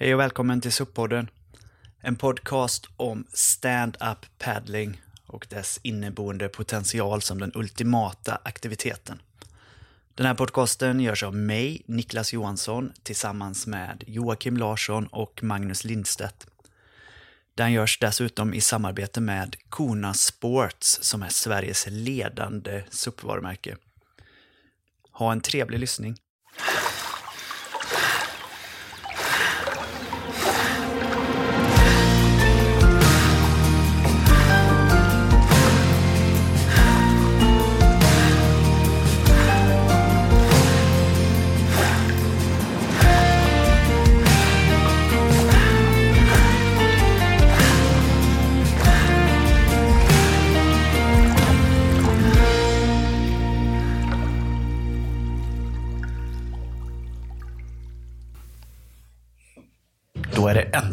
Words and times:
Hej 0.00 0.14
och 0.14 0.20
välkommen 0.20 0.60
till 0.60 0.70
SUP-podden. 0.70 1.28
En 2.00 2.16
podcast 2.16 2.86
om 2.96 3.26
stand-up 3.32 4.26
paddling 4.38 5.02
och 5.26 5.46
dess 5.50 5.80
inneboende 5.82 6.48
potential 6.48 7.22
som 7.22 7.40
den 7.40 7.52
ultimata 7.54 8.38
aktiviteten. 8.44 9.22
Den 10.14 10.26
här 10.26 10.34
podcasten 10.34 11.00
görs 11.00 11.22
av 11.22 11.36
mig, 11.36 11.82
Niklas 11.86 12.32
Johansson, 12.32 12.92
tillsammans 13.02 13.66
med 13.66 14.04
Joakim 14.06 14.56
Larsson 14.56 15.06
och 15.06 15.42
Magnus 15.42 15.84
Lindstedt. 15.84 16.46
Den 17.54 17.72
görs 17.72 17.98
dessutom 17.98 18.54
i 18.54 18.60
samarbete 18.60 19.20
med 19.20 19.56
Kona 19.68 20.14
Sports 20.14 20.98
som 21.02 21.22
är 21.22 21.28
Sveriges 21.28 21.86
ledande 21.88 22.84
SUP-varumärke. 22.90 23.76
Ha 25.12 25.32
en 25.32 25.40
trevlig 25.40 25.78
lyssning. 25.78 26.16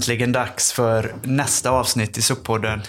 Äntligen 0.05 0.32
dags 0.32 0.72
för 0.72 1.16
nästa 1.23 1.70
avsnitt 1.70 2.17
i 2.17 2.22
SUP-podden. 2.22 2.81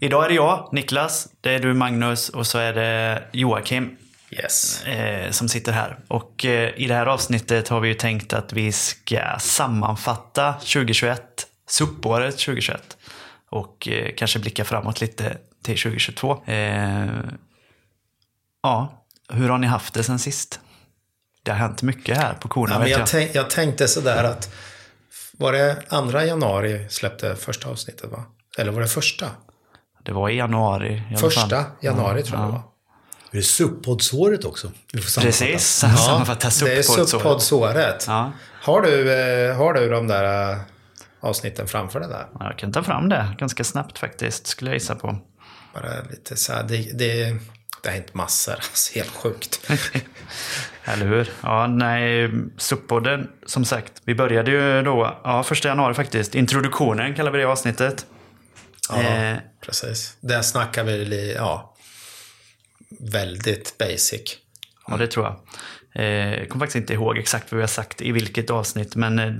Idag 0.00 0.24
är 0.24 0.28
det 0.28 0.34
jag, 0.34 0.68
Niklas, 0.72 1.28
det 1.40 1.50
är 1.54 1.58
du 1.58 1.74
Magnus 1.74 2.28
och 2.28 2.46
så 2.46 2.58
är 2.58 2.72
det 2.74 3.22
Joakim 3.32 3.96
Yes. 4.30 4.84
eh, 4.84 5.30
som 5.30 5.48
sitter 5.48 5.72
här. 5.72 5.98
Och 6.08 6.44
eh, 6.44 6.70
i 6.76 6.86
det 6.86 6.94
här 6.94 7.06
avsnittet 7.06 7.68
har 7.68 7.80
vi 7.80 7.88
ju 7.88 7.94
tänkt 7.94 8.32
att 8.32 8.52
vi 8.52 8.72
ska 8.72 9.38
sammanfatta 9.40 10.52
2021, 10.52 11.22
SUP-året 11.68 12.38
2021. 12.38 12.96
Och 13.50 13.88
eh, 13.88 14.14
kanske 14.16 14.38
blicka 14.38 14.64
framåt 14.64 15.00
lite 15.00 15.36
till 15.62 15.78
2022. 15.78 16.42
Eh, 16.46 17.06
ja, 18.62 19.04
hur 19.32 19.48
har 19.48 19.58
ni 19.58 19.66
haft 19.66 19.94
det 19.94 20.02
sen 20.02 20.18
sist? 20.18 20.60
Det 21.42 21.50
har 21.50 21.58
hänt 21.58 21.82
mycket 21.82 22.16
här 22.16 22.34
på 22.34 22.48
Korna 22.48 22.74
Ja, 22.74 22.88
jag. 22.88 23.00
jag, 23.00 23.06
tänk, 23.06 23.34
jag 23.34 23.50
tänkte 23.50 23.88
sådär 23.88 24.24
att 24.24 24.54
var 25.40 25.52
det 25.52 25.82
andra 25.88 26.24
januari 26.24 26.86
släppte 26.88 27.36
första 27.36 27.68
avsnittet 27.68 28.10
va? 28.10 28.24
Eller 28.58 28.72
var 28.72 28.80
det 28.80 28.88
första? 28.88 29.26
Det 30.04 30.12
var 30.12 30.28
i 30.28 30.36
januari. 30.36 30.92
i 30.94 31.02
alla 31.08 31.18
Första 31.18 31.40
fall. 31.48 31.64
januari 31.80 32.22
tror 32.22 32.38
jag 32.40 32.48
det 32.48 32.52
var. 32.52 32.62
Det 33.30 33.38
är 33.38 33.42
SUP-poddsåret 33.42 34.44
också. 34.44 34.70
Vi 34.92 35.00
får 35.00 35.10
sammanfatta. 35.10 35.44
Precis, 35.46 35.68
sammanfatta 36.06 36.48
Det 36.64 36.78
är 36.78 36.82
SUP-poddsåret. 36.82 37.06
SUP-poddsåret. 37.06 38.04
Ja. 38.06 38.32
Har, 38.62 38.82
du, 38.82 39.12
eh, 39.12 39.56
har 39.56 39.74
du 39.74 39.88
de 39.90 40.06
där 40.06 40.52
eh, 40.52 40.58
avsnitten 41.20 41.66
framför 41.66 42.00
dig 42.00 42.08
där? 42.08 42.26
Jag 42.40 42.58
kan 42.58 42.72
ta 42.72 42.82
fram 42.82 43.08
det 43.08 43.36
ganska 43.38 43.64
snabbt 43.64 43.98
faktiskt, 43.98 44.46
skulle 44.46 44.70
jag 44.70 44.76
gissa 44.76 44.94
på. 44.94 45.18
Bara 45.74 46.02
lite 46.10 46.36
så 46.36 46.52
här, 46.52 46.62
det, 46.62 46.76
det, 46.98 47.36
det 47.82 47.88
har 47.88 47.94
hänt 47.94 48.14
massor. 48.14 48.52
Alltså, 48.56 48.94
helt 48.94 49.10
sjukt. 49.10 49.70
Eller 50.84 51.06
hur? 51.06 51.30
Ja, 51.42 51.66
nej, 51.66 52.28
SUP-podden, 52.58 53.26
som 53.46 53.64
sagt, 53.64 53.92
vi 54.04 54.14
började 54.14 54.50
ju 54.50 54.82
då, 54.82 55.20
ja, 55.24 55.42
första 55.42 55.68
januari 55.68 55.94
faktiskt. 55.94 56.34
Introduktionen 56.34 57.14
kallar 57.14 57.30
vi 57.30 57.38
det 57.38 57.44
avsnittet. 57.44 58.06
Ja, 58.88 59.02
Eh. 59.02 59.36
precis. 59.60 60.16
Där 60.20 60.42
snackar 60.42 60.84
vi, 60.84 61.32
ja, 61.36 61.74
väldigt 63.00 63.78
basic. 63.78 64.36
Ja, 64.88 64.96
det 64.96 65.06
tror 65.06 65.26
jag. 65.26 65.36
Eh, 65.94 66.34
Jag 66.38 66.48
kommer 66.48 66.66
faktiskt 66.66 66.76
inte 66.82 66.92
ihåg 66.94 67.18
exakt 67.18 67.52
vad 67.52 67.56
vi 67.56 67.62
har 67.62 67.68
sagt 67.68 68.02
i 68.02 68.12
vilket 68.12 68.50
avsnitt, 68.50 68.96
men 68.96 69.18
eh, 69.18 69.32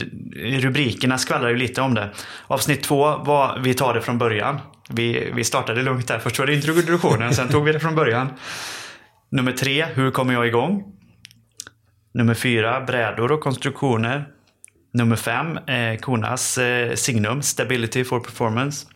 rubrikerna 0.60 1.18
skvallrar 1.18 1.48
ju 1.48 1.56
lite 1.56 1.80
om 1.80 1.94
det. 1.94 2.10
Avsnitt 2.46 2.82
två 2.82 3.16
var 3.16 3.58
Vi 3.58 3.74
tar 3.74 3.94
det 3.94 4.02
från 4.02 4.18
början. 4.18 4.60
Vi, 4.94 5.30
vi 5.34 5.44
startade 5.44 5.82
lugnt 5.82 6.08
där. 6.08 6.18
Först 6.18 6.38
var 6.38 6.46
det 6.46 6.54
introduktionen, 6.54 7.34
sen 7.34 7.48
tog 7.48 7.64
vi 7.64 7.72
det 7.72 7.80
från 7.80 7.94
början. 7.94 8.28
Nummer 9.30 9.52
tre, 9.52 9.84
Hur 9.84 10.10
kommer 10.10 10.32
jag 10.32 10.46
igång? 10.46 10.96
Nummer 12.14 12.34
fyra, 12.34 12.80
Brädor 12.80 13.32
och 13.32 13.40
konstruktioner. 13.40 14.28
Nummer 14.92 15.16
fem, 15.16 15.56
eh, 15.56 15.98
Konas 15.98 16.58
eh, 16.58 16.94
signum, 16.94 17.42
Stability 17.42 18.04
for 18.04 18.20
Performance. 18.20 18.86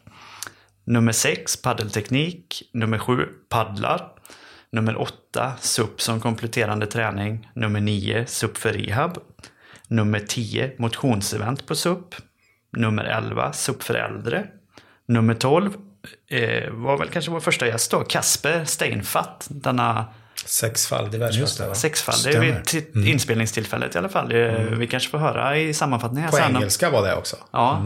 Nummer 0.86 1.12
sex, 1.12 1.62
paddelteknik. 1.62 2.62
Nummer 2.72 2.98
sju, 2.98 3.28
paddlar. 3.48 4.08
Nummer 4.72 5.00
åtta, 5.00 5.52
SUP 5.60 6.00
som 6.00 6.20
kompletterande 6.20 6.86
träning. 6.86 7.48
Nummer 7.54 7.80
nio, 7.80 8.26
SUP 8.26 8.56
för 8.56 8.72
rehab. 8.72 9.18
Nummer 9.88 10.20
tio, 10.20 10.72
motionsevent 10.78 11.66
på 11.66 11.74
SUP. 11.74 12.14
Nummer 12.76 13.04
11, 13.04 13.52
SUP 13.52 13.82
för 13.82 13.94
äldre. 13.94 14.46
Nummer 15.06 15.34
12 15.34 15.76
eh, 16.28 16.70
var 16.70 16.98
väl 16.98 17.08
kanske 17.08 17.30
vår 17.30 17.40
första 17.40 17.66
gäst 17.66 17.90
då, 17.90 18.04
Kasper 18.04 18.64
Steinfatt. 18.64 19.46
Denna 19.50 20.06
Sexfaldig 20.46 21.20
världsmästare. 21.20 21.74
sexfaldig 21.74 22.40
vid 22.40 22.64
t- 22.64 22.82
inspelningstillfället 22.94 23.94
i 23.94 23.98
alla 23.98 24.08
fall. 24.08 24.32
Eh, 24.32 24.52
Vi 24.52 24.86
kanske 24.86 25.10
får 25.10 25.18
höra 25.18 25.58
i 25.58 25.74
sammanfattningen 25.74 26.30
På 26.30 26.36
sen. 26.36 26.56
engelska 26.56 26.90
var 26.90 27.02
det 27.06 27.14
också. 27.14 27.36
Ja, 27.50 27.82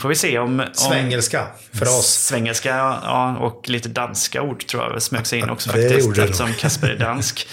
får 0.00 0.08
vi 0.08 0.14
se 0.14 0.38
om... 0.38 0.60
om 0.60 0.66
Svengelska 0.72 1.46
för 1.72 1.86
oss. 1.86 2.06
Svengelska 2.06 2.68
ja, 2.76 3.36
och 3.36 3.68
lite 3.68 3.88
danska 3.88 4.42
ord 4.42 4.66
tror 4.66 4.82
jag 4.92 5.02
smög 5.02 5.26
sig 5.26 5.38
in 5.38 5.50
också 5.50 5.70
Det 5.74 5.82
faktiskt. 5.82 6.06
gjorde 6.06 6.16
det. 6.20 6.24
Eftersom 6.24 6.52
Kasper 6.58 6.88
är 6.88 6.98
dansk. 6.98 7.46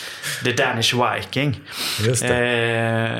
The 0.43 0.51
Danish 0.51 0.93
Viking. 1.15 1.59
Just. 2.01 2.23
Eh, 2.23 2.31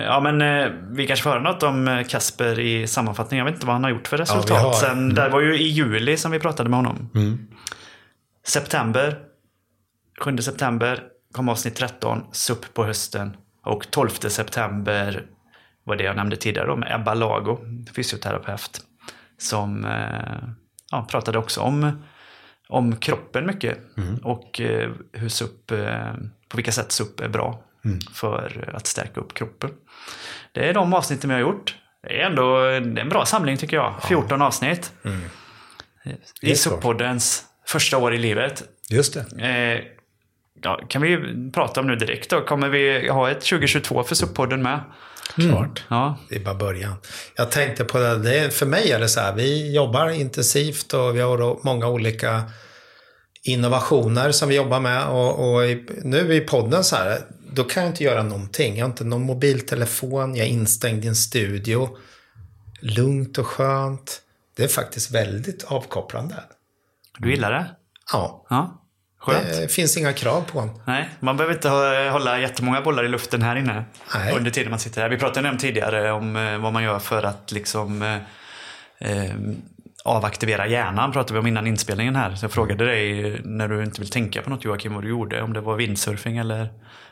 ja, 0.03 0.19
men 0.19 0.41
eh, 0.41 0.67
vi 0.91 1.07
kanske 1.07 1.23
får 1.23 1.29
höra 1.29 1.41
något 1.41 1.63
om 1.63 1.87
eh, 1.87 2.03
Kasper 2.07 2.59
i 2.59 2.87
sammanfattningen. 2.87 3.45
Jag 3.45 3.51
vet 3.51 3.55
inte 3.55 3.65
vad 3.67 3.75
han 3.75 3.83
har 3.83 3.91
gjort 3.91 4.07
för 4.07 4.17
resultat. 4.17 4.49
har- 4.61 4.73
Sen, 4.73 5.13
Det 5.15 5.29
var 5.29 5.41
ju 5.41 5.57
i 5.59 5.67
juli 5.67 6.17
som 6.17 6.31
vi 6.31 6.39
pratade 6.39 6.69
med 6.69 6.77
honom. 6.79 7.09
September. 8.47 9.17
7 10.19 10.37
september 10.37 10.99
kom 11.37 11.49
avsnitt 11.49 11.75
13, 11.75 12.23
SUP 12.31 12.73
på 12.73 12.85
hösten. 12.85 13.37
Och 13.63 13.91
12 13.91 14.09
september 14.09 15.25
var 15.83 15.95
det 15.95 16.03
jag 16.03 16.15
nämnde 16.15 16.35
tidigare 16.35 16.67
då, 16.67 16.75
med 16.75 16.95
Ebba 16.95 17.13
Lago, 17.13 17.57
fysioterapeut. 17.95 18.81
Som 19.37 19.85
eh, 19.85 20.49
ja, 20.91 21.07
pratade 21.11 21.37
också 21.37 21.61
om, 21.61 22.03
om 22.69 22.95
kroppen 22.95 23.45
mycket. 23.45 23.77
Och 24.23 24.61
eh, 24.61 24.91
hur 25.13 25.29
SUP, 25.29 25.71
eh, 25.71 26.13
på 26.49 26.57
vilka 26.57 26.71
sätt 26.71 26.91
SUP 26.91 27.19
är 27.19 27.29
bra 27.29 27.63
för 28.13 28.73
att 28.75 28.87
stärka 28.87 29.19
upp 29.19 29.33
kroppen. 29.33 29.69
Det 30.51 30.69
är 30.69 30.73
de 30.73 30.93
avsnitten 30.93 31.29
vi 31.29 31.33
har 31.33 31.41
gjort. 31.41 31.75
Det 32.03 32.21
är 32.21 32.25
ändå 32.25 32.61
det 32.61 32.75
är 32.75 32.99
en 32.99 33.09
bra 33.09 33.25
samling 33.25 33.57
tycker 33.57 33.77
jag. 33.77 34.03
14 34.03 34.41
avsnitt. 34.41 34.93
I 35.03 35.09
Det 36.41 36.51
är 36.51 36.55
klart. 36.55 36.57
SUP-poddens 36.57 37.43
första 37.65 37.97
år 37.97 38.13
i 38.13 38.17
livet. 38.17 38.63
Just 38.89 39.13
det. 39.13 39.25
Ja, 40.61 40.81
kan 40.89 41.01
vi 41.01 41.09
ju 41.09 41.51
prata 41.51 41.79
om 41.81 41.87
nu 41.87 41.95
direkt 41.95 42.29
då. 42.29 42.41
Kommer 42.41 42.69
vi 42.69 43.09
ha 43.09 43.31
ett 43.31 43.41
2022 43.41 44.03
för 44.03 44.15
SUP-podden 44.15 44.57
med? 44.57 44.79
Klart. 45.35 45.83
Ja, 45.87 46.17
Det 46.29 46.35
är 46.35 46.39
bara 46.39 46.55
början. 46.55 46.93
Jag 47.35 47.51
tänkte 47.51 47.83
på 47.83 47.97
det, 47.97 48.17
det 48.17 48.39
är, 48.39 48.49
för 48.49 48.65
mig 48.65 48.91
är 48.91 48.99
det 48.99 49.09
så 49.09 49.19
här, 49.19 49.35
vi 49.35 49.75
jobbar 49.75 50.09
intensivt 50.09 50.93
och 50.93 51.15
vi 51.15 51.21
har 51.21 51.65
många 51.65 51.87
olika 51.87 52.43
innovationer 53.43 54.31
som 54.31 54.49
vi 54.49 54.55
jobbar 54.55 54.79
med. 54.79 55.07
Och, 55.07 55.53
och 55.53 55.65
i, 55.65 55.85
nu 56.03 56.35
i 56.35 56.41
podden 56.41 56.83
så 56.83 56.95
här, 56.95 57.19
då 57.53 57.63
kan 57.63 57.83
jag 57.83 57.91
inte 57.91 58.03
göra 58.03 58.23
någonting. 58.23 58.77
Jag 58.77 58.85
har 58.85 58.89
inte 58.89 59.03
någon 59.03 59.21
mobiltelefon, 59.23 60.35
jag 60.35 60.47
är 60.47 60.51
instängd 60.51 61.05
i 61.05 61.07
en 61.07 61.15
studio. 61.15 61.97
Lugnt 62.81 63.37
och 63.37 63.47
skönt. 63.47 64.21
Det 64.55 64.63
är 64.63 64.67
faktiskt 64.67 65.11
väldigt 65.11 65.63
avkopplande. 65.63 66.35
du 67.19 67.29
gillar 67.31 67.51
det? 67.51 67.65
Ja, 68.13 68.45
Ja, 68.49 68.83
skönt. 69.31 69.61
det 69.61 69.71
finns 69.71 69.97
inga 69.97 70.13
krav 70.13 70.41
på 70.41 70.59
en. 70.59 70.69
Nej, 70.85 71.09
man 71.19 71.37
behöver 71.37 71.55
inte 71.55 71.69
hålla 72.11 72.39
jättemånga 72.39 72.81
bollar 72.81 73.05
i 73.05 73.07
luften 73.07 73.41
här 73.41 73.55
inne. 73.55 73.83
Nej. 74.15 74.35
Under 74.35 74.51
tiden 74.51 74.69
man 74.69 74.79
sitter 74.79 75.01
här. 75.01 75.09
Vi 75.09 75.17
pratade 75.17 75.49
om 75.49 75.57
tidigare 75.57 76.11
om 76.11 76.35
eh, 76.35 76.57
vad 76.57 76.73
man 76.73 76.83
gör 76.83 76.99
för 76.99 77.23
att 77.23 77.51
liksom 77.51 78.01
eh, 78.01 78.15
eh, 78.99 79.31
avaktivera 80.03 80.67
hjärnan. 80.67 81.11
Pratade 81.11 81.33
vi 81.33 81.39
om 81.39 81.47
innan 81.47 81.67
inspelningen 81.67 82.15
här. 82.15 82.35
Så 82.35 82.43
jag 82.45 82.51
frågade 82.51 82.85
dig 82.85 83.41
när 83.43 83.67
du 83.67 83.83
inte 83.83 84.01
vill 84.01 84.09
tänka 84.09 84.41
på 84.41 84.49
något 84.49 84.65
Joakim 84.65 84.93
vad 84.93 85.03
du 85.03 85.09
gjorde. 85.09 85.41
Om 85.41 85.53
det 85.53 85.61
var 85.61 85.75
windsurfing 85.75 86.37
eller 86.37 86.69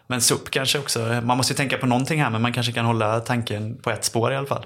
men 0.08 0.22
SUP 0.22 0.50
kanske 0.50 0.80
också. 0.80 1.00
Man 1.24 1.38
måste 1.38 1.54
ju 1.54 1.58
tänka 1.58 1.78
på 1.78 1.86
någonting 1.86 2.22
här 2.22 2.30
men 2.30 2.42
man 2.42 2.54
kanske 2.54 2.72
kan 2.72 2.86
hålla 2.86 3.20
tanken 3.20 3.78
på 3.78 3.92
ett 3.92 4.06
spår 4.06 4.34
i 4.34 4.36
alla 4.36 4.48
fall. 4.48 4.66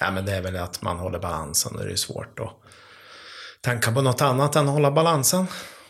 Ja, 0.00 0.10
men 0.10 0.24
det 0.24 0.32
är 0.32 0.42
väl 0.42 0.56
att 0.56 0.82
man 0.82 0.98
håller 0.98 1.18
balansen. 1.18 1.76
Det 1.76 1.92
är 1.92 1.96
svårt 1.96 2.40
att 2.40 2.52
tänka 3.60 3.92
på 3.92 4.02
något 4.02 4.22
annat 4.22 4.56
än 4.56 4.68
att 4.68 4.72
hålla 4.72 4.90
balansen. 4.90 5.46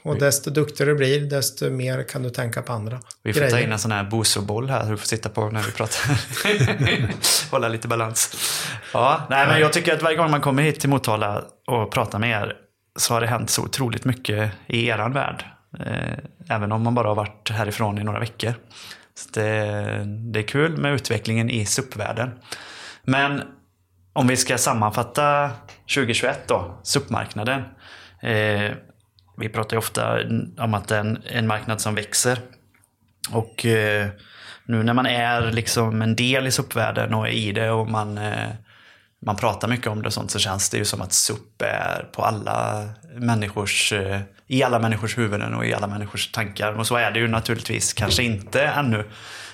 Och 0.08 0.18
desto 0.18 0.50
duktigare 0.50 0.90
du 0.90 0.96
blir, 0.96 1.20
desto 1.20 1.70
mer 1.70 2.02
kan 2.08 2.22
du 2.22 2.30
tänka 2.30 2.62
på 2.62 2.72
andra 2.72 3.00
Vi 3.22 3.32
får 3.32 3.40
ta 3.40 3.46
grejer. 3.46 3.66
in 3.66 3.72
en 3.72 3.78
sån 3.78 3.92
här 3.92 4.04
bosoboll 4.04 4.70
här 4.70 4.90
du 4.90 4.96
får 4.96 5.06
sitta 5.06 5.28
på 5.28 5.50
när 5.50 5.62
vi 5.62 5.72
pratar. 5.72 6.20
Hålla 7.50 7.68
lite 7.68 7.88
balans. 7.88 8.36
Ja, 8.92 9.26
nej, 9.30 9.46
men 9.46 9.60
jag 9.60 9.72
tycker 9.72 9.94
att 9.94 10.02
varje 10.02 10.16
gång 10.16 10.30
man 10.30 10.40
kommer 10.40 10.62
hit 10.62 10.80
till 10.80 10.88
Motala 10.88 11.44
och 11.66 11.92
pratar 11.92 12.18
med 12.18 12.42
er 12.42 12.56
så 12.98 13.14
har 13.14 13.20
det 13.20 13.26
hänt 13.26 13.50
så 13.50 13.62
otroligt 13.62 14.04
mycket 14.04 14.50
i 14.66 14.86
eran 14.86 15.12
värld. 15.12 15.44
Eh, 15.78 16.18
även 16.56 16.72
om 16.72 16.82
man 16.82 16.94
bara 16.94 17.08
har 17.08 17.14
varit 17.14 17.50
härifrån 17.50 17.98
i 17.98 18.04
några 18.04 18.20
veckor. 18.20 18.54
Så 19.14 19.28
det, 19.32 20.04
det 20.32 20.38
är 20.38 20.42
kul 20.48 20.76
med 20.76 20.94
utvecklingen 20.94 21.50
i 21.50 21.66
SUP-världen. 21.66 22.30
Men 23.02 23.42
om 24.12 24.26
vi 24.26 24.36
ska 24.36 24.58
sammanfatta 24.58 25.50
2021 25.94 26.40
då, 26.46 26.80
SUP-marknaden. 26.82 27.62
Eh, 28.22 28.72
vi 29.38 29.48
pratar 29.48 29.76
ju 29.76 29.78
ofta 29.78 30.20
om 30.58 30.74
att 30.74 30.88
det 30.88 30.96
är 30.96 31.00
en, 31.00 31.22
en 31.26 31.46
marknad 31.46 31.80
som 31.80 31.94
växer. 31.94 32.38
Och 33.30 33.66
eh, 33.66 34.08
nu 34.64 34.82
när 34.82 34.94
man 34.94 35.06
är 35.06 35.52
liksom 35.52 36.02
en 36.02 36.16
del 36.16 36.46
i 36.46 36.50
SUP-världen 36.50 37.14
och 37.14 37.28
är 37.28 37.32
i 37.32 37.52
det 37.52 37.70
och 37.70 37.90
man, 37.90 38.18
eh, 38.18 38.48
man 39.26 39.36
pratar 39.36 39.68
mycket 39.68 39.86
om 39.86 40.02
det 40.02 40.06
och 40.06 40.12
sånt 40.12 40.30
så 40.30 40.38
känns 40.38 40.70
det 40.70 40.78
ju 40.78 40.84
som 40.84 41.02
att 41.02 41.12
SUP 41.12 41.62
är 41.62 42.08
på 42.12 42.22
alla 42.22 42.88
människors, 43.14 43.92
eh, 43.92 44.20
i 44.48 44.62
alla 44.62 44.78
människors 44.78 45.18
huvuden 45.18 45.54
och 45.54 45.66
i 45.66 45.74
alla 45.74 45.86
människors 45.86 46.32
tankar. 46.32 46.72
Och 46.72 46.86
så 46.86 46.96
är 46.96 47.10
det 47.10 47.18
ju 47.18 47.28
naturligtvis 47.28 47.92
kanske 47.92 48.22
inte 48.22 48.62
ännu. 48.62 49.04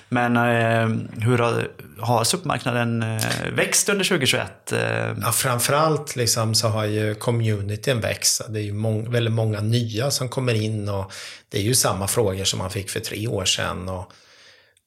Men 0.09 0.37
eh, 0.37 1.21
hur 1.23 1.37
har, 1.37 1.67
har 1.99 2.23
SUP-marknaden 2.23 3.03
eh, 3.03 3.51
växt 3.51 3.89
under 3.89 4.05
2021? 4.05 4.71
Eh? 4.71 4.79
Ja, 5.21 5.31
framförallt 5.31 6.15
liksom 6.15 6.55
så 6.55 6.67
har 6.67 6.85
ju 6.85 7.15
communityn 7.15 8.01
växt. 8.01 8.41
Det 8.49 8.59
är 8.59 8.63
ju 8.63 8.73
mång, 8.73 9.11
väldigt 9.11 9.33
många 9.33 9.61
nya 9.61 10.11
som 10.11 10.29
kommer 10.29 10.53
in 10.53 10.89
och 10.89 11.11
det 11.49 11.57
är 11.57 11.61
ju 11.61 11.75
samma 11.75 12.07
frågor 12.07 12.43
som 12.43 12.59
man 12.59 12.69
fick 12.69 12.89
för 12.89 12.99
tre 12.99 13.27
år 13.27 13.45
sedan. 13.45 13.89
Och 13.89 14.11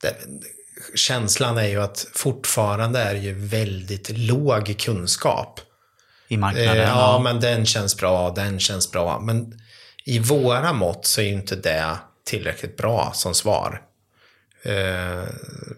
det, 0.02 0.14
känslan 0.94 1.58
är 1.58 1.68
ju 1.68 1.82
att 1.82 2.06
fortfarande 2.14 3.00
är 3.00 3.14
ju 3.14 3.32
väldigt 3.32 4.18
låg 4.18 4.78
kunskap. 4.78 5.60
I 6.28 6.36
marknaden? 6.36 6.76
Eh, 6.76 6.82
ja, 6.82 7.20
men 7.24 7.40
den 7.40 7.66
känns 7.66 7.96
bra, 7.96 8.30
den 8.30 8.60
känns 8.60 8.90
bra. 8.90 9.20
Men 9.20 9.60
i 10.08 10.18
våra 10.18 10.72
mått 10.72 11.06
så 11.06 11.20
är 11.20 11.24
ju 11.24 11.32
inte 11.32 11.56
det 11.56 11.98
tillräckligt 12.24 12.76
bra 12.76 13.12
som 13.14 13.34
svar. 13.34 13.82
Eh, 14.62 15.22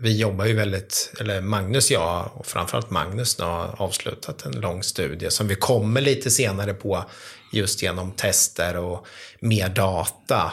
vi 0.00 0.18
jobbar 0.18 0.44
ju 0.44 0.54
väldigt, 0.54 1.12
eller 1.20 1.40
Magnus 1.40 1.90
och 1.90 1.94
jag, 1.94 2.30
och 2.34 2.46
framförallt 2.46 2.90
Magnus 2.90 3.38
nu 3.38 3.44
har 3.44 3.82
avslutat 3.82 4.46
en 4.46 4.60
lång 4.60 4.82
studie 4.82 5.30
som 5.30 5.48
vi 5.48 5.54
kommer 5.54 6.00
lite 6.00 6.30
senare 6.30 6.74
på 6.74 7.04
just 7.52 7.82
genom 7.82 8.12
tester 8.12 8.76
och 8.76 9.06
mer 9.40 9.68
data. 9.68 10.52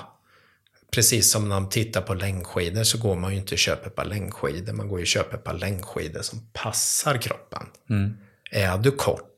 Precis 0.91 1.31
som 1.31 1.50
när 1.50 1.59
man 1.59 1.69
tittar 1.69 2.01
på 2.01 2.13
längdskidor 2.13 2.83
så 2.83 2.97
går 2.97 3.15
man 3.15 3.31
ju 3.31 3.38
inte 3.38 3.56
och 3.56 3.59
köper 3.59 3.88
ett 3.88 3.95
par 3.95 4.06
längdskidor, 4.06 4.73
man 4.73 4.88
går 4.88 5.00
ju 5.00 5.03
och 5.03 5.07
köper 5.07 5.38
ett 5.38 5.44
par 5.44 5.53
längdskidor 5.53 6.21
som 6.21 6.50
passar 6.53 7.18
kroppen. 7.18 7.63
Mm. 7.89 8.18
Är 8.51 8.77
du 8.77 8.91
kort 8.91 9.36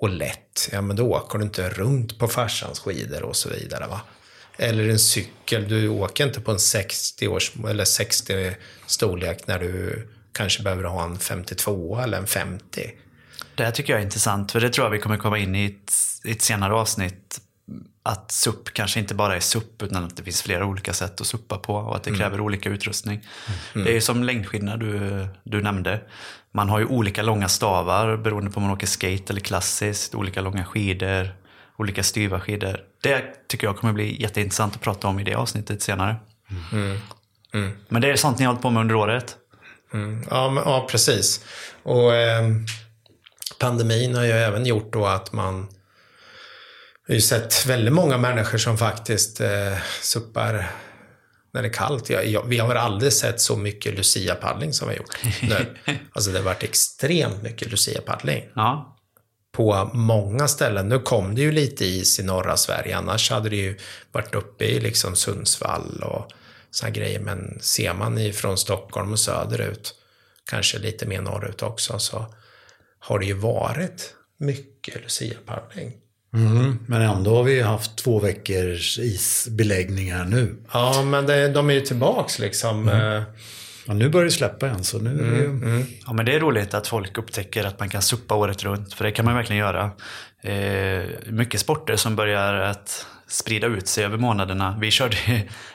och 0.00 0.08
lätt, 0.08 0.68
ja 0.72 0.80
men 0.80 0.96
då 0.96 1.06
åker 1.06 1.38
du 1.38 1.44
inte 1.44 1.68
runt 1.68 2.18
på 2.18 2.28
farsans 2.28 2.80
skidor 2.80 3.22
och 3.22 3.36
så 3.36 3.48
vidare. 3.48 3.86
va. 3.86 4.00
Eller 4.56 4.88
en 4.88 4.98
cykel, 4.98 5.68
du 5.68 5.88
åker 5.88 6.26
inte 6.26 6.40
på 6.40 6.50
en 6.50 6.58
60 6.58 7.28
års 7.28 7.52
eller 7.68 7.84
60 7.84 8.56
storlek 8.86 9.46
när 9.46 9.58
du 9.58 10.08
kanske 10.32 10.62
behöver 10.62 10.84
ha 10.84 11.04
en 11.04 11.18
52 11.18 12.00
eller 12.00 12.18
en 12.18 12.26
50. 12.26 12.92
Det 13.54 13.64
här 13.64 13.70
tycker 13.70 13.92
jag 13.92 14.00
är 14.00 14.04
intressant, 14.04 14.52
för 14.52 14.60
det 14.60 14.70
tror 14.70 14.86
jag 14.86 14.90
vi 14.90 14.98
kommer 14.98 15.16
komma 15.16 15.38
in 15.38 15.54
i 15.54 15.64
ett, 15.64 15.92
i 16.24 16.30
ett 16.32 16.42
senare 16.42 16.74
avsnitt. 16.74 17.40
Att 18.02 18.32
SUP 18.32 18.72
kanske 18.72 19.00
inte 19.00 19.14
bara 19.14 19.36
är 19.36 19.40
SUP, 19.40 19.82
utan 19.82 20.04
att 20.04 20.16
det 20.16 20.22
finns 20.22 20.42
flera 20.42 20.66
olika 20.66 20.92
sätt 20.92 21.20
att 21.20 21.26
suppa 21.26 21.58
på 21.58 21.74
och 21.74 21.96
att 21.96 22.02
det 22.02 22.10
kräver 22.16 22.40
olika 22.40 22.68
utrustning. 22.68 23.26
Det 23.74 23.96
är 23.96 24.00
som 24.00 24.24
längdskidorna 24.24 24.76
du, 24.76 25.26
du 25.44 25.62
nämnde. 25.62 26.00
Man 26.54 26.68
har 26.68 26.78
ju 26.78 26.86
olika 26.86 27.22
långa 27.22 27.48
stavar 27.48 28.16
beroende 28.16 28.50
på 28.50 28.56
om 28.56 28.62
man 28.62 28.72
åker 28.72 28.86
skate 28.86 29.24
eller 29.32 29.40
klassiskt, 29.40 30.14
olika 30.14 30.40
långa 30.40 30.64
skidor, 30.64 31.34
olika 31.78 32.02
styva 32.02 32.40
skidor. 32.40 32.80
Det 33.02 33.48
tycker 33.48 33.66
jag 33.66 33.76
kommer 33.76 33.92
bli 33.92 34.22
jätteintressant 34.22 34.74
att 34.74 34.80
prata 34.80 35.08
om 35.08 35.20
i 35.20 35.24
det 35.24 35.34
avsnittet 35.34 35.82
senare. 35.82 36.16
Men 37.88 38.02
det 38.02 38.10
är 38.10 38.16
sånt 38.16 38.38
ni 38.38 38.44
har 38.44 38.52
hållit 38.52 38.62
på 38.62 38.70
med 38.70 38.80
under 38.80 38.94
året? 38.94 39.36
Mm, 39.94 40.24
ja, 40.30 40.50
men, 40.50 40.64
ja, 40.66 40.86
precis. 40.90 41.44
Och 41.82 42.14
eh, 42.14 42.48
pandemin 43.58 44.14
har 44.14 44.24
ju 44.24 44.30
även 44.30 44.66
gjort 44.66 44.92
då 44.92 45.06
att 45.06 45.32
man 45.32 45.68
har 47.08 47.14
ju 47.14 47.20
sett 47.20 47.66
väldigt 47.66 47.94
många 47.94 48.18
människor 48.18 48.58
som 48.58 48.78
faktiskt 48.78 49.40
eh, 49.40 49.78
suppar 50.00 50.70
när 51.52 51.62
det 51.62 51.68
är 51.68 51.72
kallt. 51.72 52.10
Jag, 52.10 52.26
jag, 52.26 52.46
vi 52.46 52.58
har 52.58 52.74
aldrig 52.74 53.12
sett 53.12 53.40
så 53.40 53.56
mycket 53.56 53.94
Lucia-paddling 53.94 54.72
som 54.72 54.88
vi 54.88 54.94
har 54.94 54.98
gjort 54.98 55.42
nu. 55.42 55.76
Alltså 56.12 56.30
det 56.30 56.38
har 56.38 56.44
varit 56.44 56.62
extremt 56.62 57.42
mycket 57.42 57.70
Lucia-paddling. 57.70 58.44
Ja, 58.54 58.96
på 59.52 59.90
många 59.94 60.48
ställen. 60.48 60.88
Nu 60.88 60.98
kom 60.98 61.34
det 61.34 61.40
ju 61.40 61.52
lite 61.52 61.84
is 61.84 62.20
i 62.20 62.22
norra 62.22 62.56
Sverige, 62.56 62.96
annars 62.96 63.30
hade 63.30 63.48
det 63.48 63.56
ju 63.56 63.78
varit 64.12 64.34
uppe 64.34 64.64
i 64.64 64.80
liksom 64.80 65.16
Sundsvall 65.16 66.02
och 66.02 66.32
såna 66.70 66.90
grejer. 66.90 67.20
Men 67.20 67.58
ser 67.60 67.94
man 67.94 68.18
ifrån 68.18 68.58
Stockholm 68.58 69.12
och 69.12 69.18
söderut, 69.18 69.94
kanske 70.44 70.78
lite 70.78 71.06
mer 71.06 71.20
norrut 71.20 71.62
också, 71.62 71.98
så 71.98 72.34
har 72.98 73.18
det 73.18 73.26
ju 73.26 73.34
varit 73.34 74.14
mycket 74.38 75.02
Lucia-paddling. 75.02 75.92
Mm, 76.34 76.78
men 76.86 77.02
ändå 77.02 77.36
har 77.36 77.42
vi 77.42 77.60
haft 77.60 77.96
två 77.96 78.20
veckors 78.20 78.98
isbeläggningar 78.98 80.24
nu. 80.24 80.56
Ja, 80.72 81.02
men 81.02 81.26
det, 81.26 81.48
de 81.48 81.70
är 81.70 81.74
ju 81.74 81.80
tillbaks 81.80 82.38
liksom. 82.38 82.88
Eh, 82.88 83.22
Ja, 83.86 83.94
nu 83.94 84.08
börjar 84.08 84.24
det 84.24 84.30
släppa 84.30 84.66
igen 84.66 84.84
så 84.84 84.98
nu 84.98 85.10
är 85.10 85.40
det... 85.70 85.86
Ja, 86.06 86.12
men 86.12 86.26
det 86.26 86.34
är 86.34 86.40
roligt 86.40 86.74
att 86.74 86.86
folk 86.88 87.18
upptäcker 87.18 87.64
att 87.64 87.78
man 87.80 87.88
kan 87.88 88.02
suppa 88.02 88.34
året 88.34 88.64
runt, 88.64 88.94
för 88.94 89.04
det 89.04 89.12
kan 89.12 89.24
man 89.24 89.34
verkligen 89.34 89.60
göra. 89.60 89.90
Eh, 90.42 91.02
mycket 91.26 91.60
sporter 91.60 91.96
som 91.96 92.16
börjar 92.16 92.54
att 92.54 93.06
sprida 93.28 93.66
ut 93.66 93.88
sig 93.88 94.04
över 94.04 94.18
månaderna. 94.18 94.78
Vi 94.80 94.90
körde 94.90 95.16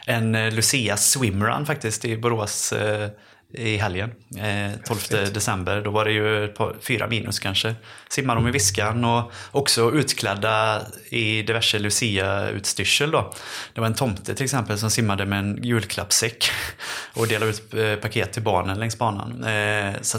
en 0.06 0.36
eh, 0.36 0.54
Lucia 0.54 0.98
swimrun 0.98 1.66
faktiskt 1.66 2.06
i 2.06 2.18
Borås 2.18 2.74
eh, 2.74 3.10
i 3.58 3.78
helgen. 3.78 4.12
Eh, 4.38 4.80
12 4.86 5.34
december. 5.34 5.82
Då 5.82 5.92
var 5.92 6.06
det 6.06 6.12
ju 6.12 6.48
par, 6.48 6.76
fyra 6.82 7.08
minus 7.08 7.40
kanske. 7.40 7.76
Simmade 8.10 8.42
de 8.42 8.48
i 8.48 8.52
Viskan 8.52 9.06
och 9.06 9.32
också 9.52 9.92
utklädda 9.92 10.82
i 11.10 11.42
diverse 11.42 11.80
Lucia-utstyrsel 11.80 13.12
då. 13.12 13.34
Det 13.74 13.82
var 13.82 13.88
en 13.88 13.94
tomte 13.94 14.36
till 14.36 14.44
exempel 14.44 14.78
som 14.78 14.92
simmade 14.92 15.26
med 15.26 15.40
en 15.40 15.64
julklappssäck 15.64 16.52
och 17.14 17.28
delade 17.28 17.52
ut 17.52 17.74
eh, 17.74 17.96
paket 17.96 18.34
till 18.34 18.44
barnen 18.44 18.80
längs 18.80 18.98
banan. 18.98 19.44
Eh, 19.44 19.94
så 20.02 20.18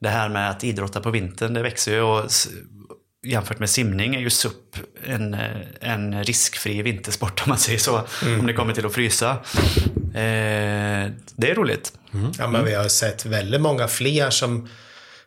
det 0.00 0.08
här 0.08 0.28
med 0.28 0.50
att 0.50 0.64
idrotta 0.64 1.00
på 1.00 1.10
vintern, 1.10 1.54
det 1.54 1.62
växer 1.62 1.92
ju 1.92 2.00
och 2.00 2.30
jämfört 3.26 3.58
med 3.58 3.70
simning 3.70 4.14
är 4.14 4.20
ju 4.20 4.30
SUP 4.30 4.76
en, 5.04 5.34
eh, 5.34 5.40
en 5.80 6.24
riskfri 6.24 6.82
vintersport 6.82 7.42
om 7.44 7.48
man 7.48 7.58
säger 7.58 7.78
så. 7.78 8.02
Om 8.40 8.46
det 8.46 8.52
kommer 8.52 8.74
till 8.74 8.86
att 8.86 8.94
frysa. 8.94 9.36
Eh, 10.14 11.10
det 11.36 11.50
är 11.50 11.54
roligt. 11.54 11.92
Ja, 12.38 12.48
men 12.48 12.64
vi 12.64 12.74
har 12.74 12.88
sett 12.88 13.26
väldigt 13.26 13.60
många 13.60 13.88
fler 13.88 14.30
som 14.30 14.68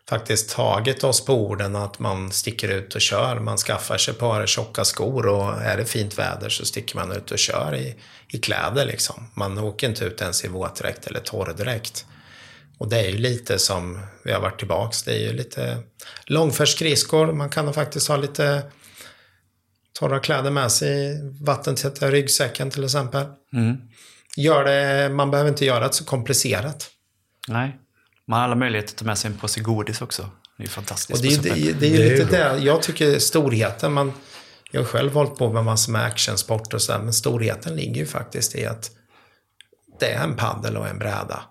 faktiskt 0.09 0.49
tagit 0.49 1.03
oss 1.03 1.25
på 1.25 1.33
orden 1.33 1.75
att 1.75 1.99
man 1.99 2.31
sticker 2.31 2.69
ut 2.69 2.95
och 2.95 3.01
kör. 3.01 3.39
Man 3.39 3.57
skaffar 3.57 3.97
sig 3.97 4.11
ett 4.11 4.19
par 4.19 4.45
tjocka 4.45 4.85
skor 4.85 5.27
och 5.27 5.61
är 5.61 5.77
det 5.77 5.85
fint 5.85 6.19
väder 6.19 6.49
så 6.49 6.65
sticker 6.65 6.95
man 6.95 7.11
ut 7.11 7.31
och 7.31 7.39
kör 7.39 7.75
i, 7.75 7.95
i 8.27 8.37
kläder 8.37 8.85
liksom. 8.85 9.31
Man 9.33 9.57
åker 9.57 9.87
inte 9.87 10.05
ut 10.05 10.21
ens 10.21 10.45
i 10.45 10.47
våtdräkt 10.47 11.07
eller 11.07 11.19
torrdräkt. 11.19 12.05
Och 12.77 12.89
det 12.89 12.99
är 12.99 13.09
ju 13.09 13.17
lite 13.17 13.59
som 13.59 13.99
vi 14.23 14.31
har 14.31 14.41
varit 14.41 14.59
tillbaks. 14.59 15.03
Det 15.03 15.11
är 15.11 15.19
ju 15.19 15.33
lite 15.33 15.77
långfärdsskridskor. 16.25 17.33
Man 17.33 17.49
kan 17.49 17.73
faktiskt 17.73 18.07
ha 18.07 18.17
lite 18.17 18.63
torra 19.99 20.19
kläder 20.19 20.51
med 20.51 20.71
sig 20.71 20.89
i 20.89 21.19
vattentäta 21.41 22.11
ryggsäcken 22.11 22.71
till 22.71 22.83
exempel. 22.83 23.25
Gör 24.35 24.63
det, 24.65 25.09
man 25.09 25.31
behöver 25.31 25.49
inte 25.49 25.65
göra 25.65 25.87
det 25.87 25.93
så 25.93 26.05
komplicerat. 26.05 26.89
Nej. 27.47 27.79
Man 28.27 28.39
har 28.39 28.45
alla 28.45 28.55
möjligheter 28.55 28.93
att 28.93 28.97
ta 28.97 29.05
med 29.05 29.17
sig 29.17 29.31
en 29.31 29.37
påse 29.37 29.59
godis 29.59 30.01
också. 30.01 30.29
Det 30.57 30.63
är 30.63 30.67
fantastiskt. 30.67 31.19
Och 31.19 31.25
det, 31.25 31.49
är- 31.49 31.55
det, 31.55 31.71
det 31.79 31.87
är 31.87 31.91
ju 31.91 31.97
Det 31.97 32.05
är 32.15 32.25
lite 32.25 32.53
det. 32.53 32.57
Jag 32.63 32.81
tycker 32.81 33.19
storheten, 33.19 33.93
man, 33.93 34.13
jag 34.71 34.81
har 34.81 34.85
själv 34.85 35.13
hållit 35.13 35.35
på 35.35 35.53
med 35.53 35.63
massor 35.63 35.91
med 35.91 36.05
actionsport 36.05 36.73
och 36.73 36.81
sådär, 36.81 36.99
men 36.99 37.13
storheten 37.13 37.75
ligger 37.75 37.95
ju 37.95 38.05
faktiskt 38.05 38.55
i 38.55 38.65
att 38.65 38.91
det 39.99 40.11
är 40.11 40.23
en 40.23 40.35
paddel 40.35 40.77
och 40.77 40.87
en 40.87 40.99
bräda. 40.99 41.43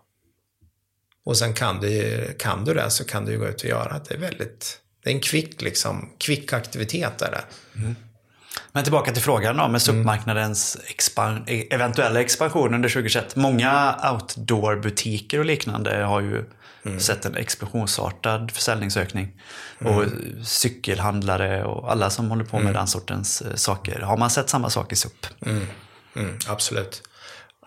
Och 1.24 1.36
sen 1.36 1.54
kan 1.54 1.80
du, 1.80 2.26
kan 2.38 2.64
du 2.64 2.74
det 2.74 2.90
så 2.90 3.04
kan 3.04 3.24
du 3.24 3.38
gå 3.38 3.46
ut 3.48 3.62
och 3.62 3.68
göra 3.68 3.92
det. 3.92 4.04
Det 4.08 4.14
är 4.14 4.18
väldigt, 4.18 4.78
det 5.04 5.10
är 5.10 5.14
en 5.14 5.20
kvick 5.20 5.62
liksom, 5.62 6.10
kvick 6.18 6.52
aktivitet 6.52 7.22
är 7.22 7.30
det. 7.30 7.44
Men 8.74 8.82
tillbaka 8.84 9.12
till 9.12 9.22
frågan 9.22 9.56
då 9.56 9.68
med 9.68 9.82
SUP-marknadens 9.82 10.76
expan- 10.86 11.44
e- 11.46 11.66
eventuella 11.70 12.20
expansion 12.20 12.74
under 12.74 12.88
2021. 12.88 13.36
Många 13.36 13.96
outdoor-butiker 14.12 15.38
och 15.38 15.44
liknande 15.44 15.96
har 16.04 16.20
ju 16.20 16.44
sett 16.98 17.24
en 17.24 17.36
explosionsartad 17.36 18.50
försäljningsökning. 18.50 19.40
Och 19.78 20.04
cykelhandlare 20.46 21.64
och 21.64 21.90
alla 21.92 22.10
som 22.10 22.30
håller 22.30 22.44
på 22.44 22.58
med 22.58 22.74
den 22.74 22.86
sortens 22.86 23.42
eh, 23.42 23.54
saker. 23.54 24.00
Har 24.00 24.16
man 24.16 24.30
sett 24.30 24.48
samma 24.50 24.70
sak 24.70 24.92
i 24.92 24.96
SUP? 24.96 25.26
Mm, 26.16 26.38
absolut. 26.48 27.02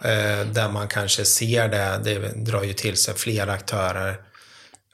Eh, 0.02 0.48
där 0.54 0.70
man 0.70 0.88
kanske 0.88 1.26
ser 1.26 1.70
det, 1.70 2.00
det 2.04 2.20
drar 2.46 2.64
ju 2.64 2.74
till 2.74 2.98
sig 2.98 3.14
fler 3.14 3.48
aktörer. 3.48 4.16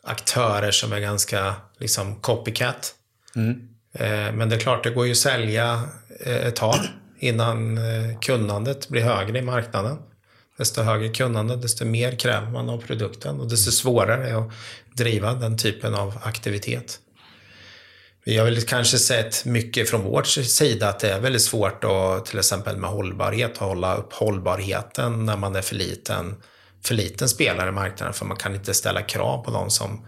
aktörer 0.04 0.72
som 0.72 0.94
är 0.94 1.00
ganska 1.00 1.54
liksom 1.80 2.16
copycat. 2.16 2.94
Eh, 3.94 4.32
Men 4.34 4.50
det 4.50 4.56
är 4.56 4.60
klart, 4.60 4.84
det 4.84 4.90
går 4.90 5.06
ju 5.06 5.12
att 5.12 5.18
sälja 5.18 5.82
Eh, 6.20 6.48
ett 6.48 6.56
tag 6.56 6.76
innan 7.20 7.78
eh, 7.78 8.20
kunnandet 8.20 8.90
blir 8.90 9.02
högre 9.02 9.40
i 9.40 9.42
marknaden. 9.42 9.98
Desto 10.58 10.82
högre 10.82 11.10
kunnande, 11.10 11.56
desto 11.56 11.86
mer 11.86 12.12
kräver 12.12 12.50
man 12.50 12.70
av 12.70 12.78
produkten 12.78 13.40
och 13.40 13.50
desto 13.50 13.72
svårare 13.72 14.28
är 14.28 14.32
det 14.32 14.38
att 14.38 14.52
driva 14.98 15.34
den 15.34 15.58
typen 15.58 15.94
av 15.94 16.18
aktivitet. 16.24 17.00
Vi 18.26 18.38
har 18.38 18.46
väl 18.46 18.62
kanske 18.62 18.98
sett 18.98 19.46
mycket 19.46 19.90
från 19.90 20.02
vår 20.02 20.24
sida 20.44 20.90
att 20.90 21.00
det 21.00 21.12
är 21.12 21.20
väldigt 21.20 21.42
svårt 21.42 21.84
att 21.84 22.26
till 22.26 22.40
exempel 22.40 22.78
med 22.78 22.90
hållbarhet, 22.90 23.52
att 23.52 23.58
hålla 23.58 23.96
upp 23.96 24.14
hållbarheten 24.14 25.26
när 25.26 25.38
man 25.38 25.56
är 25.56 25.62
för 25.62 25.76
liten, 25.76 26.36
för 26.86 26.96
liten 26.96 27.30
spelare 27.30 27.70
i 27.70 27.72
marknaden 27.72 28.14
för 28.14 28.26
man 28.26 28.38
kan 28.38 28.56
inte 28.56 28.74
ställa 28.74 29.02
krav 29.02 29.44
på 29.44 29.52
de 29.52 29.70
som 29.70 30.06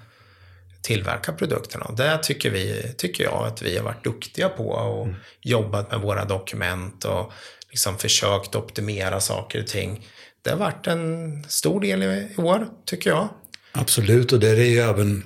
tillverkar 0.85 1.33
produkterna. 1.33 1.85
Och 1.85 1.95
det 1.95 2.17
tycker, 2.23 2.49
vi, 2.49 2.93
tycker 2.97 3.23
jag 3.23 3.47
att 3.47 3.61
vi 3.61 3.77
har 3.77 3.83
varit 3.83 4.03
duktiga 4.03 4.49
på 4.49 4.69
och 4.69 5.07
jobbat 5.41 5.91
med 5.91 5.99
våra 5.99 6.25
dokument 6.25 7.05
och 7.05 7.31
liksom 7.69 7.97
försökt 7.97 8.55
optimera 8.55 9.19
saker 9.19 9.61
och 9.61 9.67
ting. 9.67 10.07
Det 10.41 10.49
har 10.49 10.57
varit 10.57 10.87
en 10.87 11.43
stor 11.47 11.81
del 11.81 12.03
i 12.03 12.35
år, 12.37 12.67
tycker 12.85 13.09
jag. 13.09 13.29
Absolut, 13.71 14.33
och 14.33 14.39
det 14.39 14.49
är 14.49 14.55
ju 14.55 14.79
även 14.79 15.23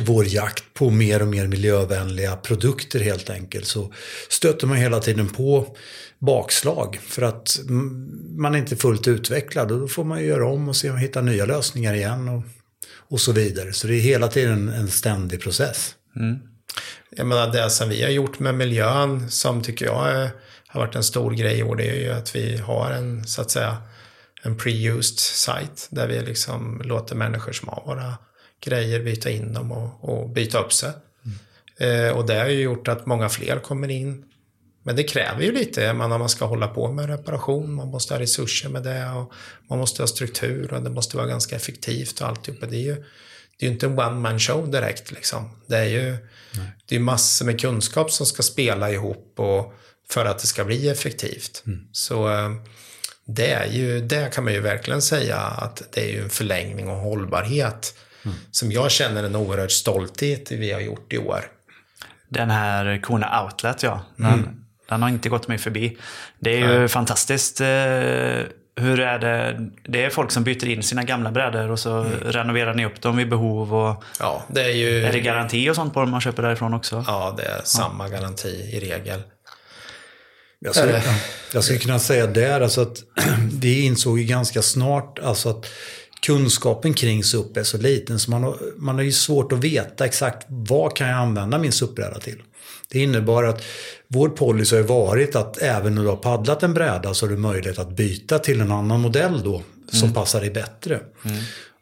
vår 0.00 0.26
jakt 0.26 0.74
på 0.74 0.90
mer 0.90 1.22
och 1.22 1.28
mer 1.28 1.46
miljövänliga 1.46 2.36
produkter 2.36 3.00
helt 3.00 3.30
enkelt 3.30 3.66
så 3.66 3.92
stöter 4.28 4.66
man 4.66 4.76
hela 4.76 5.00
tiden 5.00 5.28
på 5.28 5.76
bakslag 6.18 6.98
för 7.02 7.22
att 7.22 7.58
mm, 7.68 8.10
man 8.36 8.54
är 8.54 8.58
inte 8.58 8.76
fullt 8.76 9.08
utvecklad 9.08 9.72
och 9.72 9.80
då 9.80 9.88
får 9.88 10.04
man 10.04 10.24
göra 10.24 10.48
om 10.48 10.68
och 10.68 10.76
se 10.76 10.88
om 10.88 10.94
man 10.94 11.02
hittar 11.02 11.22
nya 11.22 11.44
lösningar 11.44 11.94
igen 11.94 12.28
och, 12.28 12.42
och 13.12 13.20
så 13.20 13.32
vidare. 13.32 13.72
Så 13.72 13.86
det 13.86 13.94
är 13.94 14.00
hela 14.00 14.28
tiden 14.28 14.68
en 14.68 14.88
ständig 14.88 15.42
process. 15.42 15.94
Jag 17.10 17.26
menar, 17.26 17.52
det 17.52 17.70
som 17.70 17.88
vi 17.88 18.02
har 18.02 18.10
gjort 18.10 18.38
med 18.38 18.54
miljön 18.54 19.30
som 19.30 19.62
tycker 19.62 19.86
jag 19.86 20.30
har 20.66 20.80
varit 20.80 20.94
en 20.94 21.04
stor 21.04 21.30
grej 21.30 21.58
i 21.58 21.62
år, 21.62 21.76
det 21.76 21.88
är 21.90 22.00
ju 22.00 22.10
att 22.10 22.36
vi 22.36 22.56
har 22.56 22.90
en, 22.90 23.26
så 23.26 23.40
att 23.42 23.50
säga, 23.50 23.76
en 24.42 24.58
pre-used 24.58 25.18
site 25.18 25.86
där 25.90 26.08
vi 26.08 26.20
liksom 26.20 26.82
låter 26.84 27.14
människor 27.16 27.52
som 27.52 27.68
har 27.68 27.82
våra 27.86 28.14
grejer 28.64 29.00
byta 29.00 29.30
in 29.30 29.52
dem 29.52 29.72
och, 29.72 30.08
och 30.08 30.30
byta 30.30 30.58
upp 30.58 30.72
sig. 30.72 30.92
Eh, 31.78 32.08
och 32.08 32.26
det 32.26 32.34
har 32.34 32.48
ju 32.48 32.60
gjort 32.60 32.88
att 32.88 33.06
många 33.06 33.28
fler 33.28 33.58
kommer 33.58 33.88
in. 33.88 34.24
Men 34.82 34.96
det 34.96 35.02
kräver 35.02 35.42
ju 35.42 35.52
lite, 35.52 35.92
menar, 35.92 36.18
man 36.18 36.28
ska 36.28 36.44
hålla 36.44 36.68
på 36.68 36.92
med 36.92 37.06
reparation, 37.06 37.74
man 37.74 37.88
måste 37.88 38.14
ha 38.14 38.20
resurser 38.20 38.68
med 38.68 38.82
det 38.82 39.10
och 39.10 39.32
man 39.68 39.78
måste 39.78 40.02
ha 40.02 40.06
struktur 40.06 40.72
och 40.72 40.82
det 40.82 40.90
måste 40.90 41.16
vara 41.16 41.26
ganska 41.26 41.56
effektivt 41.56 42.20
och 42.20 42.28
alltihopa. 42.28 42.66
Det 42.66 42.76
är 42.76 42.80
ju, 42.80 42.94
det 43.58 43.66
är 43.66 43.68
ju 43.68 43.72
inte 43.72 43.86
en 43.86 43.98
one 43.98 44.20
man 44.20 44.38
show 44.38 44.70
direkt 44.70 45.10
liksom. 45.12 45.50
Det 45.66 45.76
är 45.76 45.84
ju 45.84 46.16
det 46.86 46.96
är 46.96 47.00
massor 47.00 47.46
med 47.46 47.60
kunskap 47.60 48.10
som 48.10 48.26
ska 48.26 48.42
spela 48.42 48.90
ihop 48.90 49.34
och 49.36 49.74
för 50.10 50.24
att 50.24 50.38
det 50.38 50.46
ska 50.46 50.64
bli 50.64 50.88
effektivt. 50.88 51.64
Så 51.92 52.28
eh, 52.28 52.50
det 53.24 53.50
är 53.50 53.66
ju, 53.66 54.00
det 54.00 54.34
kan 54.34 54.44
man 54.44 54.52
ju 54.52 54.60
verkligen 54.60 55.02
säga 55.02 55.36
att 55.36 55.82
det 55.92 56.00
är 56.00 56.12
ju 56.12 56.22
en 56.22 56.30
förlängning 56.30 56.88
och 56.88 56.96
hållbarhet 56.96 57.94
som 58.50 58.72
jag 58.72 58.90
känner 58.90 59.24
en 59.24 59.36
oerhörd 59.36 59.70
stolthet 59.70 60.52
i 60.52 60.56
vi 60.56 60.72
har 60.72 60.80
gjort 60.80 61.12
i 61.12 61.18
år. 61.18 61.50
Den 62.28 62.50
här 62.50 63.00
Kona 63.02 63.44
Outlet, 63.44 63.82
ja. 63.82 64.04
Den, 64.16 64.61
den 64.88 65.02
har 65.02 65.08
inte 65.08 65.28
gått 65.28 65.48
mig 65.48 65.58
förbi. 65.58 65.98
Det 66.38 66.60
är 66.60 66.80
ju 66.80 66.88
fantastiskt. 66.88 67.60
eh, 67.60 67.66
Hur 68.76 69.00
är 69.00 69.18
det? 69.18 69.68
Det 69.84 70.04
är 70.04 70.10
folk 70.10 70.30
som 70.30 70.44
byter 70.44 70.68
in 70.68 70.82
sina 70.82 71.02
gamla 71.02 71.30
brädor 71.30 71.70
och 71.70 71.78
så 71.78 72.06
renoverar 72.24 72.74
ni 72.74 72.86
upp 72.86 73.00
dem 73.00 73.16
vid 73.16 73.28
behov. 73.28 73.74
Och 73.74 74.04
Ja, 74.20 74.42
det 74.48 74.62
är 74.62 74.74
ju... 74.74 75.04
är 75.04 75.12
det 75.12 75.20
garanti 75.20 75.70
och 75.70 75.76
sånt 75.76 75.94
på 75.94 76.00
dem 76.00 76.10
man 76.10 76.20
köper 76.20 76.42
därifrån 76.42 76.74
också? 76.74 77.04
Ja, 77.06 77.34
det 77.36 77.42
är 77.42 77.60
samma 77.64 78.08
garanti 78.08 78.48
i 78.72 78.80
regel. 78.80 79.22
Jag 80.58 80.74
skulle, 80.74 80.88
Eller? 80.92 81.02
jag 81.54 81.64
skulle 81.64 81.78
kunna 81.78 81.98
säga 81.98 82.26
där 82.26 82.60
alltså 82.60 82.80
att 82.80 82.96
vi 83.60 83.80
insåg 83.84 84.18
ju 84.18 84.24
ganska 84.24 84.62
snart 84.62 85.18
alltså 85.18 85.48
att 85.48 85.66
kunskapen 86.26 86.94
kring 86.94 87.24
SUP 87.24 87.56
är 87.56 87.62
så 87.62 87.78
liten 87.78 88.18
så 88.18 88.30
man 88.30 88.42
har, 88.42 88.56
man 88.76 88.94
har 88.94 89.02
ju 89.02 89.12
svårt 89.12 89.52
att 89.52 89.58
veta 89.64 90.04
exakt 90.04 90.46
vad 90.48 90.96
kan 90.96 91.08
jag 91.08 91.18
använda 91.18 91.58
min 91.58 91.72
SUP-bräda 91.72 92.18
till. 92.20 92.42
Det 92.92 92.98
innebar 92.98 93.44
att 93.44 93.64
vår 94.08 94.28
policy 94.28 94.76
har 94.76 94.82
varit 94.82 95.36
att 95.36 95.58
även 95.58 95.94
när 95.94 96.02
du 96.02 96.08
har 96.08 96.16
paddlat 96.16 96.62
en 96.62 96.74
bräda 96.74 97.14
så 97.14 97.26
har 97.26 97.30
du 97.30 97.36
möjlighet 97.36 97.78
att 97.78 97.96
byta 97.96 98.38
till 98.38 98.60
en 98.60 98.72
annan 98.72 99.00
modell 99.00 99.42
då 99.44 99.62
som 99.92 100.14
passar 100.14 100.40
dig 100.40 100.50
bättre. 100.50 101.00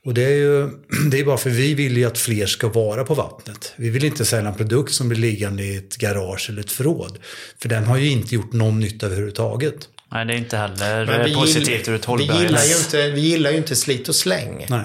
Och 0.05 0.15
det 0.15 0.25
är 0.25 0.37
ju 0.37 0.71
det 1.11 1.19
är 1.19 1.25
bara 1.25 1.37
för 1.37 1.51
vi 1.51 1.75
vill 1.75 1.97
ju 1.97 2.05
att 2.05 2.19
fler 2.19 2.47
ska 2.47 2.69
vara 2.69 3.05
på 3.05 3.15
vattnet. 3.15 3.73
Vi 3.77 3.91
vill 3.91 4.05
inte 4.05 4.25
sälja 4.25 4.51
en 4.51 4.57
produkt 4.57 4.93
som 4.93 5.09
blir 5.09 5.19
liggande 5.19 5.63
i 5.63 5.77
ett 5.77 5.97
garage 5.97 6.51
eller 6.51 6.61
ett 6.61 6.73
förråd. 6.73 7.19
För 7.63 7.69
den 7.69 7.85
har 7.85 7.97
ju 7.97 8.11
inte 8.11 8.35
gjort 8.35 8.53
någon 8.53 8.81
nytta 8.81 9.07
överhuvudtaget. 9.07 9.89
Nej, 10.13 10.27
det 10.27 10.33
är 10.33 10.37
inte 10.37 10.57
heller 10.57 11.27
eh, 11.27 11.35
positivt 11.35 11.89
ur 11.89 11.95
ett 11.95 12.09
vi 12.09 12.23
gillar, 12.23 12.35
ju 12.35 12.43
hållbarhets... 12.43 12.85
inte, 12.85 13.11
vi 13.11 13.21
gillar 13.21 13.51
ju 13.51 13.57
inte 13.57 13.77
slit 13.77 14.09
och 14.09 14.15
släng. 14.15 14.67
Nej. 14.69 14.85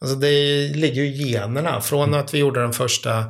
Alltså 0.00 0.16
det 0.16 0.68
ligger 0.68 1.02
ju 1.02 1.08
i 1.08 1.30
generna. 1.30 1.80
Från 1.80 2.14
att 2.14 2.34
vi 2.34 2.38
gjorde 2.38 2.60
den 2.60 2.72
första 2.72 3.24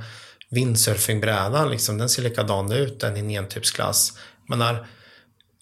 windsurfingbrädan, 0.56 1.70
liksom, 1.70 1.98
den 1.98 2.08
ser 2.08 2.22
likadan 2.22 2.72
ut, 2.72 3.00
den 3.00 3.16
i 3.16 3.20
en 3.20 3.30
entypsklass. 3.30 4.18
Men 4.48 4.62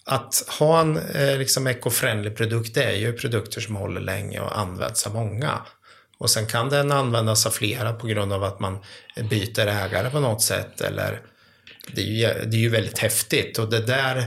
att 0.05 0.45
ha 0.59 0.81
en 0.81 0.97
eh, 0.97 1.37
liksom 1.37 1.67
eco-friendly 1.67 2.29
produkt, 2.29 2.73
det 2.73 2.83
är 2.83 2.95
ju 2.95 3.13
produkter 3.13 3.61
som 3.61 3.75
håller 3.75 4.01
länge 4.01 4.39
och 4.39 4.59
används 4.59 5.07
av 5.07 5.13
många. 5.13 5.61
Och 6.17 6.29
sen 6.29 6.47
kan 6.47 6.69
den 6.69 6.91
användas 6.91 7.45
av 7.45 7.51
flera 7.51 7.93
på 7.93 8.07
grund 8.07 8.33
av 8.33 8.43
att 8.43 8.59
man 8.59 8.77
byter 9.29 9.67
ägare 9.67 10.09
på 10.09 10.19
något 10.19 10.41
sätt. 10.41 10.81
Eller, 10.81 11.21
det, 11.93 12.01
är 12.01 12.05
ju, 12.05 12.49
det 12.49 12.57
är 12.57 12.61
ju 12.61 12.69
väldigt 12.69 12.97
häftigt 12.97 13.59
och 13.59 13.69
det 13.69 13.79
där 13.79 14.25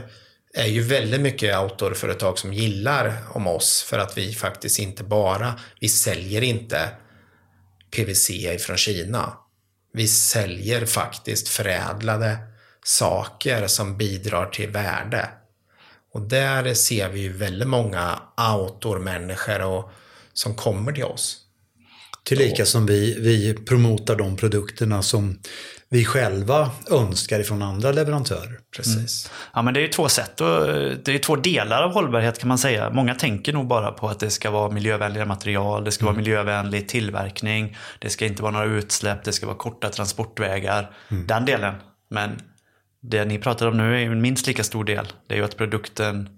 är 0.53 0.67
ju 0.67 0.81
väldigt 0.81 1.21
mycket 1.21 1.59
outdoorföretag 1.59 2.39
som 2.39 2.53
gillar 2.53 3.17
om 3.29 3.47
oss 3.47 3.83
för 3.83 3.99
att 3.99 4.17
vi 4.17 4.33
faktiskt 4.33 4.79
inte 4.79 5.03
bara, 5.03 5.59
vi 5.79 5.89
säljer 5.89 6.41
inte 6.41 6.89
PVC 7.91 8.31
från 8.59 8.77
Kina. 8.77 9.33
Vi 9.93 10.07
säljer 10.07 10.85
faktiskt 10.85 11.47
förädlade 11.47 12.37
saker 12.85 13.67
som 13.67 13.97
bidrar 13.97 14.45
till 14.45 14.69
värde. 14.69 15.29
Och 16.13 16.21
där 16.21 16.73
ser 16.73 17.09
vi 17.09 17.19
ju 17.19 17.33
väldigt 17.33 17.67
många 17.67 18.21
outdoor-människor 18.55 19.61
och, 19.61 19.91
som 20.33 20.55
kommer 20.55 20.91
till 20.91 21.03
oss. 21.03 21.37
Tillika 22.23 22.65
som 22.65 22.85
vi, 22.85 23.19
vi 23.19 23.53
promotar 23.53 24.15
de 24.15 24.37
produkterna 24.37 25.01
som 25.01 25.39
vi 25.89 26.05
själva 26.05 26.71
önskar 26.91 27.39
ifrån 27.39 27.61
andra 27.61 27.91
leverantörer. 27.91 28.59
Precis. 28.75 29.31
Ja, 29.53 29.61
men 29.61 29.73
det 29.73 29.83
är 29.83 29.87
två 29.87 30.09
sätt 30.09 30.41
och 30.41 30.67
det 31.03 31.07
är 31.07 31.19
två 31.19 31.35
delar 31.35 31.83
av 31.83 31.91
hållbarhet 31.93 32.39
kan 32.39 32.47
man 32.47 32.57
säga. 32.57 32.89
Många 32.89 33.15
tänker 33.15 33.53
nog 33.53 33.67
bara 33.67 33.91
på 33.91 34.07
att 34.07 34.19
det 34.19 34.29
ska 34.29 34.51
vara 34.51 34.71
miljövänliga 34.71 35.25
material, 35.25 35.83
det 35.83 35.91
ska 35.91 36.05
vara 36.05 36.15
miljövänlig 36.15 36.87
tillverkning, 36.87 37.77
det 37.99 38.09
ska 38.09 38.25
inte 38.25 38.41
vara 38.41 38.51
några 38.51 38.65
utsläpp, 38.65 39.23
det 39.23 39.31
ska 39.31 39.45
vara 39.45 39.57
korta 39.57 39.89
transportvägar. 39.89 40.91
Den 41.09 41.45
delen. 41.45 41.75
Men 42.09 42.39
det 43.01 43.25
ni 43.25 43.39
pratar 43.39 43.67
om 43.67 43.77
nu 43.77 44.01
är 44.01 44.05
en 44.05 44.21
minst 44.21 44.47
lika 44.47 44.63
stor 44.63 44.83
del. 44.83 45.07
Det 45.27 45.33
är 45.33 45.37
ju 45.37 45.45
att 45.45 45.57
produkten 45.57 46.29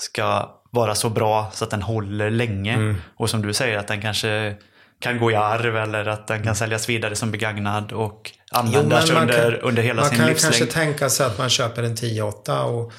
ska 0.00 0.50
vara 0.70 0.94
så 0.94 1.10
bra 1.10 1.50
så 1.52 1.64
att 1.64 1.70
den 1.70 1.82
håller 1.82 2.30
länge. 2.30 2.94
Och 3.16 3.30
som 3.30 3.42
du 3.42 3.52
säger 3.52 3.78
att 3.78 3.88
den 3.88 4.00
kanske 4.00 4.56
kan 5.02 5.18
gå 5.18 5.30
i 5.30 5.34
arv 5.34 5.76
eller 5.76 6.06
att 6.06 6.26
den 6.26 6.42
kan 6.42 6.54
säljas 6.56 6.88
vidare 6.88 7.16
som 7.16 7.30
begagnad 7.30 7.92
och 7.92 8.30
användas 8.50 9.12
man 9.12 9.22
under, 9.22 9.50
kan- 9.52 9.60
under 9.60 9.82
hela 9.82 10.00
man 10.02 10.08
sin 10.10 10.18
kan 10.18 10.28
livslängd. 10.28 10.54
kanske 10.54 10.78
tänka 10.78 11.10
sig 11.10 11.26
att 11.26 11.38
man 11.38 11.48
köper 11.50 11.82
en 11.82 11.94
10-8 11.96 12.62
och, 12.62 12.92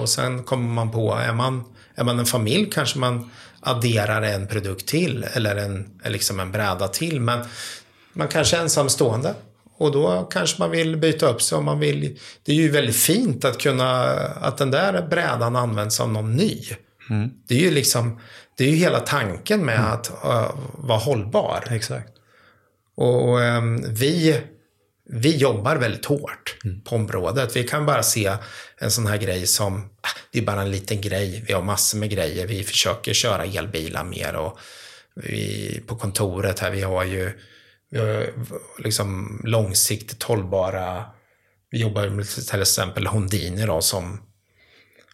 och 0.00 0.08
sen 0.08 0.42
kommer 0.42 0.68
man 0.68 0.90
på, 0.90 1.14
är 1.14 1.32
man, 1.32 1.64
är 1.94 2.04
man 2.04 2.18
en 2.18 2.26
familj 2.26 2.70
kanske 2.70 2.98
man 2.98 3.30
adderar 3.60 4.22
en 4.22 4.46
produkt 4.46 4.86
till 4.88 5.26
eller 5.34 5.56
en, 5.56 6.00
liksom 6.04 6.40
en 6.40 6.52
bräda 6.52 6.88
till. 6.88 7.20
Men 7.20 7.40
man 8.12 8.28
kanske 8.28 8.56
är 8.56 8.60
ensamstående 8.60 9.34
och 9.78 9.92
då 9.92 10.28
kanske 10.32 10.56
man 10.62 10.70
vill 10.70 10.96
byta 10.96 11.26
upp 11.26 11.42
sig 11.42 11.58
om 11.58 11.64
man 11.64 11.78
vill. 11.78 12.18
Det 12.44 12.52
är 12.52 12.56
ju 12.56 12.70
väldigt 12.70 12.96
fint 12.96 13.44
att 13.44 13.58
kunna, 13.58 14.02
att 14.40 14.58
den 14.58 14.70
där 14.70 15.06
brädan 15.10 15.56
används 15.56 16.00
av 16.00 16.12
någon 16.12 16.32
ny. 16.36 16.60
Det 17.48 17.54
är 17.54 17.58
ju 17.60 17.70
liksom, 17.70 18.20
det 18.56 18.64
är 18.64 18.68
ju 18.68 18.76
hela 18.76 19.00
tanken 19.00 19.64
med 19.64 19.92
att 19.92 20.10
uh, 20.24 20.50
vara 20.74 20.98
hållbar. 20.98 21.64
Exakt. 21.70 22.12
Och 22.94 23.42
ehm, 23.42 23.94
vi, 23.94 24.40
vi 25.04 25.36
jobbar 25.36 25.76
väldigt 25.76 26.04
hårt 26.04 26.56
på 26.84 26.96
området. 26.96 27.56
Vi 27.56 27.64
kan 27.64 27.86
bara 27.86 28.02
se 28.02 28.36
en 28.78 28.90
sån 28.90 29.06
här 29.06 29.16
grej 29.16 29.46
som, 29.46 29.90
ah, 30.00 30.08
det 30.32 30.38
är 30.38 30.42
bara 30.42 30.62
en 30.62 30.70
liten 30.70 31.00
grej. 31.00 31.44
Vi 31.46 31.52
har 31.52 31.62
massor 31.62 31.98
med 31.98 32.10
grejer. 32.10 32.46
Vi 32.46 32.64
försöker 32.64 33.12
köra 33.12 33.44
elbilar 33.44 34.04
mer 34.04 34.36
och 34.36 34.58
vi, 35.14 35.82
på 35.86 35.96
kontoret 35.96 36.58
här, 36.58 36.70
vi 36.70 36.82
har 36.82 37.04
ju 37.04 37.32
vi 37.90 37.98
har 37.98 38.26
liksom 38.78 39.40
långsiktigt 39.44 40.22
hållbara, 40.22 41.04
vi 41.70 41.80
jobbar 41.80 42.08
med 42.08 42.26
till 42.28 42.60
exempel 42.60 43.06
Hondini 43.06 43.66
då 43.66 43.80
som 43.80 44.20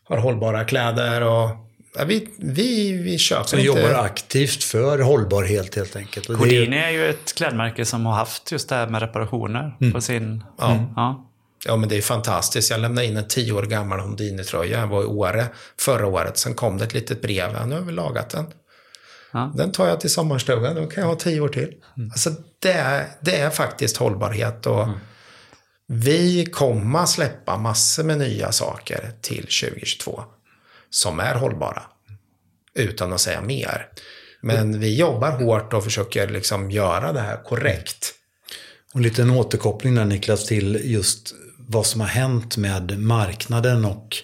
har 0.04 0.18
hållbara 0.18 0.64
kläder 0.64 1.22
och 1.22 1.65
Ja, 1.98 2.04
vi, 2.04 2.28
vi, 2.38 2.92
vi 2.92 3.18
köper 3.18 3.44
Som 3.44 3.58
inte... 3.58 3.66
jobbar 3.66 3.94
aktivt 3.94 4.64
för 4.64 4.98
hållbarhet 4.98 5.74
helt 5.74 5.96
enkelt. 5.96 6.26
Cordini 6.26 6.76
är 6.76 6.90
ju 6.90 7.10
ett 7.10 7.34
klädmärke 7.34 7.84
som 7.84 8.06
har 8.06 8.12
haft 8.14 8.52
just 8.52 8.68
det 8.68 8.74
här 8.74 8.86
med 8.88 9.00
reparationer 9.00 9.76
Mm. 9.80 9.92
på 9.92 10.00
sin... 10.00 10.44
Ja. 10.58 10.84
Ja. 10.96 11.22
Ja, 11.66 11.76
men 11.76 11.88
det 11.88 11.96
är 11.96 12.02
fantastiskt. 12.02 12.70
Jag 12.70 12.80
lämnade 12.80 13.06
in 13.06 13.16
en 13.16 13.28
tio 13.28 13.52
år 13.52 13.62
gammal 13.62 14.00
Houdini-tröja. 14.00 14.80
Jag 14.80 14.86
var 14.86 15.02
i 15.02 15.06
Åre 15.06 15.46
förra 15.80 16.06
året. 16.06 16.38
Sen 16.38 16.54
kom 16.54 16.78
det 16.78 16.84
ett 16.84 16.94
litet 16.94 17.22
brev. 17.22 17.66
Nu 17.68 17.74
har 17.74 17.82
vi 17.82 17.92
lagat 17.92 18.30
den. 18.30 18.46
Ja. 19.32 19.52
Den 19.56 19.72
tar 19.72 19.86
jag 19.88 20.00
till 20.00 20.10
sommarstugan. 20.10 20.74
Då 20.74 20.86
kan 20.86 21.00
jag 21.02 21.08
ha 21.08 21.16
tio 21.16 21.40
år 21.40 21.48
till. 21.48 21.72
Alltså, 22.12 22.30
det, 22.62 22.72
är, 22.72 23.06
det 23.20 23.36
är 23.36 23.50
faktiskt 23.50 23.96
hållbarhet. 23.96 24.66
Och 24.66 24.88
Vi 25.86 26.46
kommer 26.46 27.06
släppa 27.06 27.56
massor 27.56 28.04
med 28.04 28.18
nya 28.18 28.52
saker 28.52 29.10
till 29.22 29.46
2022. 29.62 30.22
Som 30.96 31.20
är 31.20 31.34
hållbara. 31.34 31.82
Utan 32.74 33.12
att 33.12 33.20
säga 33.20 33.40
mer. 33.40 33.88
Men 34.40 34.80
vi 34.80 34.96
jobbar 34.96 35.30
hårt 35.30 35.72
och 35.72 35.84
försöker 35.84 36.28
liksom 36.28 36.70
göra 36.70 37.12
det 37.12 37.20
här 37.20 37.42
korrekt. 37.44 38.14
Och 38.92 38.96
en 38.96 39.02
liten 39.02 39.30
återkoppling 39.30 39.94
där 39.94 40.04
Niklas 40.04 40.46
till 40.46 40.80
just 40.84 41.34
vad 41.58 41.86
som 41.86 42.00
har 42.00 42.08
hänt 42.08 42.56
med 42.56 42.98
marknaden 42.98 43.84
och 43.84 44.16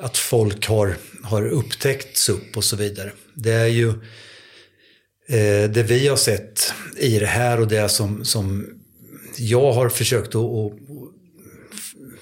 att 0.00 0.16
folk 0.16 0.66
har, 0.66 0.96
har 1.22 1.46
upptäckt 1.46 2.16
SUP 2.16 2.56
och 2.56 2.64
så 2.64 2.76
vidare. 2.76 3.12
Det 3.34 3.52
är 3.52 3.66
ju 3.66 3.88
eh, 5.28 5.70
det 5.70 5.86
vi 5.88 6.08
har 6.08 6.16
sett 6.16 6.74
i 6.96 7.18
det 7.18 7.26
här 7.26 7.60
och 7.60 7.68
det 7.68 7.88
som, 7.88 8.24
som 8.24 8.66
jag 9.38 9.72
har 9.72 9.88
försökt 9.88 10.34
att, 10.34 10.44
att, 10.44 10.72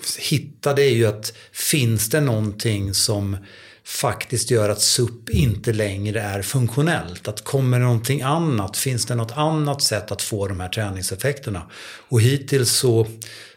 att 0.02 0.16
hitta 0.18 0.74
det 0.74 0.82
är 0.82 0.94
ju 0.94 1.06
att 1.06 1.32
finns 1.52 2.08
det 2.08 2.20
någonting 2.20 2.94
som 2.94 3.36
faktiskt 3.84 4.50
gör 4.50 4.68
att 4.68 4.80
SUP 4.80 5.30
inte 5.30 5.72
längre 5.72 6.20
är 6.20 6.42
funktionellt? 6.42 7.28
Att 7.28 7.44
kommer 7.44 7.78
det 7.78 7.84
någonting 7.84 8.22
annat? 8.22 8.76
Finns 8.76 9.06
det 9.06 9.14
något 9.14 9.32
annat 9.32 9.82
sätt 9.82 10.12
att 10.12 10.22
få 10.22 10.48
de 10.48 10.60
här 10.60 10.68
träningseffekterna? 10.68 11.70
Och 12.08 12.20
hittills 12.20 12.70
så 12.70 13.06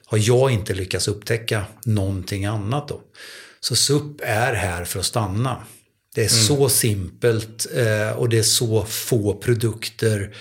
har 0.06 0.18
jag 0.22 0.52
inte 0.52 0.74
lyckats 0.74 1.08
upptäcka 1.08 1.66
någonting 1.86 2.46
annat 2.46 2.88
då. 2.88 3.02
Så 3.60 3.76
SUP 3.76 4.22
är 4.24 4.54
här 4.54 4.86
för 4.86 5.00
att 5.00 5.06
stanna. 5.06 5.64
Det 6.16 6.24
är 6.24 6.30
så 6.30 6.70
simpelt 6.70 7.68
eh, 7.76 8.18
och 8.18 8.30
det 8.30 8.38
är 8.38 8.44
så 8.44 8.86
få 8.86 9.34
produkter 9.34 10.36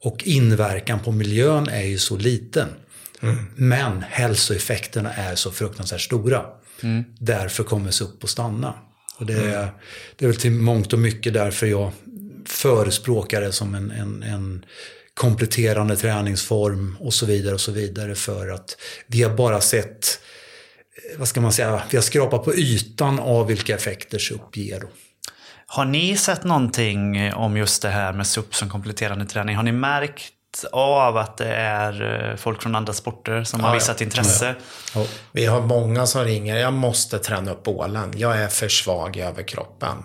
och 0.00 0.22
inverkan 0.26 1.00
på 1.00 1.12
miljön 1.12 1.68
är 1.68 1.82
ju 1.82 1.98
så 1.98 2.16
liten. 2.16 2.68
Men 3.56 4.02
hälsoeffekterna 4.02 5.12
är 5.12 5.34
så 5.34 5.50
fruktansvärt 5.50 6.00
stora. 6.00 6.44
Därför 7.18 7.64
kommer 7.64 7.90
SUP 7.90 8.24
att 8.24 8.30
stanna. 8.30 8.74
Och 9.22 9.26
det, 9.26 9.54
är, 9.54 9.68
det 10.16 10.24
är 10.24 10.28
väl 10.28 10.36
till 10.36 10.52
mångt 10.52 10.92
och 10.92 10.98
mycket 10.98 11.34
därför 11.34 11.66
jag 11.66 11.92
förespråkar 12.46 13.40
det 13.40 13.52
som 13.52 13.74
en, 13.74 13.90
en, 13.90 14.22
en 14.22 14.64
kompletterande 15.14 15.96
träningsform 15.96 16.96
och 17.00 17.14
så 17.14 17.26
vidare 17.26 17.54
och 17.54 17.60
så 17.60 17.72
vidare. 17.72 18.14
För 18.14 18.48
att 18.48 18.76
vi 19.06 19.22
har 19.22 19.36
bara 19.36 19.60
sett, 19.60 20.20
eh, 21.12 21.18
vad 21.18 21.28
ska 21.28 21.40
man 21.40 21.52
säga, 21.52 21.82
vi 21.90 21.96
har 21.96 22.02
skrapat 22.02 22.44
på 22.44 22.54
ytan 22.54 23.18
av 23.18 23.46
vilka 23.46 23.74
effekter 23.74 24.18
SUP 24.18 24.56
ger. 24.56 24.80
Då. 24.80 24.88
Har 25.66 25.84
ni 25.84 26.16
sett 26.16 26.44
någonting 26.44 27.32
om 27.34 27.56
just 27.56 27.82
det 27.82 27.90
här 27.90 28.12
med 28.12 28.26
SUP 28.26 28.54
som 28.54 28.70
kompletterande 28.70 29.24
träning? 29.24 29.56
Har 29.56 29.62
ni 29.62 29.72
märkt 29.72 30.32
av 30.72 31.16
att 31.16 31.36
det 31.36 31.54
är 31.54 32.30
eh, 32.30 32.36
folk 32.36 32.62
från 32.62 32.74
andra 32.74 32.92
sporter 32.92 33.44
som 33.44 33.60
har 33.60 33.68
Ja, 33.68 33.74
visat 33.74 34.00
intresse? 34.00 34.54
Ja. 34.94 35.06
Vi 35.32 35.46
har 35.46 35.60
många 35.60 36.06
som 36.06 36.24
ringer. 36.24 36.56
Jag 36.56 36.72
måste 36.72 37.18
träna 37.18 37.52
upp 37.52 37.62
bålen. 37.62 38.12
Jag 38.16 38.38
är 38.38 38.48
för 38.48 38.68
svag 38.68 39.16
i 39.16 39.20
överkroppen. 39.20 39.96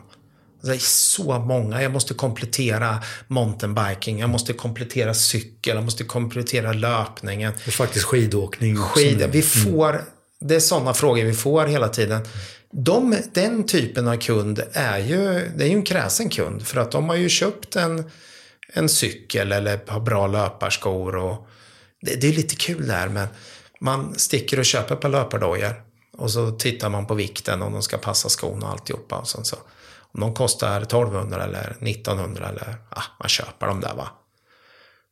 Det 0.61 0.73
är 0.73 0.77
så 0.77 1.39
många. 1.39 1.81
Jag 1.81 1.91
måste 1.91 2.13
komplettera 2.13 3.03
mountainbiking. 3.27 4.19
Jag 4.19 4.29
måste 4.29 4.53
komplettera 4.53 5.13
cykel. 5.13 5.75
Jag 5.75 5.83
måste 5.83 6.03
komplettera 6.03 6.73
löpningen. 6.73 7.53
Och 7.67 7.73
faktiskt 7.73 8.05
skidåkning. 8.05 8.79
också 8.81 8.99
Skid. 8.99 9.17
nu. 9.17 9.27
Vi 9.27 9.41
får, 9.41 10.01
det 10.39 10.55
är 10.55 10.59
sådana 10.59 10.93
frågor 10.93 11.23
vi 11.23 11.33
får 11.33 11.65
hela 11.65 11.87
tiden. 11.87 12.25
De, 12.71 13.15
den 13.33 13.63
typen 13.65 14.07
av 14.07 14.17
kund 14.17 14.63
är 14.73 14.97
ju, 14.97 15.51
det 15.55 15.63
är 15.63 15.67
ju 15.67 15.73
en 15.75 15.83
kräsen 15.83 16.29
kund. 16.29 16.67
För 16.67 16.79
att 16.81 16.91
de 16.91 17.09
har 17.09 17.15
ju 17.15 17.29
köpt 17.29 17.75
en, 17.75 18.11
en 18.73 18.89
cykel 18.89 19.51
eller 19.51 19.79
har 19.87 19.99
bra 19.99 20.27
löparskor. 20.27 21.15
Och 21.15 21.47
det, 22.01 22.15
det 22.15 22.27
är 22.27 22.33
lite 22.33 22.55
kul 22.55 22.87
där 22.87 23.09
men 23.09 23.27
man 23.79 24.15
sticker 24.19 24.59
och 24.59 24.65
köper 24.65 24.95
ett 24.95 25.01
par 25.01 25.09
löpardojor. 25.09 25.83
Och 26.17 26.31
så 26.31 26.51
tittar 26.51 26.89
man 26.89 27.07
på 27.07 27.13
vikten 27.13 27.61
om 27.61 27.73
de 27.73 27.81
ska 27.81 27.97
passa 27.97 28.29
skon 28.29 28.63
och 28.63 28.69
alltihopa. 28.69 29.15
Och 29.17 29.27
sen 29.27 29.45
så, 29.45 29.55
om 30.13 30.19
de 30.19 30.33
kostar 30.33 30.81
1200 30.81 31.43
eller 31.43 31.77
1900 31.81 32.49
eller, 32.49 32.75
ah, 32.89 33.03
man 33.19 33.29
köper 33.29 33.67
dem 33.67 33.81
där 33.81 33.93
va. 33.95 34.09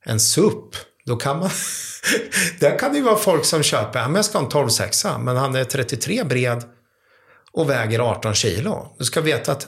En 0.06 0.20
SUP, 0.20 0.76
då 1.06 1.16
kan 1.16 1.40
man... 1.40 1.50
där 2.60 2.80
kan 2.80 2.92
det 2.92 2.98
ju 2.98 3.04
vara 3.04 3.16
folk 3.16 3.46
som 3.46 3.64
köper, 3.64 4.00
ja 4.00 4.08
men 4.08 4.16
jag 4.16 4.26
ska 4.26 4.38
ha 4.38 4.46
en 4.46 4.52
12 4.52 4.70
men 5.20 5.38
han 5.38 5.56
är 5.56 5.64
33 5.64 6.24
bred 6.24 6.64
och 7.52 7.70
väger 7.70 8.00
18 8.00 8.34
kilo. 8.34 8.96
Du 9.00 9.06
ska 9.06 9.22
veta 9.22 9.52
att 9.52 9.68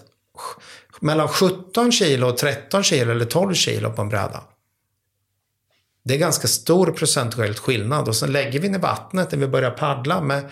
mellan 1.02 1.28
17 1.28 1.92
kilo 1.92 2.28
och 2.28 2.38
13 2.38 2.84
kilo 2.84 3.12
eller 3.12 3.26
12 3.26 3.54
kilo 3.54 3.92
på 3.92 4.02
en 4.02 4.10
bräda. 4.10 4.44
Det 6.06 6.14
är 6.14 6.18
ganska 6.18 6.48
stor 6.48 6.92
procentuell 6.92 7.54
skillnad 7.56 8.08
och 8.08 8.16
sen 8.16 8.32
lägger 8.32 8.60
vi 8.60 8.70
ner 8.70 8.80
vattnet 8.80 9.32
när 9.32 9.40
vi 9.40 9.48
börjar 9.48 9.72
paddla 9.72 10.22
med 10.22 10.44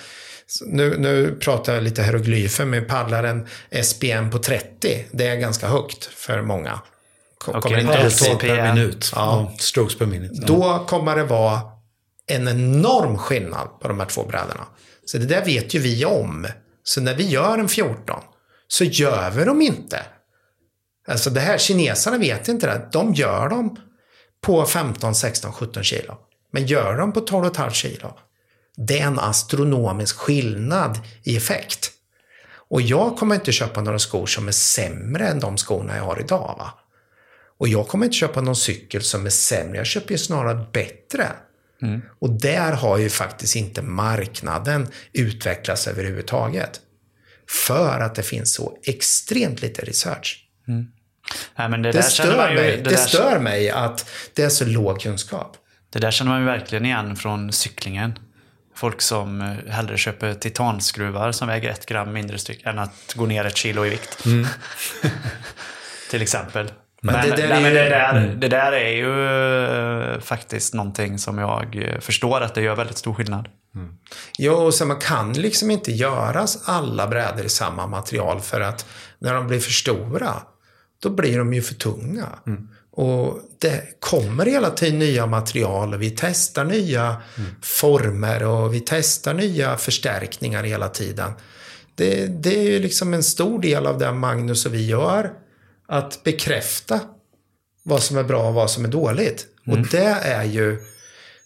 nu, 0.66 0.98
nu 0.98 1.36
pratar 1.36 1.74
jag 1.74 1.84
lite 1.84 2.04
hieroglyfer, 2.04 2.66
men 2.66 2.86
paddlar 2.86 3.24
en 3.24 3.48
SPM 3.84 4.30
på 4.32 4.38
30. 4.40 5.06
Det 5.12 5.28
är 5.28 5.36
ganska 5.36 5.68
högt 5.68 6.06
för 6.06 6.42
många. 6.42 6.80
Kommer 7.38 7.80
inte 7.80 7.94
upp 7.94 8.02
Pulsar 8.02 8.36
till- 8.36 8.50
per 8.50 8.74
minut. 8.74 9.12
Ja. 9.16 9.54
Strokes 9.60 9.98
per 9.98 10.06
minut. 10.06 10.32
Ja. 10.34 10.46
då 10.48 10.86
kommer 10.88 11.16
det 11.16 11.24
vara 11.24 11.62
en 12.28 12.48
enorm 12.48 13.18
skillnad 13.18 13.80
på 13.82 13.88
de 13.88 14.00
här 14.00 14.08
två 14.08 14.24
brädorna. 14.24 14.66
Så 15.06 15.18
det 15.18 15.26
där 15.26 15.46
vet 15.46 15.74
ju 15.74 15.80
vi 15.80 16.06
om. 16.06 16.48
Så 16.84 17.02
när 17.02 17.16
vi 17.16 17.28
gör 17.28 17.58
en 17.58 17.70
14 17.70 18.20
så 18.68 18.84
gör 18.84 19.32
vi 19.32 19.44
dem 19.44 19.62
inte. 19.62 20.02
Alltså 21.08 21.30
det 21.30 21.39
här, 21.39 21.58
kineserna 21.58 22.18
vet 22.18 22.48
inte 22.48 22.68
det. 22.68 22.89
De 22.91 23.13
gör 23.13 23.50
dem 23.50 23.78
på 24.41 24.65
15, 24.65 25.15
16, 25.15 25.54
17 25.54 25.84
kilo. 25.84 26.18
Men 26.52 26.65
gör 26.65 26.98
de 26.98 27.13
på 27.13 27.20
12,5 27.20 27.70
kilo. 27.70 28.18
Det 28.78 29.00
är 29.00 29.08
en 29.08 29.20
astronomisk 29.20 30.15
skillnad 30.15 31.00
i 31.24 31.38
effekt. 31.38 31.91
Och 32.70 32.82
jag 32.82 33.18
kommer 33.18 33.36
inte 33.36 33.52
köpa 33.52 33.82
några 33.82 34.00
skor 34.00 34.26
som 34.26 34.48
är 34.48 34.52
sämre 34.52 35.28
än 35.28 35.39
de 35.39 35.58
skorna 35.58 35.98
jag 35.98 36.04
har 36.04 36.20
idag. 36.20 36.56
Va? 36.58 36.74
Och 37.58 37.68
jag 37.68 37.88
kommer 37.88 38.06
inte 38.06 38.15
köpa 38.15 38.41
någon 38.41 38.56
cykel 38.56 39.02
som 39.02 39.26
är 39.26 39.30
sämre. 39.30 39.78
Jag 39.78 39.86
köper 39.86 40.12
ju 40.12 40.18
snarare 40.18 40.65
bättre. 40.74 41.28
Och 42.20 42.30
där 42.30 42.72
har 42.72 42.98
ju 42.98 43.10
faktiskt 43.10 43.56
inte 43.56 43.82
marknaden 43.82 44.88
utvecklats 45.13 45.88
överhuvudtaget. 45.88 46.82
För 47.68 48.00
att 48.00 48.15
det 48.15 48.24
finns 48.24 48.54
så 48.54 48.78
extremt 48.84 49.62
lite 49.62 49.82
research. 49.82 50.48
Nej, 51.56 51.70
men 51.70 51.82
det, 51.82 51.92
Det 51.92 52.12
känner 52.12 52.32
stör, 52.34 52.50
ju, 52.50 52.56
mig, 52.56 52.78
det, 52.78 52.90
det 52.90 52.98
stör 52.98 53.40
mig 53.40 53.70
att 53.70 54.10
det 54.34 54.44
är 54.44 54.50
så 54.50 54.66
låg 54.66 55.02
kunskap. 55.02 55.58
det 55.90 56.00
där 56.00 56.12
känner 56.12 56.32
man 56.32 56.40
ju 56.40 56.46
verkligen 56.46 56.86
igen 56.86 57.16
från 57.16 57.52
cyklingen. 57.52 58.20
Folk 58.76 59.02
som 59.02 59.42
eh, 59.42 59.72
hellre 59.74 59.98
köper 59.98 60.34
titanskruvar 60.34 61.32
som 61.32 61.48
väger 61.48 61.70
ett 61.70 61.86
gram 61.86 62.14
mindre 62.14 62.38
styck 62.38 62.66
än 62.66 62.80
att 62.80 63.14
gå 63.16 63.26
ner 63.26 63.46
ett 63.46 63.58
kilo 63.58 63.86
i 63.86 63.90
vikt. 63.90 64.24
Till 66.12 66.22
exempel. 66.22 66.72
Men, 67.02 67.16
Mm. 67.16 67.30
det 67.30 67.36
där 67.36 67.50
är 67.56 67.62
men 67.62 67.74
det, 67.74 67.90
där, 67.90 68.36
det 68.38 68.48
där 68.48 68.72
är 68.72 68.90
ju 68.90 69.26
eh, 70.14 70.20
faktiskt 70.20 70.74
någonting 70.74 71.20
som 71.20 71.38
jag 71.38 71.76
eh, 71.94 72.00
förstår 72.00 72.42
att 72.42 72.56
det 72.56 72.62
gör 72.62 72.76
väldigt 72.76 72.98
stor 72.98 73.14
skillnad. 73.14 73.48
Jo, 74.38 74.54
och 74.54 74.88
man 74.88 75.00
kan 75.00 75.34
liksom 75.34 75.72
inte 75.72 75.92
göra 75.92 76.46
alla 76.66 77.08
brädor 77.08 77.46
i 77.46 77.50
samma 77.50 77.88
material 77.88 78.42
för 78.42 78.62
att 78.62 78.86
när 79.20 79.34
de 79.34 79.48
blir 79.48 79.60
för 79.60 79.72
stora, 79.72 80.34
då 81.06 81.12
blir 81.12 81.38
de 81.38 81.54
ju 81.54 81.62
för 81.62 81.76
tunga. 81.76 82.30
Och 82.91 83.39
det 83.60 84.00
kommer 84.00 84.46
hela 84.46 84.70
tiden 84.70 85.00
nya 85.00 85.26
material 85.26 85.94
och 85.94 86.02
vi 86.02 86.10
testar 86.10 86.65
nya 86.65 87.22
former 87.62 88.44
och 88.44 88.74
vi 88.74 88.80
testar 88.80 89.34
nya 89.34 89.78
förstärkningar 89.78 90.63
hela 90.63 90.89
tiden. 90.89 91.32
Det, 91.96 92.26
det 92.26 92.60
är 92.60 92.63
ju 92.63 92.80
liksom 92.80 93.13
en 93.13 93.24
stor 93.24 93.62
del 93.62 93.86
av 93.86 93.98
det 94.00 94.12
Magnus 94.12 94.65
och 94.65 94.74
vi 94.74 94.86
gör, 94.86 95.32
att 95.88 96.24
bekräfta 96.24 97.00
vad 97.84 98.04
som 98.04 98.18
är 98.18 98.24
bra 98.24 98.48
och 98.48 98.54
vad 98.54 98.72
som 98.72 98.86
är 98.86 98.89
dåligt. 98.89 99.48
Och 99.68 99.78
det 99.78 100.18
är 100.24 100.44
ju, 100.44 100.78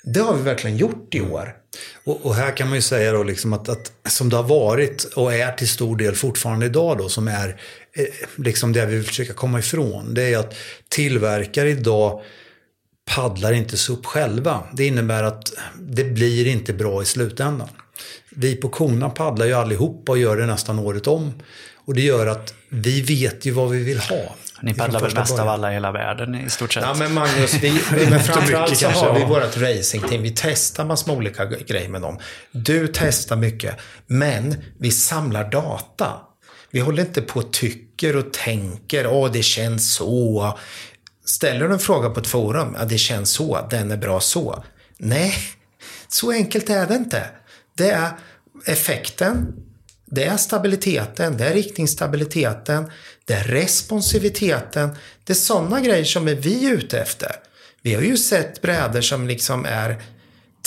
det 0.04 0.20
har 0.20 0.34
vi 0.34 0.44
verkligen 0.44 0.78
gjort 0.78 1.16
i 1.16 1.22
år. 1.22 1.59
Och, 2.04 2.26
och 2.26 2.36
här 2.36 2.58
kan 2.58 2.68
man 2.68 2.76
ju 2.76 2.82
säga 2.82 3.12
då 3.12 3.24
liksom 3.24 3.54
att, 3.54 3.70
att 3.70 3.92
som 4.10 4.30
det 4.30 4.36
har 4.36 4.44
varit 4.44 5.04
och 5.04 5.34
är 5.34 5.52
till 5.52 5.70
stor 5.70 5.98
del 5.98 6.16
fortfarande 6.16 6.66
idag 6.66 6.98
då 6.98 7.10
som 7.10 7.28
är 7.28 7.62
eh, 7.94 8.06
liksom 8.36 8.74
det 8.74 8.86
vi 8.86 8.96
vill 8.96 9.06
försöka 9.06 9.34
komma 9.34 9.60
ifrån. 9.60 10.14
Det 10.14 10.34
är 10.34 10.38
att 10.38 10.56
tillverkare 10.90 11.70
idag 11.70 12.22
paddlar 13.16 13.54
inte 13.54 13.78
SUP 13.78 14.06
själva. 14.06 14.64
Det 14.74 14.88
innebär 14.88 15.24
att 15.24 15.54
det 15.80 16.04
blir 16.04 16.48
inte 16.48 16.74
bra 16.74 17.02
i 17.02 17.06
slutändan. 17.06 17.70
Vi 18.30 18.56
på 18.56 18.70
Kona 18.70 19.10
paddlar 19.10 19.46
ju 19.46 19.54
allihopa 19.54 20.12
och 20.12 20.18
gör 20.18 20.38
det 20.38 20.46
nästan 20.46 20.80
året 20.80 21.08
om. 21.08 21.34
Och 21.76 21.94
det 21.94 22.02
gör 22.02 22.28
att 22.28 22.54
vi 22.70 23.02
vet 23.02 23.46
ju 23.46 23.52
vad 23.52 23.70
vi 23.70 23.84
vill 23.84 24.00
ha. 24.00 24.36
Ni 24.62 24.74
paddlar 24.74 25.00
väl 25.00 25.16
mest 25.16 25.40
av 25.40 25.50
alla 25.50 25.72
i 25.72 25.74
hela 25.74 25.92
världen 25.92 26.36
i 26.36 26.50
stort 26.50 26.74
sett? 26.74 26.84
Ja 26.84 26.94
men 26.94 27.14
Magnus, 27.14 27.54
vi, 27.54 27.72
men 28.10 28.20
framförallt 28.20 28.78
så 28.78 28.88
har 28.88 29.20
vi 29.20 29.26
vårt 29.26 29.58
racingteam. 29.58 30.22
Vi 30.22 30.34
testar 30.36 30.86
massor 30.86 31.08
med 31.08 31.18
olika 31.18 31.46
grejer 31.46 31.90
med 31.90 32.02
dem. 32.02 32.20
Du 32.52 32.88
testar 32.94 33.36
mycket, 33.36 33.76
men 34.08 34.56
vi 34.80 34.92
samlar 34.92 35.52
data. 35.52 36.12
Vi 36.72 36.80
håller 36.80 37.04
inte 37.04 37.22
på 37.22 37.40
och 37.40 37.54
tycker 37.54 38.16
och 38.16 38.34
tänker, 38.34 39.08
åh 39.08 39.32
det 39.32 39.44
känns 39.44 39.94
så. 39.94 40.58
Ställer 41.26 41.68
du 41.68 41.74
en 41.74 41.80
fråga 41.80 42.10
på 42.10 42.20
ett 42.20 42.28
forum, 42.28 42.76
ja 42.80 42.86
det 42.86 42.98
känns 42.98 43.30
så, 43.30 43.68
den 43.70 43.92
är 43.92 43.98
bra 43.98 44.20
så. 44.20 44.64
Nej, 44.98 45.34
så 46.08 46.32
enkelt 46.32 46.70
är 46.70 46.88
det 46.88 46.96
inte. 46.96 47.26
Det 47.78 47.90
är 47.90 48.10
effekten, 48.66 49.54
det 50.12 50.24
är 50.24 50.38
stabiliteten, 50.38 51.38
det 51.38 51.46
är 51.46 51.54
riktningsstabiliteten, 51.54 52.92
det 53.26 53.34
är 53.34 53.44
responsiviteten. 53.44 54.90
Det 55.24 55.34
är 55.34 55.36
sådana 55.36 55.82
grejer 55.82 56.04
som 56.04 56.28
är 56.28 56.36
vi 56.36 56.66
ute 56.66 57.00
efter. 57.00 57.32
Vi 57.82 57.94
har 57.94 58.02
ju 58.02 58.18
sett 58.18 58.62
brädor 58.62 59.02
som 59.02 59.28
liksom 59.28 59.66
är 59.66 60.02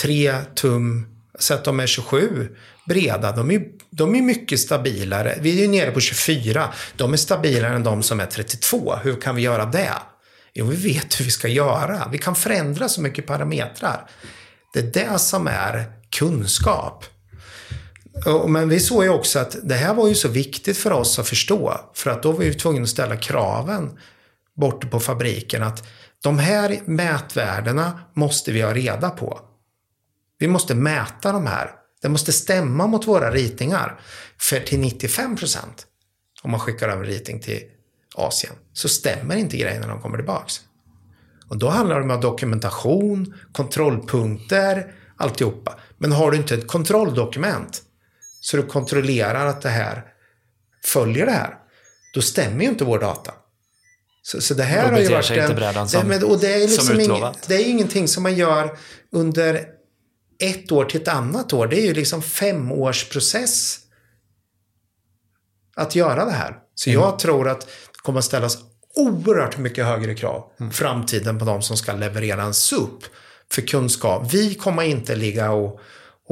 tre 0.03 0.35
tum, 0.55 1.07
så 1.39 1.55
att 1.55 1.65
de 1.65 1.81
är 1.81 1.87
27 1.87 2.49
breda. 2.89 3.33
De 3.33 3.51
är, 3.51 3.63
de 3.91 4.15
är 4.15 4.23
mycket 4.23 4.61
stabilare. 4.61 5.39
Vi 5.41 5.59
är 5.59 5.63
ju 5.63 5.69
nere 5.69 5.91
på 5.91 6.01
24. 6.01 6.73
De 6.97 7.13
är 7.13 7.17
stabilare 7.17 7.75
än 7.75 7.83
de 7.83 8.03
som 8.03 8.21
är 8.21 8.27
32. 8.27 8.95
Hur 9.03 9.21
kan 9.21 9.37
vi 9.37 9.43
göra 9.43 9.67
det? 9.67 9.93
Jo, 10.55 10.67
vi 10.67 10.93
vet 10.93 11.21
hur 11.21 11.25
vi 11.25 11.31
ska 11.31 11.49
göra. 11.49 12.09
Vi 12.13 12.19
kan 12.19 12.35
förändra 12.35 12.89
så 12.89 13.01
mycket 13.01 13.27
parametrar. 13.27 14.11
Det 14.73 14.79
är 14.79 15.11
det 15.11 15.19
som 15.19 15.47
är 15.47 15.85
kunskap. 16.11 17.05
Men 18.49 18.69
vi 18.69 18.81
såg 18.81 19.05
ju 19.05 19.11
också 19.11 19.39
att 19.39 19.57
det 19.63 19.75
här 19.75 19.95
var 19.95 20.09
ju 20.09 20.15
så 20.15 20.29
viktigt 20.29 20.79
för 20.79 20.93
oss 20.93 21.19
att 21.19 21.29
förstå. 21.29 21.81
För 21.95 22.11
att 22.11 22.23
då 22.23 22.33
var 22.33 22.39
vi 22.39 22.55
tvungna 22.55 22.83
att 22.83 22.89
ställa 22.89 23.17
kraven 23.17 23.99
borta 24.55 24.87
på 24.87 25.01
fabriken 25.01 25.63
att 25.63 25.89
de 26.23 26.39
här 26.39 26.81
mätvärdena 26.85 27.99
måste 28.15 28.53
vi 28.53 28.61
ha 28.61 28.75
reda 28.75 29.11
på. 29.11 29.41
Vi 30.39 30.49
måste 30.49 30.75
mäta 30.75 31.33
de 31.33 31.47
här. 31.47 31.71
Det 32.03 32.09
måste 32.09 32.33
stämma 32.33 32.87
mot 32.87 33.07
våra 33.07 33.31
ritningar. 33.31 34.01
För 34.39 34.61
till 34.61 34.79
95 34.79 35.37
procent, 35.37 35.87
om 36.43 36.51
man 36.51 36.61
skickar 36.61 36.89
över 36.89 37.05
ritning 37.05 37.41
till 37.41 37.61
Asien, 38.15 38.53
så 38.73 38.89
stämmer 38.89 39.37
inte 39.37 39.57
grejerna 39.57 39.87
när 39.87 39.95
de 39.95 40.03
kommer 40.03 40.17
tillbaks. 40.17 40.61
Och 41.49 41.59
då 41.59 41.69
handlar 41.69 42.01
det 42.01 42.15
om 42.15 42.21
dokumentation, 42.21 43.35
kontrollpunkter, 43.53 44.95
alltihopa. 45.17 45.75
Men 45.99 46.13
har 46.13 46.31
du 46.31 46.37
inte 46.37 46.55
ett 46.55 46.69
kontrolldokument 46.69 47.83
så 48.45 48.57
du 48.57 48.63
kontrollerar 48.63 49.47
att 49.47 49.63
det 49.63 49.69
här 49.69 50.03
följer 50.85 51.27
det 51.27 51.33
här, 51.33 51.55
då 52.15 52.23
stämmer 52.23 52.65
ju 52.65 52.71
inte 52.71 52.85
vår 52.85 52.99
data. 52.99 53.35
Så, 54.23 54.41
så 54.41 54.55
det 54.55 54.63
här 54.63 54.91
har 54.93 54.99
ju 54.99 55.09
varit 55.09 55.31
inte 55.31 55.43
en... 55.43 55.75
det, 55.85 55.89
som- 55.89 56.09
men, 56.09 56.25
och 56.25 56.41
det 56.41 56.55
är, 56.55 56.69
som 56.69 56.97
liksom 56.97 57.17
ing, 57.17 57.25
det 57.47 57.55
är 57.55 57.65
ingenting 57.69 58.09
som 58.09 58.23
man 58.23 58.35
gör 58.37 58.79
under 59.13 59.67
ett 60.41 60.73
år 60.73 60.85
till 60.85 61.03
ett 61.03 61.09
annat 61.09 61.53
år. 61.53 61.67
Det 61.67 61.81
är 61.81 61.85
ju 61.87 61.95
liksom 61.95 62.23
femårsprocess 62.23 63.79
att 65.77 65.95
göra 65.95 66.25
det 66.25 66.31
här. 66.31 66.59
Så 66.75 66.91
Mm. 66.91 67.03
jag 67.03 67.19
tror 67.19 67.49
att 67.49 67.61
det 67.61 67.99
kommer 68.03 68.19
att 68.19 68.25
ställas 68.25 68.59
oerhört 68.95 69.59
mycket 69.59 69.85
högre 69.87 70.15
krav 70.15 70.53
Mm. 70.61 70.73
framtiden 70.73 71.39
på 71.39 71.45
de 71.45 71.63
som 71.63 71.77
ska 71.77 71.93
leverera 71.93 72.43
en 72.43 72.55
SUP 72.55 73.05
för 73.53 73.63
kunskap. 73.63 74.35
Vi 74.35 74.55
kommer 74.55 74.83
inte 74.83 75.15
ligga 75.17 75.51
och, 75.51 75.81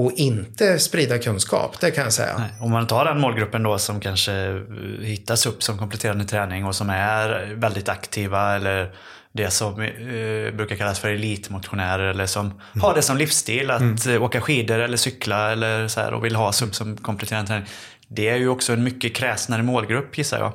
och 0.00 0.12
inte 0.12 0.78
sprida 0.78 1.18
kunskap, 1.18 1.80
det 1.80 1.90
kan 1.90 2.04
jag 2.04 2.12
säga. 2.12 2.38
Nej, 2.38 2.50
Om 2.60 2.70
man 2.70 2.86
tar 2.86 3.04
den 3.04 3.20
målgruppen 3.20 3.62
då 3.62 3.78
som 3.78 4.00
kanske 4.00 4.32
eh, 4.32 4.54
hittas 5.02 5.46
upp 5.46 5.62
som 5.62 5.78
kompletterande 5.78 6.24
träning 6.24 6.64
och 6.64 6.74
som 6.74 6.90
är 6.90 7.54
väldigt 7.54 7.88
aktiva 7.88 8.56
eller 8.56 8.94
det 9.32 9.50
som 9.50 9.80
eh, 9.82 10.56
brukar 10.56 10.76
kallas 10.76 10.98
för 10.98 11.08
elitmotionärer 11.08 12.10
eller 12.10 12.26
som 12.26 12.60
har 12.80 12.94
det 12.94 13.02
som 13.02 13.16
livsstil 13.16 13.70
att 13.70 14.06
eh, 14.06 14.22
åka 14.22 14.40
skidor 14.40 14.78
eller 14.78 14.96
cykla 14.96 15.52
eller 15.52 15.88
så 15.88 16.00
här 16.00 16.14
och 16.14 16.24
vill 16.24 16.36
ha 16.36 16.52
SUP 16.52 16.74
som 16.74 16.96
kompletterande 16.96 17.48
träning. 17.48 17.68
Det 18.08 18.28
är 18.28 18.36
ju 18.36 18.48
också 18.48 18.72
en 18.72 18.84
mycket 18.84 19.14
kräsnare 19.14 19.62
målgrupp 19.62 20.18
gissar 20.18 20.38
jag. 20.38 20.52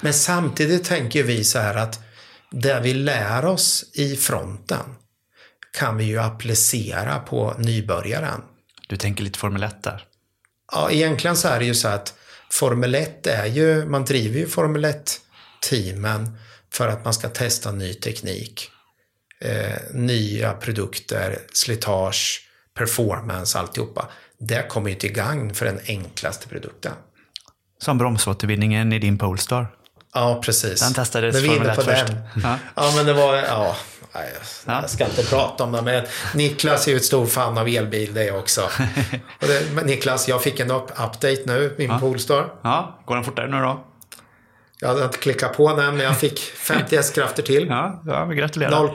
Men 0.00 0.14
samtidigt 0.14 0.84
tänker 0.84 1.22
vi 1.22 1.44
så 1.44 1.58
här 1.58 1.74
att 1.74 2.00
det 2.50 2.80
vi 2.80 2.94
lär 2.94 3.44
oss 3.44 3.84
i 3.94 4.16
fronten 4.16 4.96
kan 5.78 5.96
vi 5.96 6.04
ju 6.04 6.18
applicera 6.18 7.18
på 7.18 7.54
nybörjaren. 7.58 8.40
Du 8.92 8.96
tänker 8.96 9.24
lite 9.24 9.38
Formel 9.38 9.62
1 9.62 9.82
där. 9.82 10.04
Ja, 10.72 10.90
egentligen 10.90 11.36
så 11.36 11.48
är 11.48 11.58
det 11.58 11.64
ju 11.64 11.74
så 11.74 11.88
att 11.88 12.14
Formel 12.50 12.94
1 12.94 13.26
är 13.26 13.46
ju, 13.46 13.84
man 13.84 14.04
driver 14.04 14.38
ju 14.38 14.46
Formel 14.46 14.84
1-teamen 14.84 16.38
för 16.72 16.88
att 16.88 17.04
man 17.04 17.14
ska 17.14 17.28
testa 17.28 17.72
ny 17.72 17.94
teknik, 17.94 18.70
eh, 19.40 19.78
nya 19.92 20.52
produkter, 20.52 21.38
slitage, 21.52 22.48
performance, 22.74 23.58
alltihopa. 23.58 24.08
Det 24.38 24.68
kommer 24.68 24.90
ju 24.90 24.96
till 24.96 25.12
gagn 25.12 25.54
för 25.54 25.66
den 25.66 25.80
enklaste 25.86 26.48
produkten. 26.48 26.92
Som 27.78 27.98
bromsåtervinningen 27.98 28.92
i 28.92 28.98
din 28.98 29.18
Polestar. 29.18 29.66
Ja, 30.14 30.40
precis. 30.44 30.80
Den 30.80 30.94
testades 30.94 31.36
Formel 31.36 31.56
inne 31.56 31.70
1 31.70 31.76
på 31.76 31.82
först. 31.82 32.06
den. 32.06 32.16
Ja. 32.42 32.58
Ja. 32.74 32.92
men 32.96 33.06
det 33.06 33.12
var, 33.12 33.36
ja. 33.36 33.76
Nej, 34.14 34.32
Ja. 34.66 34.80
Jag 34.80 34.90
ska 34.90 35.04
inte 35.04 35.22
prata 35.22 35.64
om 35.64 35.72
det, 35.72 35.82
men 35.82 36.04
Niklas 36.34 36.86
är 36.86 36.90
ju 36.90 36.96
ett 36.96 37.04
stor 37.04 37.26
fan 37.26 37.58
av 37.58 37.68
elbil 37.68 38.14
det 38.14 38.30
också. 38.30 38.70
Det, 39.40 39.84
Niklas, 39.84 40.28
jag 40.28 40.42
fick 40.42 40.60
en 40.60 40.70
up 40.70 40.90
update 40.90 41.42
nu, 41.46 41.74
min 41.78 42.00
Polestar. 42.00 42.52
Ja, 42.62 43.02
går 43.06 43.14
den 43.14 43.24
fortare 43.24 43.48
nu 43.48 43.60
då? 43.60 43.84
Jag 44.80 44.88
hade 44.88 45.04
inte 45.04 45.18
klickat 45.18 45.56
på 45.56 45.76
den, 45.76 45.96
men 45.96 46.06
jag 46.06 46.18
fick 46.18 46.40
50 46.40 46.96
hästkrafter 46.96 47.42
till. 47.42 47.66
Ja, 47.68 48.02
ja 48.06 48.26
men 48.26 48.36
gratulerar. 48.36 48.70
0, 48.70 48.90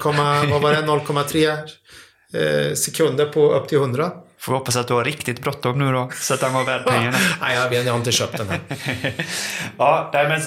vad 0.51 0.61
var 0.61 0.73
det? 0.73 0.81
0,3 0.81 2.69
eh, 2.69 2.73
sekunder 2.73 3.25
på 3.25 3.51
upp 3.51 3.67
till 3.67 3.77
100. 3.77 4.11
Får 4.39 4.53
vi 4.53 4.57
hoppas 4.57 4.75
att 4.75 4.87
du 4.87 4.93
har 4.93 5.03
riktigt 5.03 5.41
bråttom 5.41 5.79
nu 5.79 5.91
då, 5.91 6.11
så 6.15 6.33
att 6.33 6.39
den 6.39 6.53
var 6.53 6.63
värd 6.63 6.85
pengarna. 6.85 7.17
Nej, 7.41 7.55
jag, 7.55 7.69
vet, 7.69 7.85
jag 7.85 7.93
har 7.93 7.97
inte 7.97 8.11
köpt 8.11 8.37
den 8.37 8.49
än. 8.49 8.59
ja, 9.77 10.09
nej, 10.13 10.27
men 10.29 10.41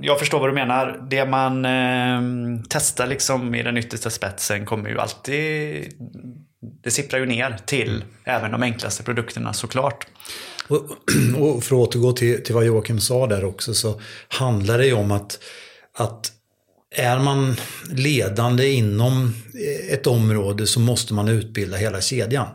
jag 0.00 0.18
förstår 0.18 0.40
vad 0.40 0.48
du 0.48 0.54
menar. 0.54 1.06
Det 1.10 1.26
man 1.26 1.64
eh, 1.64 2.60
testar 2.68 3.06
liksom 3.06 3.54
i 3.54 3.62
den 3.62 3.76
yttersta 3.76 4.10
spetsen 4.10 4.66
kommer 4.66 4.90
ju 4.90 5.00
alltid... 5.00 5.84
Det 6.82 6.90
sipprar 6.90 7.20
ju 7.20 7.26
ner 7.26 7.56
till 7.66 8.04
även 8.24 8.50
de 8.50 8.62
enklaste 8.62 9.02
produkterna 9.02 9.52
såklart. 9.52 10.06
Och, 10.68 10.86
och 11.38 11.64
för 11.64 11.76
att 11.76 11.88
återgå 11.88 12.12
till, 12.12 12.44
till 12.44 12.54
vad 12.54 12.64
Joakim 12.64 13.00
sa 13.00 13.26
där 13.26 13.44
också 13.44 13.74
så 13.74 14.00
handlar 14.28 14.78
det 14.78 14.86
ju 14.86 14.92
om 14.92 15.12
att, 15.12 15.38
att 15.96 16.32
är 16.96 17.18
man 17.18 17.56
ledande 17.90 18.72
inom 18.72 19.34
ett 19.90 20.06
område 20.06 20.66
så 20.66 20.80
måste 20.80 21.14
man 21.14 21.28
utbilda 21.28 21.76
hela 21.76 22.00
kedjan. 22.00 22.46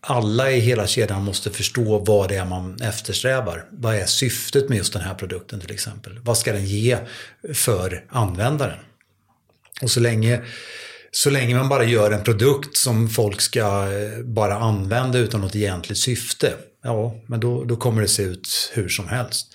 Alla 0.00 0.50
i 0.50 0.60
hela 0.60 0.86
kedjan 0.86 1.24
måste 1.24 1.50
förstå 1.50 1.98
vad 1.98 2.28
det 2.28 2.36
är 2.36 2.44
man 2.44 2.80
eftersträvar. 2.82 3.64
Vad 3.70 3.94
är 3.94 4.06
syftet 4.06 4.68
med 4.68 4.78
just 4.78 4.92
den 4.92 5.02
här 5.02 5.14
produkten 5.14 5.60
till 5.60 5.72
exempel? 5.72 6.18
Vad 6.22 6.38
ska 6.38 6.52
den 6.52 6.66
ge 6.66 6.98
för 7.54 8.04
användaren? 8.08 8.78
Och 9.82 9.90
så 9.90 10.00
länge, 10.00 10.42
så 11.10 11.30
länge 11.30 11.54
man 11.54 11.68
bara 11.68 11.84
gör 11.84 12.10
en 12.10 12.24
produkt 12.24 12.76
som 12.76 13.08
folk 13.08 13.40
ska 13.40 13.92
eh, 13.92 14.24
bara 14.24 14.54
använda 14.54 15.18
utan 15.18 15.40
något 15.40 15.56
egentligt 15.56 15.98
syfte, 15.98 16.52
ja, 16.82 17.20
men 17.26 17.40
då, 17.40 17.64
då 17.64 17.76
kommer 17.76 18.02
det 18.02 18.08
se 18.08 18.22
ut 18.22 18.72
hur 18.74 18.88
som 18.88 19.08
helst. 19.08 19.46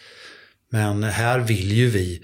Men 0.71 1.03
här 1.03 1.39
vill 1.39 1.71
ju 1.71 1.89
vi, 1.89 2.21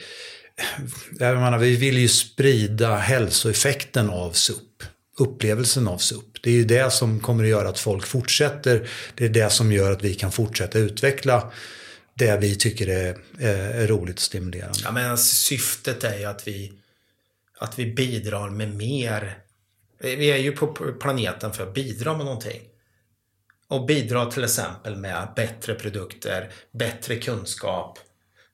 eh, 0.58 0.88
jag 1.20 1.36
menar, 1.38 1.58
vi 1.58 1.76
vill 1.76 1.98
ju 1.98 2.08
sprida 2.08 2.96
hälsoeffekten 2.96 4.10
av 4.10 4.32
SUP. 4.32 4.75
Upplevelsen 5.20 5.88
av 5.88 5.98
SUP. 5.98 6.44
Det 6.44 6.50
är 6.50 6.54
ju 6.54 6.66
det 6.66 6.94
som 6.94 7.20
kommer 7.20 7.44
att 7.44 7.50
göra 7.50 7.70
att 7.70 7.80
folk 7.80 8.06
fortsätter. 8.06 8.90
Det 9.16 9.26
är 9.26 9.30
det 9.30 9.50
som 9.50 9.72
gör 9.72 9.92
att 9.92 10.04
vi 10.04 10.14
kan 10.14 10.32
fortsätta 10.32 10.80
utveckla 10.80 11.52
det 12.16 12.38
vi 12.38 12.56
tycker 12.56 12.88
är, 12.88 13.18
är, 13.40 13.88
roligt 13.88 14.16
och 14.16 14.22
stimulerande. 14.22 14.80
Ja, 14.84 14.92
men 14.92 15.12
alltså, 15.12 15.36
syftet 15.36 16.04
är 16.04 16.20
ju 16.20 16.26
att 16.26 16.48
vi, 16.48 16.74
att 17.60 17.80
vi 17.80 17.94
bidrar 17.94 18.50
med 18.50 18.76
mer. 18.76 19.38
Vi 20.00 20.32
är 20.32 20.38
ju 20.38 20.52
på 20.52 20.68
planeten 21.02 21.54
för 21.54 21.64
att 21.64 21.74
bidra 21.74 22.18
med 22.18 22.26
någonting. 22.26 22.62
Och 23.68 23.86
bidra 23.86 24.26
till 24.26 24.44
exempel 24.44 24.96
med 24.96 25.28
bättre 25.36 25.74
produkter, 25.74 26.52
bättre 26.72 27.16
kunskap, 27.16 28.00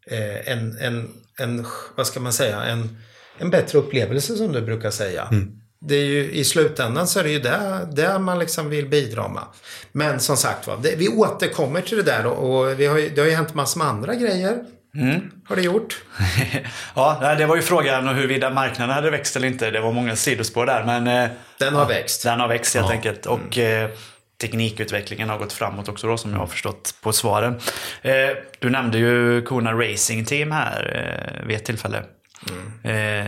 eh, 0.08 0.52
en, 0.52 0.78
en, 0.78 1.10
en, 1.38 1.66
vad 1.96 2.08
ska 2.08 2.20
man 2.20 2.34
säga, 2.34 2.64
en, 2.64 2.98
en 3.38 3.50
bättre 3.50 3.80
upplevelse 3.80 4.38
som 4.38 4.52
du 4.52 4.62
brukar 4.62 4.92
säga. 4.92 5.28
Det 5.84 5.96
är 5.96 6.06
ju, 6.06 6.32
I 6.32 6.44
slutändan 6.46 7.08
så 7.08 7.20
är 7.20 7.24
det 7.24 7.30
ju 7.30 7.40
det, 7.40 7.88
det 7.92 8.20
man 8.20 8.40
liksom 8.40 8.70
vill 8.70 8.88
bidra 8.90 9.28
med. 9.28 9.44
Men 9.92 10.20
som 10.20 10.38
sagt 10.38 10.68
var, 10.68 10.78
vi 10.98 11.10
återkommer 11.10 11.82
till 11.82 11.98
det 11.98 12.04
där 12.04 12.26
och, 12.26 12.60
och 12.60 12.80
vi 12.80 12.86
har 12.86 12.98
ju, 12.98 13.10
det 13.10 13.22
har 13.22 13.28
ju 13.28 13.34
hänt 13.36 13.54
massor 13.54 13.78
med 13.80 13.88
andra 13.88 14.16
grejer. 14.16 14.58
Har 15.46 15.56
det 15.56 15.62
gjort. 15.62 16.02
ja, 16.96 17.36
det 17.38 17.46
var 17.46 17.56
ju 17.56 17.62
frågan 17.62 18.08
om 18.08 18.16
huruvida 18.16 18.50
marknaden 18.50 18.96
hade 18.96 19.12
växt 19.12 19.36
eller 19.36 19.48
inte. 19.48 19.72
Det 19.72 19.80
var 19.82 19.92
många 19.92 20.16
sidospår 20.16 20.66
där, 20.66 20.84
men... 20.84 21.08
eh, 21.08 21.30
Den 21.60 21.74
har 21.76 21.86
växt. 21.88 22.24
Den 22.24 22.40
har 22.40 22.48
växt 22.48 22.76
helt 22.76 22.92
enkelt. 22.92 23.26
Och 23.26 23.58
eh, 23.58 23.90
teknikutvecklingen 24.42 25.30
har 25.30 25.38
gått 25.38 25.54
framåt 25.54 25.90
också 25.90 26.08
då 26.08 26.18
som 26.18 26.32
jag 26.32 26.40
har 26.40 26.48
förstått 26.48 26.94
på 27.02 27.14
svaren. 27.14 27.60
Eh, 28.02 28.14
du 28.60 28.70
nämnde 28.70 28.98
ju 28.98 29.42
Kona 29.42 29.74
Racing 29.74 30.26
Team 30.28 30.52
här 30.52 30.82
eh, 31.42 31.48
vid 31.48 31.56
ett 31.56 31.66
tillfälle. 31.66 31.98
Eh, 32.84 33.26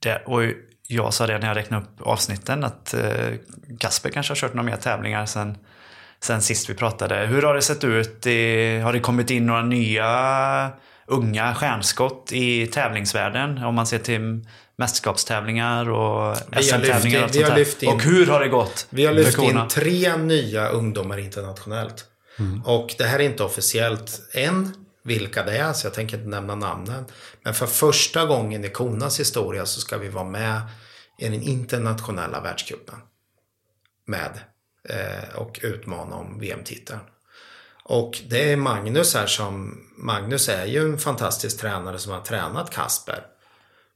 det, 0.00 0.22
och 0.26 0.40
jag 0.90 1.14
sa 1.14 1.26
det 1.26 1.38
när 1.38 1.48
jag 1.48 1.56
räknade 1.56 1.82
upp 1.82 2.00
avsnitten 2.02 2.64
att 2.64 2.94
eh, 2.94 3.34
Kasper 3.78 4.10
kanske 4.10 4.30
har 4.30 4.36
kört 4.36 4.54
några 4.54 4.70
mer 4.70 4.76
tävlingar 4.76 5.26
sen, 5.26 5.58
sen 6.20 6.42
sist 6.42 6.70
vi 6.70 6.74
pratade. 6.74 7.26
Hur 7.26 7.42
har 7.42 7.54
det 7.54 7.62
sett 7.62 7.84
ut? 7.84 8.26
I, 8.26 8.78
har 8.78 8.92
det 8.92 9.00
kommit 9.00 9.30
in 9.30 9.46
några 9.46 9.62
nya 9.62 10.70
unga 11.06 11.54
stjärnskott 11.54 12.32
i 12.32 12.66
tävlingsvärlden? 12.66 13.58
Om 13.64 13.74
man 13.74 13.86
ser 13.86 13.98
till 13.98 14.46
mästerskapstävlingar 14.76 15.90
och 15.90 16.36
SM-tävlingar 16.36 17.18
in- 17.18 17.24
och 17.24 17.34
sånt 17.34 17.82
in- 17.82 17.88
Och 17.88 18.02
hur 18.02 18.26
har 18.26 18.40
det 18.40 18.48
gått? 18.48 18.86
Vi 18.90 19.06
har 19.06 19.12
lyft 19.12 19.38
in 19.38 19.60
tre 19.70 20.16
nya 20.16 20.68
ungdomar 20.68 21.18
internationellt. 21.18 22.04
Och 22.64 22.94
det 22.98 23.04
här 23.04 23.18
är 23.18 23.22
inte 23.24 23.44
officiellt 23.44 24.20
än 24.32 24.74
vilka 25.08 25.42
det 25.42 25.58
är, 25.58 25.72
så 25.72 25.86
jag 25.86 25.94
tänker 25.94 26.16
inte 26.16 26.28
nämna 26.28 26.54
namnen. 26.54 27.04
Men 27.42 27.54
för 27.54 27.66
första 27.66 28.26
gången 28.26 28.64
i 28.64 28.68
Konas 28.68 29.20
historia 29.20 29.66
så 29.66 29.80
ska 29.80 29.98
vi 29.98 30.08
vara 30.08 30.24
med 30.24 30.60
i 31.18 31.28
den 31.28 31.42
internationella 31.42 32.40
världscupen. 32.40 32.98
Med 34.06 34.40
eh, 34.88 35.36
och 35.36 35.60
utmana 35.62 36.16
om 36.16 36.38
VM-titeln. 36.38 37.00
Och 37.84 38.20
det 38.28 38.52
är 38.52 38.56
Magnus 38.56 39.14
här 39.14 39.26
som, 39.26 39.80
Magnus 39.96 40.48
är 40.48 40.66
ju 40.66 40.80
en 40.80 40.98
fantastisk 40.98 41.60
tränare 41.60 41.98
som 41.98 42.12
har 42.12 42.20
tränat 42.20 42.70
Kasper. 42.70 43.26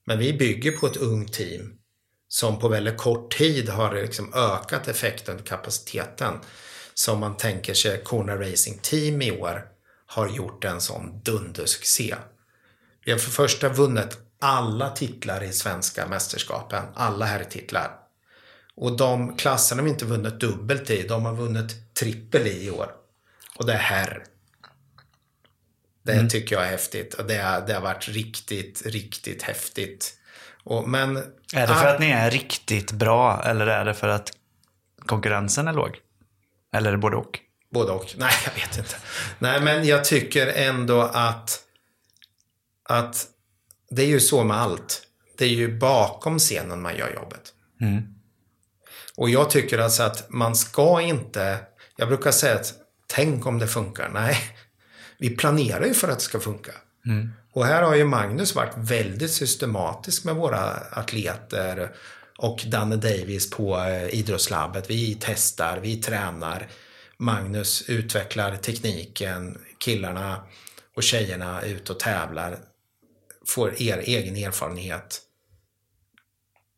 Men 0.07 0.19
vi 0.19 0.33
bygger 0.33 0.73
på 0.73 0.87
ett 0.87 0.97
ungt 0.97 1.33
team 1.33 1.79
som 2.29 2.59
på 2.59 2.69
väldigt 2.69 2.97
kort 2.97 3.39
tid 3.39 3.69
har 3.69 3.95
liksom 3.95 4.35
ökat 4.35 4.89
effekten 4.89 5.39
och 5.39 5.47
kapaciteten. 5.47 6.35
som 6.95 7.21
man 7.21 7.37
tänker 7.37 7.75
sig 7.75 8.03
Kona 8.05 8.37
Racing 8.37 8.79
Team 8.83 9.23
i 9.23 9.31
år 9.31 9.72
har 10.15 10.29
gjort 10.29 10.65
en 10.65 10.81
sån 10.81 11.21
dundersuccé. 11.23 12.15
Vi 13.05 13.13
har 13.13 13.19
för 13.19 13.31
första 13.31 13.69
vunnit 13.69 14.19
alla 14.41 14.91
titlar 14.91 15.43
i 15.43 15.53
svenska 15.53 16.07
mästerskapen, 16.07 16.85
alla 16.95 17.25
herrtitlar. 17.25 17.91
Och 18.75 18.97
de 18.97 19.37
klasserna 19.37 19.83
vi 19.83 19.91
inte 19.91 20.05
vunnit 20.05 20.41
dubbelt 20.41 20.91
i, 20.91 21.03
de 21.09 21.25
har 21.25 21.35
vunnit 21.35 21.95
trippel 21.95 22.47
i 22.47 22.67
i 22.67 22.71
år. 22.71 22.91
Och 23.59 23.67
det 23.67 23.73
är 23.73 23.79
herr. 23.79 24.25
Det 26.03 26.29
tycker 26.29 26.57
jag 26.57 26.65
är 26.65 26.71
häftigt. 26.71 27.15
Och 27.15 27.27
det, 27.27 27.37
har- 27.37 27.61
det 27.61 27.75
har 27.75 27.81
varit 27.81 28.09
riktigt, 28.09 28.83
riktigt 28.87 29.43
häftigt. 29.43 30.19
Och, 30.65 30.89
men, 30.89 31.17
Är 31.55 31.67
det 31.67 31.75
för 31.75 31.87
att 31.87 32.01
ni 32.01 32.11
är 32.11 32.31
riktigt 32.31 32.93
bra 32.93 33.43
eller 33.45 33.67
är 33.67 33.85
det 33.85 33.95
för 33.95 34.09
att 34.09 34.33
konkurrensen 35.07 35.69
är 35.69 35.73
låg? 35.73 35.99
Eller 36.75 36.89
är 36.89 36.93
det 36.93 36.99
både 36.99 37.17
och? 37.17 37.39
Både 37.73 37.93
och. 37.93 38.07
Nej, 38.17 38.33
jag 38.45 38.55
vet 38.55 38.79
inte. 38.79 38.97
Nej, 39.39 39.61
men 39.61 39.87
jag 39.87 40.05
tycker 40.05 40.47
ändå 40.47 41.01
att, 41.01 41.61
att 42.89 43.27
det 43.91 44.03
är 44.03 44.07
ju 44.07 44.21
så 44.21 44.45
med 44.45 44.57
allt. 44.57 45.03
Det 45.39 45.45
är 45.45 45.49
ju 45.49 45.79
bakom 45.79 46.39
scenen 46.39 46.83
man 46.83 46.97
gör 46.97 47.15
jobbet. 47.15 47.53
Och 49.17 49.31
jag 49.31 49.51
tycker 49.51 49.79
alltså 49.79 50.03
att 50.03 50.31
man 50.31 50.57
ska 50.57 51.01
inte, 51.01 51.59
jag 51.97 52.09
brukar 52.09 52.31
säga 52.31 52.55
att 52.55 52.75
tänk 53.07 53.47
om 53.47 53.59
det 53.59 53.69
funkar. 53.69 54.11
Nej, 54.15 54.37
vi 55.19 55.31
planerar 55.31 55.85
ju 55.85 55.95
för 55.95 56.09
att 56.09 56.19
det 56.19 56.25
ska 56.25 56.41
funka. 56.41 56.73
Och 57.53 57.67
här 57.67 57.83
har 57.83 57.95
ju 57.95 58.05
Magnus 58.05 58.55
varit 58.55 58.75
väldigt 58.77 59.31
systematisk 59.31 60.25
med 60.25 60.35
våra 60.35 60.61
atleter 60.91 61.91
och 62.39 62.65
Danne 62.67 62.97
Davis 62.97 63.51
på 63.51 63.79
eh, 63.79 64.15
idrottslabbet. 64.15 64.91
Vi 64.91 65.19
testar, 65.21 65.79
vi 65.83 65.97
tränar. 65.97 66.67
Magnus 67.23 67.85
utvecklar 67.89 68.57
tekniken, 68.57 69.59
killarna 69.79 70.37
och 70.97 71.03
tjejerna 71.03 71.61
är 71.61 71.67
ute 71.67 71.93
och 71.93 72.01
tävlar. 72.01 72.59
Får 73.47 73.83
er 73.83 73.99
egen 73.99 74.37
erfarenhet. 74.37 75.21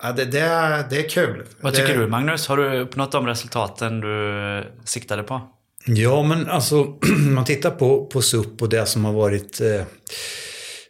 Ja, 0.02 0.12
det, 0.12 0.24
det, 0.24 0.40
är, 0.40 0.86
det 0.90 0.96
är 0.96 1.08
kul. 1.08 1.46
Vad 1.60 1.72
det, 1.72 1.78
tycker 1.78 1.98
du 1.98 2.06
Magnus? 2.06 2.46
Har 2.46 2.56
du 2.56 2.80
uppnått 2.80 3.12
de 3.12 3.26
resultaten 3.26 4.00
du 4.00 4.64
siktade 4.84 5.22
på? 5.22 5.40
Ja, 5.86 6.22
men 6.22 6.50
alltså 6.50 6.98
man 7.30 7.44
tittar 7.44 7.70
på, 7.70 8.06
på 8.06 8.22
SUP 8.22 8.62
och 8.62 8.68
det 8.68 8.86
som 8.86 9.04
har 9.04 9.12
varit 9.12 9.60
eh, 9.60 9.82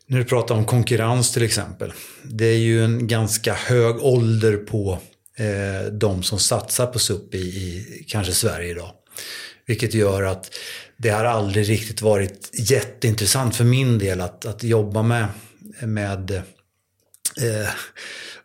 när 0.06 0.18
du 0.18 0.24
pratar 0.24 0.54
om 0.54 0.64
konkurrens 0.64 1.32
till 1.32 1.42
exempel. 1.42 1.92
Det 2.22 2.46
är 2.46 2.58
ju 2.58 2.84
en 2.84 3.06
ganska 3.06 3.54
hög 3.54 3.96
ålder 4.02 4.56
på 4.56 4.98
eh, 5.38 5.92
de 5.92 6.22
som 6.22 6.38
satsar 6.38 6.86
på 6.86 6.98
SUP 6.98 7.34
i, 7.34 7.38
i 7.38 8.04
kanske 8.08 8.32
Sverige 8.32 8.70
idag. 8.70 8.90
Vilket 9.66 9.94
gör 9.94 10.22
att 10.22 10.50
det 10.96 11.08
har 11.08 11.24
aldrig 11.24 11.68
riktigt 11.68 12.02
varit 12.02 12.50
jätteintressant 12.52 13.56
för 13.56 13.64
min 13.64 13.98
del 13.98 14.20
att, 14.20 14.46
att 14.46 14.62
jobba 14.62 15.02
med, 15.02 15.26
med 15.80 16.30
eh, 16.30 17.68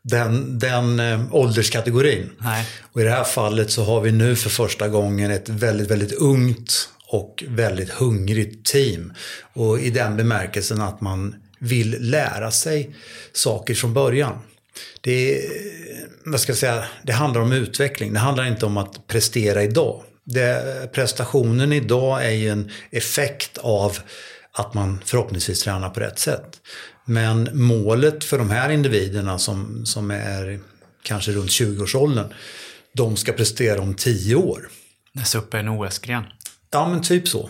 den, 0.01 0.60
den 0.60 0.99
eh, 0.99 1.36
ålderskategorin. 1.36 2.29
Nej. 2.38 2.65
Och 2.91 3.01
i 3.01 3.03
det 3.03 3.10
här 3.10 3.23
fallet 3.23 3.71
så 3.71 3.84
har 3.84 4.01
vi 4.01 4.12
nu 4.12 4.36
för 4.36 4.49
första 4.49 4.88
gången 4.88 5.32
ett 5.32 5.49
väldigt, 5.49 5.91
väldigt 5.91 6.13
ungt 6.13 6.89
och 7.08 7.43
väldigt 7.47 7.89
hungrigt 7.89 8.65
team. 8.65 9.13
Och 9.53 9.79
i 9.79 9.89
den 9.89 10.17
bemärkelsen 10.17 10.82
att 10.82 11.01
man 11.01 11.36
vill 11.60 11.97
lära 11.99 12.51
sig 12.51 12.95
saker 13.34 13.73
från 13.73 13.93
början. 13.93 14.39
Det, 15.01 15.38
är, 15.38 15.51
vad 16.25 16.39
ska 16.39 16.51
jag 16.51 16.58
säga, 16.58 16.84
det 17.03 17.13
handlar 17.13 17.41
om 17.41 17.51
utveckling. 17.51 18.13
Det 18.13 18.19
handlar 18.19 18.45
inte 18.47 18.65
om 18.65 18.77
att 18.77 19.08
prestera 19.08 19.63
idag. 19.63 20.03
Det, 20.33 20.89
prestationen 20.93 21.73
idag 21.73 22.25
är 22.25 22.31
ju 22.31 22.49
en 22.49 22.71
effekt 22.91 23.57
av 23.57 23.97
att 24.51 24.73
man 24.73 24.99
förhoppningsvis 25.05 25.63
tränar 25.63 25.89
på 25.89 25.99
rätt 25.99 26.19
sätt. 26.19 26.57
Men 27.05 27.49
målet 27.53 28.23
för 28.23 28.37
de 28.37 28.49
här 28.49 28.69
individerna 28.69 29.39
som, 29.39 29.85
som 29.85 30.11
är 30.11 30.59
kanske 31.03 31.31
runt 31.31 31.49
20-årsåldern, 31.49 32.33
de 32.93 33.17
ska 33.17 33.31
prestera 33.31 33.81
om 33.81 33.93
10 33.93 34.35
år. 34.35 34.69
Nästa 35.13 35.37
upp 35.37 35.53
är 35.53 35.57
en 35.57 35.69
OS-gren. 35.69 36.23
Ja, 36.71 36.89
men 36.89 37.01
typ 37.01 37.27
så. 37.27 37.49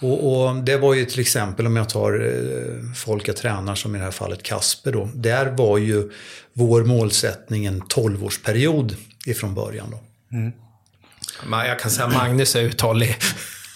Och, 0.00 0.46
och 0.46 0.56
det 0.56 0.76
var 0.76 0.94
ju 0.94 1.04
till 1.04 1.20
exempel 1.20 1.66
om 1.66 1.76
jag 1.76 1.88
tar 1.88 2.12
eh, 2.24 2.94
folk 2.96 3.28
jag 3.28 3.36
tränar 3.36 3.74
som 3.74 3.94
i 3.94 3.98
det 3.98 4.04
här 4.04 4.10
fallet 4.10 4.42
Kasper 4.42 4.92
då. 4.92 5.08
Där 5.14 5.46
var 5.46 5.78
ju 5.78 6.10
vår 6.52 6.84
målsättning 6.84 7.66
en 7.66 7.82
12-årsperiod 7.82 8.94
ifrån 9.26 9.54
början 9.54 9.86
då. 9.90 10.00
Ma- 10.36 10.52
Jag 11.50 11.78
kan 11.78 11.90
säga 11.90 12.06
att 12.06 12.14
Magnus 12.14 12.56
är 12.56 12.60
uthållig. 12.60 13.16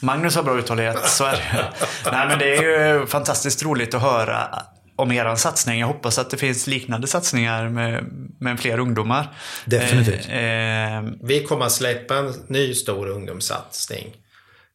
Magnus 0.02 0.37
har 0.37 0.42
bra 0.42 0.59
uthållighet, 0.59 1.09
så 1.09 1.24
är 1.24 1.33
det. 1.33 1.72
Nej, 2.12 2.29
men 2.29 2.38
det 2.38 2.57
är 2.57 2.94
ju 2.94 3.07
fantastiskt 3.07 3.62
roligt 3.62 3.94
att 3.94 4.02
höra 4.02 4.48
om 4.96 5.12
er 5.12 5.37
satsning. 5.37 5.81
Jag 5.81 5.87
hoppas 5.87 6.18
att 6.18 6.31
det 6.31 6.37
finns 6.37 6.66
liknande 6.66 7.07
satsningar 7.07 7.68
med, 7.68 8.05
med 8.40 8.61
fler 8.61 8.79
ungdomar. 8.79 9.35
Definitivt. 9.64 10.29
Eh, 10.29 10.96
eh, 10.96 11.05
Vi 11.22 11.44
kommer 11.44 11.66
att 11.66 11.72
släppa 11.72 12.16
en 12.16 12.35
ny 12.48 12.74
stor 12.74 13.09
ungdomssatsning. 13.09 14.14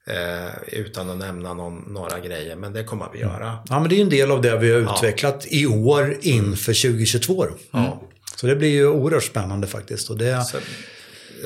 Eh, 0.08 0.54
utan 0.67 1.10
att 1.10 1.17
nämna 1.17 1.54
någon, 1.54 1.93
några 1.93 2.19
grejer, 2.19 2.56
men 2.56 2.73
det 2.73 2.84
kommer 2.84 3.08
vi 3.13 3.19
göra. 3.19 3.58
Ja, 3.69 3.80
men 3.80 3.89
det 3.89 3.95
är 3.97 4.01
en 4.01 4.10
del 4.10 4.32
av 4.32 4.41
det 4.41 4.58
vi 4.58 4.71
har 4.71 4.80
utvecklat 4.80 5.45
i 5.49 5.65
år 5.67 6.17
inför 6.21 6.73
2022. 6.73 7.45
Då. 7.45 7.51
Ja. 7.71 8.01
Så 8.36 8.47
det 8.47 8.56
blir 8.56 8.69
ju 8.69 8.88
oerhört 8.88 9.23
spännande 9.23 9.67
faktiskt. 9.67 10.10
Och 10.10 10.17
det, 10.17 10.43
Så, 10.43 10.58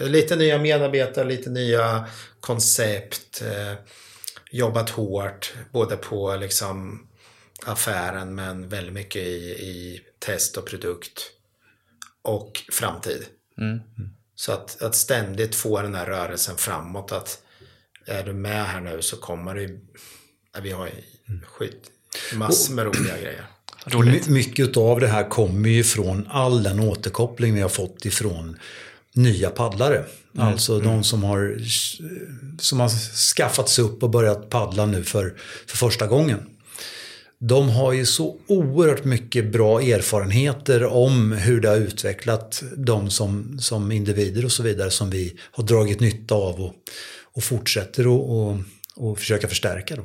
lite 0.02 0.36
nya 0.36 0.58
medarbetare, 0.60 1.26
lite 1.28 1.50
nya 1.50 2.06
koncept. 2.40 3.42
Eh, 3.42 3.74
jobbat 4.52 4.90
hårt, 4.90 5.54
både 5.72 5.98
på 5.98 6.36
liksom 6.36 7.08
affären 7.66 8.36
men 8.36 8.70
väldigt 8.70 8.94
mycket 8.94 9.22
i, 9.22 9.36
i 9.50 10.02
test 10.20 10.58
och 10.58 10.66
produkt. 10.68 11.22
Och 12.22 12.52
framtid. 12.72 13.26
Så 14.36 14.52
att, 14.52 14.82
att 14.82 14.96
ständigt 14.96 15.56
få 15.56 15.82
den 15.82 15.96
här 15.96 16.06
rörelsen 16.06 16.58
framåt. 16.58 17.12
Att 17.12 17.42
är 18.06 18.24
du 18.24 18.34
med 18.34 18.66
här 18.66 18.82
nu 18.82 19.02
så 19.02 19.18
kommer 19.18 19.56
det 19.56 19.70
Vi 20.62 20.72
har 20.72 20.86
ju 20.88 20.94
skit, 21.46 21.92
massor 22.34 22.74
med 22.74 22.86
roliga 22.86 23.18
grejer. 23.22 23.46
roligt. 23.86 24.28
My- 24.28 24.34
Mycket 24.34 24.78
av 24.78 25.00
det 25.00 25.08
här 25.08 25.30
kommer 25.30 25.70
ju 25.70 25.84
från 25.84 26.28
all 26.32 26.64
den 26.64 26.80
återkoppling 26.80 27.54
vi 27.54 27.62
har 27.62 27.70
fått 27.70 28.06
ifrån 28.06 28.60
nya 29.16 29.50
paddlare. 29.50 30.04
Alltså 30.38 30.80
de 30.80 31.04
som 31.04 31.24
har, 31.24 31.58
som 32.60 32.80
har 32.80 32.90
skaffats 33.36 33.80
upp 33.80 34.04
och 34.04 34.10
börjat 34.10 34.50
paddla 34.50 34.86
nu 34.86 35.04
för, 35.04 35.34
för 35.68 35.78
första 35.78 36.08
gången. 36.08 36.40
De 37.40 37.70
har 37.70 37.94
ju 37.94 38.06
så 38.06 38.38
oerhört 38.48 39.04
mycket 39.04 39.52
bra 39.52 39.82
erfarenheter 39.82 40.84
om 40.86 41.32
hur 41.32 41.62
det 41.62 41.70
har 41.70 41.76
utvecklat 41.76 42.64
dem 42.78 43.10
som, 43.10 43.60
som 43.60 43.92
individer 43.92 44.46
och 44.46 44.52
så 44.52 44.64
vidare 44.64 44.90
som 44.92 45.10
vi 45.10 45.36
har 45.52 45.64
dragit 45.64 46.00
nytta 46.00 46.36
av 46.36 46.62
och, 46.62 46.74
och 47.36 47.44
fortsätter 47.44 48.08
och, 48.08 48.48
och, 48.50 48.58
och 48.96 49.20
försöka 49.20 49.48
förstärka. 49.48 49.96
Då. 49.96 50.04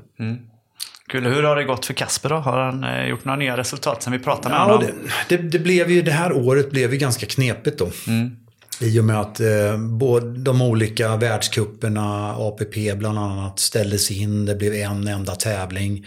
Kul. 1.09 1.27
Hur 1.27 1.42
har 1.42 1.57
det 1.57 1.64
gått 1.64 1.87
för 1.87 1.94
Kasper 1.94 2.29
då? 2.29 2.35
Har 2.35 2.59
han 2.61 2.85
eh, 2.85 3.09
gjort 3.09 3.25
några 3.25 3.38
nya 3.38 3.57
resultat 3.57 4.03
sen 4.03 4.12
vi 4.12 4.18
pratade 4.18 4.49
med 4.49 4.59
Ja, 4.59 4.64
honom? 4.64 4.87
det, 5.29 5.37
det, 5.37 5.42
det 5.42 5.59
blev 5.59 5.90
ju, 5.90 6.03
det 6.03 6.11
här 6.11 6.33
året 6.33 6.70
blev 6.70 6.92
ju 6.92 6.99
ganska 6.99 7.27
knepigt 7.27 7.79
då. 7.79 7.90
I 8.80 9.00
och 9.00 9.04
med 9.04 9.20
att 9.20 9.40
eh, 9.40 9.78
både 9.78 10.38
de 10.38 10.62
olika 10.62 11.16
världscuperna, 11.16 12.34
APP 12.38 12.94
bland 12.94 13.18
annat, 13.18 13.58
ställdes 13.58 14.10
in. 14.10 14.44
Det 14.44 14.54
blev 14.54 14.74
en 14.74 15.08
enda 15.08 15.34
tävling. 15.34 16.06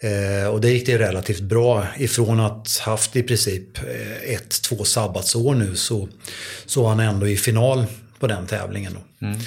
Eh, 0.00 0.48
och 0.48 0.60
det 0.60 0.70
gick 0.70 0.86
det 0.86 0.98
relativt 0.98 1.40
bra. 1.40 1.86
Ifrån 1.96 2.40
att 2.40 2.78
haft 2.78 3.16
i 3.16 3.22
princip 3.22 3.78
eh, 3.78 4.34
ett, 4.34 4.62
två 4.62 4.84
sabbatsår 4.84 5.54
nu 5.54 5.76
så, 5.76 6.08
så 6.66 6.82
var 6.82 6.88
han 6.88 7.00
ändå 7.00 7.28
i 7.28 7.36
final 7.36 7.86
på 8.18 8.26
den 8.26 8.46
tävlingen. 8.46 8.92
Då. 8.92 9.26
Mm. 9.26 9.40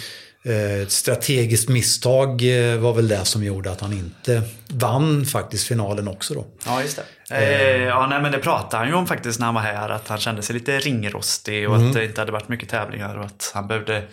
Eh, 0.43 0.81
ett 0.81 0.91
strategiskt 0.91 1.69
misstag 1.69 2.41
eh, 2.41 2.77
var 2.77 2.93
väl 2.93 3.07
det 3.07 3.25
som 3.25 3.43
gjorde 3.43 3.71
att 3.71 3.81
han 3.81 3.93
inte 3.93 4.41
vann 4.67 5.25
faktiskt 5.25 5.67
finalen 5.67 6.07
också 6.07 6.33
då. 6.33 6.47
Ja, 6.65 6.81
just 6.81 6.99
det. 7.29 7.35
Eh, 7.35 7.83
ja, 7.83 8.07
nej, 8.07 8.21
men 8.21 8.31
det 8.31 8.39
pratade 8.39 8.77
han 8.77 8.87
ju 8.87 8.93
om 8.93 9.07
faktiskt 9.07 9.39
när 9.39 9.45
han 9.45 9.55
var 9.55 9.61
här. 9.61 9.89
Att 9.89 10.07
han 10.07 10.17
kände 10.17 10.41
sig 10.41 10.53
lite 10.53 10.79
ringrostig 10.79 11.69
och 11.69 11.75
mm. 11.75 11.87
att 11.87 11.93
det 11.93 12.05
inte 12.05 12.21
hade 12.21 12.31
varit 12.31 12.49
mycket 12.49 12.69
tävlingar 12.69 13.17
och 13.17 13.25
att 13.25 13.51
han 13.53 13.67
behövde 13.67 14.03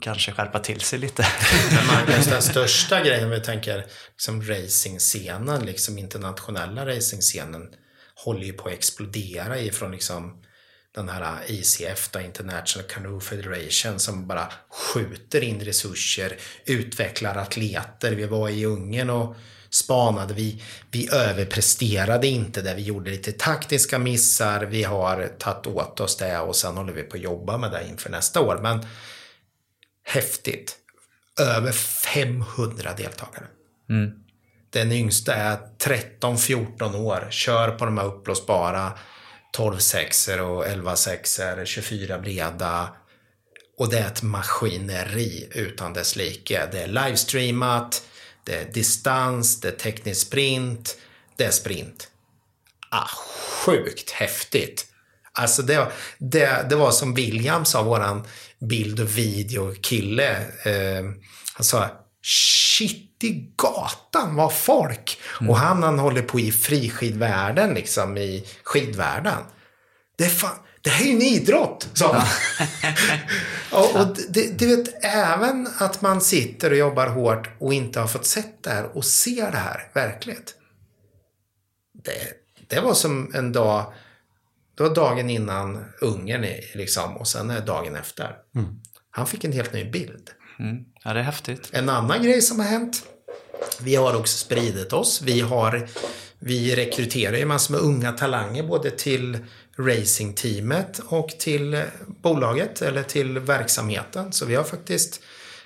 kanske 0.00 0.32
skärpa 0.32 0.58
till 0.58 0.80
sig 0.80 0.98
lite. 0.98 1.26
Men 1.70 1.86
Magnus, 1.86 2.26
den 2.26 2.42
största 2.52 3.00
grejen 3.00 3.30
vi 3.30 3.40
tänker, 3.40 3.84
liksom 4.10 4.42
racingscenen, 4.42 5.66
liksom 5.66 5.98
internationella 5.98 6.86
racingscenen, 6.86 7.62
håller 8.24 8.44
ju 8.44 8.52
på 8.52 8.68
att 8.68 8.74
explodera 8.74 9.58
ifrån 9.58 9.92
liksom 9.92 10.42
den 10.94 11.08
här 11.08 11.40
ICF, 11.46 12.08
då, 12.10 12.20
International 12.20 12.88
Canoe 12.88 13.20
Federation, 13.20 13.98
som 13.98 14.26
bara 14.26 14.52
skjuter 14.70 15.44
in 15.44 15.60
resurser, 15.60 16.36
utvecklar 16.64 17.36
atleter. 17.36 18.12
Vi 18.12 18.26
var 18.26 18.48
i 18.48 18.64
Ungern 18.64 19.10
och 19.10 19.36
spanade. 19.70 20.34
Vi, 20.34 20.62
vi 20.90 21.08
överpresterade 21.12 22.26
inte 22.26 22.62
där 22.62 22.74
vi 22.74 22.82
gjorde 22.82 23.10
lite 23.10 23.32
taktiska 23.32 23.98
missar. 23.98 24.64
Vi 24.64 24.82
har 24.82 25.30
tagit 25.38 25.66
åt 25.66 26.00
oss 26.00 26.16
det 26.16 26.38
och 26.38 26.56
sen 26.56 26.76
håller 26.76 26.92
vi 26.92 27.02
på 27.02 27.16
att 27.16 27.22
jobba 27.22 27.58
med 27.58 27.70
det 27.70 27.88
inför 27.88 28.10
nästa 28.10 28.40
år. 28.40 28.58
Men 28.62 28.86
häftigt. 30.04 30.76
Över 31.40 31.72
500 31.72 32.94
deltagare. 32.96 33.46
Mm. 33.90 34.10
Den 34.70 34.92
yngsta 34.92 35.34
är 35.34 35.58
13-14 35.78 36.96
år, 36.96 37.26
kör 37.30 37.70
på 37.70 37.84
de 37.84 37.98
här 37.98 38.04
uppblåsbara 38.04 38.92
12 39.52 39.78
sexer 39.78 40.40
och 40.40 40.66
11 40.66 40.96
sexer, 40.96 41.64
24 41.64 42.18
breda. 42.18 42.88
Och 43.78 43.90
det 43.90 43.98
är 43.98 44.06
ett 44.06 44.22
maskineri 44.22 45.48
utan 45.54 45.92
dess 45.92 46.16
like. 46.16 46.66
Det 46.72 46.82
är 46.82 46.86
livestreamat, 46.86 48.02
det 48.44 48.54
är 48.54 48.72
distans, 48.72 49.60
det 49.60 49.68
är 49.68 49.72
teknisk 49.72 50.26
sprint, 50.26 50.96
det 51.36 51.44
är 51.44 51.50
sprint. 51.50 52.08
Ah, 52.90 53.08
sjukt 53.64 54.10
häftigt. 54.10 54.86
Alltså 55.32 55.62
det, 55.62 55.92
det, 56.18 56.66
det 56.70 56.76
var 56.76 56.90
som 56.90 57.14
William 57.14 57.64
sa, 57.64 57.82
våran 57.82 58.26
bild 58.60 59.00
och 59.00 59.18
videokille. 59.18 60.36
Eh, 60.64 61.04
han 61.54 61.64
sa 61.64 61.90
shit 62.22 63.09
i 63.24 63.52
gatan 63.56 64.36
var 64.36 64.50
folk. 64.50 65.20
Mm. 65.40 65.50
Och 65.50 65.56
han, 65.56 65.82
han 65.82 65.98
håller 65.98 66.22
på 66.22 66.40
i 66.40 66.52
friskidvärlden, 66.52 67.74
liksom 67.74 68.18
i 68.18 68.46
skidvärlden. 68.64 69.38
Det 70.18 70.24
är 70.24 70.28
fan, 70.28 70.58
det 70.82 70.90
här 70.90 71.04
är 71.04 71.08
ju 71.08 71.14
en 71.14 71.22
idrott, 71.22 71.88
sa 71.94 72.12
han. 72.12 72.26
och, 73.80 74.00
och 74.00 74.16
det, 74.28 74.58
du 74.58 74.76
vet, 74.76 75.04
även 75.04 75.68
att 75.78 76.02
man 76.02 76.20
sitter 76.20 76.70
och 76.70 76.76
jobbar 76.76 77.06
hårt 77.06 77.50
och 77.58 77.74
inte 77.74 78.00
har 78.00 78.06
fått 78.06 78.26
sett 78.26 78.62
det 78.62 78.70
här 78.70 78.96
och 78.96 79.04
ser 79.04 79.50
det 79.50 79.58
här 79.58 79.90
verkligt. 79.94 80.54
Det, 82.04 82.12
det 82.68 82.80
var 82.80 82.94
som 82.94 83.34
en 83.34 83.52
dag, 83.52 83.92
det 84.76 84.82
var 84.82 84.94
dagen 84.94 85.30
innan 85.30 85.84
Ungern 86.00 86.46
liksom 86.74 87.16
och 87.16 87.28
sen 87.28 87.50
är 87.50 87.60
dagen 87.60 87.96
efter. 87.96 88.36
Mm. 88.54 88.80
Han 89.10 89.26
fick 89.26 89.44
en 89.44 89.52
helt 89.52 89.72
ny 89.72 89.90
bild. 89.90 90.30
Mm. 90.60 90.84
Ja, 91.04 91.12
det 91.12 91.20
är 91.20 91.24
häftigt. 91.24 91.68
En 91.72 91.88
annan 91.88 92.22
grej 92.22 92.42
som 92.42 92.58
har 92.58 92.66
hänt. 92.66 93.02
Vi 93.80 93.94
har 93.94 94.16
också 94.16 94.38
spridit 94.38 94.92
oss. 94.92 95.22
Vi, 95.22 95.40
har, 95.40 95.88
vi 96.38 96.76
rekryterar 96.76 97.36
ju 97.36 97.44
massor 97.44 97.74
med 97.74 97.80
unga 97.80 98.12
talanger 98.12 98.62
både 98.62 98.90
till 98.90 99.38
racingteamet 99.78 100.98
och 100.98 101.28
till 101.28 101.82
bolaget 102.06 102.82
eller 102.82 103.02
till 103.02 103.38
verksamheten. 103.38 104.32
Så 104.32 104.46
vi 104.46 104.54
har 104.54 104.64
faktiskt 104.64 105.20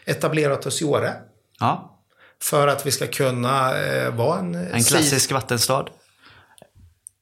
etablerat 0.05 0.67
oss 0.67 0.83
i 0.83 0.85
Åre. 0.85 1.15
Ja. 1.61 2.01
För 2.43 2.69
att 2.69 2.87
vi 2.87 2.91
ska 2.91 3.07
kunna 3.07 3.83
eh, 3.83 4.15
vara 4.15 4.39
en... 4.39 4.55
En 4.55 4.85
klassisk 4.85 5.33
vattenstad. 5.33 5.87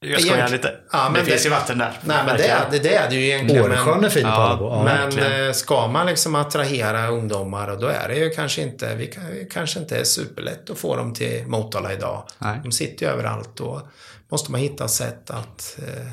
Jag 0.02 0.20
skojar 0.20 0.48
lite. 0.48 0.74
Ja, 0.92 1.04
men 1.04 1.12
det, 1.12 1.20
det 1.20 1.24
finns 1.24 1.46
ju 1.46 1.50
vatten 1.50 1.78
där. 1.78 1.92
Nej, 2.04 2.16
men 2.26 2.36
det, 2.36 2.66
det, 2.70 2.78
det 2.78 2.94
är 2.94 3.10
det 3.10 3.16
ju 3.16 3.26
egentligen. 3.26 3.64
Åresjön 3.64 4.04
är 4.04 4.08
fin 4.08 4.22
på 4.22 4.28
ja, 4.28 4.82
Men 4.84 5.02
verkligen. 5.02 5.46
Eh, 5.46 5.52
ska 5.52 5.86
man 5.86 6.06
liksom 6.06 6.34
attrahera 6.34 7.08
ungdomar 7.08 7.76
då 7.80 7.86
är 7.86 8.08
det 8.08 8.16
ju 8.16 8.30
kanske 8.30 8.62
inte, 8.62 8.94
vi 8.94 9.06
kanske 9.50 9.80
inte 9.80 9.98
är 9.98 10.04
superlätt 10.04 10.70
att 10.70 10.78
få 10.78 10.96
dem 10.96 11.14
till 11.14 11.46
Motala 11.46 11.92
idag. 11.92 12.28
Nej. 12.38 12.60
De 12.62 12.72
sitter 12.72 13.06
ju 13.06 13.12
överallt 13.12 13.60
och 13.60 13.80
måste 14.28 14.52
man 14.52 14.60
hitta 14.60 14.88
sätt 14.88 15.30
att 15.30 15.78
eh, 15.78 16.12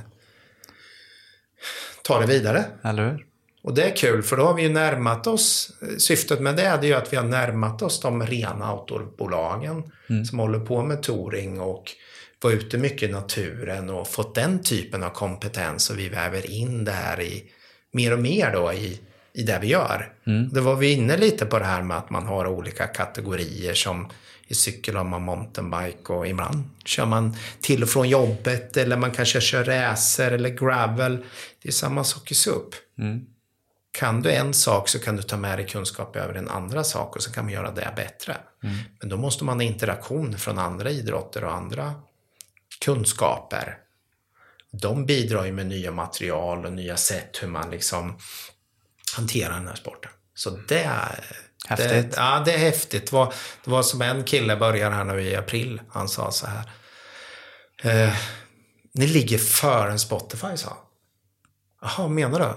ta 2.04 2.20
det 2.20 2.26
vidare. 2.26 2.66
Eller 2.84 3.10
hur? 3.10 3.26
Och 3.64 3.74
det 3.74 3.84
är 3.84 3.96
kul 3.96 4.24
för 4.24 4.38
då 4.38 4.44
har 4.44 4.54
vi 4.54 4.62
ju 4.62 4.70
närmat 4.70 5.28
oss, 5.28 5.72
syftet 5.98 6.40
med 6.40 6.56
det 6.56 6.64
är 6.64 6.84
ju 6.84 6.94
att 6.94 7.14
vi 7.14 7.18
har 7.18 7.24
närmat 7.24 7.82
oss 7.82 8.00
de 8.00 8.26
rena 8.26 8.74
outdoorbolagen 8.74 9.84
mm. 10.10 10.26
som 10.26 10.40
håller 10.40 10.60
på 10.60 10.84
med 10.84 11.04
touring 11.04 11.62
och 11.62 11.84
vara 12.42 12.54
ute 12.54 12.78
mycket 12.78 13.10
i 13.10 13.12
naturen 13.12 13.90
och 13.90 14.08
fått 14.08 14.36
den 14.36 14.64
typen 14.64 15.04
av 15.04 15.10
kompetens 15.10 15.90
och 15.90 16.00
vi 16.00 16.10
väver 16.10 16.52
in 16.52 16.86
det 16.86 16.92
här 16.92 17.22
i 17.22 17.44
mer 17.92 18.14
och 18.14 18.20
mer 18.20 18.52
då 18.52 18.74
i, 18.74 19.00
i 19.34 19.44
det 19.44 19.60
vi 19.62 19.68
gör. 19.68 20.14
Mm. 20.28 20.50
Då 20.54 20.62
var 20.62 20.76
vi 20.76 20.92
inne 20.92 21.18
lite 21.18 21.46
på 21.46 21.60
det 21.60 21.66
här 21.66 21.82
med 21.82 21.98
att 21.98 22.10
man 22.10 22.26
har 22.26 22.48
olika 22.48 22.88
kategorier 22.88 23.74
som 23.74 24.08
i 24.48 24.56
cykel 24.56 24.96
har 24.96 25.04
man 25.04 25.22
mountainbike 25.22 26.14
och 26.14 26.28
ibland 26.28 26.64
kör 26.86 27.06
man 27.06 27.36
till 27.62 27.84
och 27.84 27.90
från 27.90 28.10
jobbet 28.10 28.78
eller 28.78 28.98
man 28.98 29.12
kanske 29.12 29.42
kör 29.42 29.64
racer 29.64 30.32
eller 30.32 30.50
gravel. 30.50 31.26
Det 31.62 31.70
är 31.70 31.74
samma 31.74 32.04
sak 32.04 32.32
i 32.32 32.36
SUP. 32.36 32.76
Mm. 32.98 33.26
Kan 33.92 34.22
du 34.22 34.32
en 34.32 34.54
sak 34.54 34.90
så 34.90 35.00
kan 35.00 35.16
du 35.16 35.24
ta 35.24 35.38
med 35.38 35.60
dig 35.60 35.68
kunskap 35.68 36.16
över 36.16 36.34
en 36.34 36.50
andra 36.50 36.84
sak 36.84 37.16
och 37.16 37.24
så 37.24 37.32
kan 37.32 37.44
man 37.46 37.54
göra 37.54 37.72
det 37.72 37.94
bättre. 37.96 38.38
Mm. 38.64 38.76
Men 39.00 39.10
då 39.10 39.18
måste 39.18 39.44
man 39.44 39.58
ha 39.58 39.64
interaktion 39.64 40.38
från 40.38 40.60
andra 40.60 40.90
idrotter 40.90 41.44
och 41.44 41.54
andra 41.54 41.94
kunskaper. 42.86 43.78
De 44.72 45.06
bidrar 45.06 45.46
ju 45.46 45.52
med 45.52 45.68
nya 45.68 45.92
material 45.92 46.66
och 46.66 46.74
nya 46.74 46.98
sätt 46.98 47.38
hur 47.42 47.48
man 47.48 47.72
liksom 47.72 48.18
hanterar 49.16 49.54
den 49.54 49.68
här 49.68 49.76
sporten. 49.76 50.12
Så 50.34 50.50
det 50.50 50.84
är 50.84 51.26
Häftigt. 51.68 52.12
Det, 52.12 52.18
ja, 52.18 52.42
det 52.46 52.54
är 52.54 52.58
häftigt. 52.58 53.06
Det 53.06 53.14
var, 53.14 53.34
det 53.64 53.72
var 53.72 53.84
som 53.84 54.02
en 54.02 54.24
kille 54.24 54.56
började 54.56 54.96
här 54.96 55.04
nu 55.04 55.22
i 55.22 55.36
april. 55.36 55.82
Han 55.90 56.10
sa 56.10 56.32
så 56.32 56.48
här. 56.48 56.70
Eh, 57.84 58.16
ni 58.94 59.08
ligger 59.08 59.38
före 59.38 60.00
Spotify, 60.00 60.58
sa 60.58 60.68
han. 60.68 60.78
Jaha, 61.82 62.08
menar 62.08 62.40
du? 62.40 62.54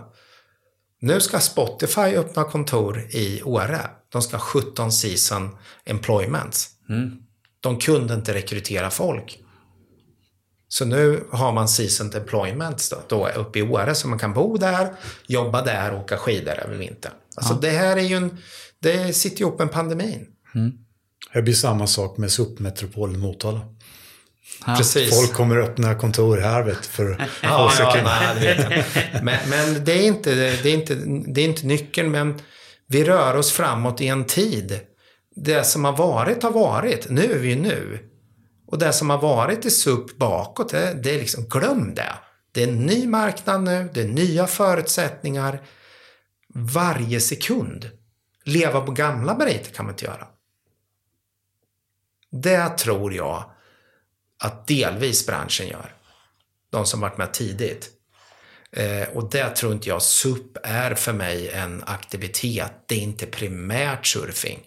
Nu 1.07 1.21
ska 1.21 1.41
Spotify 1.41 2.01
öppna 2.01 2.45
kontor 2.45 2.99
i 3.11 3.43
Åre. 3.43 3.81
De 4.09 4.23
ska 4.23 4.37
ha 4.37 4.45
17 4.45 4.93
season 4.93 5.59
employments. 5.85 6.69
Mm. 6.89 7.19
De 7.61 7.79
kunde 7.79 8.15
inte 8.15 8.35
rekrytera 8.35 8.91
folk. 8.91 9.39
Så 10.73 10.85
nu 10.85 11.25
har 11.33 11.53
man 11.53 11.69
season 11.69 12.11
employments 12.15 12.89
då, 12.89 12.97
då 13.09 13.29
uppe 13.29 13.59
i 13.59 13.63
Åre 13.63 13.95
så 13.95 14.09
man 14.09 14.19
kan 14.19 14.33
bo 14.33 14.57
där, 14.57 14.93
jobba 15.27 15.63
där 15.63 15.93
och 15.93 16.01
åka 16.01 16.17
skidor 16.17 16.55
över 16.65 16.77
vintern. 16.77 17.13
Alltså 17.37 17.53
ja. 17.55 17.59
det 17.61 17.71
här 17.71 17.97
är 17.97 18.01
ju 18.03 18.17
en, 18.17 18.39
det 18.83 19.13
sitter 19.13 19.41
ihop 19.41 19.59
med 19.59 19.73
pandemin. 19.73 20.27
Mm. 20.55 20.73
Det 21.33 21.43
blir 21.43 21.55
samma 21.55 21.87
sak 21.87 22.19
med 22.19 22.31
SUP-metropolen 22.31 23.21
Motala. 23.21 23.61
Ja. 24.67 24.77
Precis. 24.77 25.17
Folk 25.17 25.33
kommer 25.33 25.57
öppna 25.57 25.95
kontor 25.95 26.39
här 26.39 26.63
vet 26.63 26.87
för 26.87 27.29
ja, 27.43 27.73
ja, 27.79 27.97
nej, 28.05 28.35
det 28.41 29.21
men, 29.23 29.39
men 29.49 29.85
det, 29.85 29.93
är 29.93 30.07
inte, 30.07 30.35
det, 30.35 30.71
är 30.71 30.75
inte, 30.75 30.95
det 31.27 31.41
är 31.41 31.45
inte 31.45 31.67
nyckeln, 31.67 32.11
men 32.11 32.35
vi 32.89 33.05
rör 33.05 33.37
oss 33.37 33.53
framåt 33.53 34.01
i 34.01 34.09
en 34.09 34.25
tid. 34.25 34.81
Det 35.37 35.65
som 35.65 35.85
har 35.85 35.97
varit 35.97 36.43
har 36.43 36.51
varit. 36.51 37.11
Nu 37.11 37.33
är 37.33 37.39
vi 37.39 37.49
ju 37.49 37.57
nu. 37.57 38.09
Och 38.73 38.79
det 38.79 38.93
som 38.93 39.11
har 39.11 39.19
varit 39.19 39.65
i 39.65 39.71
SUP 39.71 40.17
bakåt, 40.17 40.69
det, 40.69 40.95
det 41.03 41.15
är 41.15 41.19
liksom, 41.19 41.45
glöm 41.45 41.95
det. 41.95 42.15
Det 42.53 42.63
är 42.63 42.69
en 42.69 42.87
ny 42.87 43.07
marknad 43.07 43.63
nu, 43.63 43.91
det 43.95 44.01
är 44.01 44.09
nya 44.09 44.47
förutsättningar. 44.47 45.63
Varje 46.55 47.21
sekund. 47.21 47.91
Leva 48.45 48.81
på 48.81 48.93
gamla 48.93 49.39
meriter 49.39 49.73
kan 49.73 49.85
man 49.85 49.95
inte 49.95 50.05
göra. 50.05 50.27
Det 52.31 52.69
tror 52.69 53.15
jag 53.15 53.51
att 54.39 54.67
delvis 54.67 55.27
branschen 55.27 55.69
gör. 55.69 55.95
De 56.71 56.87
som 56.87 57.01
varit 57.01 57.19
med 57.19 57.33
tidigt. 57.33 57.91
Eh, 58.73 59.09
och 59.09 59.31
det 59.31 59.49
tror 59.57 59.73
inte 59.73 59.89
jag. 59.89 60.03
SUP 60.03 60.57
är 60.63 60.95
för 60.95 61.13
mig 61.13 61.49
en 61.49 61.83
aktivitet. 61.87 62.73
Det 62.87 62.95
är 62.95 63.01
inte 63.01 63.27
primärt 63.27 64.07
surfing. 64.07 64.61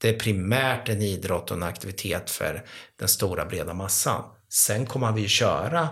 Det 0.00 0.08
är 0.08 0.18
primärt 0.18 0.88
en 0.88 1.02
idrott 1.02 1.50
och 1.50 1.56
en 1.56 1.62
aktivitet 1.62 2.30
för 2.30 2.64
den 2.96 3.08
stora 3.08 3.44
breda 3.44 3.74
massan. 3.74 4.24
Sen 4.48 4.86
kommer 4.86 5.12
vi 5.12 5.28
köra 5.28 5.88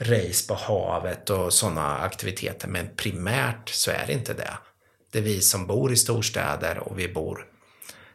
race 0.00 0.48
på 0.48 0.54
havet 0.54 1.30
och 1.30 1.52
sådana 1.52 1.98
aktiviteter. 1.98 2.68
Men 2.68 2.96
primärt 2.96 3.68
så 3.68 3.90
är 3.90 4.06
det 4.06 4.12
inte 4.12 4.34
det. 4.34 4.58
Det 5.12 5.18
är 5.18 5.22
vi 5.22 5.40
som 5.40 5.66
bor 5.66 5.92
i 5.92 5.96
storstäder 5.96 6.78
och 6.78 6.98
vi 6.98 7.08
bor 7.08 7.46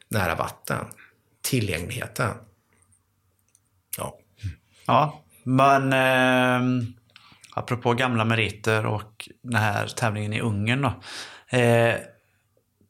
nära 0.08 0.36
vatten. 0.36 0.86
Tillgängligheten. 1.41 2.34
Ja. 3.98 4.18
Ja, 4.86 5.24
men 5.43 5.93
eh, 5.93 6.88
apropå 7.54 7.93
gamla 7.93 8.26
meriter 8.26 8.86
och 8.86 9.30
den 9.41 9.56
här 9.56 9.88
tävlingen 9.88 10.34
i 10.34 10.41
Ungern 10.41 10.82
då. 10.82 10.93
Eh, 11.58 11.95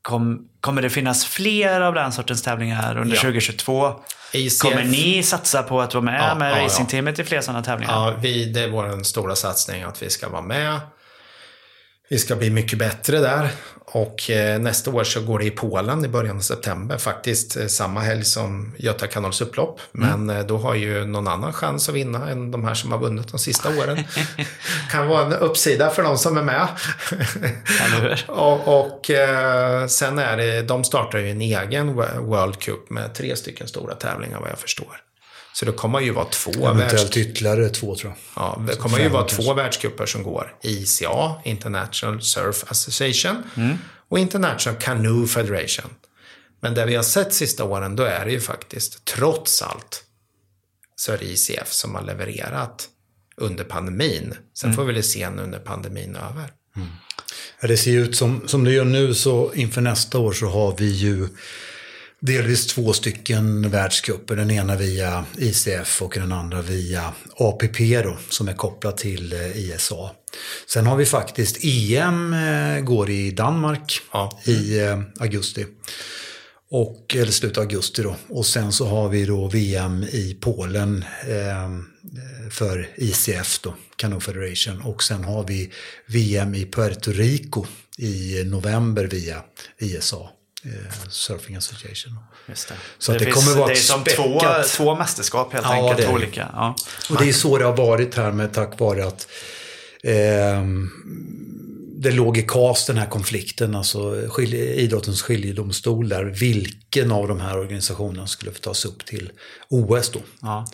kom, 0.08 0.40
kommer 0.62 0.82
det 0.82 0.90
finnas 0.90 1.26
fler 1.26 1.82
av 1.82 1.94
den 1.94 2.12
sortens 2.12 2.42
tävlingar 2.42 2.98
under 2.98 3.16
Ja. 3.16 3.22
2022? 3.22 3.94
ICF. 4.34 4.60
Kommer 4.62 4.84
ni 4.84 5.24
satsa 5.24 5.64
på 5.64 5.82
att 5.82 5.94
vara 5.94 6.04
med 6.04 6.30
Ja, 6.30 6.36
med 6.36 6.52
ja, 6.52 6.66
racingteamet 6.66 7.20
i 7.20 7.24
fler 7.24 7.42
sådana 7.42 7.64
tävlingar? 7.64 7.94
Ja, 7.94 8.14
vi, 8.22 8.46
det 8.46 8.62
är 8.62 8.70
vår 8.70 9.04
stora 9.04 9.36
satsning 9.36 9.84
att 9.84 10.04
vi 10.04 10.10
ska 10.10 10.30
vara 10.30 10.42
med. 10.42 10.80
Vi 12.10 12.18
ska 12.18 12.36
bli 12.36 12.50
mycket 12.50 12.80
bättre 12.80 13.20
där. 13.20 13.50
Och 13.92 14.30
eh, 14.30 14.60
nästa 14.60 14.92
år 14.92 15.04
så 15.04 15.22
går 15.22 15.40
det 15.40 15.46
i 15.46 15.52
Polen 15.52 16.06
i 16.06 16.08
början 16.08 16.38
av 16.38 16.42
september. 16.42 16.98
Faktiskt 16.98 17.58
eh, 17.58 17.66
samma 17.66 18.00
helg 18.00 18.24
som 18.24 18.74
Göta 18.78 19.08
kanals 19.08 19.42
upplopp. 19.42 19.80
Men 19.92 20.30
eh, 20.30 20.46
då 20.46 20.58
har 20.58 20.76
ju 20.76 21.06
någon 21.06 21.28
annan 21.28 21.54
chans 21.54 21.90
att 21.90 21.96
vinna 21.96 22.30
än 22.30 22.52
de 22.52 22.64
här 22.64 22.74
som 22.74 22.92
har 22.92 23.00
vunnit 23.00 23.28
de 23.28 23.40
sista 23.40 23.70
åren. 23.70 24.04
kan 24.92 25.08
vara 25.08 25.26
en 25.26 25.34
uppsida 25.34 25.90
för 25.90 26.04
de 26.04 26.18
som 26.18 26.38
är 26.38 26.44
med. 26.44 26.68
Och 28.28 28.68
och 28.68 29.06
sen 29.90 30.20
är 30.20 30.38
det, 30.38 30.62
de 30.62 30.84
startar 30.84 31.20
ju 31.20 31.32
en 31.32 31.42
egen 31.42 31.94
World 32.20 32.60
Cup 32.60 32.90
med 32.90 33.14
tre 33.14 33.36
stycken 33.36 33.68
stora 33.68 33.96
tävlingar 33.96 34.40
vad 34.40 34.50
jag 34.50 34.60
förstår. 34.60 35.07
Så 35.60 35.66
det 35.66 35.72
kommer 35.72 36.00
ju 36.00 36.12
vara 36.12 36.26
två 36.26 36.52
Eventuellt 36.52 36.94
världs... 36.94 37.18
ytterligare 37.18 37.70
två 37.70 37.96
tror 37.96 38.12
jag. 38.36 38.44
Ja, 38.44 38.64
det 38.68 38.76
kommer 38.76 39.00
ju 39.00 39.10
vara 39.10 39.24
kanske. 39.24 39.44
två 39.44 39.54
världscuper 39.54 40.06
som 40.06 40.24
går. 40.24 40.56
ICA, 40.62 41.36
International 41.44 42.22
Surf 42.22 42.64
Association, 42.68 43.44
Mm. 43.56 43.78
och 44.10 44.20
International 44.20 44.80
Canoe 44.82 45.28
Federation. 45.28 45.90
Men 46.62 46.74
det 46.74 46.86
vi 46.86 46.96
har 46.96 47.04
sett 47.04 47.34
sista 47.34 47.64
åren, 47.64 47.96
då 47.96 48.04
är 48.04 48.26
det 48.26 48.32
ju 48.32 48.40
faktiskt, 48.40 49.06
trots 49.06 49.62
allt, 49.62 50.04
så 50.96 51.12
är 51.14 51.18
det 51.18 51.26
ICF 51.26 51.72
som 51.72 51.96
har 51.96 52.02
levererat 52.02 52.88
under 53.38 53.64
pandemin. 53.64 54.24
Mm. 54.24 54.38
Sen 54.54 54.74
får 54.74 54.84
vi 54.86 54.94
väl 54.94 55.04
se 55.04 55.30
nu 55.30 55.46
när 55.46 55.60
pandemin 55.60 56.16
är 56.16 56.20
över. 56.30 56.52
Ja, 57.62 57.68
det 57.68 57.78
ser 57.78 57.92
ju 57.92 58.04
ut 58.04 58.16
som, 58.18 58.48
som 58.48 58.64
det 58.64 58.72
gör 58.72 58.86
nu 58.86 59.14
så 59.14 59.54
inför 59.54 59.82
nästa 59.82 60.20
år 60.20 60.34
så 60.34 60.46
har 60.46 60.76
vi 60.78 60.88
ju 60.88 61.28
delvis 62.20 62.68
två 62.68 62.94
stycken 62.94 63.70
världscuper. 63.70 64.36
Den 64.36 64.52
ena 64.52 64.76
via 64.76 65.26
ICF 65.38 66.02
och 66.02 66.14
den 66.14 66.32
andra 66.32 66.62
via 66.62 67.14
APP 67.38 67.80
då, 68.04 68.18
som 68.30 68.48
är 68.48 68.54
kopplat 68.54 68.98
till 68.98 69.34
eh, 69.34 69.58
ISA. 69.58 70.12
Sen 70.68 70.86
har 70.88 70.96
vi 70.96 71.06
faktiskt 71.06 71.64
EM 71.64 72.34
eh, 72.34 72.80
går 72.80 73.10
i 73.10 73.32
Danmark 73.32 74.02
Ja. 74.12 74.40
i 74.46 74.80
eh, 74.80 75.00
augusti. 75.20 75.66
Och, 76.70 77.16
eller 77.16 77.32
slutet 77.32 77.58
av 77.58 77.62
augusti 77.64 78.02
då. 78.02 78.16
Och 78.30 78.46
sen 78.46 78.72
så 78.72 78.88
har 78.88 79.10
vi 79.10 79.26
då 79.26 79.48
VM 79.48 80.04
i 80.04 80.38
Polen 80.42 81.06
eh, 81.28 81.70
för 82.52 82.90
ICF 82.96 83.60
då, 83.62 83.76
Canoe 83.96 84.20
Federation. 84.20 84.82
Och 84.82 85.04
sen 85.04 85.24
har 85.24 85.44
vi 85.48 85.72
VM 86.08 86.56
i 86.56 86.66
Puerto 86.66 87.12
Rico 87.12 87.66
i 87.98 88.44
november 88.44 89.04
via 89.06 89.44
ISA, 89.80 90.18
Surfing 91.10 91.56
Association. 91.56 92.20
Just 92.50 92.68
det. 92.68 92.74
Så 92.98 93.12
att 93.12 93.20
det 93.20 93.26
finns- 93.26 93.46
kommer 93.46 93.58
vara 93.58 93.68
det 93.68 93.74
är 93.74 93.76
som 93.76 94.04
två, 94.04 94.42
två 94.68 94.96
mästerskap 94.96 95.54
helt 95.54 95.66
Ja, 95.66 95.74
enkelt. 95.74 95.98
det 95.98 96.04
det. 96.08 96.14
olika. 96.14 96.50
Ja. 96.54 96.76
Och 97.10 97.18
det 97.24 97.30
är 97.30 97.34
så 97.34 97.58
det 97.58 97.66
har 97.66 97.78
varit 97.78 98.16
här 98.16 98.32
med 98.32 98.54
tack 98.54 98.80
vare 98.80 99.08
att 99.08 99.28
ehm, 100.04 100.90
det 102.00 102.12
låg 102.12 102.38
i 102.38 102.42
KAS 102.42 102.86
den 102.86 102.98
här 102.98 103.06
konflikten, 103.08 103.76
alltså 103.76 104.22
skilje, 104.30 104.74
idrottens 104.74 105.22
skiljedomstol 105.22 106.10
där, 106.10 106.24
vilken 106.24 107.12
av 107.12 107.28
de 107.28 107.40
här 107.42 107.58
organisationerna 107.60 108.28
skulle 108.28 108.52
få 108.52 108.60
tas 108.60 108.86
upp 108.86 109.06
till 109.06 109.32
OS 109.70 110.10
då. 110.12 110.22
Ja. 110.42 110.66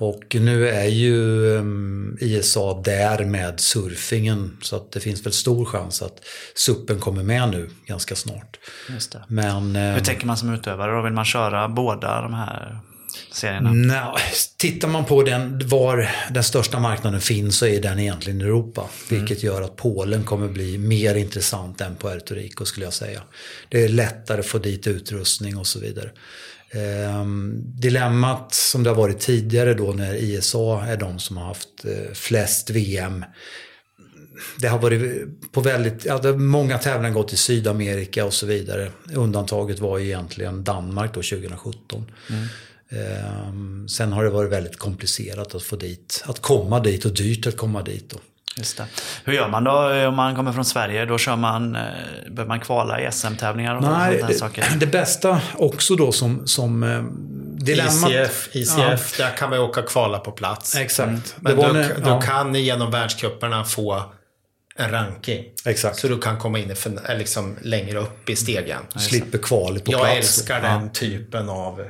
Och 0.00 0.36
nu 0.40 0.68
är 0.68 0.86
ju 0.86 1.40
um, 1.56 2.18
ISA 2.20 2.74
där 2.84 3.24
med 3.24 3.60
surfingen 3.60 4.56
så 4.62 4.76
att 4.76 4.92
det 4.92 5.00
finns 5.00 5.26
väl 5.26 5.32
stor 5.32 5.64
chans 5.64 6.02
att 6.02 6.24
suppen 6.54 6.98
kommer 7.00 7.22
med 7.22 7.48
nu 7.48 7.70
ganska 7.86 8.14
snart. 8.14 8.58
Men 9.28 9.76
eh, 9.76 9.82
Hur 9.82 10.00
tänker 10.00 10.26
man 10.26 10.36
som 10.36 10.54
utövare 10.54 10.96
då? 10.96 11.02
Vill 11.02 11.12
man 11.12 11.24
köra 11.24 11.68
båda 11.68 12.22
de 12.22 12.34
här 12.34 12.80
serierna? 13.32 13.72
Nej, 13.72 14.22
tittar 14.56 14.88
man 14.88 15.04
på 15.04 15.22
den, 15.22 15.68
var 15.68 16.10
den 16.30 16.44
största 16.44 16.78
marknaden 16.78 17.20
finns 17.20 17.58
så 17.58 17.66
är 17.66 17.82
den 17.82 17.98
egentligen 17.98 18.40
i 18.40 18.44
Europa. 18.44 18.84
Vilket 19.10 19.42
gör 19.42 19.62
att 19.62 19.76
Polen 19.76 20.24
kommer 20.24 20.48
bli 20.48 20.78
mer 20.78 21.14
intressant 21.14 21.80
än 21.80 21.96
Puerto 21.96 22.34
Rico 22.34 22.64
skulle 22.64 22.86
jag 22.86 22.92
säga. 22.92 23.22
Det 23.68 23.84
är 23.84 23.88
lättare 23.88 24.40
att 24.40 24.46
få 24.46 24.58
dit 24.58 24.86
utrustning 24.86 25.56
och 25.56 25.66
så 25.66 25.80
vidare. 25.80 26.10
Ehm, 26.72 27.62
dilemmat 27.64 28.54
som 28.54 28.82
det 28.82 28.90
har 28.90 28.96
varit 28.96 29.20
tidigare 29.20 29.74
då 29.74 29.92
när 29.92 30.14
ISA 30.14 30.84
är 30.86 30.96
de 30.96 31.18
som 31.18 31.36
har 31.36 31.44
haft 31.46 31.84
eh, 31.84 32.12
flest 32.12 32.70
VM 32.70 33.24
det 34.58 34.68
har 34.68 34.78
varit 34.78 35.26
på 35.52 35.60
väldigt, 35.60 36.04
ja, 36.04 36.32
många 36.32 36.78
tävlingar 36.78 37.14
gått 37.14 37.32
i 37.32 37.36
Sydamerika 37.36 38.24
och 38.24 38.34
så 38.34 38.46
vidare. 38.46 38.90
Undantaget 39.14 39.78
var 39.78 39.98
ju 39.98 40.06
egentligen 40.06 40.64
Danmark 40.64 41.14
då 41.14 41.22
2017. 41.22 42.10
Ehm, 42.90 43.88
sen 43.88 44.12
har 44.12 44.24
det 44.24 44.30
varit 44.30 44.52
väldigt 44.52 44.76
komplicerat 44.76 45.54
att 45.54 45.62
få 45.62 45.76
dit, 45.76 46.22
att 46.26 46.42
komma 46.42 46.80
dit 46.80 47.04
och 47.04 47.14
dyrt 47.14 47.46
att 47.46 47.56
komma 47.56 47.82
dit. 47.82 48.10
Då. 48.10 48.16
Just 48.56 48.76
det. 48.76 48.84
Hur 49.24 49.32
gör 49.32 49.48
man 49.48 49.64
då 49.64 50.06
om 50.08 50.14
man 50.14 50.36
kommer 50.36 50.52
från 50.52 50.64
Sverige? 50.64 51.04
Då 51.04 51.18
kör 51.18 51.36
man, 51.36 51.76
eh, 51.76 51.82
behöver 52.30 52.48
man 52.48 52.60
kvala 52.60 53.00
i 53.00 53.12
SM-tävlingar 53.12 53.74
och 53.76 53.82
Nej, 53.82 54.18
sådana 54.18 54.34
saker? 54.34 54.64
det, 54.70 54.76
det 54.80 54.86
bästa 54.86 55.40
också 55.56 55.96
då 55.96 56.12
som, 56.12 56.46
som 56.46 56.82
eh, 56.82 57.02
dilemmat. 57.64 58.10
ICF, 58.10 58.48
ICF 58.56 59.16
där 59.18 59.36
kan 59.36 59.50
man 59.50 59.58
ju 59.58 59.64
åka 59.64 59.82
kvala 59.82 60.18
på 60.18 60.30
plats. 60.32 60.76
Exakt. 60.76 61.36
Men 61.40 61.56
Det 61.56 61.62
var 61.62 61.68
du, 61.68 61.72
när- 61.72 61.94
du 61.94 62.02
ja. 62.10 62.20
kan 62.20 62.54
genom 62.54 62.90
världscuperna 62.90 63.64
få 63.64 64.02
en 64.76 64.90
ranking. 64.90 65.44
Exakt. 65.64 65.98
Så 65.98 66.08
du 66.08 66.18
kan 66.18 66.38
komma 66.38 66.58
in 66.58 66.70
i, 66.70 66.74
eller 67.04 67.18
liksom 67.18 67.56
längre 67.62 67.98
upp 67.98 68.30
i 68.30 68.36
stegen. 68.36 68.80
Slipper 68.96 69.38
kvalet 69.38 69.84
på 69.84 69.92
Jag 69.92 70.00
plats. 70.00 70.12
då. 70.12 70.16
älskar 70.18 70.60
den 70.62 70.92
typen 70.92 71.48
av... 71.48 71.84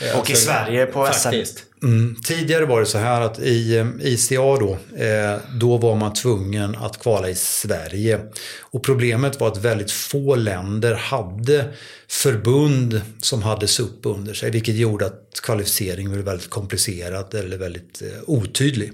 eh, 0.00 0.18
Och 0.18 0.30
i 0.30 0.34
Sverige 0.34 0.86
på 0.86 1.06
SM. 1.06 1.12
Faktiskt. 1.12 1.64
Mm. 1.82 2.16
Tidigare 2.24 2.64
var 2.64 2.80
det 2.80 2.86
så 2.86 2.98
här 2.98 3.20
att 3.20 3.38
i 3.38 3.76
eh, 3.76 3.86
ICA 4.00 4.36
då, 4.36 4.78
eh, 4.96 5.38
då 5.54 5.76
var 5.76 5.96
man 5.96 6.12
tvungen 6.12 6.76
att 6.76 7.02
kvala 7.02 7.28
i 7.28 7.34
Sverige. 7.34 8.20
Och 8.60 8.82
problemet 8.82 9.40
var 9.40 9.48
att 9.48 9.58
väldigt 9.58 9.90
få 9.90 10.34
länder 10.34 10.94
hade 10.94 11.64
förbund 12.08 13.00
som 13.18 13.42
hade 13.42 13.66
SUP 13.66 14.06
under 14.06 14.34
sig. 14.34 14.50
Vilket 14.50 14.74
gjorde 14.74 15.06
att 15.06 15.40
kvalificeringen 15.42 16.12
blev 16.12 16.24
väldigt 16.24 16.50
komplicerad 16.50 17.34
eller 17.34 17.58
väldigt 17.58 18.02
eh, 18.02 18.08
otydlig. 18.26 18.92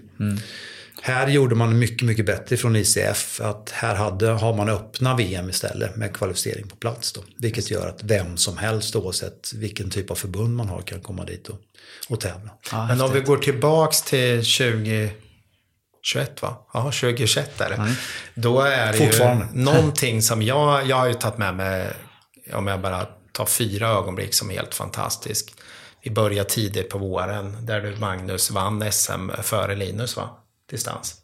Här 1.05 1.29
gjorde 1.29 1.55
man 1.55 1.79
mycket, 1.79 2.07
mycket 2.07 2.27
bättre 2.27 2.57
från 2.57 2.77
ICF. 2.77 3.41
Att 3.41 3.71
här 3.71 3.95
hade, 3.95 4.29
har 4.29 4.55
man 4.55 4.69
öppna 4.69 5.17
VM 5.17 5.51
istället 5.51 5.97
med 5.97 6.17
kvalificering 6.17 6.69
på 6.69 6.77
plats. 6.77 7.13
Då, 7.13 7.21
vilket 7.39 7.71
gör 7.71 7.89
att 7.89 8.03
vem 8.03 8.37
som 8.37 8.57
helst 8.57 8.97
oavsett 8.97 9.53
vilken 9.55 9.91
typ 9.91 10.11
av 10.11 10.15
förbund 10.15 10.57
man 10.57 10.69
har 10.69 10.83
kan 10.83 11.01
komma 11.01 11.25
dit 11.25 11.49
och, 11.49 11.59
och 12.09 12.21
tävla. 12.21 12.51
Ja, 12.73 12.87
Men 12.87 13.01
om 13.01 13.13
vi 13.13 13.21
går 13.21 13.37
tillbaks 13.37 14.03
till 14.03 14.37
2021 14.37 16.43
va? 16.43 16.67
Ja, 16.73 16.83
2021 16.83 17.61
är 17.61 17.71
det. 17.71 17.95
Då 18.35 18.61
är 18.61 18.93
det 18.93 18.99
ju 18.99 19.11
någonting 19.63 20.23
som 20.23 20.43
jag, 20.43 20.87
jag 20.87 20.97
har 20.97 21.07
ju 21.07 21.15
tagit 21.15 21.39
med 21.39 21.55
mig, 21.55 21.91
om 22.53 22.67
jag 22.67 22.81
bara 22.81 23.07
tar 23.33 23.47
fyra 23.47 23.89
ögonblick 23.89 24.35
som 24.35 24.51
är 24.51 24.55
helt 24.55 24.75
fantastisk. 24.75 25.55
Vi 26.03 26.11
började 26.11 26.49
tidigt 26.49 26.91
på 26.91 26.99
våren 26.99 27.67
där 27.67 27.81
du 27.81 27.97
Magnus 27.97 28.51
vann 28.51 28.93
SM 28.93 29.31
före 29.43 29.75
Linus 29.75 30.17
va? 30.17 30.39
Distans. 30.73 31.15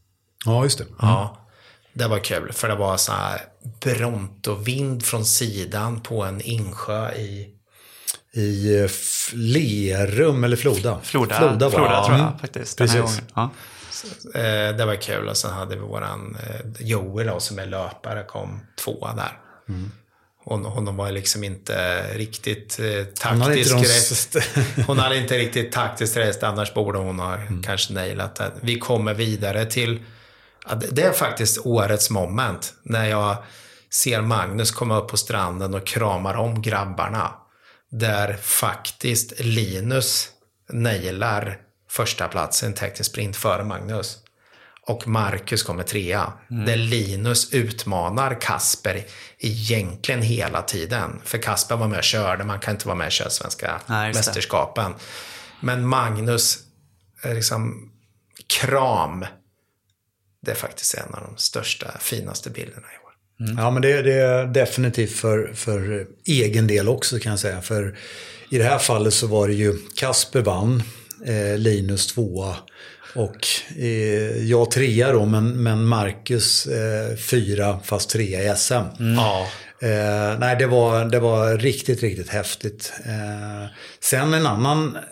Ja, 0.44 0.64
just 0.64 0.78
det. 0.78 0.84
Ja, 0.98 1.46
det 1.92 2.08
var 2.08 2.18
kul. 2.18 2.52
För 2.52 2.68
det 2.68 2.74
var 2.74 2.96
så 2.96 3.12
här 3.12 3.40
Bronto-vind 3.80 5.04
från 5.04 5.24
sidan 5.24 6.00
på 6.00 6.22
en 6.24 6.40
insjö 6.40 7.12
i... 7.14 7.54
I 8.32 8.80
eh, 8.82 8.90
Lerum 9.32 10.44
eller 10.44 10.56
Floda? 10.56 11.00
Floda, 11.02 11.34
Floda, 11.38 11.70
Floda, 11.70 12.04
tror 12.04 12.18
jag 12.18 12.26
Mm. 12.26 12.38
faktiskt. 12.38 12.78
Den 12.78 12.88
Precis. 12.88 13.20
Ja. 13.34 13.50
Eh, 14.34 14.76
det 14.76 14.84
var 14.86 14.94
kul. 15.02 15.28
Och 15.28 15.36
sen 15.36 15.50
hade 15.52 15.74
vi 15.76 15.80
våran 15.80 16.36
eh, 16.46 16.86
Joel 16.86 17.26
då, 17.26 17.40
som 17.40 17.58
är 17.58 17.66
löpare, 17.66 18.24
kom 18.24 18.60
tvåa 18.84 19.14
där. 19.14 19.38
Hon, 20.48 20.64
hon 20.64 20.96
var 20.96 21.12
liksom 21.12 21.44
inte 21.44 22.02
riktigt 22.14 22.78
eh, 22.78 22.86
Hon 22.86 23.40
taktisk 23.40 23.70
de- 23.70 23.82
rätt. 23.84 24.46
Hon 24.86 24.98
hade 24.98 25.16
inte 25.16 25.38
riktigt 25.38 25.72
taktiskt 25.72 26.16
rätt, 26.16 26.42
annars 26.42 26.74
borde 26.74 26.98
hon 26.98 27.18
ha 27.18 27.38
kanske 27.64 27.92
nailat 27.92 28.34
det. 28.36 28.52
Vi 28.60 28.78
kommer 28.78 29.14
vidare 29.14 29.64
till, 29.66 30.02
det 30.90 31.02
är 31.02 31.12
faktiskt 31.12 31.58
årets 31.66 32.10
moment. 32.10 32.74
När 32.82 33.04
jag 33.06 33.36
ser 33.90 34.20
Magnus 34.20 34.70
komma 34.70 34.98
upp 34.98 35.08
på 35.08 35.16
stranden 35.16 35.74
och 35.74 35.86
kramar 35.86 36.34
om 36.34 36.62
grabbarna. 36.62 37.32
Där 37.90 38.36
faktiskt 38.42 39.32
Linus 39.40 40.28
nailar 40.72 41.58
första 41.90 42.28
platsen 42.28 42.74
teknisk 42.74 43.10
sprint 43.10 43.36
före 43.36 43.64
Magnus. 43.64 44.18
Och 44.88 45.08
Marcus 45.08 45.62
kommer 45.62 45.82
trea. 45.82 46.32
Där 46.48 46.76
Linus 46.76 47.52
utmanar 47.52 48.40
Kasper 48.40 49.04
egentligen 49.38 50.22
hela 50.22 50.62
tiden. 50.62 51.20
För 51.24 51.38
Kasper 51.38 51.76
var 51.76 51.88
med 51.88 51.98
och 51.98 52.04
körde, 52.04 52.44
man 52.44 52.58
kan 52.58 52.74
inte 52.74 52.86
vara 52.86 52.96
med 52.96 53.06
och 53.06 53.12
köra 53.12 53.30
svenska 53.30 53.80
Nej, 53.86 54.12
mästerskapen. 54.12 54.94
Men 55.60 55.86
Magnus, 55.86 56.58
eh, 57.24 57.34
liksom, 57.34 57.90
kram. 58.46 59.24
Det 60.42 60.50
är 60.50 60.54
faktiskt 60.54 60.94
en 60.94 61.14
av 61.14 61.22
de 61.22 61.36
största, 61.36 61.98
finaste 62.00 62.50
bilderna 62.50 62.86
i 62.86 63.06
år. 63.06 63.12
Ja, 63.56 63.70
men 63.70 63.82
det, 63.82 64.02
det 64.02 64.14
är 64.14 64.46
definitivt 64.46 65.12
för, 65.12 65.52
för 65.54 66.06
egen 66.26 66.66
del 66.66 66.88
också 66.88 67.18
kan 67.18 67.30
jag 67.30 67.38
säga. 67.38 67.62
För 67.62 67.98
i 68.50 68.58
det 68.58 68.64
här 68.64 68.78
fallet 68.78 69.14
så 69.14 69.26
var 69.26 69.48
det 69.48 69.54
ju 69.54 69.78
Kasper 69.96 70.42
vann, 70.42 70.82
eh, 71.26 71.58
Linus 71.58 72.06
tvåa 72.06 72.56
och 73.14 73.46
eh, 73.78 74.44
jag 74.44 74.70
trea 74.70 75.12
då, 75.12 75.24
men, 75.24 75.62
men 75.62 75.84
Marcus 75.84 76.66
eh, 76.66 77.16
fyra 77.16 77.80
fast 77.84 78.10
trea 78.10 78.52
i 78.52 78.56
SM. 78.56 78.74
Ja. 79.16 79.46
Eh, 79.82 80.38
nej, 80.38 80.56
det 80.58 80.66
var, 80.66 81.04
det 81.04 81.20
var 81.20 81.56
riktigt, 81.58 82.02
riktigt 82.02 82.28
häftigt. 82.28 82.92
Eh, 83.06 83.66
sen 84.00 84.34
en 84.34 84.46
annan 84.46 84.96
eh, 84.96 85.02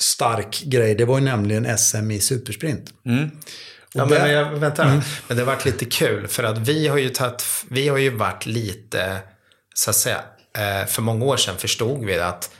stark 0.00 0.62
grej, 0.64 0.94
det 0.94 1.04
var 1.04 1.18
ju 1.18 1.24
nämligen 1.24 1.78
SM 1.78 2.10
i 2.10 2.20
supersprint. 2.20 2.90
Ja, 3.02 4.02
Och 4.02 4.10
men, 4.10 4.18
där- 4.20 4.26
jag, 4.26 4.44
vänta, 4.50 4.84
men 5.28 5.36
det 5.36 5.42
har 5.42 5.46
varit 5.52 5.64
lite 5.64 5.84
kul 5.84 6.28
för 6.28 6.42
att 6.42 6.58
vi 6.58 6.88
har 6.88 6.98
ju 6.98 7.08
tagit, 7.08 7.44
vi 7.70 7.88
har 7.88 7.98
ju 7.98 8.10
varit 8.10 8.46
lite, 8.46 9.16
så 9.74 9.90
att 9.90 9.96
säga, 9.96 10.20
eh, 10.58 10.86
för 10.88 11.02
många 11.02 11.24
år 11.24 11.36
sedan 11.36 11.56
förstod 11.58 12.04
vi 12.06 12.18
att 12.18 12.50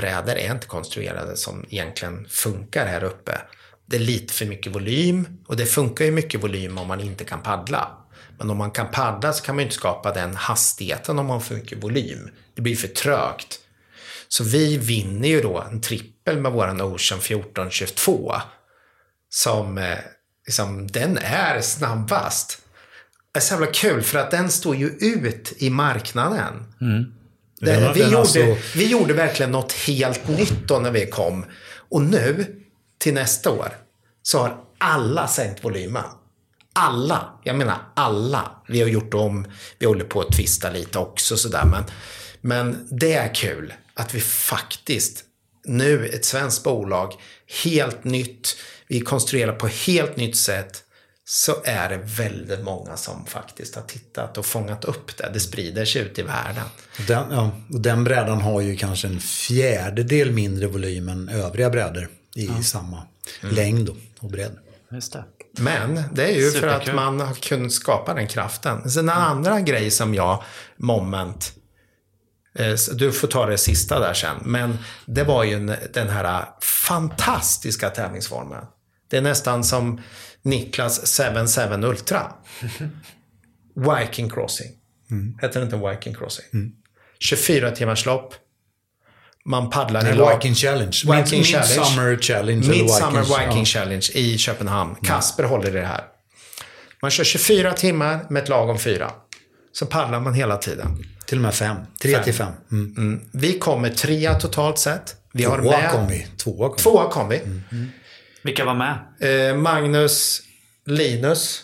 brädor 0.00 0.34
är 0.34 0.52
inte 0.52 0.66
konstruerade 0.66 1.36
som 1.36 1.64
egentligen 1.68 2.26
funkar 2.28 2.86
här 2.86 3.04
uppe. 3.04 3.40
Det 3.86 3.96
är 3.96 4.00
lite 4.00 4.32
för 4.32 4.46
mycket 4.46 4.74
volym 4.74 5.26
och 5.46 5.56
det 5.56 5.66
funkar 5.66 6.04
ju 6.04 6.10
mycket 6.10 6.42
volym 6.42 6.78
om 6.78 6.88
man 6.88 7.00
inte 7.00 7.24
kan 7.24 7.42
paddla. 7.42 7.88
Men 8.38 8.50
om 8.50 8.56
man 8.56 8.70
kan 8.70 8.90
paddla 8.90 9.32
så 9.32 9.44
kan 9.44 9.54
man 9.54 9.62
ju 9.62 9.66
inte 9.66 9.76
skapa 9.76 10.12
den 10.12 10.36
hastigheten 10.36 11.18
om 11.18 11.26
man 11.26 11.34
har 11.34 11.40
för 11.40 11.54
mycket 11.54 11.82
volym. 11.82 12.30
Det 12.54 12.62
blir 12.62 12.76
för 12.76 12.88
trögt. 12.88 13.58
Så 14.28 14.44
vi 14.44 14.78
vinner 14.78 15.28
ju 15.28 15.40
då 15.40 15.60
en 15.60 15.80
trippel 15.80 16.40
med 16.40 16.52
våran 16.52 16.80
Ocean 16.80 17.20
1422 17.20 18.34
som 19.28 19.78
eh, 19.78 19.98
liksom, 20.46 20.86
den 20.86 21.18
är 21.18 21.60
snabbast. 21.60 22.58
Det 23.32 23.38
är 23.38 23.40
så 23.40 23.54
jävla 23.54 23.66
kul 23.66 24.02
för 24.02 24.18
att 24.18 24.30
den 24.30 24.50
står 24.50 24.76
ju 24.76 24.88
ut 24.88 25.52
i 25.58 25.70
marknaden. 25.70 26.74
Mm. 26.80 27.19
Det, 27.60 27.92
vi, 27.94 28.02
gjorde, 28.02 28.18
alltså- 28.18 28.56
vi 28.74 28.86
gjorde 28.86 29.14
verkligen 29.14 29.52
något 29.52 29.72
helt 29.72 30.28
nytt 30.28 30.68
då 30.68 30.78
när 30.78 30.90
vi 30.90 31.06
kom. 31.06 31.44
Och 31.90 32.02
nu, 32.02 32.46
till 32.98 33.14
nästa 33.14 33.50
år, 33.50 33.68
så 34.22 34.38
har 34.38 34.56
alla 34.78 35.28
sänkt 35.28 35.64
volymen. 35.64 36.04
Alla, 36.72 37.40
jag 37.44 37.56
menar 37.56 37.78
alla. 37.96 38.62
Vi 38.68 38.80
har 38.80 38.88
gjort 38.88 39.14
om, 39.14 39.46
vi 39.78 39.86
håller 39.86 40.04
på 40.04 40.20
att 40.20 40.32
twista 40.36 40.70
lite 40.70 40.98
också 40.98 41.36
sådär. 41.36 41.64
Men, 41.64 41.84
men 42.40 42.88
det 42.90 43.12
är 43.12 43.34
kul 43.34 43.72
att 43.94 44.14
vi 44.14 44.20
faktiskt, 44.20 45.24
nu 45.64 46.06
ett 46.06 46.24
svenskt 46.24 46.64
bolag, 46.64 47.14
helt 47.64 48.04
nytt, 48.04 48.56
vi 48.88 49.00
konstruerar 49.00 49.52
på 49.52 49.66
helt 49.66 50.16
nytt 50.16 50.36
sätt. 50.36 50.84
Så 51.32 51.56
är 51.64 51.88
det 51.88 51.96
väldigt 51.96 52.60
många 52.64 52.96
som 52.96 53.26
faktiskt 53.26 53.74
har 53.74 53.82
tittat 53.82 54.38
och 54.38 54.46
fångat 54.46 54.84
upp 54.84 55.16
det. 55.16 55.30
Det 55.32 55.40
sprider 55.40 55.84
sig 55.84 56.02
ut 56.02 56.18
i 56.18 56.22
världen. 56.22 56.64
Den, 57.06 57.24
ja, 57.30 57.50
och 57.72 57.80
den 57.80 58.04
brädan 58.04 58.40
har 58.40 58.60
ju 58.60 58.76
kanske 58.76 59.08
en 59.08 59.20
fjärdedel 59.20 60.30
mindre 60.30 60.66
volym 60.66 61.08
än 61.08 61.28
övriga 61.28 61.70
brädor 61.70 62.08
i 62.36 62.62
samma 62.62 63.02
längd 63.40 63.88
och- 64.20 64.30
bredd. 64.30 64.58
Just 64.92 65.12
det. 65.12 65.24
Men 65.58 66.02
det 66.12 66.24
är 66.24 66.36
ju 66.36 66.50
för 66.50 66.66
att 66.66 66.72
Superkul. 66.74 66.94
man 66.94 67.20
har 67.20 67.34
kunnat 67.34 67.72
skapa 67.72 68.14
den 68.14 68.26
kraften. 68.28 68.90
Sen 68.90 69.08
en 69.08 69.14
andra 69.18 69.60
grej 69.60 69.90
som 69.90 70.14
jag, 70.14 70.42
moment, 70.76 71.52
eh, 72.54 72.74
du 72.92 73.12
får 73.12 73.28
ta 73.28 73.46
det 73.46 73.58
sista 73.58 73.98
där 73.98 74.14
sen, 74.14 74.36
men 74.44 74.78
det 75.06 75.24
var 75.24 75.44
ju 75.44 75.54
en- 75.54 75.76
den 75.92 76.08
här 76.08 76.44
fantastiska 76.62 77.90
tävlingsformen. 77.90 78.64
Det 79.10 79.16
är 79.16 79.22
nästan 79.22 79.64
som 79.64 80.00
Niklas 80.42 81.00
77 81.20 81.86
Ultra. 81.86 82.32
Viking 84.00 84.30
Crossing. 84.30 84.70
Heter 85.42 85.60
det 85.60 85.64
inte 85.64 85.88
Viking 85.90 86.14
Crossing? 86.14 86.44
24 87.20 87.70
timmars 87.70 88.06
lopp. 88.06 88.34
Man 89.44 89.70
paddlar 89.70 90.00
i 90.00 90.04
Nej, 90.04 90.14
lag. 90.14 90.34
Viking 90.36 90.54
Challenge. 90.54 90.96
Viking 91.06 91.40
Mid- 91.42 91.44
Challenge. 91.44 91.80
Midsummer 91.80 92.16
Challenge. 92.16 92.68
Midsummer 92.68 93.20
Viking, 93.22 93.36
ja. 93.46 93.52
Mm. 93.52 93.64
Challenge 93.64 94.06
i 94.14 94.38
Köpenhamn. 94.38 94.94
Kasper 95.02 95.44
håller 95.44 95.68
i 95.68 95.72
det 95.72 95.86
här. 95.86 96.04
Man 97.02 97.10
kör 97.10 97.24
24 97.24 97.72
timmar 97.72 98.26
med 98.30 98.42
ett 98.42 98.48
lag 98.48 98.68
om 98.70 98.78
fyra. 98.78 99.10
Så 99.72 99.86
paddlar 99.86 100.20
man 100.20 100.34
hela 100.34 100.56
tiden. 100.56 101.04
Till 101.26 101.38
och 101.38 101.42
med 101.42 101.54
fem. 101.54 101.76
Tre 102.02 102.14
Fem. 102.14 102.24
till 102.24 102.34
fem. 102.34 102.52
Mm. 102.72 102.94
Mm. 102.98 103.20
Vi 103.32 103.58
kommer 103.58 103.90
trea 103.90 104.34
totalt 104.34 104.78
sett. 104.78 105.16
Vi 105.32 105.44
har 105.44 105.58
Tvåa 105.58 105.78
med... 105.80 105.90
kom 105.90 106.08
vi. 106.08 106.26
Tvåa 106.36 106.68
kom 106.68 106.76
vi. 106.76 106.82
Tvåa 106.82 107.10
kom 107.10 107.28
vi. 107.28 107.40
Vilka 108.42 108.64
var 108.64 108.74
med? 108.74 108.98
Eh, 109.20 109.56
Magnus, 109.56 110.42
Linus, 110.86 111.62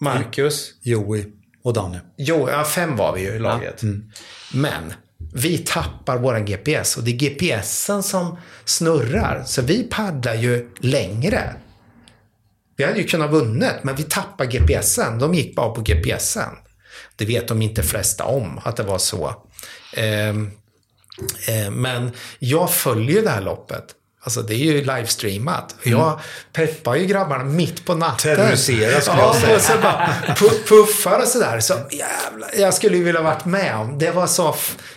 Marcus. 0.00 0.74
Joey 0.82 1.24
och 1.62 1.72
Danne. 1.72 2.00
Jo, 2.16 2.48
ja, 2.50 2.64
fem 2.64 2.96
var 2.96 3.14
vi 3.14 3.20
ju 3.20 3.28
i 3.28 3.38
laget. 3.38 3.82
Men 4.52 4.92
vi 5.34 5.58
tappar 5.58 6.18
våran 6.18 6.44
GPS 6.44 6.96
och 6.96 7.04
det 7.04 7.10
är 7.10 7.16
GPSen 7.16 8.02
som 8.02 8.38
snurrar. 8.64 9.44
Så 9.46 9.62
vi 9.62 9.82
paddlar 9.82 10.34
ju 10.34 10.70
längre. 10.80 11.54
Vi 12.76 12.84
hade 12.84 12.98
ju 12.98 13.04
kunnat 13.04 13.30
vunnit, 13.30 13.74
men 13.82 13.96
vi 13.96 14.02
tappar 14.02 14.44
GPSen. 14.44 15.18
De 15.18 15.34
gick 15.34 15.56
bara 15.56 15.70
på 15.70 15.80
GPSen. 15.80 16.50
Det 17.16 17.24
vet 17.24 17.48
de 17.48 17.62
inte 17.62 17.82
flesta 17.82 18.24
om, 18.24 18.60
att 18.64 18.76
det 18.76 18.82
var 18.82 18.98
så. 18.98 19.34
Ehm, 19.96 20.50
eh, 21.48 21.70
men 21.70 22.12
jag 22.38 22.70
följer 22.70 23.22
det 23.22 23.30
här 23.30 23.40
loppet. 23.40 23.84
Alltså 24.22 24.42
det 24.42 24.54
är 24.54 24.58
ju 24.58 24.80
livestreamat. 24.84 25.74
Jag 25.82 26.20
peppar 26.52 26.94
ju 26.94 27.06
grabbarna 27.06 27.44
mitt 27.44 27.84
på 27.84 27.94
natten. 27.94 28.36
Terroriserar, 28.36 29.00
skulle 29.00 29.18
ja, 29.18 29.26
jag 29.26 29.36
säga. 29.36 29.56
och 29.56 29.62
så 29.62 29.72
bara 29.82 30.06
pu- 30.28 30.64
puffar 30.68 31.18
och 31.22 31.28
sådär. 31.28 31.60
Så 31.60 31.72
jävlar, 31.74 32.50
jag 32.58 32.74
skulle 32.74 32.96
ju 32.96 33.04
vilja 33.04 33.22
varit 33.22 33.44
med 33.44 33.76
om. 33.76 33.98
Det 33.98 34.10
var 34.10 34.26
så, 34.26 34.54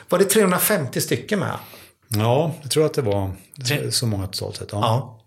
var 0.10 0.20
det 0.20 0.26
350 0.26 1.02
stycken 1.02 1.40
med? 1.40 1.58
Ja, 2.08 2.56
jag 2.62 2.72
tror 2.72 2.86
att 2.86 2.94
det 2.94 3.02
var 3.02 3.32
så 3.92 4.06
många 4.06 4.28
totalt 4.28 4.56
sett. 4.58 4.70
Ja. 4.72 4.80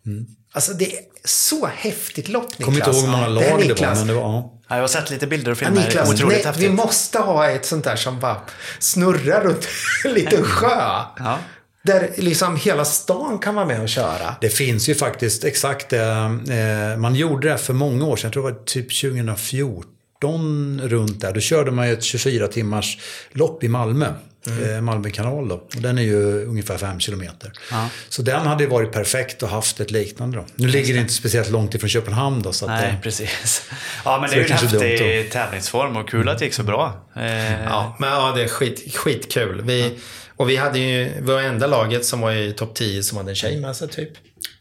Ja. 0.04 0.12
Alltså 0.52 0.72
det 0.72 0.92
är 0.96 1.00
så 1.24 1.66
häftigt 1.66 2.28
lopp 2.28 2.58
Niklas. 2.58 2.64
Kommer 2.64 2.78
inte 2.78 2.90
ihåg 2.90 3.00
hur 3.00 3.08
många 3.12 3.24
är 3.24 3.28
lag 3.30 3.42
det 3.44 3.50
var, 3.50 3.58
Niklas. 3.58 3.98
men 3.98 4.06
det 4.06 4.14
var... 4.14 4.22
Ja. 4.22 4.50
Ja, 4.68 4.74
jag 4.76 4.82
har 4.82 4.88
sett 4.88 5.10
lite 5.10 5.26
bilder 5.26 5.52
och 5.52 5.58
Ja, 5.62 5.66
filmer. 5.66 5.82
Niklas, 5.84 6.08
Otroligt 6.10 6.36
nej, 6.36 6.44
häftigt. 6.46 6.64
vi 6.64 6.72
måste 6.72 7.18
ha 7.18 7.48
ett 7.50 7.66
sånt 7.66 7.84
där 7.84 7.96
som 7.96 8.20
bara 8.20 8.36
snurrar 8.78 9.40
runt 9.40 9.68
en 10.04 10.12
liten 10.12 10.44
sjö. 10.44 10.68
Ja. 11.18 11.38
Där 11.84 12.10
liksom 12.16 12.56
hela 12.56 12.84
stan 12.84 13.38
kan 13.38 13.54
vara 13.54 13.66
med 13.66 13.80
och 13.82 13.88
köra. 13.88 14.36
Det 14.40 14.48
finns 14.48 14.88
ju 14.88 14.94
faktiskt 14.94 15.44
exakt 15.44 15.88
det. 15.88 16.02
Eh, 16.02 16.98
man 16.98 17.14
gjorde 17.14 17.48
det 17.48 17.58
för 17.58 17.72
många 17.72 18.04
år 18.04 18.16
sedan. 18.16 18.26
Jag 18.28 18.32
tror 18.32 18.46
det 18.48 18.52
var 18.54 18.64
typ 18.64 19.00
2014 19.00 20.80
runt 20.84 21.20
där. 21.20 21.32
Då 21.32 21.40
körde 21.40 21.70
man 21.70 21.86
ju 21.86 21.92
ett 21.92 22.02
24 22.02 22.48
timmars 22.48 22.98
lopp 23.32 23.64
i 23.64 23.68
Malmö. 23.68 24.06
Eh, 24.46 24.80
Malmö 24.80 25.10
kanal 25.10 25.48
då. 25.48 25.54
Och 25.54 25.80
den 25.82 25.98
är 25.98 26.02
ju 26.02 26.44
ungefär 26.46 26.78
5 26.78 27.00
kilometer. 27.00 27.52
Ja. 27.70 27.88
Så 28.08 28.22
den 28.22 28.46
hade 28.46 28.64
ju 28.64 28.70
varit 28.70 28.92
perfekt 28.92 29.42
och 29.42 29.48
haft 29.48 29.80
ett 29.80 29.90
liknande 29.90 30.36
då. 30.38 30.44
Nu 30.54 30.68
ligger 30.68 30.94
det 30.94 31.00
inte 31.00 31.12
speciellt 31.12 31.50
långt 31.50 31.74
ifrån 31.74 31.88
Köpenhamn 31.90 32.42
då. 32.42 32.52
Så 32.52 32.64
att, 32.64 32.70
Nej, 32.70 32.90
eh, 32.90 33.00
precis. 33.00 33.62
Ja, 34.04 34.18
men 34.20 34.30
det 34.30 34.36
är 34.36 34.40
ju 34.40 34.44
det 34.46 34.52
en 34.52 34.58
häftig 34.98 35.32
tävlingsform 35.32 35.96
och 35.96 36.08
kul 36.08 36.28
att 36.28 36.38
det 36.38 36.44
gick 36.44 36.54
så 36.54 36.62
bra. 36.62 37.06
Eh, 37.16 37.64
Ja, 37.64 37.96
men 37.98 38.08
ja, 38.08 38.32
det 38.36 38.42
är 38.42 38.48
skit, 38.48 38.96
skitkul. 38.96 39.62
Vi, 39.62 39.98
Och 40.36 40.50
vi 40.50 40.56
hade 40.56 40.78
ju, 40.78 41.04
vi 41.04 41.20
var 41.20 41.40
enda 41.40 41.66
laget 41.66 42.04
som 42.04 42.20
var 42.20 42.32
i 42.32 42.52
topp 42.52 42.74
10 42.74 43.02
som 43.02 43.18
hade 43.18 43.30
en 43.30 43.36
tjej 43.36 43.60
med 43.60 43.76
sig 43.76 43.88
typ. 43.88 44.10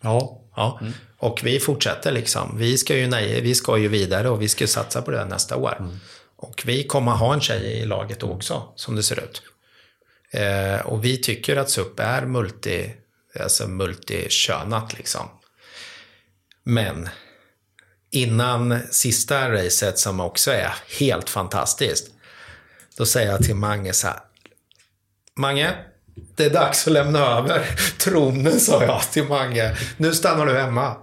ja, 0.02 0.40
Ja. 0.56 0.80
Och 1.18 1.42
vi 1.44 1.60
fortsätter 1.60 2.12
liksom. 2.12 2.58
Vi 2.58 2.78
ska 2.78 2.98
ju, 2.98 3.08
nej, 3.08 3.42
vi 3.42 3.56
ska 3.56 3.78
ju 3.78 3.88
vidare 3.88 4.30
och 4.30 4.42
vi 4.42 4.50
ska 4.50 4.68
satsa 4.68 5.02
på 5.02 5.12
det 5.12 5.26
nästa 5.26 5.56
år. 5.56 5.92
Och 6.36 6.64
vi 6.66 6.84
kommer 6.84 7.12
ha 7.12 7.34
en 7.34 7.42
tjej 7.42 7.64
i 7.64 7.86
laget 7.86 8.24
också, 8.24 8.74
som 8.76 8.96
det 8.96 9.04
ser 9.04 9.20
ut. 9.20 9.42
Eh, 10.32 10.86
och 10.86 11.06
vi 11.06 11.18
tycker 11.18 11.56
att 11.56 11.70
SUP 11.70 12.00
är 12.00 12.26
multi, 12.26 12.94
alltså 13.40 13.68
multikönat 13.68 14.98
liksom. 14.98 15.30
Men 16.64 17.10
innan 18.12 18.80
sista 18.92 19.52
racet 19.52 20.00
som 20.00 20.20
också 20.20 20.52
är 20.52 20.74
helt 21.00 21.30
fantastiskt. 21.30 22.12
Då 22.98 23.06
säger 23.06 23.32
jag 23.32 23.44
till 23.44 23.56
Mange 23.56 23.94
så 23.94 24.08
här. 24.08 24.20
Mange, 25.38 25.74
det 26.36 26.46
är 26.46 26.50
dags 26.50 26.88
att 26.88 26.94
lämna 26.94 27.20
över 27.20 27.62
tronen, 28.00 28.60
sa 28.60 28.84
jag 28.84 29.02
till 29.02 29.24
Mange. 29.24 29.76
Nu 29.98 30.14
stannar 30.14 30.46
du 30.46 30.54
hemma. 30.54 30.96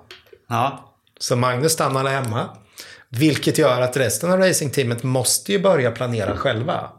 ja. 0.48 0.86
Så 1.18 1.36
Magnus 1.36 1.72
stannade 1.72 2.10
hemma. 2.10 2.48
Vilket 3.08 3.58
gör 3.58 3.80
att 3.80 3.96
resten 3.96 4.32
av 4.32 4.38
racingteamet 4.38 5.02
måste 5.02 5.52
ju 5.52 5.58
börja 5.58 5.90
planera 5.90 6.36
själva. 6.36 6.90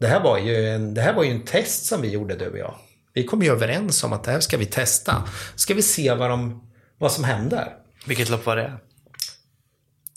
Det 0.00 0.06
här 0.06 0.20
var 0.20 0.38
ju 0.38 0.68
en, 0.68 0.94
det 0.94 1.00
här 1.02 1.12
var 1.14 1.24
ju 1.24 1.30
en 1.30 1.44
test 1.44 1.84
som 1.86 2.02
vi 2.02 2.08
gjorde, 2.08 2.36
du 2.36 2.48
och 2.48 2.58
jag. 2.58 2.74
Vi 3.12 3.24
kom 3.24 3.42
ju 3.42 3.50
överens 3.50 4.04
om 4.04 4.12
att 4.12 4.24
det 4.24 4.30
här 4.30 4.40
ska 4.40 4.56
vi 4.56 4.66
testa. 4.66 5.22
Ska 5.54 5.74
vi 5.74 5.82
se 5.82 6.14
vad, 6.14 6.30
de, 6.30 6.68
vad 6.98 7.12
som 7.12 7.24
händer. 7.24 7.68
Vilket 8.06 8.28
lopp 8.28 8.46
var 8.46 8.56
det? 8.56 8.72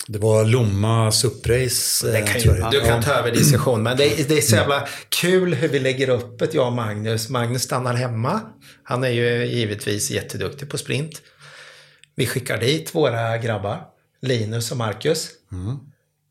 Det 0.08 0.20
var 0.20 0.45
Lomma 0.45 1.12
Suprace. 1.12 2.12
Det 2.12 2.20
eh, 2.20 2.26
kan 2.26 2.41
tror 2.41 2.56
ju, 2.58 2.64
du 2.72 2.82
kan 2.82 3.01
ta 3.01 3.12
över 3.12 3.32
diskussionen, 3.32 3.84
men 3.84 3.97
det, 3.97 4.20
är- 4.22 4.24
det 4.28 4.38
är 4.38 4.41
så 4.41 4.56
jävla 4.56 4.88
kul 5.10 5.54
hur 5.54 5.68
vi 5.68 5.80
lägger 5.80 6.10
upp 6.10 6.39
det, 6.39 6.54
jag 6.54 6.68
och 6.68 6.74
Magnus. 6.74 7.30
Magnus 7.30 7.62
stannar 7.64 7.93
hemma. 7.93 8.41
Han 8.84 9.04
är 9.04 9.10
ju 9.10 9.45
givetvis 9.45 10.12
jätteduktig 10.12 10.70
på 10.70 10.78
sprint. 10.78 11.22
Vi 12.16 12.26
skickar 12.28 12.58
dit 12.58 12.95
våra 12.95 13.38
grabbar, 13.38 13.82
Linus 14.22 14.72
och 14.72 14.78
Marcus. 14.78 15.30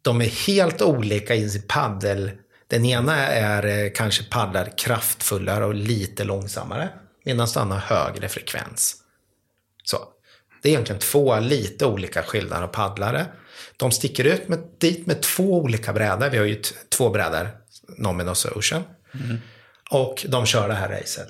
De 0.02 0.20
är 0.20 0.46
helt 0.46 0.82
olika 0.82 1.34
i 1.34 1.50
sin 1.50 1.62
paddel. 1.68 2.30
Den 2.66 2.84
ena 2.84 3.16
är 3.26 3.84
eh, 3.84 3.90
kanske 3.94 4.24
paddlar 4.24 4.78
kraftfullare 4.78 5.64
och 5.64 5.74
lite 5.74 6.24
långsammare. 6.24 6.88
Medan 7.24 7.46
den 7.54 7.62
andra 7.62 7.76
har 7.78 7.96
högre 7.96 8.28
frekvens. 8.28 8.96
Så. 9.84 9.96
Det 10.62 10.68
är 10.68 10.72
egentligen 10.72 11.00
två 11.00 11.38
lite 11.40 11.86
olika 11.86 12.22
skillnader 12.22 12.62
av 12.62 12.66
paddlare. 12.68 13.26
De 13.76 13.90
sticker 13.90 14.24
ut 14.24 14.48
med, 14.48 14.58
dit 14.78 15.06
med 15.06 15.22
två 15.22 15.58
olika 15.58 15.92
brädor. 15.92 16.30
Vi 16.30 16.38
har 16.38 16.44
ju 16.44 16.62
två 16.88 17.10
brädor, 17.10 17.48
Nominos 17.98 18.44
och 18.44 18.56
Ocean. 18.56 18.82
Och 19.90 20.26
de 20.28 20.46
kör 20.46 20.68
det 20.68 20.74
här 20.74 20.88
racet. 20.88 21.28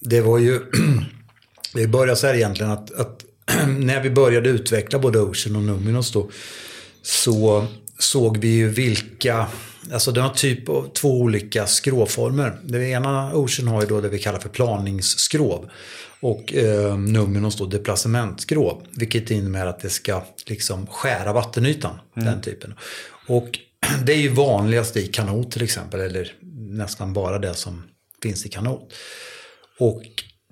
Det 0.00 0.20
var 0.20 0.38
ju... 0.38 0.60
Det 1.74 1.86
började 1.86 2.16
så 2.16 2.26
här 2.26 2.34
egentligen 2.34 2.72
att, 2.72 2.92
att 2.92 3.24
när 3.68 4.00
vi 4.00 4.10
började 4.10 4.48
utveckla 4.48 4.98
både 4.98 5.20
Ocean 5.20 5.56
och 5.56 5.62
Numinos 5.62 6.12
då 6.12 6.30
så 7.02 7.66
såg 7.98 8.38
vi 8.38 8.48
ju 8.48 8.68
vilka, 8.68 9.46
alltså 9.92 10.12
den 10.12 10.22
har 10.22 10.30
typ 10.30 10.68
av 10.68 10.92
två 10.92 11.20
olika 11.20 11.66
skrovformer. 11.66 12.58
Det 12.62 12.88
ena 12.88 13.34
Ocean 13.34 13.68
har 13.68 13.80
ju 13.80 13.88
då 13.88 14.00
det 14.00 14.08
vi 14.08 14.18
kallar 14.18 14.38
för 14.38 14.48
planingsskrov. 14.48 15.70
Och 16.20 16.54
eh, 16.54 16.98
Numinos 16.98 17.56
då 17.56 17.66
deplacementskrov. 17.66 18.82
Vilket 18.90 19.30
innebär 19.30 19.66
att 19.66 19.80
det 19.80 19.90
ska 19.90 20.22
liksom 20.46 20.86
skära 20.86 21.32
vattenytan. 21.32 21.98
Den 22.14 22.40
typen. 22.40 22.74
Och 23.28 23.58
det 24.04 24.12
är 24.12 24.18
ju 24.18 24.28
vanligast 24.28 24.96
i 24.96 25.06
kanot 25.06 25.50
till 25.50 25.62
exempel. 25.62 26.00
Eller 26.00 26.32
nästan 26.70 27.12
bara 27.12 27.38
det 27.38 27.54
som 27.54 27.82
finns 28.22 28.46
i 28.46 28.48
kanot. 28.48 28.92
Och 29.78 30.02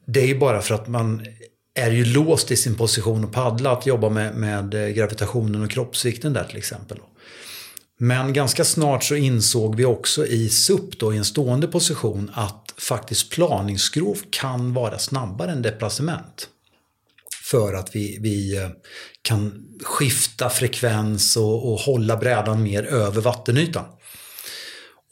det 0.06 0.20
är 0.20 0.26
ju 0.26 0.38
bara 0.38 0.62
för 0.62 0.74
att 0.74 0.88
man 0.88 1.26
är 1.74 1.90
ju 1.90 2.04
låst 2.04 2.50
i 2.50 2.56
sin 2.56 2.74
position 2.74 3.24
och 3.24 3.32
paddla 3.32 3.72
att 3.72 3.86
jobba 3.86 4.08
med, 4.08 4.34
med 4.34 4.74
eh, 4.74 4.88
gravitationen 4.88 5.62
och 5.62 5.70
kroppsvikten 5.70 6.32
där 6.32 6.44
till 6.44 6.56
exempel. 6.56 6.98
Men 7.98 8.32
ganska 8.32 8.64
snart 8.64 9.04
så 9.04 9.14
insåg 9.14 9.76
vi 9.76 9.84
också 9.84 10.26
i 10.26 10.48
SUP 10.48 10.98
då 10.98 11.14
i 11.14 11.16
en 11.16 11.24
stående 11.24 11.66
position 11.66 12.30
att 12.34 12.74
faktiskt 12.78 13.30
planingsskrov 13.30 14.18
kan 14.30 14.74
vara 14.74 14.98
snabbare 14.98 15.50
än 15.50 15.62
deplacement. 15.62 16.48
För 17.50 17.74
att 17.74 17.96
vi, 17.96 18.18
vi 18.20 18.56
eh, 18.56 18.68
kan 19.22 19.64
skifta 19.82 20.50
frekvens 20.50 21.36
och, 21.36 21.72
och 21.72 21.78
hålla 21.78 22.16
brädan 22.16 22.62
mer 22.62 22.84
över 22.84 23.20
vattenytan. 23.20 23.84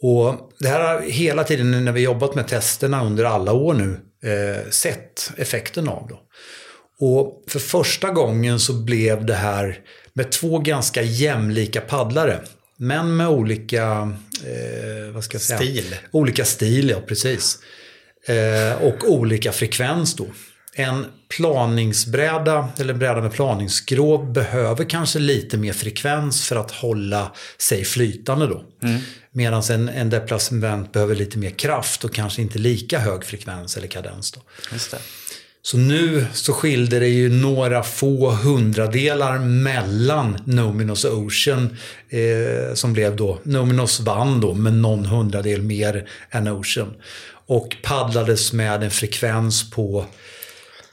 Och 0.02 0.52
det 0.58 0.68
här 0.68 0.80
har 0.80 1.00
hela 1.00 1.44
tiden 1.44 1.84
när 1.84 1.92
vi 1.92 2.00
jobbat 2.00 2.34
med 2.34 2.48
testerna 2.48 3.04
under 3.04 3.24
alla 3.24 3.52
år 3.52 3.74
nu 3.74 4.00
eh, 4.30 4.70
sett 4.70 5.32
effekten 5.36 5.88
av. 5.88 6.08
Då. 6.08 6.20
Och 7.06 7.44
för 7.48 7.58
första 7.58 8.10
gången 8.10 8.60
så 8.60 8.72
blev 8.72 9.26
det 9.26 9.34
här 9.34 9.80
med 10.12 10.32
två 10.32 10.58
ganska 10.58 11.02
jämlika 11.02 11.80
paddlare. 11.80 12.40
Men 12.82 13.16
med 13.16 13.28
olika, 13.28 13.82
eh, 14.44 15.12
vad 15.12 15.24
ska 15.24 15.34
jag 15.34 15.42
säga? 15.42 15.58
Stil. 15.58 15.96
Olika 16.10 16.44
stil, 16.44 16.90
ja 16.90 17.00
precis. 17.00 17.58
Eh, 18.26 18.82
och 18.82 19.10
olika 19.10 19.52
frekvens 19.52 20.16
då. 20.16 20.26
En 20.74 21.06
planingsbräda, 21.28 22.68
eller 22.78 22.94
bräda 22.94 23.20
med 23.20 23.32
planingsskrov, 23.32 24.32
behöver 24.32 24.84
kanske 24.84 25.18
lite 25.18 25.56
mer 25.56 25.72
frekvens 25.72 26.48
för 26.48 26.56
att 26.56 26.70
hålla 26.70 27.32
sig 27.58 27.84
flytande 27.84 28.46
då. 28.46 28.64
Medan 29.30 29.62
en, 29.70 29.88
en 29.88 30.10
deplacement 30.10 30.92
behöver 30.92 31.14
lite 31.14 31.38
mer 31.38 31.50
kraft 31.50 32.04
och 32.04 32.14
kanske 32.14 32.42
inte 32.42 32.58
lika 32.58 32.98
hög 32.98 33.24
frekvens 33.24 33.76
eller 33.76 33.88
kadens. 33.88 34.32
Då. 34.32 34.40
Just 34.72 34.90
det. 34.90 34.98
Så 35.64 35.78
nu 35.78 36.26
så 36.32 36.52
skilde 36.52 36.98
det 36.98 37.08
ju 37.08 37.28
några 37.28 37.82
få 37.82 38.30
hundradelar 38.30 39.38
mellan 39.38 40.38
Nominos 40.44 41.04
och 41.04 41.18
Ocean. 41.18 41.76
Eh, 42.08 42.74
som 42.74 42.92
blev 42.92 43.16
då, 43.16 43.38
Nominos 43.42 44.00
vann 44.00 44.40
då 44.40 44.54
med 44.54 44.72
någon 44.74 45.06
hundradel 45.06 45.62
mer 45.62 46.08
än 46.30 46.48
Ocean. 46.48 46.94
Och 47.46 47.76
paddlades 47.82 48.52
med 48.52 48.82
en 48.82 48.90
frekvens 48.90 49.70
på 49.70 50.06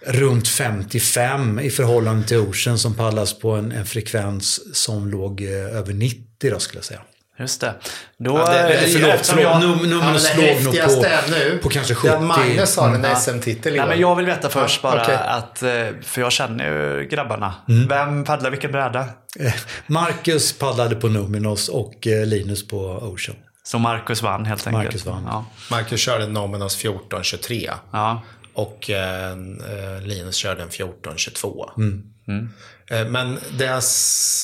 runt 0.06 0.48
55 0.48 1.60
i 1.60 1.70
förhållande 1.70 2.28
till 2.28 2.38
Ocean 2.38 2.80
som 2.80 2.96
paddlas 2.96 3.40
på 3.40 3.52
en, 3.52 3.72
en 3.72 3.86
frekvens 3.86 4.76
som 4.76 5.08
låg 5.08 5.42
eh, 5.42 5.78
över 5.78 5.94
90 5.94 6.52
då 6.52 6.60
skulle 6.60 6.78
jag 6.78 6.86
säga. 6.86 7.02
Just 7.40 7.62
det. 7.62 7.74
Då, 8.18 8.38
Ja, 8.38 8.52
det- 8.54 8.68
det- 8.68 8.88
förlåt, 8.88 9.28
förlåt. 9.28 9.44
jag- 9.44 9.62
Num- 9.62 9.88
Numinos 9.88 10.30
Ja, 10.30 10.36
låg 10.38 10.46
det 10.46 10.64
nog 10.64 10.74
häftigaste 10.76 11.20
på, 11.26 11.32
nu, 11.32 11.60
på 11.64 11.70
kanske 11.70 11.92
det 11.94 11.96
70. 11.96 12.14
att 12.16 12.24
Magnus 12.24 12.78
har 12.78 12.96
en 12.96 13.04
Ja. 13.04 13.16
SM-titel 13.16 13.74
i 13.74 13.78
Nej, 13.78 13.84
år. 13.86 13.90
men 13.90 14.00
jag 14.00 14.16
vill 14.16 14.26
veta 14.26 14.50
först 14.50 14.82
bara 14.82 15.02
okej. 15.04 15.16
att, 15.16 15.64
eh, 15.64 15.70
för 16.04 16.22
jag 16.22 16.32
känner 16.32 16.66
ju 16.66 17.08
grabbarna. 17.12 17.54
Mm. 17.70 17.88
Vem 17.88 18.24
paddlar 18.24 18.50
vilken 18.52 18.72
bräda? 18.72 19.06
Eh, 19.40 19.54
Marcus 19.88 20.54
paddlade 20.60 20.96
på 20.96 21.08
Numinos 21.08 21.70
och 21.70 22.08
eh, 22.08 22.26
Linus 22.26 22.68
på 22.68 22.78
Ocean. 22.86 23.38
Så 23.64 23.80
Marcus 23.80 24.22
vann 24.22 24.46
helt 24.46 24.68
enkelt. 24.68 24.84
Marcus 24.86 25.06
vann. 25.06 25.24
Ja. 25.28 25.46
Marcus 25.72 26.00
körde 26.02 26.28
Nominos 26.28 26.76
1423. 26.76 27.72
Ja. 27.92 28.22
Och 28.54 28.90
eh, 28.90 29.36
Linus 30.04 30.36
körde 30.36 30.62
en 30.64 30.70
1422. 30.70 31.70
Eh, 31.78 32.34
men 32.90 33.40
det 33.58 33.66
jag, 33.66 33.84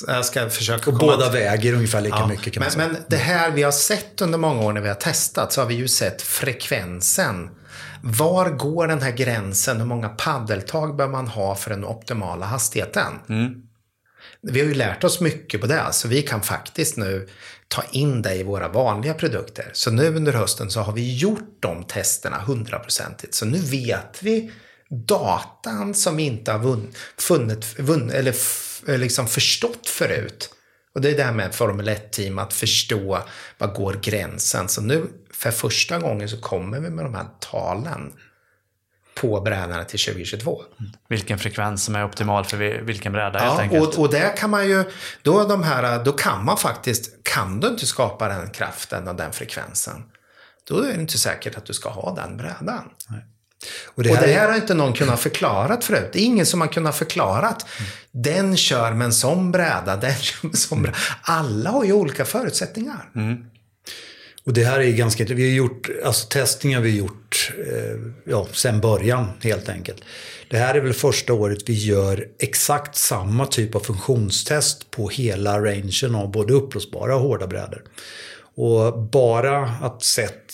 jag 0.08 0.26
ska 0.26 0.50
försöka 0.50 0.92
Och 0.92 1.00
komma 1.00 1.12
båda 1.12 1.30
till- 1.30 1.40
väger 1.40 1.74
ungefär 1.74 2.02
lika 2.02 2.16
Ja, 2.18 2.28
mycket 2.28 2.54
kan 2.54 2.62
man 2.64 2.68
men, 2.68 2.72
säga. 2.72 2.88
men 2.88 3.04
det 3.10 3.18
här 3.18 3.52
vi 3.52 3.64
har 3.64 3.72
sett 3.72 4.22
under 4.22 4.38
många 4.38 4.62
år 4.62 4.74
när 4.74 4.82
vi 4.82 4.88
har 4.88 4.96
testat 4.96 5.54
så 5.54 5.62
har 5.62 5.68
vi 5.68 5.76
ju 5.76 5.88
sett 5.88 6.22
frekvensen. 6.22 7.50
Var 8.04 8.50
går 8.50 8.88
den 8.88 9.02
här 9.02 9.12
gränsen? 9.12 9.78
Hur 9.78 9.86
många 9.86 10.10
paddeltag 10.10 10.96
bör 10.96 11.08
man 11.08 11.28
ha 11.28 11.56
för 11.56 11.70
den 11.70 11.86
optimala 11.86 12.46
hastigheten? 12.46 13.14
Vi 14.42 14.60
har 14.60 14.68
ju 14.68 14.74
lärt 14.74 15.04
oss 15.04 15.22
mycket 15.22 15.62
på 15.62 15.68
det, 15.68 15.84
så 15.92 16.08
vi 16.08 16.22
kan 16.22 16.42
faktiskt 16.42 16.98
nu 16.98 17.28
ta 17.68 17.84
in 17.92 18.22
det 18.22 18.36
i 18.36 18.44
våra 18.44 18.68
vanliga 18.68 19.14
produkter. 19.14 19.70
Så 19.74 19.92
nu 19.92 20.16
under 20.16 20.34
hösten 20.34 20.72
så 20.72 20.82
har 20.82 20.94
vi 20.94 21.16
gjort 21.18 21.58
de 21.60 21.84
testerna 21.84 22.38
hundraprocentigt. 22.38 23.34
Så 23.36 23.46
nu 23.46 23.58
vet 23.58 24.18
vi 24.22 24.52
datan 25.06 25.94
som 25.94 26.20
inte 26.20 26.52
har 26.52 26.60
vunn, 26.60 26.94
funnit, 27.18 27.80
vunn, 27.80 28.10
eller 28.12 28.32
f, 28.32 28.82
liksom 28.86 29.28
förstått 29.28 29.88
förut. 29.90 30.50
Och 30.96 31.02
det 31.02 31.10
är 31.10 31.18
det 31.18 31.24
här 31.24 31.34
med 31.34 31.56
Formel 31.56 31.90
1-team, 31.90 32.40
att 32.40 32.54
förstå 32.54 33.20
var 33.58 33.68
går 33.74 33.94
gränsen. 34.02 34.70
Så 34.70 34.82
nu 34.82 35.08
för 35.34 35.52
första 35.52 36.00
gången 36.00 36.30
så 36.30 36.38
kommer 36.42 36.80
vi 36.80 36.90
med 36.90 37.06
de 37.06 37.16
här 37.16 37.26
talen 37.40 38.14
på 39.22 39.42
brädorna 39.42 39.84
till 39.84 40.00
2022. 40.00 40.62
Vilken 41.10 41.40
frekvens 41.40 41.84
som 41.84 41.96
är 41.96 42.06
optimal 42.06 42.46
för 42.46 42.58
vi- 42.58 42.82
vilken 42.82 43.12
bräda 43.12 43.40
helt 43.40 43.54
Ja, 43.56 43.62
enkelt. 43.62 43.96
och, 43.98 44.00
och 44.00 44.12
där 44.12 44.38
kan 44.38 44.50
man 44.50 44.68
ju, 44.70 44.84
då, 45.22 45.44
de 45.48 45.64
här, 45.64 46.04
då 46.04 46.12
kan 46.12 46.46
man 46.46 46.58
faktiskt, 46.58 47.24
kan 47.24 47.60
du 47.60 47.68
inte 47.68 47.86
skapa 47.86 48.28
den 48.28 48.50
kraften 48.50 49.08
och 49.08 49.16
den 49.16 49.32
frekvensen, 49.34 50.04
då 50.68 50.80
är 50.80 50.94
det 50.94 51.02
inte 51.02 51.18
säkert 51.18 51.58
att 51.58 51.66
du 51.66 51.74
ska 51.74 51.90
ha 51.90 52.16
den 52.16 52.38
brädan. 52.38 52.90
Och 53.86 54.04
det 54.04 54.10
och 54.10 54.16
här, 54.16 54.28
det 54.28 54.34
är- 54.34 54.40
här 54.40 54.48
har 54.50 54.56
inte 54.56 54.74
någon 54.74 54.94
kunnat 54.94 55.20
förklarat 55.20 55.84
förut. 55.84 56.10
Det 56.14 56.20
är 56.20 56.24
ingen 56.26 56.46
som 56.46 56.62
har 56.62 56.68
kunnat 56.68 56.96
förklarat. 56.96 57.66
Den 58.12 58.58
kör 58.58 58.92
med 58.94 59.06
en 59.06 59.14
sån 59.14 59.52
bräda, 59.52 59.96
den 60.02 60.16
kör 60.16 60.38
med 60.48 60.52
en 60.54 60.58
sån 60.58 60.82
bräda. 60.82 60.98
Alla 61.22 61.70
har 61.70 61.84
ju 61.86 61.94
olika 61.94 62.26
förutsättningar. 62.26 63.10
Och 64.46 64.54
det 64.54 64.64
här 64.64 64.80
är 64.80 64.92
ganska... 64.92 65.24
Vi 65.26 65.50
har 65.50 65.56
gjort, 65.56 65.90
alltså 66.06 66.28
testningar 66.28 66.82
vi 66.82 66.90
har 66.92 66.98
gjort 66.98 67.52
eh, 67.72 68.00
ja, 68.26 68.48
sen 68.52 68.82
början 68.82 69.28
helt 69.42 69.70
enkelt. 69.70 70.02
Det 70.50 70.58
här 70.58 70.76
är 70.76 70.80
väl 70.82 70.94
första 70.94 71.34
året 71.34 71.60
vi 71.70 71.74
gör 71.74 72.28
exakt 72.40 72.96
samma 72.96 73.46
typ 73.46 73.76
av 73.76 73.80
funktionstest 73.80 74.92
på 74.92 75.10
hela 75.10 75.60
rangen 75.66 76.16
av 76.16 76.32
både 76.32 76.54
upplösbara 76.54 77.16
och 77.16 77.22
hårda 77.22 77.48
brädor. 77.48 77.84
Och 78.56 79.00
bara 79.00 79.60
att 79.82 80.04
sett 80.04 80.54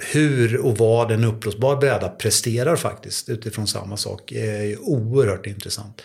hur 0.00 0.56
och 0.56 0.78
vad 0.78 1.10
en 1.10 1.24
upplösbar 1.24 1.76
bräda 1.76 2.08
presterar 2.08 2.76
faktiskt 2.76 3.28
utifrån 3.28 3.66
samma 3.66 3.96
sak 3.96 4.32
är 4.32 4.80
oerhört 4.80 5.46
intressant. 5.46 6.02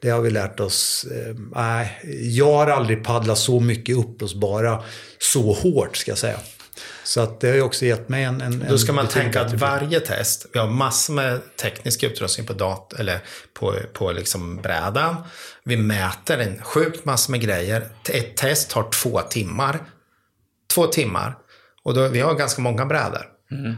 Det 0.00 0.10
har 0.10 0.20
vi 0.20 0.30
lärt 0.30 0.60
oss. 0.60 1.06
Eh, 1.12 1.34
nej, 1.54 2.00
jag 2.20 2.52
har 2.52 2.66
aldrig 2.66 3.04
paddlat 3.04 3.38
så 3.38 3.60
mycket 3.60 3.96
upplösbara 3.96 4.82
så 5.18 5.52
hårt 5.52 5.96
ska 5.96 6.10
jag 6.10 6.18
säga. 6.18 6.38
Så 7.04 7.20
att 7.20 7.40
det 7.40 7.48
har 7.48 7.54
ju 7.54 7.62
också 7.62 7.84
gett 7.84 8.08
mig 8.08 8.24
en... 8.24 8.40
en 8.40 8.64
Då 8.68 8.78
ska 8.78 8.92
en 8.92 8.96
man 8.96 9.08
tänka 9.08 9.40
att 9.40 9.52
varje 9.52 10.00
test, 10.00 10.46
vi 10.52 10.58
har 10.58 10.66
massor 10.66 11.14
med 11.14 11.40
teknisk 11.56 12.02
utrustning 12.02 12.46
på 12.46 12.52
dat 12.52 12.92
eller 12.92 13.20
på, 13.54 13.74
på 13.92 14.12
liksom 14.12 14.56
brädan. 14.56 15.16
Vi 15.64 15.76
mäter 15.76 16.38
en 16.38 16.62
sjukt 16.62 17.04
massor 17.04 17.30
med 17.30 17.40
grejer. 17.40 17.88
Ett 18.08 18.36
test 18.36 18.70
tar 18.70 18.90
två 18.90 19.20
timmar. 19.20 19.78
Två 20.74 20.86
timmar. 20.86 21.36
Och 21.88 21.94
då, 21.94 22.08
vi 22.08 22.20
har 22.20 22.34
ganska 22.34 22.62
många 22.62 22.86
brädor. 22.86 23.26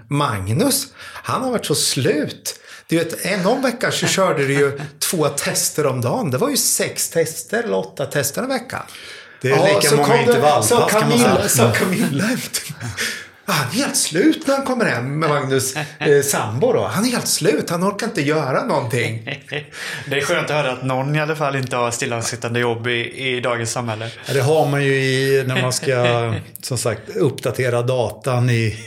Magnus, 0.08 0.86
han 1.00 1.42
har 1.42 1.50
varit 1.50 1.66
så 1.66 1.74
slut. 1.74 2.60
Du 2.88 2.98
vet, 2.98 3.26
en 3.26 3.42
någon 3.42 3.62
vecka 3.62 3.90
så 3.90 4.06
körde 4.06 4.46
du 4.46 4.52
ju 4.54 4.80
två 4.98 5.28
tester 5.28 5.86
om 5.86 6.00
dagen. 6.00 6.30
Det 6.30 6.38
var 6.38 6.50
ju 6.50 6.56
sex 6.56 7.08
tester 7.08 7.62
eller 7.62 7.76
åtta 7.76 8.06
tester 8.06 8.42
en 8.42 8.48
vecka. 8.48 8.82
Det 9.42 9.50
är 9.50 9.74
lika 9.74 9.88
så 9.88 9.96
många 9.96 10.20
intervallpass, 10.20 10.68
så 10.68 10.76
kan 10.76 11.08
man 11.08 11.18
säga. 11.18 11.48
Så 11.48 11.72
Camilla 11.72 12.24
efter 12.32 12.74
Han 13.44 13.68
är 13.68 13.72
helt 13.72 13.96
slut 13.96 14.46
när 14.46 14.56
han 14.56 14.64
kommer 14.64 14.84
hem 14.84 15.18
med 15.18 15.28
Magnus 15.28 15.76
eh, 15.76 16.22
sambo 16.22 16.72
då. 16.72 16.86
Han 16.86 17.04
är 17.04 17.08
helt 17.08 17.28
slut. 17.28 17.70
Han 17.70 17.84
orkar 17.84 18.06
inte 18.06 18.22
göra 18.22 18.64
någonting. 18.64 19.24
Det 20.06 20.16
är 20.16 20.20
skönt 20.20 20.50
att 20.50 20.56
höra 20.56 20.72
att 20.72 20.84
någon 20.84 21.16
i 21.16 21.20
alla 21.20 21.36
fall 21.36 21.56
inte 21.56 21.76
har 21.76 21.90
stillasittande 21.90 22.60
jobb 22.60 22.86
i, 22.86 23.28
i 23.28 23.40
dagens 23.40 23.72
samhälle. 23.72 24.10
Det 24.32 24.40
har 24.40 24.68
man 24.68 24.84
ju 24.84 24.94
i, 24.94 25.44
när 25.46 25.62
man 25.62 25.72
ska 25.72 26.34
som 26.62 26.78
sagt 26.78 27.16
uppdatera 27.16 27.82
datan 27.82 28.50
i 28.50 28.78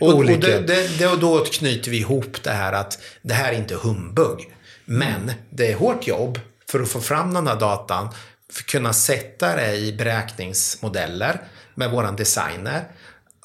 Och, 0.00 0.08
och 0.08 0.14
olika... 0.14 0.46
det, 0.46 0.60
det, 0.60 0.98
det, 0.98 1.06
och 1.06 1.18
då 1.18 1.44
knyter 1.44 1.90
vi 1.90 1.98
ihop 1.98 2.42
det 2.42 2.50
här 2.50 2.72
att 2.72 2.98
det 3.22 3.34
här 3.34 3.52
är 3.52 3.56
inte 3.56 3.74
humbug. 3.74 4.52
Men 4.84 5.32
det 5.50 5.72
är 5.72 5.76
hårt 5.76 6.06
jobb 6.06 6.40
för 6.70 6.80
att 6.80 6.88
få 6.88 7.00
fram 7.00 7.34
den 7.34 7.46
här 7.46 7.56
datan. 7.56 8.08
För 8.52 8.62
att 8.62 8.66
kunna 8.66 8.92
sätta 8.92 9.56
det 9.56 9.76
i 9.76 9.92
beräkningsmodeller 9.92 11.40
med 11.74 11.90
våran 11.90 12.16
designer. 12.16 12.84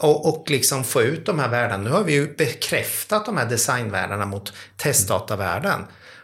Och, 0.03 0.29
och 0.29 0.49
liksom 0.49 0.83
få 0.83 1.01
ut 1.01 1.25
de 1.25 1.39
här 1.39 1.49
värdena. 1.49 1.83
Nu 1.83 1.89
har 1.89 2.03
vi 2.03 2.13
ju 2.13 2.35
bekräftat 2.35 3.25
de 3.25 3.37
här 3.37 3.45
designvärdena 3.49 4.25
mot 4.25 4.53
testdatavärden. 4.77 5.81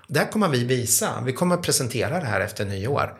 Det 0.07 0.19
här 0.19 0.31
kommer 0.31 0.49
vi 0.49 0.63
visa. 0.63 1.21
Vi 1.25 1.33
kommer 1.33 1.57
presentera 1.57 2.19
det 2.19 2.25
här 2.25 2.41
efter 2.41 2.65
nyår. 2.65 3.13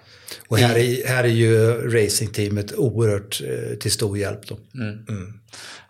Och 0.47 0.57
här 0.57 0.77
är, 0.77 1.07
här 1.07 1.23
är 1.23 1.27
ju 1.27 1.73
racingteamet 1.91 2.73
oerhört 2.73 3.41
eh, 3.41 3.77
till 3.77 3.91
stor 3.91 4.17
hjälp 4.17 4.47
då. 4.47 4.57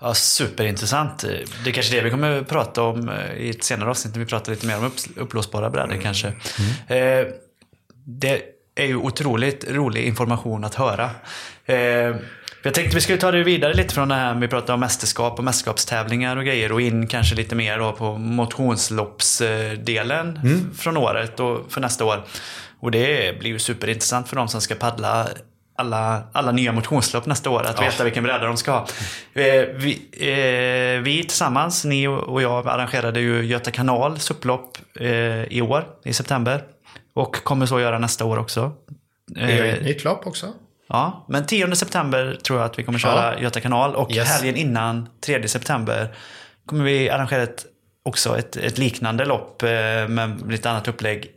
Ja, 0.01 0.13
superintressant. 0.13 1.19
Det 1.63 1.69
är 1.69 1.73
kanske 1.73 1.95
det 1.95 2.01
vi 2.01 2.09
kommer 2.09 2.43
prata 2.43 2.81
om 2.81 3.09
eh, 3.09 3.33
i 3.37 3.49
ett 3.49 3.63
senare 3.63 3.89
avsnitt 3.89 4.13
när 4.15 4.19
vi 4.19 4.25
pratar 4.25 4.51
lite 4.51 4.65
mer 4.67 4.77
om 4.77 4.83
upps- 4.85 5.19
uppblåsbara 5.19 5.69
brädor 5.69 5.99
kanske. 6.01 6.27
Eh, 6.87 7.27
det 8.05 8.41
är 8.75 8.85
ju 8.85 8.95
otroligt 8.95 9.71
rolig 9.71 10.05
information 10.05 10.63
att 10.63 10.75
höra. 10.75 11.09
Eh, 11.65 12.15
jag 12.63 12.73
tänkte 12.73 12.95
vi 12.95 13.01
skulle 13.01 13.17
ta 13.17 13.31
det 13.31 13.43
vidare 13.43 13.73
lite 13.73 13.93
från 13.93 14.07
det 14.07 14.15
här 14.15 14.35
vi 14.35 14.47
pratade 14.47 14.73
om 14.73 14.79
mästerskap 14.79 15.37
och 15.37 15.43
mästerskapstävlingar 15.43 16.37
och 16.37 16.45
grejer 16.45 16.71
och 16.71 16.81
in 16.81 17.07
kanske 17.07 17.35
lite 17.35 17.55
mer 17.55 17.79
då 17.79 17.91
på 17.91 18.17
motionsloppsdelen 18.17 20.39
från 20.77 20.97
året 20.97 21.39
och 21.39 21.71
för 21.71 21.81
nästa 21.81 22.05
år. 22.05 22.23
Och 22.79 22.91
det 22.91 23.39
blir 23.39 23.51
ju 23.51 23.59
superintressant 23.59 24.29
för 24.29 24.35
de 24.35 24.47
som 24.47 24.61
ska 24.61 24.75
paddla 24.75 25.27
alla, 25.75 26.23
alla 26.31 26.51
nya 26.51 26.71
motionslopp 26.71 27.25
nästa 27.25 27.49
år. 27.49 27.63
Att 27.63 27.81
veta 27.81 28.03
vilken 28.03 28.23
bräda 28.23 28.45
de 28.45 28.57
ska 28.57 28.71
ha. 28.71 28.87
Eh, 29.33 29.65
Vi, 29.75 30.01
eh, 30.11 31.01
vi 31.01 31.23
tillsammans, 31.27 31.85
ni 31.85 32.07
och 32.07 32.41
jag, 32.41 32.67
arrangerade 32.67 33.19
ju 33.19 33.45
Göta 33.45 33.71
kanal 33.71 34.19
supplopp 34.19 34.77
eh, 34.99 35.43
i 35.43 35.61
år, 35.61 35.85
i 36.05 36.13
september. 36.13 36.63
Och 37.19 37.35
kommer 37.43 37.65
så 37.65 37.79
göra 37.79 37.99
nästa 37.99 38.25
år 38.25 38.37
också. 38.37 38.71
Vi 39.35 39.41
har 39.41 39.49
ju 39.49 39.67
Eh, 39.67 39.73
ett 39.73 39.83
nytt 39.83 40.03
lopp 40.03 40.27
också. 40.27 40.53
Ja, 40.87 41.25
men 41.29 41.45
10 41.45 41.75
september 41.75 42.39
tror 42.43 42.59
jag 42.59 42.65
att 42.65 42.79
vi 42.79 42.83
kommer 42.83 42.99
köra 42.99 43.39
Göta 43.39 43.61
kanal. 43.61 43.95
Och 43.95 44.11
Yes. 44.11 44.27
helgen 44.27 44.55
innan, 44.55 45.09
3 45.25 45.47
september, 45.47 46.15
kommer 46.65 46.83
vi 46.83 47.09
arrangera 47.09 47.43
ett, 47.43 47.65
också 48.03 48.37
ett, 48.37 48.55
ett 48.55 48.77
liknande 48.77 49.25
lopp 49.25 49.63
eh, 49.63 49.69
med 50.07 50.51
lite 50.51 50.69
annat 50.69 50.87
upplägg 50.87 51.31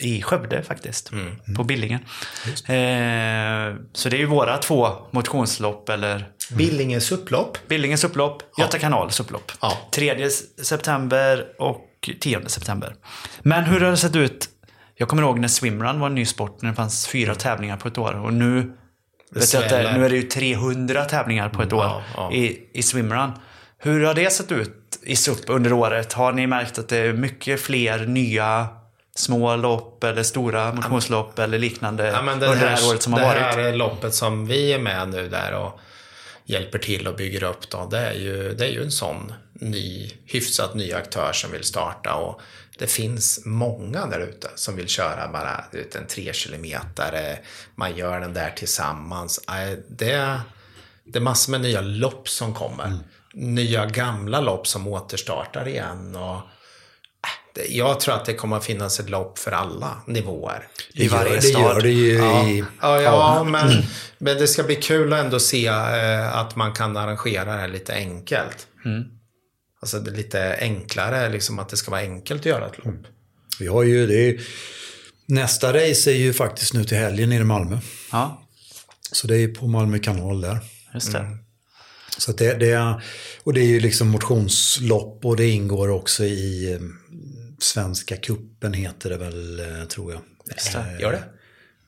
i 0.00 0.22
Skövde 0.22 0.62
faktiskt. 0.62 1.10
På 1.56 1.64
Billingen. 1.64 2.00
Eh, 2.46 3.74
så 3.92 4.08
det 4.08 4.16
är 4.16 4.18
ju 4.18 4.26
våra 4.26 4.58
två 4.58 4.88
motionslopp 5.10 5.88
eller 5.88 6.28
Billingens 6.50 7.12
upplopp. 7.12 7.58
Billingens 7.68 8.04
upplopp, 8.04 8.42
Göta 8.58 8.78
kanals 8.78 9.20
upplopp. 9.20 9.52
Ja. 9.60 9.72
3 9.92 10.30
september 10.62 11.46
och 11.58 12.10
10 12.20 12.48
september. 12.48 12.94
Men 13.40 13.64
hur 13.64 13.80
har 13.80 13.90
det 13.90 13.96
sett 13.96 14.16
ut? 14.16 14.48
Jag 14.98 15.08
kommer 15.08 15.22
ihåg 15.22 15.38
när 15.38 15.48
swimrun 15.48 16.00
var 16.00 16.06
en 16.06 16.14
ny 16.14 16.26
sport, 16.26 16.62
när 16.62 16.70
det 16.70 16.76
fanns 16.76 17.06
fyra 17.06 17.34
tävlingar 17.34 17.76
på 17.76 17.88
ett 17.88 17.98
år. 17.98 18.24
Och 18.24 18.32
nu, 18.32 18.72
vet 19.30 19.52
jag 19.52 19.62
att 19.62 19.68
det, 19.68 19.74
sväller. 19.74 19.98
nu 19.98 20.04
är 20.04 20.10
det 20.10 20.16
ju 20.16 20.22
300 20.22 21.04
tävlingar 21.04 21.48
på 21.48 21.62
ett 21.62 21.72
år 21.72 21.84
Ja, 21.84 22.02
ja. 22.16 22.32
I, 22.32 22.68
i 22.72 22.82
swimrun. 22.82 23.30
Hur 23.78 24.04
har 24.04 24.14
det 24.14 24.32
sett 24.32 24.52
ut 24.52 24.98
i 25.02 25.16
SUP 25.16 25.38
under 25.46 25.72
året? 25.72 26.12
Har 26.12 26.32
ni 26.32 26.46
märkt 26.46 26.78
att 26.78 26.88
det 26.88 26.96
är 26.96 27.12
mycket 27.12 27.60
fler 27.60 28.06
nya 28.06 28.68
små 29.14 29.56
lopp 29.56 30.04
eller 30.04 30.22
stora 30.22 30.72
motionslopp 30.72 31.38
eller 31.38 31.58
liknande 31.58 32.06
Ja, 32.06 32.22
men 32.22 32.34
under 32.34 32.48
det 32.48 32.56
här 32.56 32.88
året 32.88 33.02
som 33.02 33.12
har 33.12 33.20
det 33.20 33.26
varit? 33.26 33.54
här 33.54 33.72
loppet 33.72 34.14
som 34.14 34.46
vi 34.46 34.72
är 34.72 34.78
med 34.78 35.08
nu 35.08 35.28
där 35.28 35.52
och 35.52 35.80
hjälper 36.44 36.78
till 36.78 37.08
och 37.08 37.16
bygger 37.16 37.44
upp 37.44 37.70
då, 37.70 37.88
det 37.90 37.98
är 37.98 38.12
ju, 38.12 38.54
det 38.54 38.64
är 38.66 38.70
ju 38.70 38.82
en 38.82 38.90
sån 38.90 39.32
ny, 39.52 40.10
hyfsat 40.26 40.74
ny 40.74 40.92
aktör 40.92 41.32
som 41.32 41.52
vill 41.52 41.64
starta 41.64 42.14
och 42.14 42.40
det 42.78 42.86
finns 42.86 43.40
många 43.44 44.06
där 44.06 44.20
ute 44.20 44.48
som 44.54 44.76
vill 44.76 44.88
köra 44.88 45.28
bara 45.32 45.64
ut 45.72 45.94
en 45.94 46.06
tre 46.06 46.32
kilometer. 46.32 47.38
Man 47.74 47.96
gör 47.96 48.20
den 48.20 48.34
där 48.34 48.50
tillsammans. 48.50 49.40
Det, 49.88 50.40
det 51.04 51.18
är 51.18 51.20
massor 51.22 51.50
med 51.52 51.60
nya 51.60 51.80
lopp 51.80 52.28
som 52.28 52.54
kommer. 52.54 52.98
Nya 53.34 53.86
gamla 53.86 54.40
lopp 54.40 54.66
som 54.66 54.86
återstartar 54.88 55.68
igen. 55.68 56.16
Och, 56.16 56.34
äh, 56.36 56.40
det- 57.54 57.66
jag 57.68 58.00
tror 58.00 58.14
att 58.14 58.24
det 58.24 58.34
kommer 58.34 58.56
att 58.56 58.64
finnas 58.64 59.00
ett 59.00 59.10
lopp 59.10 59.38
för 59.38 59.52
alla 59.52 59.96
nivåer. 60.06 60.68
Det 60.94 61.02
I 61.04 61.08
varje 61.08 61.34
det 61.34 61.42
stad. 61.42 61.62
gör 61.62 61.80
det 61.80 61.90
ju 61.90 62.14
Ja, 62.18 62.48
i... 62.48 62.64
ja, 62.82 63.00
ja 63.02 63.44
men, 63.44 63.70
men 64.18 64.36
det 64.38 64.46
ska 64.48 64.62
bli 64.62 64.76
kul 64.76 65.12
att 65.12 65.18
ändå 65.24 65.38
se 65.40 65.66
eh, 65.66 66.36
att 66.36 66.56
man 66.56 66.72
kan 66.72 66.96
arrangera 66.96 67.44
det 67.44 67.60
här 67.60 67.68
lite 67.68 67.94
enkelt. 67.94 68.66
Alltså 69.80 69.98
det 70.00 70.10
är 70.10 70.14
lite 70.14 70.56
enklare, 70.60 71.28
liksom 71.28 71.58
att 71.58 71.68
det 71.68 71.76
ska 71.76 71.90
vara 71.90 72.00
enkelt 72.00 72.40
att 72.40 72.46
göra 72.46 72.66
ett 72.66 72.78
lopp. 72.84 72.94
Vi 73.60 73.66
har 73.66 73.82
ju 73.82 74.06
det. 74.06 74.40
Nästa 75.26 75.72
race 75.72 76.10
är 76.10 76.16
ju 76.16 76.32
faktiskt 76.32 76.74
nu 76.74 76.84
till 76.84 76.96
helgen 76.96 77.28
nere 77.28 77.40
i 77.40 77.44
Malmö. 77.44 77.78
Ja, 78.12 78.48
Så 79.12 79.26
det 79.26 79.34
är 79.34 79.38
ju 79.38 79.54
på 79.54 79.66
Malmö 79.66 79.98
kanal 79.98 80.40
där. 80.40 80.58
just 80.94 81.12
det. 81.12 81.18
Mm. 81.18 81.38
Så 82.18 82.32
det, 82.32 82.54
det 82.54 82.70
är, 82.70 83.02
och 83.42 83.52
det 83.52 83.60
är 83.60 83.64
ju 83.66 83.80
liksom 83.80 84.08
motionslopp 84.08 85.24
och 85.24 85.36
det 85.36 85.48
ingår 85.48 85.88
också 85.88 86.24
i 86.24 86.72
eh, 86.72 86.80
Svenska 87.58 88.16
kuppen 88.16 88.72
heter 88.72 89.10
det 89.10 89.16
väl, 89.16 89.60
eh, 89.60 89.84
tror 89.86 90.12
jag. 90.12 90.20
Just 90.52 90.72
det. 90.72 90.98
Gör 91.00 91.12
det? 91.12 91.22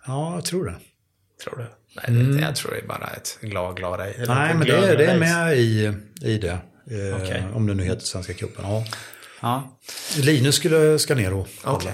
Ja, 0.07 0.35
jag 0.35 0.45
tror 0.45 0.65
det. 0.65 0.75
Tror 1.45 1.57
du? 1.57 1.67
Nej, 1.97 2.25
det, 2.25 2.41
jag 2.41 2.57
tror 2.57 2.71
det 2.71 2.79
är 2.79 2.87
bara 2.87 3.11
ett 3.17 3.39
glad, 3.41 3.77
glad 3.77 4.01
Mm. 4.01 4.13
Nej, 4.29 4.55
men 4.55 4.67
det, 4.67 4.97
det 4.97 5.05
är 5.07 5.19
race. 5.19 5.19
med 5.19 5.59
i, 5.59 5.93
i 6.23 6.39
det. 6.39 6.59
Eh, 6.91 7.23
Okej. 7.23 7.45
Om 7.55 7.67
det 7.67 7.75
nu 7.75 7.85
heter 7.85 8.07
Svenska 8.07 8.35
cupen. 8.35 8.65
Ja. 8.65 8.85
Ja. 9.41 9.79
Linus 10.17 10.55
skulle, 10.55 10.99
ska 10.99 11.15
ner 11.15 11.33
och 11.33 11.49
Okej. 11.65 11.93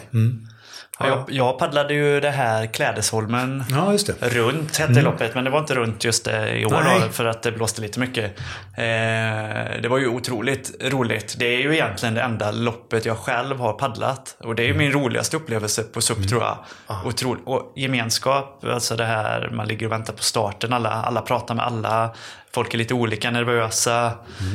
Ja, 0.98 1.06
jag, 1.08 1.24
jag 1.28 1.58
paddlade 1.58 1.94
ju 1.94 2.20
det 2.20 2.30
här 2.30 2.66
Klädesholmen 2.66 3.64
Ja, 3.70 3.96
det. 4.06 4.28
runt 4.28 4.76
hette 4.76 5.02
loppet, 5.02 5.34
men 5.34 5.44
det 5.44 5.50
var 5.50 5.58
inte 5.58 5.74
runt 5.74 6.04
just 6.04 6.24
det 6.24 6.58
i 6.58 6.64
år 6.66 7.00
då, 7.00 7.08
för 7.12 7.24
att 7.24 7.42
det 7.42 7.52
blåste 7.52 7.80
lite 7.82 8.00
mycket. 8.00 8.38
Eh, 8.76 9.80
det 9.82 9.88
var 9.90 9.98
ju 9.98 10.08
otroligt 10.08 10.70
roligt. 10.92 11.34
Det 11.38 11.46
är 11.46 11.58
ju 11.60 11.74
egentligen 11.74 12.14
det 12.14 12.20
enda 12.22 12.50
loppet 12.50 13.04
jag 13.04 13.18
själv 13.18 13.58
har 13.58 13.72
paddlat. 13.72 14.36
Och 14.40 14.54
det 14.54 14.62
är 14.62 14.66
ju 14.66 14.74
min 14.74 14.92
roligaste 14.92 15.36
upplevelse 15.36 15.82
på 15.82 16.00
SUP 16.00 16.28
tror 16.28 16.42
jag. 16.42 16.58
Otro, 17.04 17.36
och 17.44 17.72
gemenskap, 17.76 18.64
alltså 18.64 18.96
det 18.96 19.04
här 19.04 19.50
man 19.52 19.68
ligger 19.68 19.86
och 19.86 19.92
väntar 19.92 20.12
på 20.12 20.22
starten, 20.22 20.72
alla, 20.72 20.90
alla 20.90 21.20
pratar 21.20 21.54
med 21.54 21.64
alla. 21.66 22.14
Folk 22.52 22.74
är 22.74 22.78
lite 22.78 22.94
olika 22.94 23.30
nervösa. 23.30 24.12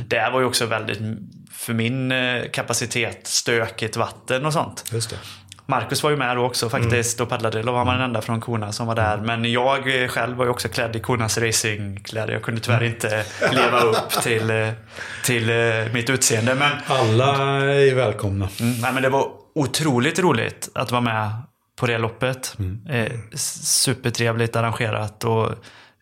Det 0.08 0.20
här 0.20 0.32
var 0.32 0.40
ju 0.40 0.46
också 0.46 0.66
väldigt, 0.66 1.00
för 1.54 1.74
min 1.74 2.12
eh, 2.12 2.44
kapacitet, 2.54 3.28
stökigt 3.28 3.98
vatten 3.98 4.46
och 4.46 4.54
sånt. 4.54 4.84
Just 4.92 5.10
det. 5.10 5.16
Marcus 5.70 6.04
var 6.04 6.10
ju 6.10 6.18
med 6.18 6.38
då 6.38 6.46
också 6.46 6.70
faktiskt 6.70 7.22
och 7.22 7.30
paddlade. 7.30 7.62
Då 7.62 7.72
var 7.72 7.86
man 7.86 7.96
den 7.96 8.06
enda 8.06 8.22
från 8.22 8.42
Kona 8.42 8.72
som 8.72 8.88
var 8.88 8.96
där. 8.96 9.18
Men 9.18 9.52
jag 9.52 10.02
eh, 10.04 10.08
själv 10.08 10.38
var 10.38 10.46
ju 10.46 10.52
också 10.52 10.70
klädd 10.70 10.96
i 10.96 11.00
Konas 11.00 11.38
racingkläder. 11.38 12.34
Jag 12.34 12.42
kunde 12.42 12.62
tyvärr 12.62 12.84
inte 12.84 13.26
leva 13.52 13.80
upp 13.80 14.10
till, 14.24 14.50
eh, 14.50 14.70
till 15.26 15.50
eh, 15.50 15.94
mitt 15.94 16.10
utseende. 16.10 16.56
Men, 16.56 16.72
Alla 16.88 17.36
är 17.76 17.96
välkomna. 17.96 18.50
mm, 18.60 18.82
nej, 18.82 18.94
men 18.94 19.04
det 19.04 19.10
var 19.10 19.28
otroligt 19.56 20.20
roligt 20.20 20.70
att 20.76 20.92
vara 20.92 21.02
med 21.02 21.32
på 21.80 21.88
det 21.88 21.98
loppet. 21.98 22.58
Eh, 22.90 23.12
supertrevligt 23.36 24.56
arrangerat. 24.56 25.24
Och, 25.24 25.50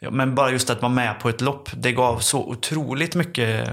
men 0.01 0.35
bara 0.35 0.51
just 0.51 0.69
att 0.69 0.81
vara 0.81 0.91
med 0.91 1.19
på 1.19 1.29
ett 1.29 1.41
lopp, 1.41 1.69
det 1.73 1.91
gav 1.91 2.19
så 2.19 2.39
otroligt 2.45 3.15
mycket 3.15 3.69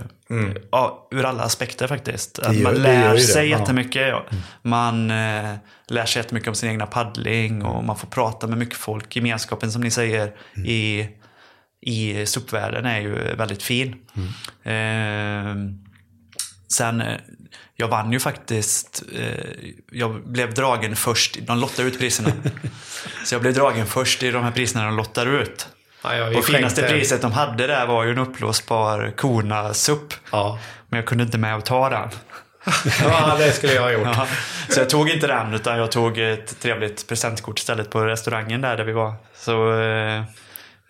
ja, 0.71 1.09
ur 1.11 1.25
alla 1.25 1.43
aspekter 1.43 1.87
faktiskt. 1.87 2.39
Att 2.39 2.57
gör- 2.57 2.63
man 2.63 2.75
lär 2.75 3.15
det, 3.15 3.21
sig 3.21 3.49
ja. 3.49 3.59
jättemycket. 3.59 4.09
Ja. 4.09 4.25
Man 4.63 5.11
eh, 5.11 5.55
lär 5.89 6.07
sig 6.07 6.23
jättemycket 6.23 6.49
om 6.49 6.55
sin 6.55 6.71
egna 6.71 6.87
paddling 6.87 7.65
och 7.65 7.85
man 7.85 7.97
får 7.97 8.09
prata 8.09 8.47
med 8.47 8.59
mycket 8.59 8.77
folk. 8.77 9.17
Gemenskapen 9.17 9.73
som 9.73 9.83
ni 9.83 9.91
säger 9.91 10.33
i, 10.65 11.09
i 11.81 12.27
SUP-världen 12.27 12.87
är 12.87 13.01
ju 13.01 13.15
väldigt 13.35 13.63
fin. 13.63 13.97
Eh, 14.63 15.55
sen, 16.69 17.01
eh, 17.01 17.19
jag 17.77 17.89
vann 17.89 18.13
ju 18.13 18.21
faktiskt, 18.21 19.03
eh, 19.19 19.51
jag 19.93 20.29
blev 20.29 20.55
dragen 20.55 20.97
först, 20.97 21.39
de 21.47 21.59
lottar 21.59 21.85
ut 21.85 21.99
priserna. 21.99 22.33
Så 23.25 23.35
jag 23.35 23.43
blev 23.43 23.55
dragen 23.55 23.87
först 23.87 24.23
i 24.23 24.31
de 24.31 24.45
här 24.45 24.51
priserna 24.51 24.85
de 24.85 24.97
lottar 24.97 25.27
ut. 25.27 25.69
Ja, 26.05 26.39
och 26.39 26.45
finaste 26.45 26.81
skänkte- 26.83 26.89
priset 26.99 27.23
de 27.23 27.33
hade 27.33 27.67
där 27.67 27.87
var 27.87 28.05
ju 28.05 28.11
en 28.11 28.19
uppblåsbar 28.19 29.13
Kona 29.17 29.75
SUP. 29.75 30.15
Ja. 30.33 30.59
Men 30.89 30.97
jag 30.99 31.07
kunde 31.07 31.25
inte 31.25 31.39
med 31.39 31.57
och 31.57 31.65
ta 31.65 31.89
den. 31.91 32.09
ja, 33.03 33.37
det 33.39 33.53
skulle 33.53 33.73
jag 33.73 33.83
ha 33.83 33.91
gjort. 33.93 34.03
Ja, 34.17 34.27
så 34.69 34.81
jag 34.81 34.91
tog 34.91 35.09
inte 35.11 35.27
den 35.27 35.55
utan 35.55 35.79
jag 35.79 35.93
tog 35.93 36.19
ett 36.19 36.61
trevligt 36.61 37.09
presentkort 37.09 37.59
istället 37.59 37.91
på 37.91 38.05
restaurangen 38.05 38.61
där, 38.61 38.77
där 38.77 38.85
vi 38.85 38.93
var. 38.93 39.15
Så 39.37 39.81
eh, 39.81 40.23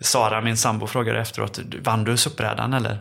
Sara, 0.01 0.41
min 0.41 0.57
sambo, 0.57 0.87
frågade 0.87 1.21
efteråt, 1.21 1.59
vann 1.83 2.05
du 2.05 2.17
SUP-brädan 2.17 2.75
eller? 2.75 2.99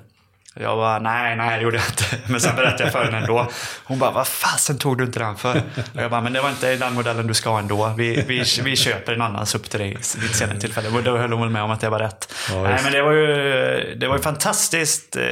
Jag 0.59 0.77
bara, 0.77 0.99
nej, 0.99 1.37
nej 1.37 1.57
det 1.57 1.63
gjorde 1.63 1.77
jag 1.77 1.85
inte. 1.85 2.03
Men 2.31 2.41
sen 2.41 2.55
berättade 2.55 2.83
jag 2.83 2.91
för 2.91 3.03
henne 3.03 3.17
ändå. 3.17 3.47
Hon 3.83 3.99
bara, 3.99 4.11
vad 4.11 4.27
fasen 4.27 4.77
tog 4.77 4.97
du 4.97 5.03
inte 5.03 5.19
den 5.19 5.35
för? 5.35 5.61
Och 5.95 6.01
jag 6.01 6.11
bara, 6.11 6.21
men 6.21 6.33
det 6.33 6.41
var 6.41 6.49
inte 6.49 6.75
den 6.75 6.93
modellen 6.93 7.27
du 7.27 7.33
ska 7.33 7.49
ha 7.49 7.59
ändå. 7.59 7.93
Vi, 7.97 8.23
vi, 8.27 8.43
vi 8.63 8.75
köper 8.75 9.13
en 9.13 9.21
annan 9.21 9.45
SUP 9.45 9.69
till 9.69 9.79
dig 9.79 9.89
vid 9.89 10.29
ett 10.29 10.35
senare 10.35 10.59
tillfälle. 10.59 10.89
Och 10.97 11.03
då 11.03 11.17
höll 11.17 11.31
hon 11.31 11.41
väl 11.41 11.49
med 11.49 11.63
om 11.63 11.71
att 11.71 11.81
det 11.81 11.89
var 11.89 11.99
rätt. 11.99 12.33
Ja, 12.49 12.63
nej, 12.63 12.79
men 12.83 12.91
det 12.91 13.01
var 13.01 13.11
ju, 13.11 13.95
det 13.95 14.07
var 14.07 14.15
ju 14.15 14.21
fantastiskt 14.21 15.15
eh, 15.15 15.23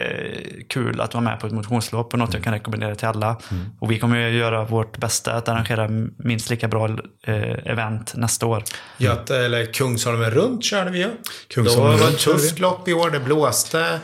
kul 0.68 1.02
att 1.02 1.14
vara 1.14 1.24
med 1.24 1.40
på 1.40 1.48
ett 1.48 1.54
motionslopp 1.54 2.14
och 2.14 2.20
något 2.20 2.34
jag 2.34 2.44
kan 2.44 2.54
rekommendera 2.54 2.96
till 2.96 3.08
alla. 3.08 3.38
Och 3.80 3.92
vi 3.92 4.00
kommer 4.00 4.18
ju 4.18 4.38
göra 4.38 4.64
vårt 4.64 4.98
bästa 4.98 5.34
att 5.34 5.50
arrangera 5.50 5.88
minst 6.18 6.50
lika 6.50 6.68
bra 6.68 6.90
eh, 7.24 7.36
event 7.66 8.14
nästa 8.16 8.46
år. 8.46 8.64
Göte, 8.98 9.38
eller 9.38 9.74
Kungsholmen 9.74 10.32
runt 10.32 10.64
körde 10.64 10.92
vi 10.92 11.00
ju. 11.00 11.10
Kungsholmen 11.48 11.98
Då 11.98 12.04
var 12.04 12.12
ett 12.12 12.20
tufft 12.20 12.60
lopp 12.60 12.88
i 12.88 12.94
år. 12.94 13.10
Det 13.10 13.20
blåste. 13.20 14.00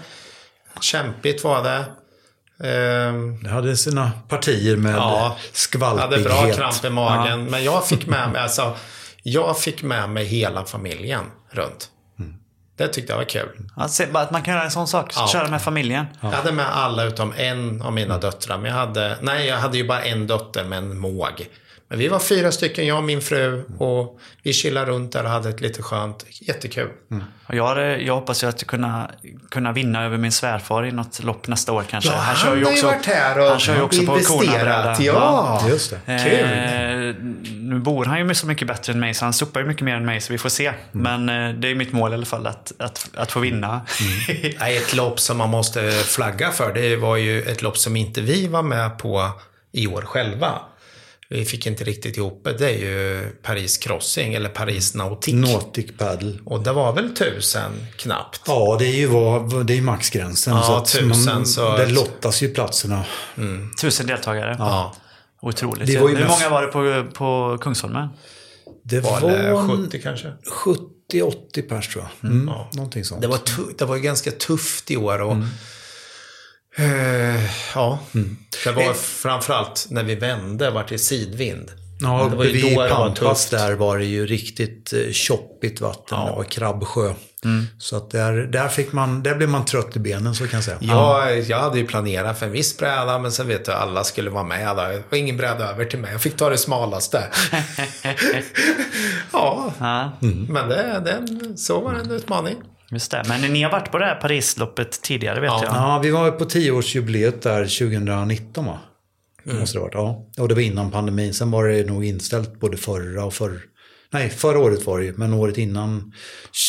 Kämpigt 0.81 1.43
var 1.43 1.63
det. 1.63 1.85
Ehm, 2.67 3.43
Det 3.43 3.49
hade 3.49 3.77
sina 3.77 4.11
partier 4.29 4.75
med 4.77 4.95
Ja, 4.95 5.17
hade 5.27 5.35
skvalpighet. 5.53 6.23
bra 6.27 6.51
kramp 6.53 6.85
i 6.85 6.89
magen. 6.89 7.45
Men 7.45 7.63
jag 7.63 7.87
fick 7.87 8.05
med 8.05 8.29
mig, 8.33 8.41
alltså, 8.41 8.75
jag 9.23 9.59
fick 9.59 9.83
med 9.83 10.09
mig 10.09 10.25
hela 10.25 10.65
familjen 10.65 11.23
runt. 11.51 11.89
Det 12.77 12.87
tyckte 12.87 13.13
jag 13.13 13.17
var 13.17 13.25
kul. 13.25 13.69
Bara 14.11 14.23
att 14.23 14.31
man 14.31 14.41
kan 14.41 14.53
göra 14.53 14.63
en 14.63 14.71
sån 14.71 14.87
sak. 14.87 15.11
Ja. 15.15 15.27
Köra 15.27 15.47
med 15.47 15.61
familjen. 15.61 16.05
Jag 16.21 16.29
hade 16.29 16.51
med 16.51 16.77
alla 16.77 17.03
utom 17.03 17.33
en 17.37 17.81
av 17.81 17.93
mina 17.93 18.17
döttrar. 18.17 18.57
Men 18.57 18.71
jag 18.71 18.77
hade, 18.77 19.17
nej, 19.21 19.47
jag 19.47 19.57
hade 19.57 19.77
ju 19.77 19.87
bara 19.87 20.01
en 20.03 20.27
dotter 20.27 20.63
med 20.63 20.77
en 20.77 20.97
måg. 20.97 21.47
Men 21.89 21.99
vi 21.99 22.07
var 22.07 22.19
fyra 22.19 22.51
stycken, 22.51 22.87
jag 22.87 22.97
och 22.97 23.03
min 23.03 23.21
fru. 23.21 23.63
Och 23.77 24.19
vi 24.43 24.53
chillade 24.53 24.91
runt 24.91 25.11
där 25.11 25.23
och 25.23 25.29
hade 25.29 25.49
ett 25.49 25.61
lite 25.61 25.81
skönt. 25.81 26.25
Jättekul. 26.29 26.89
Och 27.47 27.55
jag, 27.55 27.63
har- 27.67 27.77
jag 27.77 28.15
hoppas 28.15 28.43
ju 28.43 28.47
att 28.47 28.67
kunna, 28.67 29.11
kunna 29.51 29.71
vinna 29.71 30.03
över 30.05 30.17
min 30.17 30.31
svärfar 30.31 30.85
i 30.85 30.91
något 30.91 31.23
lopp 31.23 31.47
nästa 31.47 31.73
år 31.73 31.83
kanske. 31.89 32.09
Ja, 32.11 32.17
han 32.17 32.47
har 32.49 32.55
ju 32.55 32.81
varit 32.81 33.05
här 33.05 33.39
och 33.39 33.45
han 33.49 33.59
kör 33.59 33.75
ju 33.75 33.81
också 33.81 34.05
på 34.05 34.11
investerat. 34.11 34.45
Konabräda. 34.47 34.95
Ja, 34.99 35.65
Just 35.69 35.89
det. 35.91 35.99
Kul. 36.05 36.43
Eh, 36.43 37.15
nu 37.61 37.79
bor 37.79 38.05
han 38.05 38.27
ju 38.27 38.33
så 38.35 38.47
mycket 38.47 38.67
bättre 38.67 38.93
än 38.93 38.99
mig 38.99 39.13
så 39.13 39.25
han 39.25 39.33
suppar 39.33 39.59
ju 39.59 39.65
mycket 39.65 39.83
mer 39.83 39.95
än 39.95 40.05
mig 40.05 40.21
så 40.21 40.33
vi 40.33 40.37
får 40.37 40.49
se. 40.49 40.73
Men 40.91 41.29
eh, 41.29 41.49
det 41.59 41.71
är 41.71 41.75
mitt 41.75 41.91
mål 41.93 42.11
i 42.11 42.13
alla 42.13 42.25
fall 42.25 42.47
att, 42.47 42.73
att, 42.79 43.09
att 43.15 43.31
få 43.31 43.39
vinna. 43.39 43.81
Nej, 44.59 44.77
ett 44.77 44.93
lopp 44.93 45.19
som 45.19 45.37
man 45.37 45.49
måste 45.49 45.91
flagga 45.91 46.51
för. 46.51 46.73
Det 46.73 46.95
var 46.95 47.15
ju 47.17 47.41
ett 47.41 47.61
lopp 47.61 47.77
som 47.77 47.95
inte 47.95 48.21
vi 48.21 48.47
var 48.47 48.61
med 48.63 48.97
på 48.97 49.29
i 49.71 49.87
år 49.87 50.01
själva. 50.01 50.51
Vi 51.29 51.45
fick 51.45 51.67
inte 51.67 51.83
riktigt 51.83 52.17
ihop 52.17 52.41
det. 52.43 52.53
Det 52.57 52.69
är 52.69 52.77
ju 52.77 53.29
Paris 53.43 53.77
Crossing 53.77 54.33
eller 54.33 54.49
Paris 54.49 54.93
Nautic. 54.95 55.33
Nautic 55.33 55.97
paddle. 55.97 56.39
Och 56.45 56.63
det 56.63 56.71
var 56.73 56.93
väl 56.93 57.15
tusen 57.15 57.71
knappt. 57.97 58.41
Ja, 58.47 58.75
det 58.79 58.85
är 58.85 58.95
ju 58.95 59.05
vad, 59.07 59.65
det 59.65 59.77
är 59.77 59.81
maxgränsen. 59.81 60.55
Ja, 60.55 60.63
så 60.63 60.75
att 60.75 60.85
tusen, 60.85 61.45
så- 61.45 61.77
Det 61.77 61.85
lottas 61.85 62.41
ju 62.43 62.49
platserna. 62.53 63.05
Tusen 63.81 64.07
deltagare. 64.07 64.55
Ja. 64.59 64.95
Otroligt. 65.41 65.87
Det 65.87 65.97
var 65.97 66.09
ju 66.09 66.15
Hur 66.15 66.23
mest- 66.25 66.39
många 66.39 66.49
var 66.49 66.61
det 66.61 66.67
på, 66.67 67.11
på 67.13 67.57
Kungsholmen? 67.61 68.07
Det 68.83 68.99
Var 68.99 69.21
var, 69.21 69.29
det 69.29 69.77
70 69.85 70.01
kanske? 70.01 70.33
70-80 71.11 71.61
pers 71.69 71.87
tror 71.87 72.05
jag. 72.21 72.29
Mm, 72.31 72.45
Någonting 72.73 73.03
sånt. 73.05 73.21
Det 73.21 73.27
var, 73.27 73.39
det 73.77 73.85
var 73.85 73.95
ju 73.95 74.01
ganska 74.01 74.31
tufft 74.31 74.91
i 74.91 74.97
år. 74.97 75.21
Och, 75.21 75.35
eh, 76.77 77.43
ja, 77.75 77.99
det 78.63 78.71
var 78.71 78.93
framförallt 78.93 79.87
när 79.89 80.03
vi 80.03 80.15
vände, 80.15 80.69
vart 80.69 80.89
det 80.89 80.97
sidvind. 80.97 81.71
Ja, 81.99 82.27
det 82.31 82.35
var 82.35 82.45
ju 82.45 82.61
då 82.61 82.83
det 82.83 82.89
var 82.89 83.15
tufft. 83.15 83.51
där 83.51 83.73
var 83.73 83.97
det 83.97 84.05
ju 84.05 84.25
riktigt 84.25 84.93
eh, 84.93 85.11
choppigt 85.11 85.81
vatten. 85.81 86.25
Det 86.25 86.31
var 86.31 86.43
krabbsjö. 86.43 87.13
Så 87.77 87.97
att 87.97 88.11
där, 88.11 88.33
där, 88.33 88.67
fick 88.67 88.91
man, 88.91 89.23
där 89.23 89.35
blev 89.35 89.49
man 89.49 89.65
trött 89.65 89.95
i 89.95 89.99
benen 89.99 90.35
så 90.35 90.47
kan 90.47 90.57
jag 90.57 90.63
säga. 90.63 90.77
Jag, 90.81 91.41
jag 91.41 91.59
hade 91.59 91.77
ju 91.79 91.87
planerat 91.87 92.39
för 92.39 92.45
en 92.45 92.51
viss 92.51 92.77
bräda, 92.77 93.19
men 93.19 93.31
sen 93.31 93.47
vet 93.47 93.65
du, 93.65 93.71
alla 93.71 94.03
skulle 94.03 94.29
vara 94.29 94.43
med 94.43 94.75
där. 94.75 94.89
Det 94.89 95.03
var 95.09 95.17
ingen 95.17 95.37
bräda 95.37 95.69
över 95.71 95.85
till 95.85 95.99
mig. 95.99 96.11
Jag 96.11 96.21
fick 96.21 96.37
ta 96.37 96.49
det 96.49 96.57
smalaste. 96.57 97.23
ja, 99.31 99.73
Ja, 99.79 100.11
men 100.21 100.69
det, 100.69 101.01
det, 101.05 101.57
så 101.57 101.79
var 101.79 101.93
det 101.93 101.99
en 101.99 102.11
utmaning. 102.11 102.55
Just 102.91 103.11
det. 103.11 103.23
Men 103.27 103.41
ni 103.41 103.63
har 103.63 103.71
varit 103.71 103.91
på 103.91 103.97
det 103.97 104.05
här 104.05 104.15
Parisloppet 104.15 105.01
tidigare 105.01 105.39
vet 105.39 105.47
Ja. 105.47 105.61
jag. 105.65 105.73
Ja, 105.75 105.99
vi 106.03 106.09
var 106.11 106.31
på 106.31 106.45
tioårsjubileet 106.45 107.41
där 107.41 107.63
2019 107.63 108.65
va? 108.65 108.79
Mm. 109.45 109.59
Måste 109.59 109.77
det 109.77 109.79
ha 109.81 109.85
varit, 109.85 110.27
ja. 110.35 110.41
Och 110.43 110.47
det 110.49 110.55
var 110.55 110.61
innan 110.61 110.91
pandemin. 110.91 111.33
Sen 111.33 111.51
var 111.51 111.67
det 111.67 111.83
nog 111.87 112.05
inställt 112.05 112.59
både 112.59 112.77
förra 112.77 113.25
och 113.25 113.33
förr. 113.33 113.59
Nej, 114.11 114.29
förra 114.29 114.59
året 114.59 114.85
var 114.85 114.99
det 114.99 115.05
ju. 115.05 115.13
Men 115.17 115.33
året 115.33 115.57
innan 115.57 116.13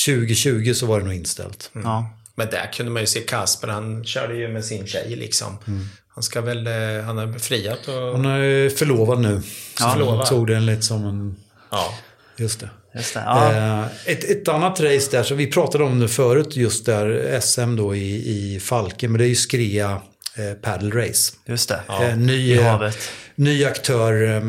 2020 0.06 0.72
så 0.74 0.86
var 0.86 0.98
det 0.98 1.04
nog 1.04 1.14
inställt. 1.14 1.70
Ja. 1.74 2.10
Men 2.34 2.46
där 2.50 2.72
kunde 2.72 2.92
man 2.92 3.02
ju 3.02 3.06
se 3.06 3.20
Kasper, 3.20 3.68
han 3.68 4.04
körde 4.04 4.34
ju 4.36 4.48
med 4.48 4.64
sin 4.64 4.86
tjej 4.86 5.16
liksom. 5.16 5.58
Mm. 5.66 5.84
Han 6.14 6.22
ska 6.22 6.40
väl, 6.40 6.66
eh, 6.66 7.04
han 7.06 7.18
har 7.18 7.26
befriat 7.26 7.88
och... 7.88 7.94
Hon 7.94 8.24
är 8.26 8.68
förlovad 8.68 9.20
nu. 9.20 9.42
Så 9.42 9.84
Ja, 9.84 9.90
förlovad. 9.92 10.26
tog 10.26 10.46
den 10.46 10.66
lite 10.66 10.82
som 10.82 11.04
en... 11.06 11.36
Ja. 11.70 11.94
Just 12.38 12.60
det. 12.60 12.70
Just 12.94 13.14
det. 13.14 13.22
Ja. 13.26 13.52
Eh, 13.52 13.86
ett, 14.06 14.24
ett 14.24 14.48
annat 14.48 14.80
race 14.80 15.10
där, 15.10 15.22
så 15.22 15.34
vi 15.34 15.46
pratade 15.46 15.84
om 15.84 16.00
det 16.00 16.08
förut, 16.08 16.56
just 16.56 16.86
där 16.86 17.40
SM 17.40 17.76
då 17.76 17.96
i, 17.96 18.54
i 18.54 18.60
Falken, 18.60 19.12
men 19.12 19.18
det 19.18 19.24
är 19.24 19.28
ju 19.28 19.34
Skrea 19.34 20.00
eh, 20.36 20.52
Paddle 20.62 21.06
Race. 21.06 21.32
Just 21.46 21.68
det. 21.68 21.80
Eh, 21.88 22.16
ny, 22.16 22.52
I 22.52 22.62
havet. 22.62 22.98
ny 23.34 23.64
aktör, 23.64 24.42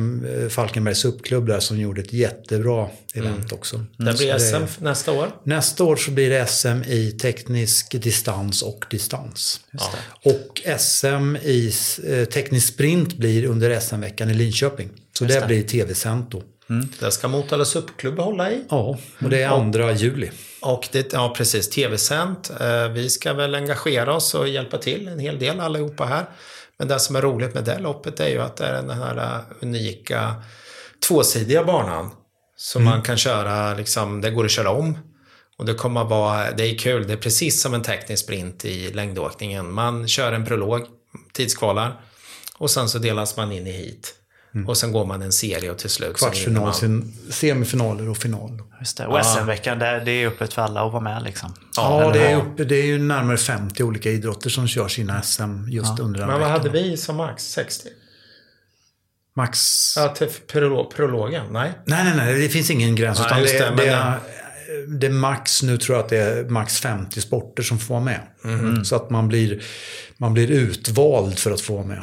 Falkenbergs 0.50 1.06
uppklubb 1.06 1.48
där, 1.48 1.60
som 1.60 1.80
gjorde 1.80 2.02
ett 2.02 2.14
jättebra 2.14 2.88
event 3.14 3.52
också. 3.52 3.76
Mm. 3.76 3.88
Det 3.98 4.18
blir 4.18 4.38
SM 4.38 4.84
nästa 4.84 5.12
år. 5.12 5.32
Nästa 5.44 5.84
år 5.84 5.96
så 5.96 6.12
blir 6.12 6.30
det 6.30 6.46
SM 6.46 6.84
i 6.88 7.12
teknisk 7.22 8.02
distans 8.02 8.62
och 8.62 8.86
distans. 8.90 9.60
Och 10.26 10.62
SM 10.80 11.36
i 11.36 11.74
teknisk 12.34 12.74
sprint 12.74 13.18
blir 13.18 13.46
under 13.46 13.80
SM-veckan 13.80 14.30
i 14.30 14.34
Linköping. 14.34 14.90
Så 15.18 15.26
det, 15.26 15.40
det. 15.40 15.48
blir 15.48 15.64
tv-sänt 15.64 16.32
då. 16.32 16.44
Det 17.00 17.12
ska 17.12 17.28
Motala 17.28 17.66
SUP-klubb 17.66 18.20
hålla 18.20 18.52
i. 18.52 18.66
Ja, 18.70 18.98
och 19.24 19.30
det 19.30 19.42
är 19.42 19.50
andra 19.50 19.92
juli. 19.92 20.32
Och 20.62 20.88
det, 20.92 21.14
ja 21.14 21.34
precis, 21.38 21.70
tv-sänt. 21.70 22.52
Eh, 22.60 22.88
Vi 22.88 23.10
ska 23.10 23.34
väl 23.34 23.56
engagera 23.56 24.16
oss 24.16 24.36
och 24.36 24.48
hjälpa 24.48 24.78
till 24.78 25.08
en 25.08 25.20
hel 25.20 25.40
del 25.40 25.60
allihopa 25.60 26.06
här. 26.06 26.26
Men 26.78 26.88
det 26.88 27.00
som 27.00 27.16
är 27.16 27.22
roligt 27.22 27.54
med 27.54 27.64
det 27.64 27.80
loppet 27.80 28.20
är 28.20 28.28
ju 28.28 28.40
att 28.42 28.58
det 28.58 28.66
är 28.66 28.74
den 28.74 28.90
här 28.90 29.18
eh, 29.18 29.42
unika 29.62 30.36
tvåsidiga 31.08 31.64
banan. 31.64 32.10
Som 32.56 32.84
man 32.84 33.02
kan 33.02 33.18
köra, 33.18 33.74
liksom, 33.74 34.22
det 34.22 34.32
går 34.32 34.46
att 34.46 34.52
köra 34.52 34.70
om. 34.72 34.98
Och 35.58 35.66
det 35.66 35.74
kommer 35.74 36.04
vara, 36.04 36.52
det 36.52 36.64
är 36.64 36.78
kul, 36.78 37.08
det 37.08 37.14
är 37.14 37.18
precis 37.18 37.62
som 37.62 37.74
en 37.74 37.84
teknisk 37.84 38.24
sprint 38.24 38.66
i 38.66 38.92
längdåkningen. 38.94 39.72
Man 39.74 40.08
kör 40.08 40.32
en 40.32 40.46
prolog, 40.46 40.82
tidskvalar. 41.34 42.02
Och 42.58 42.72
sen 42.72 42.90
så 42.90 42.98
delas 42.98 43.38
man 43.38 43.52
in 43.52 43.68
i 43.68 43.72
hit. 43.72 44.16
Och 44.68 44.78
sen 44.78 44.92
går 44.92 45.06
man 45.06 45.22
en 45.22 45.32
serie 45.32 45.72
och 45.72 45.78
till 45.78 45.90
slut 45.90 46.16
Kvartsfinal, 46.18 46.64
man. 46.64 46.74
sen 46.74 47.14
semifinaler 47.30 48.10
och 48.10 48.18
final. 48.18 48.62
Just 48.80 48.98
det. 48.98 49.08
Och 49.08 49.26
SM-veckan, 49.26 49.80
det, 49.80 50.02
det 50.06 50.12
är 50.12 50.28
öppet 50.28 50.54
för 50.54 50.62
alla 50.62 50.82
att 50.86 50.92
vara 50.92 51.04
med 51.04 51.24
liksom. 51.24 51.54
Ja, 51.76 52.12
det 52.14 52.28
är, 52.28 52.38
uppe, 52.38 52.64
det 52.64 52.76
är 52.76 52.86
ju 52.86 52.98
närmare 53.00 53.38
50 53.38 53.84
olika 53.84 54.10
idrotter 54.12 54.50
som 54.50 54.68
kör 54.68 54.88
sina 54.88 55.22
SM 55.22 55.68
just 55.70 56.00
under 56.00 56.20
den 56.20 56.30
Men 56.30 56.40
vad 56.40 56.50
veckan. 56.50 56.52
hade 56.62 56.70
vi 56.70 56.98
som 56.98 57.16
max? 57.16 57.44
60? 57.44 57.90
Max... 59.36 59.60
Ja, 59.98 60.14
till 60.18 60.28
prolo- 60.28 60.92
prologen? 60.96 61.46
Nej. 61.52 61.72
Nej, 61.86 62.04
nej, 62.04 62.14
nej, 62.18 62.42
det 62.42 62.50
finns 62.50 62.70
ingen 62.70 62.96
gräns. 62.96 63.20
Nej, 63.32 63.44
det, 63.46 63.60
det, 63.60 63.76
det, 63.76 63.88
är, 63.90 64.20
det 64.88 65.08
är 65.08 65.12
max, 65.12 65.64
nu 65.64 65.78
tror 65.78 65.98
jag 65.98 66.04
att 66.04 66.10
det 66.10 66.18
är 66.18 66.44
max 66.50 66.80
50 66.80 67.22
sporter 67.22 67.64
som 67.64 67.80
får 67.80 67.94
vara 67.94 68.04
med. 68.04 68.22
Mhm. 68.44 68.86
Så 68.86 68.96
att 68.96 69.10
man 69.10 69.28
blir, 69.28 69.64
man 70.18 70.34
blir 70.34 70.52
utvald 70.52 71.40
för 71.40 71.52
att 71.52 71.62
få 71.62 71.74
vara 71.76 71.86
med. 71.86 72.02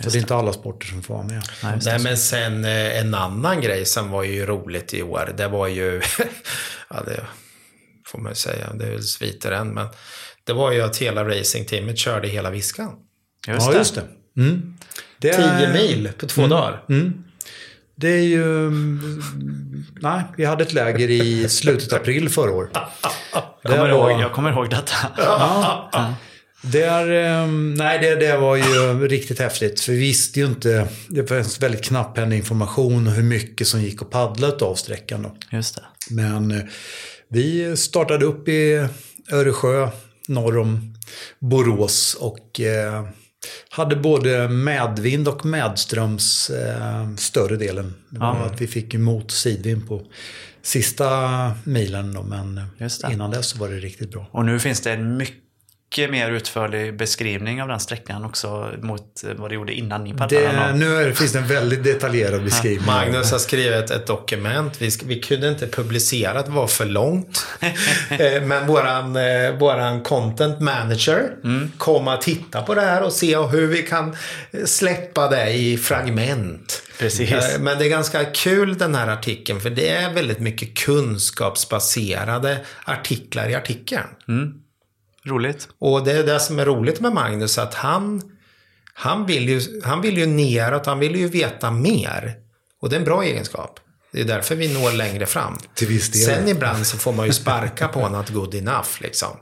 Så 0.00 0.10
det 0.10 0.18
är 0.18 0.20
inte 0.20 0.34
alla 0.34 0.52
sporter 0.52 0.86
som 0.86 1.02
får 1.02 1.14
vara 1.14 1.26
med. 1.26 1.42
Nej, 1.62 1.78
Nej, 1.84 1.98
men 1.98 2.16
sen 2.16 2.64
eh, 2.64 2.98
en 3.00 3.14
annan 3.14 3.60
grej 3.60 3.84
som 3.86 4.10
var 4.10 4.22
ju 4.22 4.46
roligt 4.46 4.94
i 4.94 5.02
år. 5.02 5.32
Det 5.36 5.48
var 5.48 5.66
ju, 5.66 6.02
ja 6.90 7.02
det 7.06 7.20
får 8.06 8.18
man 8.18 8.32
ju 8.32 8.36
säga, 8.36 8.72
det 8.74 8.84
är 8.86 8.90
väl 8.90 9.02
sviter 9.02 9.52
än, 9.52 9.68
men 9.68 9.86
det 10.44 10.52
var 10.52 10.72
ju 10.72 10.82
att 10.82 10.96
hela 10.96 11.28
racingteamet 11.28 11.98
körde 11.98 12.28
hela 12.28 12.50
Viskan. 12.50 12.92
Just 13.48 13.66
ja, 13.66 13.72
det. 13.72 13.78
just 13.78 13.94
det. 13.94 14.02
Mm. 14.42 14.76
det 15.18 15.32
10 15.32 15.44
är- 15.44 15.72
mil 15.72 16.10
på 16.18 16.26
två 16.26 16.46
dagar. 16.46 16.82
Det 17.98 18.08
är 18.08 18.22
ju... 18.22 18.66
mm, 18.66 19.24
Nej, 20.00 20.22
vi 20.36 20.44
hade 20.44 20.62
ett 20.64 20.72
läger 20.72 21.10
i 21.10 21.48
slutet 21.48 21.92
av 21.92 22.00
april 22.00 22.28
förra 22.28 22.50
året. 22.50 22.70
Jag 23.62 23.72
kommer, 23.74 23.90
var- 23.92 24.10
ihåg, 24.10 24.20
jag 24.20 24.32
kommer 24.32 24.50
ihåg 24.52 24.70
detta. 24.70 24.94
Det, 25.16 25.22
är, 25.22 26.14
ehm, 27.10 27.74
nej, 27.74 27.98
det, 27.98 28.14
det 28.14 28.36
var 28.36 28.56
ju 28.56 29.08
riktigt 29.08 29.38
häftigt. 29.38 29.80
För 29.80 29.92
vi 29.92 29.98
visste 29.98 30.40
ju 30.40 30.46
inte... 30.46 30.88
Det 31.08 31.26
fanns 31.26 31.62
väldigt 31.62 31.84
knapphändig 31.84 32.36
information 32.36 33.06
hur 33.06 33.22
mycket 33.22 33.66
som 33.66 33.82
gick 33.82 34.02
att 34.02 34.10
paddla 34.10 34.52
av 34.60 34.74
sträckan. 34.74 35.22
Då. 35.22 35.36
Just 35.52 35.74
det. 35.74 35.82
Men 36.10 36.50
eh, 36.50 36.62
vi 37.28 37.76
startade 37.76 38.24
upp 38.24 38.48
i 38.48 38.88
Öresjö 39.32 39.88
norr 40.28 40.58
om 40.58 40.94
Borås 41.38 42.16
och 42.20 42.60
eh, 42.60 43.06
Hade 43.70 43.96
både 43.96 44.48
medvind 44.48 45.28
och 45.28 45.46
medströms 45.46 46.50
eh, 46.50 47.14
större 47.16 47.56
delen. 47.56 47.94
Ja. 48.10 48.36
att 48.36 48.60
vi 48.60 48.66
fick 48.66 48.94
emot 48.94 49.30
sidvind 49.30 49.88
på 49.88 50.02
sista 50.62 51.08
milen 51.64 52.12
då, 52.12 52.22
men 52.22 52.60
innan 53.10 53.30
dess 53.30 53.46
så 53.46 53.58
var 53.58 53.68
det 53.68 53.76
riktigt 53.76 54.10
bra. 54.10 54.28
Och 54.30 54.44
nu 54.44 54.60
finns 54.60 54.80
det 54.80 54.92
en 54.92 55.16
mycket 55.90 56.10
mer 56.10 56.30
utförlig 56.30 56.96
beskrivning 56.96 57.62
av 57.62 57.68
den 57.68 57.80
sträckan 57.80 58.24
också 58.24 58.70
mot 58.82 59.22
vad 59.36 59.50
det 59.50 59.54
gjorde 59.54 59.74
innan 59.74 60.04
ni 60.04 60.14
paddlade 60.14 60.72
nu 60.74 60.96
är, 60.96 61.12
finns 61.12 61.32
det 61.32 61.38
en 61.38 61.46
väldigt 61.46 61.84
detaljerad 61.84 62.44
beskrivning. 62.44 62.86
Magnus 62.86 63.32
har 63.32 63.38
skrivit 63.38 63.90
ett 63.90 64.06
dokument. 64.06 64.82
Vi, 64.82 64.90
vi 65.04 65.20
kunde 65.20 65.48
inte 65.48 65.66
publicera, 65.66 66.42
det 66.42 66.50
var 66.50 66.66
för 66.66 66.84
långt. 66.86 67.46
Eh, 68.10 68.42
Men 68.42 68.66
våran, 68.66 69.16
eh, 69.16 69.52
våran 69.58 70.02
content 70.02 70.60
manager 70.60 71.30
kom 71.78 72.08
att 72.08 72.22
titta 72.22 72.62
på 72.62 72.74
det 72.74 72.80
här 72.80 73.02
och 73.02 73.12
se 73.12 73.36
hur 73.38 73.66
vi 73.66 73.82
kan 73.82 74.16
släppa 74.64 75.28
det 75.28 75.50
i 75.52 75.76
fragment. 75.78 76.82
Precis. 76.98 77.30
Eh, 77.30 77.60
Men 77.60 77.78
det 77.78 77.86
är 77.86 77.88
ganska 77.88 78.24
kul 78.24 78.78
den 78.78 78.94
här 78.94 79.08
artikeln 79.08 79.60
för 79.60 79.70
det 79.70 79.88
är 79.88 80.12
väldigt 80.12 80.40
mycket 80.40 80.74
kunskapsbaserade 80.76 82.58
artiklar 82.84 83.48
i 83.48 83.54
artikeln. 83.54 84.06
Roligt. 85.26 85.68
Och 85.78 86.04
det 86.04 86.12
är 86.12 86.24
det 86.24 86.40
som 86.40 86.58
är 86.58 86.64
roligt 86.64 87.00
med 87.00 87.12
Magnus, 87.12 87.58
att 87.58 87.74
han, 87.74 88.22
han, 88.94 89.26
vill 89.26 89.48
ju, 89.48 89.60
han 89.84 90.00
vill 90.00 90.18
ju 90.18 90.26
neråt, 90.26 90.86
han 90.86 90.98
vill 90.98 91.16
ju 91.16 91.28
veta 91.28 91.70
mer. 91.70 92.34
Och 92.82 92.90
det 92.90 92.96
är 92.96 92.98
en 93.00 93.04
bra 93.04 93.22
egenskap. 93.24 93.80
Det 94.12 94.20
är 94.20 94.24
därför 94.24 94.54
vi 94.54 94.74
når 94.74 94.92
längre 94.92 95.26
fram. 95.26 95.58
Till 95.74 95.88
viss 95.88 96.10
del. 96.10 96.22
Sen 96.22 96.48
ibland 96.48 96.86
så 96.86 96.98
får 96.98 97.12
man 97.12 97.26
ju 97.26 97.32
sparka 97.32 97.88
på 97.88 98.08
något 98.08 98.30
good 98.30 98.54
enough 98.54 98.88
liksom. 99.00 99.36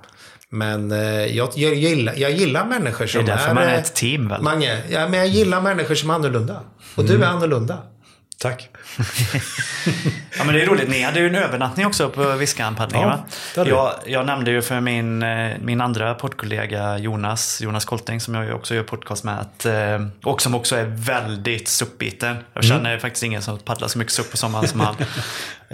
Men 0.51 0.93
eh, 0.93 0.99
jag, 1.37 1.51
jag, 1.55 1.75
gillar, 1.75 2.15
jag 2.17 2.31
gillar 2.31 2.67
människor 2.67 3.05
Det 3.05 3.11
som 3.11 3.21
är 3.21 3.27
därför 3.27 3.55
man 3.55 3.65
är 3.65 3.79
ett 3.79 3.95
team 3.95 4.29
väl? 4.29 4.43
Mange, 4.43 4.83
ja, 4.91 5.09
men 5.09 5.19
jag 5.21 5.29
gillar 5.29 5.61
människor 5.61 5.95
som 5.95 6.11
är 6.11 6.15
annorlunda. 6.15 6.61
Och 6.95 7.05
du 7.05 7.23
är 7.23 7.27
annorlunda. 7.27 7.83
Tack. 8.39 8.69
Ja 10.39 10.45
men 10.45 10.55
det 10.55 10.63
är 10.63 10.67
roligt, 10.67 10.89
ni 10.89 11.03
hade 11.03 11.21
ju 11.21 11.27
en 11.27 11.35
övernattning 11.35 11.87
också 11.87 12.09
på 12.11 12.33
Viskanpaddlingen 12.33 13.09
Ja, 13.09 13.17
va? 13.57 13.65
Jag, 13.69 13.93
jag 14.07 14.27
nämnde 14.27 14.51
ju 14.51 14.63
för 14.63 14.81
min, 14.81 15.23
eh, 15.23 15.53
min 15.63 15.81
andra 15.81 16.15
poddkollega 16.15 16.99
Jonas, 16.99 17.61
Jonas 17.61 17.85
Kolting 17.85 18.21
som 18.21 18.35
jag 18.35 18.57
också 18.57 18.75
gör 18.75 18.83
podcast 18.83 19.25
med. 19.25 19.41
Att, 19.41 19.67
eh, 19.67 20.07
och 20.25 20.43
som 20.43 20.55
också 20.55 20.77
är 20.77 20.85
väldigt 20.85 21.69
suppbiten. 21.69 22.37
Jag 22.55 22.65
Mm. 22.65 22.77
känner 22.77 22.99
faktiskt 22.99 23.23
ingen 23.23 23.43
som 23.43 23.59
paddlar 23.59 23.89
så 23.89 23.99
mycket 23.99 24.13
supp 24.15 24.31
på 24.31 24.37
sommaren 24.37 24.69
som 24.69 24.81
han. 24.81 24.97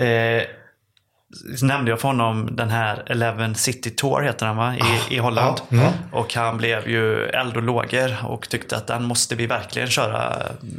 Så 1.56 1.66
nämnde 1.66 1.90
jag 1.90 2.00
för 2.00 2.08
honom 2.08 2.48
den 2.52 2.70
här 2.70 3.02
Eleven 3.06 3.54
City 3.54 3.90
Tour 3.90 4.22
heter 4.22 4.46
den 4.46 4.56
va? 4.56 4.74
I, 5.10 5.14
i 5.14 5.18
Holland. 5.18 5.56
ja, 5.68 5.76
ja. 5.82 5.92
Och 6.18 6.34
han 6.34 6.56
blev 6.56 6.88
ju 6.88 7.26
eld 7.26 7.56
och 7.56 7.62
lågor 7.62 8.16
och 8.24 8.48
tyckte 8.48 8.76
att 8.76 8.86
den 8.86 9.04
måste 9.04 9.34
vi 9.34 9.46
verkligen 9.46 9.88
köra. 9.88 10.18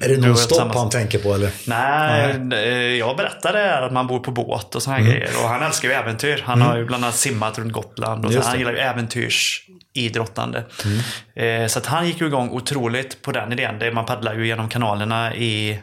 Är 0.02 0.10
det 0.10 0.18
non-stop 0.18 0.48
tillsammans. 0.48 0.78
han 0.78 0.90
tänker 0.90 1.20
på 1.20 1.34
eller? 1.34 1.52
Nej, 1.68 2.36
eh, 2.54 2.98
jag 2.98 3.18
berättade 3.18 3.80
att 3.86 3.92
man 3.94 4.08
bor 4.08 4.20
på 4.20 4.32
båt 4.32 4.76
och 4.76 4.82
såna 4.84 4.98
Mm. 4.98 5.08
här 5.12 5.18
grejer. 5.18 5.32
Och 5.44 5.50
han 5.50 5.64
älskar 5.64 5.90
ju 5.90 5.96
äventyr. 5.96 6.44
Han 6.46 6.62
har 6.62 6.78
ju 6.78 6.86
bland 6.86 7.04
annat 7.04 7.16
simmat 7.16 7.60
runt 7.60 7.74
Gotland. 7.74 8.26
Och 8.26 8.34
så 8.34 8.42
han 8.42 8.58
gillar 8.58 8.72
ju 8.72 8.78
äventyrsidrottande. 8.78 10.64
Mm. 10.86 11.62
Eh, 11.64 11.68
så 11.68 11.80
att 11.80 11.86
han 11.86 12.08
gick 12.08 12.22
ju 12.22 12.28
igång 12.28 12.50
otroligt 12.50 13.22
på 13.22 13.32
den 13.32 13.52
idén. 13.52 13.94
Man 13.94 14.06
paddlar 14.06 14.34
ju 14.34 14.48
genom 14.48 14.70
kanalerna 14.70 15.36
i 15.36 15.80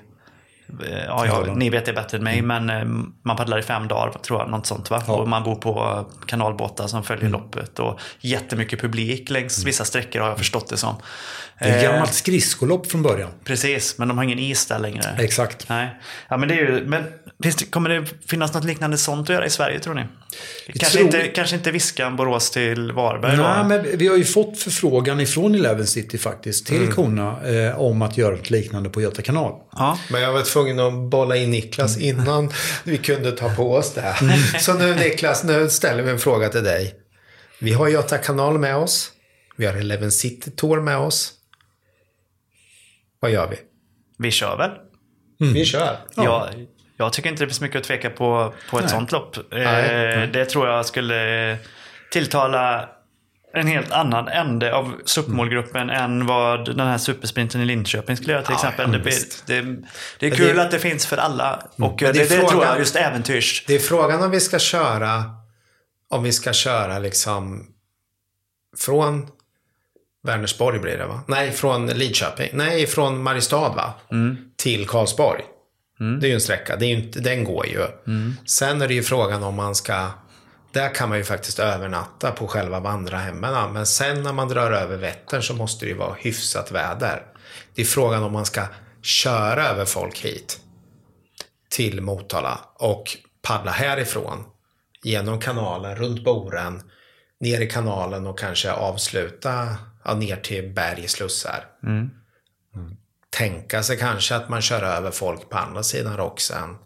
Ja, 1.06 1.26
ja, 1.26 1.54
ni 1.54 1.70
vet 1.70 1.86
det 1.86 1.92
bättre 1.92 2.18
än 2.18 2.24
mig, 2.24 2.42
men 2.42 2.70
eh, 2.70 2.84
man 3.22 3.36
paddlar 3.36 3.58
i 3.58 3.62
fem 3.62 3.88
dagar, 3.88 4.12
tror 4.22 4.40
jag, 4.40 4.50
något 4.50 4.66
sånt 4.66 4.90
va? 4.90 4.96
Mm. 4.96 5.04
Ja. 5.08 5.12
Mm. 5.14 5.22
Och 5.22 5.28
man 5.28 5.42
bor 5.44 5.54
på 5.54 6.06
kanalbåtar 6.26 6.86
som 6.86 7.04
följer 7.04 7.28
loppet 7.30 7.78
och 7.78 8.00
jättemycket 8.20 8.80
publik 8.80 9.30
längs 9.30 9.64
vissa 9.64 9.84
sträckor 9.84 10.20
har 10.20 10.28
jag 10.28 10.38
förstått 10.38 10.68
det 10.68 10.76
som. 10.76 10.94
Det 11.58 11.64
är 11.64 11.76
ett 11.78 11.84
Eh, 11.84 11.90
gammalt 11.92 12.14
skridskolopp 12.14 12.90
från 12.90 13.02
början. 13.02 13.30
Precis, 13.44 13.98
men 13.98 14.08
de 14.08 14.16
har 14.18 14.24
ingen 14.24 14.38
is 14.38 14.66
där 14.66 14.78
längre. 14.78 15.16
Exakt. 15.18 15.68
Nej. 15.68 15.96
Ja, 16.28 16.36
men 16.36 16.48
det 16.48 16.54
är 16.54 16.58
ju, 16.58 16.84
men 16.86 17.04
finns 17.42 17.56
det, 17.56 17.64
kommer 17.64 17.90
det 17.90 18.04
finnas 18.26 18.54
något 18.54 18.64
liknande 18.64 18.98
sånt 18.98 19.30
att 19.30 19.34
göra 19.34 19.46
i 19.46 19.50
Sverige 19.50 19.78
tror 19.80 19.94
ni? 19.94 20.02
Kanske, 20.66 20.98
tror- 20.98 21.04
inte, 21.06 21.28
kanske 21.28 21.56
inte 21.56 21.70
Viskan, 21.70 22.16
Borås 22.16 22.50
till 22.50 22.92
Varberg? 22.92 23.36
Nej, 23.36 23.64
men 23.64 23.98
vi 23.98 24.08
har 24.08 24.16
ju 24.16 24.24
fått 24.24 24.58
förfrågan 24.58 25.20
ifrån 25.20 25.54
Eleven 25.54 25.86
City 25.86 26.18
faktiskt 26.18 26.66
till 26.66 26.76
Mm. 26.82 26.92
Kona 26.94 27.36
eh, 27.48 27.80
om 27.80 28.02
att 28.02 28.16
göra 28.18 28.36
något 28.36 28.50
liknande 28.50 28.90
på 28.90 29.00
Göta 29.02 29.22
kanal. 29.22 29.52
Ja. 29.72 29.98
Men 30.10 30.22
jag 30.22 30.32
var 30.32 30.42
tvungen 30.58 30.80
att 30.80 31.10
bolla 31.10 31.36
in 31.36 31.50
Niklas 31.50 31.98
innan 31.98 32.50
vi 32.84 32.98
kunde 32.98 33.32
ta 33.32 33.48
på 33.48 33.72
oss 33.74 33.94
det. 33.94 34.00
här. 34.00 34.58
Så 34.58 34.74
nu 34.74 34.94
Niklas, 34.94 35.44
nu 35.44 35.68
ställer 35.68 36.02
vi 36.02 36.10
en 36.10 36.18
fråga 36.18 36.48
till 36.48 36.64
dig. 36.64 36.94
Vi 37.60 37.72
har 37.72 37.88
Göta 37.88 38.18
kanal 38.18 38.58
med 38.58 38.76
oss. 38.76 39.10
Vi 39.56 39.66
har 39.66 39.74
Eleven 39.74 40.12
City 40.12 40.50
Tour 40.50 40.80
med 40.80 40.96
oss. 40.98 41.32
Vad 43.20 43.30
gör 43.30 43.48
vi? 43.48 43.56
Vi 44.18 44.30
kör 44.30 44.56
väl? 44.56 44.70
Vi 45.54 45.64
kör. 45.64 45.96
Jag, 46.16 46.48
jag 46.96 47.12
tycker 47.12 47.30
inte 47.30 47.42
det 47.42 47.48
finns 47.48 47.60
mycket 47.60 47.78
att 47.78 47.84
tveka 47.84 48.10
på, 48.10 48.54
på 48.70 48.78
ett 48.78 48.90
sånt 48.90 49.12
lopp. 49.12 49.36
Eh, 49.36 49.42
Nej. 49.50 50.28
Det 50.32 50.44
tror 50.44 50.68
jag 50.68 50.86
skulle 50.86 51.56
tilltala 52.12 52.88
en 53.54 53.66
helt 53.66 53.92
annan 53.92 54.28
ände 54.28 54.74
av 54.74 54.92
SUP-målgruppen 55.04 55.90
än 55.90 56.26
vad 56.26 56.64
den 56.76 56.86
här 56.86 56.98
supersprinten 56.98 57.60
i 57.60 57.64
Linköping 57.64 58.16
skulle 58.16 58.32
göra 58.32 58.42
till 58.42 58.54
Ja, 58.62 58.68
exempel. 58.68 59.02
det, 59.02 59.46
det, 59.46 59.76
det 60.18 60.26
är 60.26 60.30
kul 60.36 60.56
det- 60.56 60.62
att 60.62 60.70
det 60.70 60.78
finns 60.78 61.06
för 61.06 61.16
alla. 61.16 61.54
Och 61.76 61.78
Men 61.78 61.96
det, 61.98 62.12
det 62.12 62.12
det, 62.12 62.36
tror 62.36 62.48
frågan- 62.48 62.68
jag, 62.68 62.78
just 62.78 62.96
äventyrs. 62.96 63.64
Det 63.66 63.74
är 63.74 63.78
frågan 63.78 64.22
om 64.22 64.30
vi 64.30 64.40
ska 64.40 64.58
köra 64.58 65.24
om 66.10 66.22
vi 66.22 66.32
ska 66.32 66.52
köra 66.52 66.98
liksom 66.98 67.66
från 68.78 69.26
Vänersborg 70.22 70.78
blir 70.78 70.98
det 70.98 71.06
va? 71.06 71.20
Nej, 71.28 71.52
från 71.52 71.86
Lidköping. 71.86 72.48
Nej, 72.52 72.86
från 72.86 73.22
Mariestad 73.22 73.68
va? 73.68 73.94
Till 74.56 74.86
Karlsborg. 74.86 75.42
Det 76.20 76.26
är 76.26 76.28
ju 76.28 76.34
en 76.34 76.40
sträcka. 76.40 76.76
Det 76.76 76.86
är 76.86 76.92
inte, 76.92 77.20
den 77.20 77.44
går 77.44 77.66
ju. 77.66 77.86
Sen 78.46 78.82
är 78.82 78.88
det 78.88 78.94
ju 78.94 79.02
frågan 79.02 79.42
om 79.42 79.54
man 79.54 79.74
ska... 79.74 80.06
Där 80.72 80.94
kan 80.94 81.08
man 81.08 81.18
ju 81.18 81.24
faktiskt 81.24 81.58
övernatta 81.58 82.32
på 82.32 82.46
själva 82.48 82.80
vandrarhemmen. 82.80 83.72
Men 83.72 83.86
sen 83.86 84.22
när 84.22 84.32
man 84.32 84.48
drar 84.48 84.70
över 84.70 84.96
Vättern 84.96 85.42
så 85.42 85.54
måste 85.54 85.84
det 85.84 85.88
ju 85.88 85.96
vara 85.96 86.14
hyfsat 86.14 86.72
väder. 86.72 87.22
Det 87.74 87.82
är 87.82 87.86
frågan 87.86 88.22
om 88.22 88.32
man 88.32 88.46
ska 88.46 88.62
köra 89.02 89.68
över 89.68 89.84
folk 89.84 90.18
hit 90.18 90.60
till 91.70 92.00
Motala 92.00 92.60
och 92.74 93.16
paddla 93.42 93.70
härifrån 93.70 94.44
genom 95.02 95.40
kanalen, 95.40 95.96
runt 95.96 96.24
Boren, 96.24 96.82
ner 97.40 97.60
i 97.60 97.70
kanalen 97.70 98.26
och 98.26 98.38
kanske 98.38 98.72
avsluta 98.72 99.76
ja, 100.04 100.14
ner 100.14 100.36
till 100.36 100.72
Bergs 100.72 101.12
slussar. 101.12 101.64
Mm. 101.82 102.10
Tänka 103.30 103.82
sig 103.82 103.98
kanske 103.98 104.36
att 104.36 104.48
man 104.48 104.62
kör 104.62 104.82
över 104.82 105.10
folk 105.10 105.48
på 105.48 105.56
andra 105.56 105.82
sidan 105.82 106.16
Roxen 106.16 106.76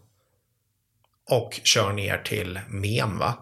och 1.29 1.59
kör 1.63 1.93
ner 1.93 2.17
till 2.17 2.59
Mem 2.67 3.17
va? 3.17 3.33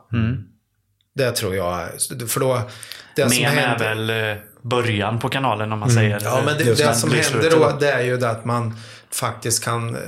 Det 1.15 1.31
tror 1.31 1.55
jag, 1.55 1.89
för 2.27 2.39
då... 2.39 2.61
Det 3.15 3.29
som 3.29 3.43
Men 3.43 3.53
är 3.53 3.57
händer- 3.61 3.95
väl 3.95 4.37
eh, 4.37 4.43
början 4.61 5.19
på 5.19 5.29
kanalen 5.29 5.71
om 5.71 5.79
man 5.79 5.91
säger. 5.91 6.19
Ja, 6.23 6.41
men 6.45 6.57
det, 6.57 6.63
det 6.63 6.75
det, 6.75 6.93
som 6.93 7.11
händer 7.11 7.51
då. 7.51 7.77
det 7.79 7.91
är 7.91 8.01
ju 8.01 8.17
det 8.17 8.29
att 8.29 8.45
man 8.45 8.77
faktiskt 9.11 9.63
kan 9.63 9.95
eh, 9.95 10.01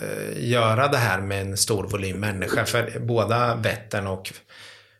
göra 0.49 0.87
det 0.87 0.97
här 0.97 1.21
med 1.21 1.41
en 1.41 1.57
stor 1.57 1.83
volym 1.87 2.19
människa. 2.19 2.65
För 2.65 2.99
båda 2.99 3.55
Vättern 3.55 4.07
och 4.07 4.33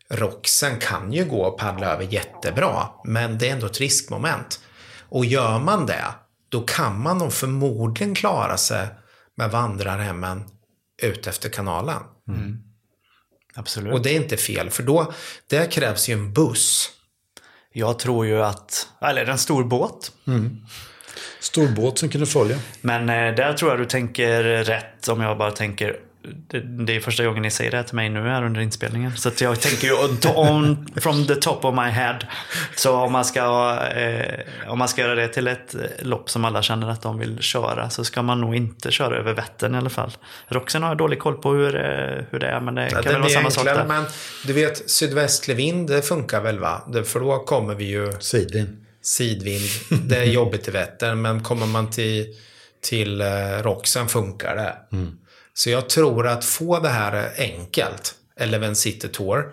Roxen 0.10 0.80
kan 0.80 1.14
ju 1.14 1.26
gå 1.26 1.42
och 1.46 1.60
paddla 1.60 1.88
över 1.88 2.04
jättebra. 2.04 2.88
Men 3.04 3.38
det 3.38 3.50
är 3.50 3.54
ändå 3.54 3.66
ett 3.66 3.80
riskmoment. 3.80 4.60
Och 5.10 5.26
gör 5.26 5.60
man 5.60 5.86
det, 5.86 6.06
då 6.50 6.62
kan 6.62 7.02
man 7.02 7.18
nog 7.18 7.34
förmodligen 7.34 8.16
klara 8.16 8.58
sig 8.58 8.88
med 9.38 9.52
vandrarhemmen 9.52 10.44
ut 11.02 11.28
efter 11.28 11.50
kanalen. 11.50 12.00
Absolut. 13.56 13.94
Och 13.94 14.02
det 14.02 14.10
är 14.10 14.16
inte 14.16 14.38
fel, 14.38 14.70
för 14.70 14.84
då, 14.84 15.14
där 15.48 15.72
krävs 15.72 16.10
ju 16.10 16.14
en 16.14 16.34
buss. 16.34 16.90
Jag 17.74 18.00
tror 18.00 18.26
ju 18.26 18.44
att, 18.44 18.88
eller 19.02 19.26
en 19.26 19.38
stor 19.38 19.64
båt. 19.64 20.12
Stor 21.40 21.68
båt 21.68 21.98
som 21.98 22.10
kunde 22.10 22.28
följa. 22.28 22.60
Men 22.82 23.10
eh, 23.10 23.36
där 23.36 23.54
tror 23.54 23.72
jag 23.72 23.80
du 23.80 23.86
tänker 23.86 24.44
rätt 24.44 25.08
om 25.08 25.22
jag 25.22 25.38
bara 25.38 25.52
tänker 25.52 26.00
det, 26.48 26.60
det 26.86 26.96
är 26.96 27.00
första 27.00 27.26
gången 27.26 27.42
ni 27.42 27.52
säger 27.52 27.72
det 27.72 27.78
här 27.78 27.84
till 27.84 27.96
mig 27.96 28.10
nu 28.10 28.22
här 28.22 28.44
under 28.46 28.62
inspelningen. 28.62 29.18
Så 29.18 29.30
att 29.30 29.42
jag 29.42 29.60
tänker 29.62 29.88
ju 29.88 29.94
on, 30.36 30.88
from 31.02 31.28
the 31.28 31.36
top 31.36 31.66
of 31.66 31.76
my 31.76 31.82
head. 31.90 32.20
Så 32.76 32.96
om 32.96 33.12
man, 33.12 33.26
ska, 33.26 33.78
eh, 33.96 34.40
om 34.68 34.80
man 34.80 34.88
ska 34.88 35.02
göra 35.02 35.16
det 35.16 35.28
till 35.28 35.48
ett 35.48 35.76
lopp 36.02 36.30
som 36.30 36.46
alla 36.46 36.62
känner 36.62 36.90
att 36.90 37.02
de 37.02 37.20
vill 37.20 37.40
köra 37.42 37.90
så 37.90 38.04
ska 38.04 38.22
man 38.22 38.42
nog 38.42 38.56
inte 38.56 38.92
köra 38.92 39.18
över 39.18 39.34
Vättern 39.34 39.76
i 39.76 39.78
alla 39.78 39.90
fall. 39.90 40.12
Roxen 40.48 40.82
har 40.84 40.90
jag 40.90 40.98
dålig 40.98 41.20
koll 41.20 41.36
på 41.36 41.52
hur, 41.52 41.76
eh, 41.76 42.24
hur 42.30 42.40
det 42.40 42.48
är 42.48 42.60
men 42.60 42.76
det 42.76 42.90
Ja, 42.92 43.02
kan 43.02 43.12
väl 43.12 43.22
vara 43.22 43.30
samma 43.30 43.52
sak 43.52 43.66
där. 43.66 43.86
men 43.86 44.04
du 44.46 44.54
vet 44.54 44.90
sydvästlig 44.90 45.56
vind, 45.56 45.90
det 45.90 46.02
funkar 46.02 46.42
väl 46.42 46.60
va? 46.60 46.84
Det- 46.94 47.04
För 47.04 47.20
då 47.20 47.40
kommer 47.40 47.76
vi 47.76 47.86
ju 47.86 48.12
Sidvind. 48.20 48.86
sidvind. 49.02 49.70
Det 50.10 50.18
är 50.18 50.24
jobbigt 50.24 50.68
i 50.68 50.72
Vättern, 50.72 51.22
men 51.22 51.44
kommer 51.44 51.66
man 51.66 51.90
till, 51.90 52.26
till 52.82 53.22
eh, 53.22 53.28
Roxen 53.64 54.08
funkar 54.08 54.56
det. 54.56 54.76
Så 55.54 55.70
jag 55.70 55.90
tror 55.90 56.28
att 56.28 56.46
få 56.46 56.80
det 56.80 56.90
här 56.90 57.32
enkelt, 57.38 58.16
Eleven 58.40 58.76
City 58.76 59.08
Tour, 59.08 59.44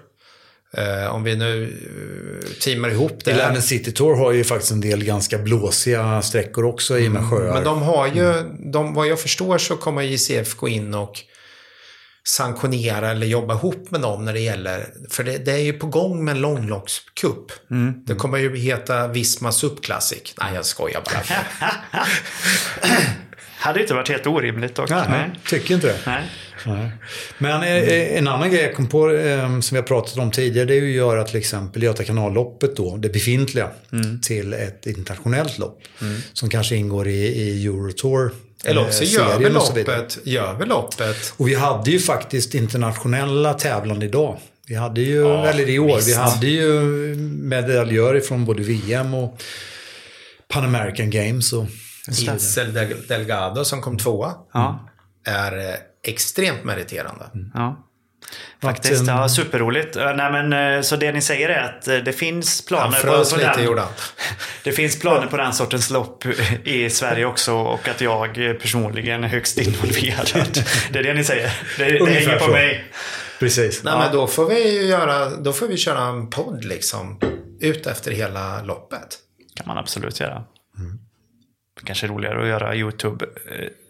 Eh, 0.73 1.15
om 1.15 1.23
vi 1.23 1.37
nu 1.37 1.65
eh, 1.65 2.49
teamar 2.61 2.91
ihop 2.91 3.25
det. 3.25 3.31
Eleven 3.31 3.63
City 3.63 3.93
Tour 3.93 4.17
har 4.17 4.33
ju 4.33 4.45
faktiskt 4.45 4.73
en 4.73 4.81
del 4.81 5.05
ganska 5.05 5.39
blåsiga 5.39 6.23
sträckor 6.23 6.65
också 6.65 6.99
i 6.99 7.09
med 7.09 7.31
sjöar. 7.31 7.55
Men 7.55 7.65
de 7.65 7.83
har 7.83 8.07
ju, 8.07 8.33
de, 8.73 8.95
vad 8.95 9.07
jag 9.07 9.21
förstår 9.21 9.59
så 9.59 9.77
kommer 9.77 10.03
JCF 10.03 10.57
gå 10.57 10.69
in 10.69 10.95
och 10.95 11.21
sanktionera 12.25 13.11
eller 13.11 13.27
jobba 13.27 13.55
ihop 13.55 13.91
med 13.91 14.01
dem 14.01 14.25
när 14.25 14.33
det 14.33 14.41
gäller, 14.41 14.87
för 15.11 15.25
det, 15.25 15.39
det 15.39 15.53
är 15.53 15.59
ju 15.59 15.73
på 15.73 15.87
gång 15.87 16.25
med 16.25 16.33
en 16.33 16.41
långloppscup. 16.41 17.53
Det 18.07 18.15
kommer 18.15 18.39
ju 18.39 18.57
heta 18.57 19.09
Visma 19.09 19.53
Sup 19.53 19.83
Classic. 19.83 20.35
Nej, 20.41 20.55
jag 20.55 20.67
skojar 20.67 21.03
bara. 21.05 21.23
Hade 23.61 23.81
inte 23.81 23.95
varit 23.95 24.09
helt 24.09 24.27
orimligt 24.27 24.75
dock. 24.75 24.91
Nej, 24.91 25.07
Nej. 25.11 25.31
tycker 25.47 25.75
inte 25.75 25.87
det. 25.87 25.99
Nej. 26.07 26.23
Nej. 26.67 26.91
Men 27.39 27.63
eh, 27.63 28.19
en 28.19 28.29
annan 28.29 28.51
grej 28.51 28.63
jag 28.63 28.75
kom 28.75 28.87
på 28.87 29.11
eh, 29.11 29.61
som 29.61 29.75
vi 29.75 29.77
har 29.77 29.83
pratat 29.87 30.19
om 30.19 30.31
tidigare 30.31 30.67
det 30.67 30.75
är 30.75 30.81
ju 30.81 30.91
att 30.91 30.97
göra 30.97 31.25
till 31.25 31.37
exempel 31.37 31.83
Göta 31.83 32.05
kanalloppet 32.05 32.77
då, 32.77 32.97
det 32.97 33.09
befintliga, 33.09 33.69
till 34.23 34.53
ett 34.53 34.87
internationellt 34.87 35.59
lopp. 35.59 35.83
Som 36.33 36.49
kanske 36.49 36.77
ingår 36.77 37.09
i, 37.09 37.27
i 37.27 37.67
Eurotour. 37.67 38.33
Eller 38.65 38.87
också 38.87 39.03
eh, 39.03 39.13
gör 39.13 39.39
vi 39.39 39.49
loppet, 39.49 40.19
gör 40.25 40.55
vi 40.55 40.67
loppet. 40.67 41.33
Och 41.37 41.49
vi 41.49 41.55
hade 41.55 41.91
ju 41.91 41.99
faktiskt 41.99 42.55
internationella 42.55 43.55
tävlande 43.55 44.07
idag. 44.07 44.39
Vi 44.67 44.75
hade 44.75 45.01
ju, 45.01 45.27
eller 45.27 45.69
i 45.69 45.79
år, 45.79 45.89
vi 45.89 45.95
visst. 45.95 46.17
hade 46.17 46.47
ju 46.47 46.71
medaljörer 47.43 48.21
från 48.21 48.45
både 48.45 48.63
VM 48.63 49.15
och 49.15 49.43
Pan 50.49 50.65
American 50.65 51.11
Games. 51.11 51.53
Och, 51.53 51.67
Del- 52.07 53.07
Delgado 53.09 53.65
som 53.65 53.81
kom 53.83 53.99
tvåa 53.99 54.35
Ja. 54.53 54.89
är 55.27 55.59
eh, 55.69 55.75
extremt 56.07 56.65
meriterande. 56.65 57.25
Ja. 57.55 57.87
Faktiskt, 58.63 59.07
ja, 59.07 59.29
superroligt. 59.29 59.97
Eh, 59.97 60.15
Nej, 60.17 60.33
men, 60.33 60.53
eh, 60.77 60.81
så 60.83 60.97
det 60.97 61.13
ni 61.13 61.21
säger 61.23 61.49
är 61.49 61.63
att 61.63 62.05
det 62.05 62.13
finns 62.13 62.65
planer 62.67 63.01
på, 63.01 63.07
på 63.31 63.37
lite 63.37 63.75
den. 63.75 63.85
Det 64.65 64.73
finns 64.73 65.01
planer 65.01 65.27
på 65.27 65.37
den 65.37 65.53
sortens 65.53 65.91
lopp 65.91 66.25
i 66.65 66.91
Sverige 66.91 67.25
också 67.27 67.53
och 67.55 67.89
att 67.89 68.01
jag 68.01 68.35
personligen 68.61 69.25
är 69.25 69.29
högst 69.29 69.59
involverad. 69.59 70.65
Det 70.93 70.99
är 70.99 71.03
det 71.03 71.15
ni 71.15 71.25
säger. 71.25 71.53
Det, 71.79 71.85
det 71.85 72.11
hänger 72.11 72.39
på 72.39 72.45
så. 72.45 72.51
mig. 72.51 72.85
Precis. 73.39 73.85
Nej, 73.85 73.99
men 73.99 74.13
då 74.13 74.27
får 74.27 74.47
vi 74.49 74.75
ju 74.75 74.83
göra, 74.87 75.31
då 75.31 75.53
får 75.53 75.67
vi 75.67 75.77
köra 75.77 76.03
en 76.03 76.31
podd 76.31 76.65
liksom. 76.65 77.21
Ut 77.61 77.87
efter 77.87 78.11
hela 78.11 78.63
loppet. 78.63 79.19
kan 79.57 79.67
man 79.69 79.79
absolut 79.79 80.21
göra. 80.21 80.45
Kanske 81.85 82.07
roligare 82.07 82.43
att 82.43 82.49
göra 82.49 82.75
YouTube 82.75 83.27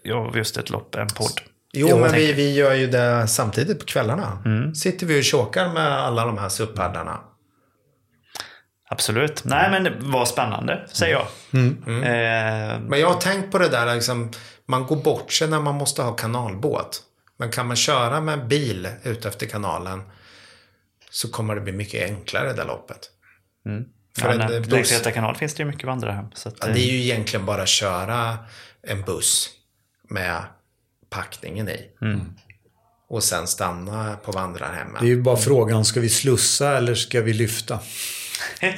eh, 0.05 0.15
av 0.17 0.37
just 0.37 0.57
ett 0.57 0.69
lopp 0.69 0.95
än 0.95 1.07
podd. 1.07 1.41
Jo, 1.73 1.87
Jo, 1.89 1.99
men 1.99 2.11
vi, 2.11 2.33
vi 2.33 2.53
gör 2.55 2.73
ju 2.73 2.87
det 2.87 3.27
samtidigt 3.27 3.79
på 3.79 3.85
kvällarna. 3.85 4.43
Sitter 4.75 5.05
vi 5.05 5.19
och 5.19 5.23
tjåkar 5.23 5.73
med 5.73 5.87
alla 5.99 6.25
de 6.25 6.37
här 6.37 6.49
suppadlarna. 6.49 7.19
Absolut. 8.89 9.43
Nej, 9.45 9.71
men 9.71 9.83
det 9.83 9.93
var 9.99 10.25
spännande, 10.25 10.87
säger 10.91 11.13
jag. 11.13 11.27
Eh, 11.53 12.79
Men 12.79 12.99
jag 12.99 13.07
har 13.07 13.19
tänkt 13.21 13.51
på 13.51 13.57
det 13.57 13.69
där, 13.69 13.95
liksom, 13.95 14.31
man 14.65 14.83
går 14.85 14.95
bort 14.95 15.31
sig 15.31 15.47
när 15.49 15.59
man 15.59 15.75
måste 15.75 16.01
ha 16.01 16.11
kanalbåt. 16.15 17.01
Men 17.37 17.51
kan 17.51 17.67
man 17.67 17.75
köra 17.75 18.21
med 18.21 18.47
bil 18.47 18.87
ut 19.03 19.25
efter 19.25 19.45
kanalen 19.45 20.01
så 21.09 21.31
kommer 21.31 21.55
det 21.55 21.61
bli 21.61 21.73
mycket 21.73 22.09
enklare 22.09 22.53
det 22.53 22.63
loppet. 22.63 22.99
För 24.19 24.27
ja, 24.33 24.41
en 24.43 24.63
buss- 24.63 24.69
längs 24.71 24.91
Göta 24.91 25.11
kanal 25.11 25.35
finns 25.35 25.53
det 25.53 25.63
ju 25.63 25.69
mycket 25.69 25.83
vandrarhem. 25.87 26.25
Så 26.33 26.49
att, 26.49 26.55
Ja, 26.61 26.67
eh, 26.67 26.73
det 26.73 26.79
är 26.79 26.91
ju 26.91 27.01
egentligen 27.01 27.45
bara 27.45 27.61
att 27.61 27.67
köra 27.69 28.37
en 28.87 29.01
buss 29.01 29.49
med 30.09 30.43
packningen 31.09 31.69
i. 31.69 31.81
Och 33.09 33.23
sen 33.23 33.47
stanna 33.47 34.15
på 34.25 34.31
vandrarhemmet. 34.31 35.01
Det 35.01 35.05
är 35.05 35.09
ju 35.09 35.21
bara 35.21 35.37
frågan, 35.37 35.85
ska 35.85 35.99
vi 35.99 36.09
slussa 36.09 36.77
eller 36.77 36.95
ska 36.95 37.21
vi 37.21 37.33
lyfta? 37.33 37.79
Eh, 38.61 38.75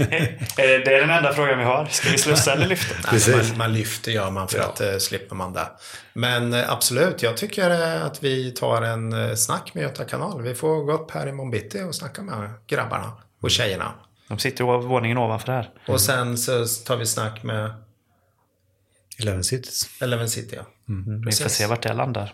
det 0.57 0.87
är 0.95 0.99
den 1.01 1.09
enda 1.09 1.33
frågan 1.33 1.57
vi 1.59 1.63
har. 1.63 1.85
Ska 1.85 2.09
vi 2.11 2.17
slussa 2.17 2.53
eller 2.53 2.67
lyfta? 2.67 3.11
Nej. 3.11 3.35
Man, 3.35 3.57
man 3.57 3.73
lyfter 3.73 4.11
gör 4.11 4.31
man 4.31 4.47
för 4.47 4.59
att 4.59 4.81
eh, 4.81 4.97
slipper 4.97 5.35
man 5.35 5.53
det. 5.53 5.67
Men 6.13 6.53
eh, 6.53 6.71
absolut, 6.71 7.21
jag 7.23 7.37
tycker 7.37 7.69
eh, 7.95 8.05
att 8.05 8.23
vi 8.23 8.51
tar 8.51 8.81
en 8.81 9.13
eh, 9.13 9.35
snack 9.35 9.73
med 9.73 9.81
Göta 9.81 10.05
kanal. 10.05 10.41
Vi 10.41 10.55
får 10.55 10.83
gå 10.83 10.91
upp 10.93 11.11
här 11.11 11.27
i 11.27 11.31
Monbitti 11.31 11.81
och 11.81 11.95
snacka 11.95 12.21
med 12.21 12.49
grabbarna 12.67 13.11
och 13.41 13.51
tjejerna. 13.51 13.91
De 14.27 14.39
sitter 14.39 14.63
ju 14.63 14.87
våningen 14.87 15.17
ovanför 15.17 15.51
här. 15.51 15.69
Och 15.87 16.01
sen 16.01 16.37
så 16.37 16.65
tar 16.65 16.97
vi 16.97 17.05
snack 17.05 17.43
med 17.43 17.73
Eleven 19.19 19.43
Cities. 19.43 20.01
Eleven 20.01 20.29
City. 20.29 20.55
Ja. 20.55 20.65
Vi 21.25 21.31
får 21.31 21.49
se 21.49 21.65
vart 21.65 21.83
det 21.83 21.93
landar. 21.93 22.33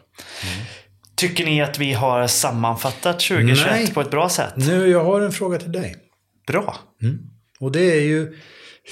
Tycker 1.16 1.46
ni 1.46 1.62
att 1.62 1.80
vi 1.80 1.94
har 1.94 2.28
sammanfattat 2.28 3.20
2021 3.20 3.72
Nej. 3.72 3.94
på 3.94 4.02
ett 4.02 4.12
bra 4.12 4.30
sätt? 4.30 4.54
Nu, 4.56 4.88
jag 4.88 5.04
har 5.04 5.22
en 5.22 5.32
fråga 5.32 5.58
till 5.58 5.72
dig. 5.72 5.96
Bra. 6.48 6.76
Och 7.60 7.72
det 7.72 7.98
är 7.98 8.02
ju, 8.02 8.38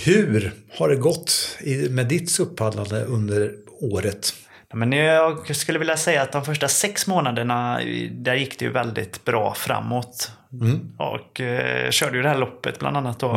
hur 0.06 0.54
har 0.78 0.90
det 0.90 0.96
gått 0.96 1.58
med 1.90 2.08
ditt 2.08 2.32
supppaddlande 2.32 3.06
under 3.06 3.52
året? 3.82 4.34
Men 4.74 4.92
jag 4.92 5.56
skulle 5.56 5.80
vilja 5.80 5.98
säga 5.98 6.22
att 6.22 6.32
de 6.32 6.46
första 6.46 6.68
sex 6.68 7.08
månaderna, 7.08 7.82
där 8.12 8.36
gick 8.36 8.60
det 8.60 8.66
ju 8.66 8.72
väldigt 8.72 9.26
bra 9.26 9.54
framåt. 9.54 10.32
Och 10.98 11.42
eh, 11.42 11.92
körde 11.92 12.18
ju 12.18 12.24
det 12.24 12.30
här 12.30 12.38
loppet 12.38 12.80
bland 12.80 12.98
annat 12.98 13.20
då. 13.20 13.34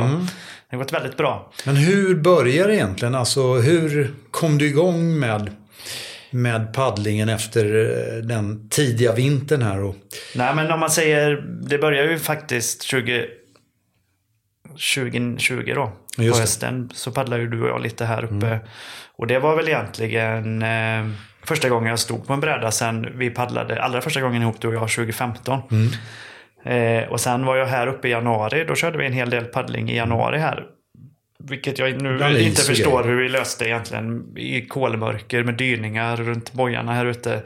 Det 0.70 0.76
har 0.76 0.78
gått 0.78 0.92
väldigt 0.92 1.16
bra. 1.16 1.52
Men 1.66 1.76
hur 1.76 2.14
börjar 2.14 2.68
det 2.68 2.74
egentligen? 2.74 3.14
Alltså 3.14 3.54
hur 3.54 4.14
kom 4.30 4.58
du 4.58 4.66
igång 4.66 5.18
med, 5.18 5.50
med 6.30 6.74
paddlingen 6.74 7.28
efter 7.28 7.64
eh, 7.64 8.22
den 8.22 8.68
tidiga 8.68 9.14
vintern 9.14 9.62
här? 9.62 9.82
Och, 9.82 9.96
Nej 10.34 10.54
men 10.54 10.72
om 10.72 10.80
man 10.80 10.90
säger, 10.90 11.36
det 11.68 11.78
börjar 11.78 12.04
ju 12.04 12.18
faktiskt 12.18 12.82
20, 12.82 13.26
2020 14.70 15.72
då. 15.74 15.92
Just 16.16 16.34
på 16.34 16.40
hösten 16.40 16.90
så 16.94 17.12
paddlade 17.12 17.42
ju 17.42 17.48
du 17.48 17.62
och 17.62 17.68
jag 17.68 17.82
lite 17.82 18.04
här 18.04 18.24
uppe. 18.24 18.60
Och 19.16 19.26
det 19.26 19.38
var 19.38 19.56
väl 19.56 19.68
egentligen 19.68 20.62
eh, 20.62 21.10
första 21.42 21.68
gången 21.68 21.90
jag 21.90 21.98
stod 21.98 22.26
på 22.26 22.32
en 22.32 22.40
bräda 22.40 22.70
sen 22.70 23.18
vi 23.18 23.30
paddlade, 23.30 23.82
allra 23.82 24.00
första 24.00 24.20
gången 24.20 24.42
ihop 24.42 24.60
du 24.60 24.68
och 24.68 24.74
jag 24.74 24.90
2015. 24.90 25.60
Eh, 26.64 27.08
och 27.08 27.20
sen 27.20 27.44
var 27.46 27.56
jag 27.56 27.66
här 27.66 27.86
uppe 27.86 28.08
i 28.08 28.10
januari, 28.10 28.64
då 28.64 28.74
körde 28.74 28.98
vi 28.98 29.06
en 29.06 29.12
hel 29.12 29.30
del 29.30 29.44
paddling 29.44 29.90
i 29.90 29.96
januari 29.96 30.38
här. 30.38 30.64
Vilket 31.48 31.78
jag 31.78 32.02
nu 32.02 32.16
Bland 32.16 32.36
is 32.36 32.46
inte 32.48 32.62
förstår 32.62 33.04
hur 33.04 33.22
vi 33.22 33.28
löste 33.28 33.64
egentligen. 33.64 34.36
I 34.36 34.66
kolmörker 34.66 35.42
med 35.44 35.54
dyningar 35.54 36.16
runt 36.16 36.52
bojarna 36.52 36.92
här 36.94 37.06
ute. 37.06 37.42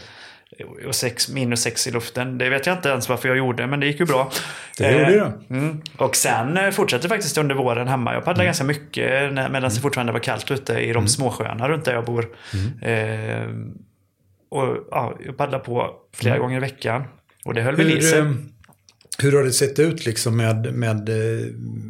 Och 0.86 0.94
sex, 0.94 1.28
minus 1.28 1.62
sex 1.62 1.86
i 1.86 1.90
luften. 1.90 2.38
Det 2.38 2.48
vet 2.50 2.66
jag 2.66 2.76
inte 2.76 2.88
ens 2.88 3.08
varför 3.08 3.28
jag 3.28 3.38
gjorde, 3.38 3.66
men 3.66 3.80
det 3.80 3.86
gick 3.86 4.00
ju 4.00 4.06
bra. 4.06 4.30
Det 4.78 4.92
gjorde 4.92 5.10
det. 5.48 5.54
Mm. 5.54 5.80
Och 5.96 6.16
sen 6.16 6.56
eh, 6.56 6.70
fortsatte 6.70 7.08
faktiskt 7.08 7.38
under 7.38 7.54
våren 7.54 7.88
hemma. 7.88 8.14
Jag 8.14 8.24
paddlade 8.24 8.44
ganska 8.44 8.64
mycket 8.64 9.32
när- 9.32 9.48
medan 9.48 9.70
det 9.70 9.80
fortfarande 9.80 10.12
var 10.12 10.20
kallt 10.20 10.50
ute 10.50 10.72
i 10.72 10.92
de 10.92 11.08
småsjöarna 11.08 11.68
runt 11.68 11.84
där 11.84 11.94
jag 11.94 12.04
bor. 12.04 12.26
Eh, 12.82 13.48
och 14.50 14.76
ja, 14.90 15.14
Jag 15.26 15.36
paddlade 15.36 15.64
på 15.64 15.90
flera 16.16 16.38
gånger 16.38 16.56
i 16.56 16.60
veckan. 16.60 17.04
Och 17.44 17.54
det 17.54 17.62
höll 17.62 17.76
väl 17.76 17.98
i 17.98 18.02
sig. 18.02 18.20
Hur 19.18 19.32
har 19.32 19.42
det 19.42 19.52
sett 19.52 19.78
ut 19.78 20.06
liksom 20.06 20.36
med, 20.36 20.74
med 20.74 21.08
eh, 21.08 21.46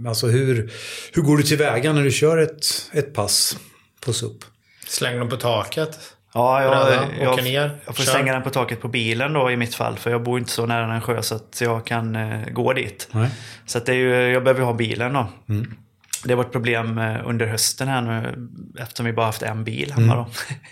alltså 0.08 0.26
hur, 0.26 0.72
hur 1.12 1.22
går 1.22 1.36
du 1.36 1.42
tillväga 1.42 1.92
när 1.92 2.02
du 2.02 2.10
kör 2.10 2.38
ett, 2.38 2.66
ett 2.92 3.14
pass 3.14 3.58
på 4.04 4.12
SUP? 4.12 4.44
Släng 4.86 5.18
dem 5.18 5.28
på 5.28 5.36
taket. 5.36 5.98
Ja, 6.34 6.62
jag, 6.62 7.08
jag, 7.20 7.44
ner, 7.44 7.78
jag 7.86 7.96
får 7.96 8.04
kör. 8.04 8.12
slänga 8.12 8.32
den 8.32 8.42
på 8.42 8.50
taket 8.50 8.80
på 8.80 8.88
bilen 8.88 9.32
då 9.32 9.50
i 9.50 9.56
mitt 9.56 9.74
fall. 9.74 9.96
För 9.96 10.10
jag 10.10 10.22
bor 10.22 10.38
inte 10.38 10.50
så 10.50 10.66
nära 10.66 10.94
en 10.94 11.00
sjö 11.00 11.22
så 11.22 11.34
att 11.34 11.60
jag 11.60 11.86
kan 11.86 12.16
eh, 12.16 12.48
gå 12.52 12.72
dit. 12.72 13.08
Nej. 13.12 13.28
Så 13.66 13.78
att 13.78 13.86
det 13.86 13.92
är 13.92 13.96
ju, 13.96 14.14
jag 14.14 14.44
behöver 14.44 14.60
ju 14.60 14.66
ha 14.66 14.74
bilen 14.74 15.12
då. 15.12 15.28
Det 16.24 16.30
har 16.32 16.36
varit 16.36 16.52
problem 16.52 16.98
eh, 16.98 17.16
under 17.24 17.46
hösten 17.46 17.88
här 17.88 18.00
nu 18.00 18.48
eftersom 18.82 19.06
vi 19.06 19.12
bara 19.12 19.26
haft 19.26 19.42
en 19.42 19.64
bil 19.64 19.92
hemma 19.92 20.14
då. 20.14 20.28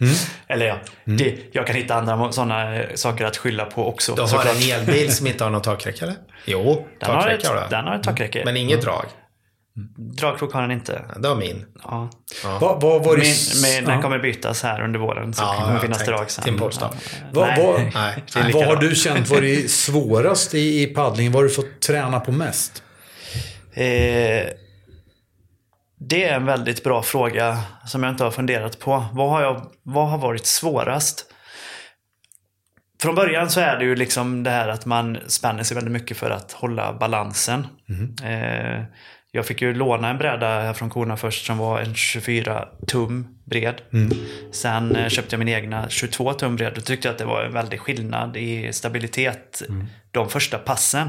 Eller 0.48 0.66
ja, 0.66 0.76
det, 1.04 1.34
jag 1.52 1.66
kan 1.66 1.76
hitta 1.76 1.94
andra 1.94 2.32
sådana 2.32 2.82
saker 2.94 3.24
att 3.24 3.36
skylla 3.36 3.64
på 3.64 3.88
också. 3.88 4.14
Du 4.14 4.20
har 4.20 4.28
såklart. 4.28 4.56
en 4.56 4.70
elbil 4.80 5.12
som 5.12 5.26
inte 5.26 5.44
har 5.44 5.50
någon 5.50 5.62
takräcke 5.62 6.04
eller? 6.04 6.16
Jo, 6.44 6.86
den, 7.00 7.10
har 7.10 7.16
ett, 7.18 7.22
takräcke 7.24 7.48
har 7.48 7.54
du. 7.54 7.76
den 7.76 7.84
har 7.84 7.96
ett 7.96 8.02
takräcke. 8.02 8.42
Men 8.44 8.56
inget 8.56 8.82
drag. 8.82 9.04
Dragkrok 9.96 10.52
har 10.52 10.62
den 10.62 10.70
inte. 10.70 11.02
Det 11.16 11.28
har 11.28 11.36
min. 11.36 11.64
Ja. 11.84 12.10
Vad 12.44 12.80
vad 12.80 13.04
var 13.04 13.16
det... 13.16 13.22
Min, 13.22 13.62
men 13.62 13.84
den 13.84 13.94
ja. 13.94 14.02
kommer 14.02 14.18
bytas 14.18 14.62
här 14.62 14.80
under 14.84 14.98
våren 14.98 15.34
så 15.34 15.42
Ja, 15.42 15.58
det 15.58 15.64
kommer 15.66 15.80
finnas 15.80 16.04
drag 16.06 16.30
sen. 16.30 16.44
till 16.44 16.58
postdag. 16.58 16.90
Vad- 17.32 17.46
Nej, 17.56 17.64
vad- 17.64 18.44
Nej, 18.54 18.64
har 18.64 18.76
du 18.76 18.94
känt 18.94 19.28
varit 19.30 19.70
svårast 19.70 20.54
i, 20.54 20.82
i 20.82 20.86
paddling? 20.86 21.32
Vad 21.32 21.42
har 21.42 21.48
du 21.48 21.54
fått 21.54 21.80
träna 21.80 22.20
på 22.20 22.32
mest? 22.32 22.82
Eh, 23.74 23.84
det 26.08 26.24
är 26.24 26.34
en 26.34 26.46
väldigt 26.46 26.84
bra 26.84 27.02
fråga 27.02 27.58
som 27.86 28.02
jag 28.02 28.12
inte 28.12 28.24
har 28.24 28.30
funderat 28.30 28.78
på. 28.78 29.04
Vad 29.12 29.30
har, 29.30 29.42
jag, 29.42 29.66
vad 29.82 30.08
har 30.08 30.18
varit 30.18 30.46
svårast? 30.46 31.26
Från 33.02 33.14
början 33.14 33.50
så 33.50 33.60
är 33.60 33.76
det 33.78 33.84
ju 33.84 33.96
liksom 33.96 34.42
det 34.42 34.50
här 34.50 34.68
att 34.68 34.86
man 34.86 35.18
spänner 35.26 35.62
sig 35.62 35.74
väldigt 35.74 35.92
mycket 35.92 36.16
för 36.16 36.30
att 36.30 36.52
hålla 36.52 36.92
balansen. 36.92 37.66
Eh, 38.24 38.82
jag 39.30 39.46
fick 39.46 39.62
ju 39.62 39.74
låna 39.74 40.10
en 40.10 40.18
bräda 40.18 40.46
här 40.46 40.72
från 40.72 40.90
korna 40.90 41.16
först 41.16 41.46
som 41.46 41.58
var 41.58 41.80
en 41.80 41.94
24 41.94 42.68
tum 42.86 43.26
bred. 43.44 43.80
Sen 44.52 44.96
eh, 44.96 45.08
köpte 45.08 45.34
jag 45.34 45.38
min 45.38 45.48
egna 45.48 45.88
22 45.88 46.32
tum 46.32 46.56
bred 46.56 46.78
och 46.78 46.84
tyckte 46.84 47.10
att 47.10 47.18
det 47.18 47.24
var 47.24 47.42
en 47.42 47.52
väldig 47.52 47.80
skillnad 47.80 48.36
i 48.36 48.72
stabilitet 48.72 49.62
de 50.10 50.28
första 50.28 50.58
passen. 50.58 51.08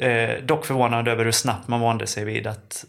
Eh, 0.00 0.44
dock 0.44 0.66
förvånad 0.66 1.08
över 1.08 1.24
hur 1.24 1.32
snabbt 1.32 1.68
man 1.68 1.80
vande 1.80 2.06
sig 2.06 2.24
vid 2.24 2.46
att 2.46 2.84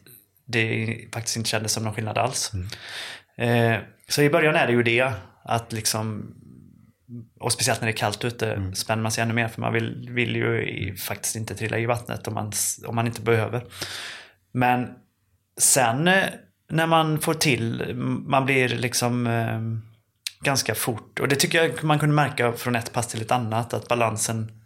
det 0.45 0.97
faktiskt 1.13 1.37
inte 1.37 1.49
kändes 1.49 1.71
som 1.71 1.83
någon 1.83 1.93
skillnad 1.93 2.17
alls. 2.17 2.51
Eh, 3.37 3.75
så 4.07 4.21
i 4.21 4.29
början 4.29 4.55
är 4.55 4.67
det 4.67 4.73
ju 4.73 4.83
det, 4.83 5.13
att 5.43 5.73
liksom 5.73 6.35
och 7.39 7.51
speciellt 7.51 7.81
när 7.81 7.87
det 7.87 7.91
är 7.91 7.97
kallt 7.97 8.25
ute 8.25 8.53
mm. 8.53 8.75
spänner 8.75 9.03
man 9.03 9.11
sig 9.11 9.21
ännu 9.21 9.33
mer 9.33 9.47
för 9.47 9.61
man 9.61 9.73
vill, 9.73 10.09
vill 10.11 10.35
ju 10.35 10.61
i, 10.61 10.95
faktiskt 10.95 11.35
inte 11.35 11.55
trilla 11.55 11.79
i 11.79 11.85
vattnet 11.85 12.27
om 12.27 12.33
man, 12.33 12.51
om 12.87 12.95
man 12.95 13.07
inte 13.07 13.21
behöver. 13.21 13.65
Men 14.51 14.89
sen 15.57 16.07
eh, 16.07 16.23
när 16.69 16.87
man 16.87 17.19
får 17.19 17.33
till, 17.33 17.93
man 18.27 18.45
blir 18.45 18.69
liksom 18.69 19.27
eh, 19.27 19.61
ganska 20.43 20.75
fort 20.75 21.19
och 21.19 21.27
det 21.27 21.35
tycker 21.35 21.63
jag 21.63 21.83
man 21.83 21.99
kunde 21.99 22.15
märka 22.15 22.53
från 22.53 22.75
ett 22.75 22.93
pass 22.93 23.07
till 23.07 23.21
ett 23.21 23.31
annat 23.31 23.73
att 23.73 23.87
balansen 23.87 24.62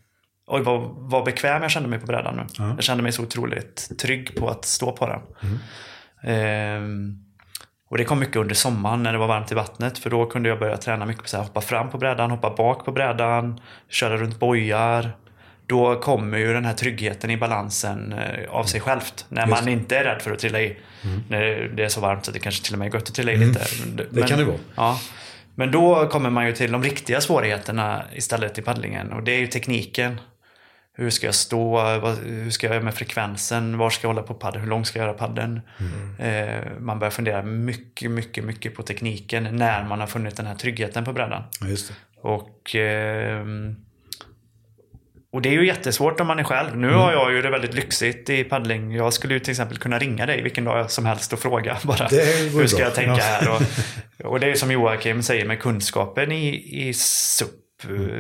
Oj 0.48 0.62
vad, 0.62 0.82
vad 0.98 1.26
bekväm 1.26 1.62
jag 1.62 1.72
kände 1.72 1.90
mig 1.90 2.00
på 2.00 2.06
brädan 2.06 2.36
nu. 2.36 2.64
Mm. 2.64 2.76
Jag 2.76 2.84
kände 2.84 3.04
mig 3.04 3.12
så 3.12 3.24
otroligt 3.24 4.00
trygg 4.00 4.36
på 4.36 4.50
att 4.50 4.66
stå 4.66 4.92
på 4.92 5.08
den. 5.08 5.22
Mm. 5.42 5.58
Eh, 6.24 7.14
och 7.90 7.98
det 7.98 8.04
kom 8.04 8.20
mycket 8.20 8.36
under 8.36 8.56
sommaren 8.56 9.04
när 9.04 9.14
det 9.14 9.18
var 9.18 9.28
varmt 9.28 9.52
i 9.52 9.56
vattnet 9.56 9.98
för 9.98 10.10
då 10.10 10.26
kunde 10.26 10.50
jag 10.50 10.60
börja 10.60 10.78
träna 10.78 11.06
mycket 11.06 11.32
på 11.32 11.38
att 11.38 11.48
hoppa 11.48 11.62
fram 11.62 11.90
på 11.90 11.98
brädan, 11.98 12.32
hoppa 12.32 12.56
bak 12.56 12.86
på 12.86 12.92
brädan, 12.92 13.60
köra 13.90 14.18
runt 14.18 14.40
bojar. 14.40 15.12
Då 15.66 16.00
kommer 16.00 16.38
ju 16.38 16.54
den 16.54 16.66
här 16.66 16.74
tryggheten 16.74 17.30
i 17.30 17.38
balansen 17.38 18.14
eh, 18.14 18.50
av 18.50 18.64
sig 18.64 18.82
självt. 18.82 19.26
När 19.30 19.48
Just. 19.48 19.62
man 19.62 19.74
inte 19.74 19.98
är 19.98 20.04
rädd 20.04 20.22
för 20.22 20.32
att 20.32 20.40
trilla 20.40 20.62
i. 20.62 20.78
Mm. 21.04 21.24
När 21.30 21.72
det 21.76 21.84
är 21.84 21.90
så 21.90 22.02
varmt 22.02 22.26
så 22.26 22.32
det 22.32 22.40
kanske 22.40 22.66
till 22.66 22.74
och 22.74 22.80
med 22.80 22.88
är 22.88 22.94
gött 22.94 23.10
att 23.10 23.16
trilla 23.16 23.32
i 23.32 23.36
mm. 23.36 23.48
lite. 23.48 23.66
Men, 23.86 24.08
det 24.12 24.28
kan 24.28 24.40
det 24.40 24.46
vara. 24.46 24.58
Ja. 24.76 25.00
Men 25.56 25.72
då 25.72 26.08
kommer 26.08 26.30
man 26.30 26.46
ju 26.46 26.54
till 26.54 26.72
de 26.72 26.84
riktiga 26.84 27.22
svårigheterna 27.22 28.04
istället 28.14 28.58
i 28.58 28.62
paddlingen 28.62 29.14
och 29.14 29.24
det 29.24 29.32
är 29.32 29.40
ju 29.40 29.48
tekniken. 29.48 30.20
Hur 31.00 31.10
ska 31.10 31.26
jag 31.26 31.36
stå? 31.36 31.80
Hur 32.24 32.50
ska 32.50 32.68
jag 32.68 32.74
göra 32.74 32.84
med 32.84 32.94
frekvensen? 32.94 33.78
Var 33.78 33.90
ska 33.90 34.08
jag 34.08 34.14
hålla 34.14 34.28
på 34.28 34.34
paddeln? 34.34 34.64
Hur 34.64 34.70
lång 34.70 34.86
ska 34.86 35.00
jag 35.00 35.06
göra 35.06 35.18
paddeln? 35.18 35.62
Mm. 35.80 36.20
Eh, 36.20 36.72
man 36.80 37.00
börjar 37.00 37.12
fundera 37.12 37.44
mycket, 37.44 38.12
mycket, 38.12 38.44
mycket 38.44 38.76
på 38.76 38.84
tekniken 38.84 39.44
när 39.52 39.84
man 39.84 40.00
har 40.00 40.08
funnit 40.08 40.38
den 40.38 40.46
här 40.46 40.56
tryggheten 40.56 41.06
på 41.06 41.14
brädan. 41.14 41.44
Just 41.62 41.88
det. 41.88 41.94
Och, 42.22 42.76
eh, 42.76 43.46
och 45.32 45.42
det 45.42 45.50
är 45.50 45.54
ju 45.54 45.68
jättesvårt 45.68 46.20
om 46.20 46.28
man 46.28 46.40
är 46.40 46.44
själv. 46.44 46.78
Nu 46.78 46.88
mm. 46.88 47.00
har 47.00 47.12
jag 47.12 47.34
ju 47.34 47.42
det 47.42 47.50
väldigt 47.50 47.74
lyxigt 47.74 48.30
i 48.30 48.44
paddling. 48.44 48.92
Jag 48.92 49.14
skulle 49.14 49.34
ju 49.34 49.40
till 49.40 49.52
exempel 49.52 49.78
kunna 49.78 50.00
ringa 50.00 50.26
dig 50.26 50.42
vilken 50.42 50.64
dag 50.64 50.92
som 50.92 51.06
helst 51.06 51.34
och 51.34 51.40
fråga 51.40 51.78
bara 51.84 52.08
hur 52.08 52.68
ska 52.68 52.82
jag 52.82 52.96
tänka 52.96 53.22
här? 53.22 53.50
Och, 53.50 53.62
och 54.32 54.40
det 54.40 54.52
är 54.52 54.56
som 54.56 54.72
Joakim 54.72 55.24
säger 55.24 55.46
med 55.46 55.60
kunskapen 55.60 56.32
i, 56.32 56.48
i 56.88 56.94
SUP 56.94 57.67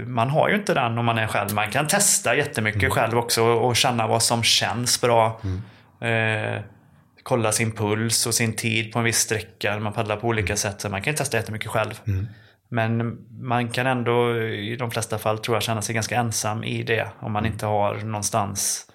man 0.06 0.30
har 0.30 0.50
ju 0.50 0.56
inte 0.56 0.74
den 0.74 0.98
om 0.98 1.06
man 1.06 1.18
är 1.18 1.28
själv. 1.28 1.54
Man 1.54 1.72
kan 1.72 1.88
testa 1.88 2.36
jättemycket 2.36 2.82
mm. 2.84 2.92
själv 2.92 3.18
också 3.18 3.44
och 3.44 3.76
känna 3.76 4.08
vad 4.08 4.24
som 4.24 4.44
känns 4.44 5.02
bra. 5.02 5.42
Mm. 5.44 6.56
Eh, 6.56 6.62
kolla 7.24 7.52
sin 7.52 7.72
puls 7.72 8.26
och 8.26 8.34
sin 8.34 8.56
tid 8.56 8.92
på 8.92 9.00
en 9.00 9.06
viss 9.06 9.18
sträcka. 9.18 9.80
Man 9.80 9.94
paddlar 9.94 10.16
på 10.18 10.28
olika 10.28 10.54
mm. 10.54 10.58
sätt. 10.58 10.82
Så 10.82 10.90
man 10.90 11.02
kan 11.02 11.16
testa 11.16 11.38
jättemycket 11.38 11.72
själv. 11.72 12.02
Mm. 12.08 12.28
Men 12.70 13.18
man 13.42 13.70
kan 13.70 13.88
ändå 13.88 14.38
i 14.42 14.76
de 14.76 14.92
flesta 14.92 15.18
fall 15.18 15.40
tror 15.40 15.56
jag 15.56 15.64
känna 15.64 15.82
sig 15.82 15.96
ganska 15.96 16.16
ensam 16.16 16.64
i 16.64 16.84
det. 16.84 17.08
Om 17.20 17.32
man 17.32 17.44
mm. 17.44 17.54
inte 17.54 17.66
har 17.66 17.96
någonstans 17.96 18.88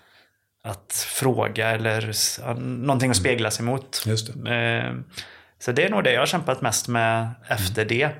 att 0.65 1.07
fråga 1.09 1.71
eller 1.71 2.13
någonting 2.61 3.11
att 3.11 3.17
spegla 3.17 3.51
sig 3.51 3.65
mot. 3.65 4.05
Eh, 4.07 4.95
så 5.59 5.73
det 5.73 5.85
är 5.85 5.91
nog 5.91 6.05
det 6.05 6.13
jag 6.13 6.21
har 6.21 6.27
kämpat 6.27 6.63
mest 6.63 6.89
med 6.89 7.31
efter 7.49 7.85
det. 7.85 8.11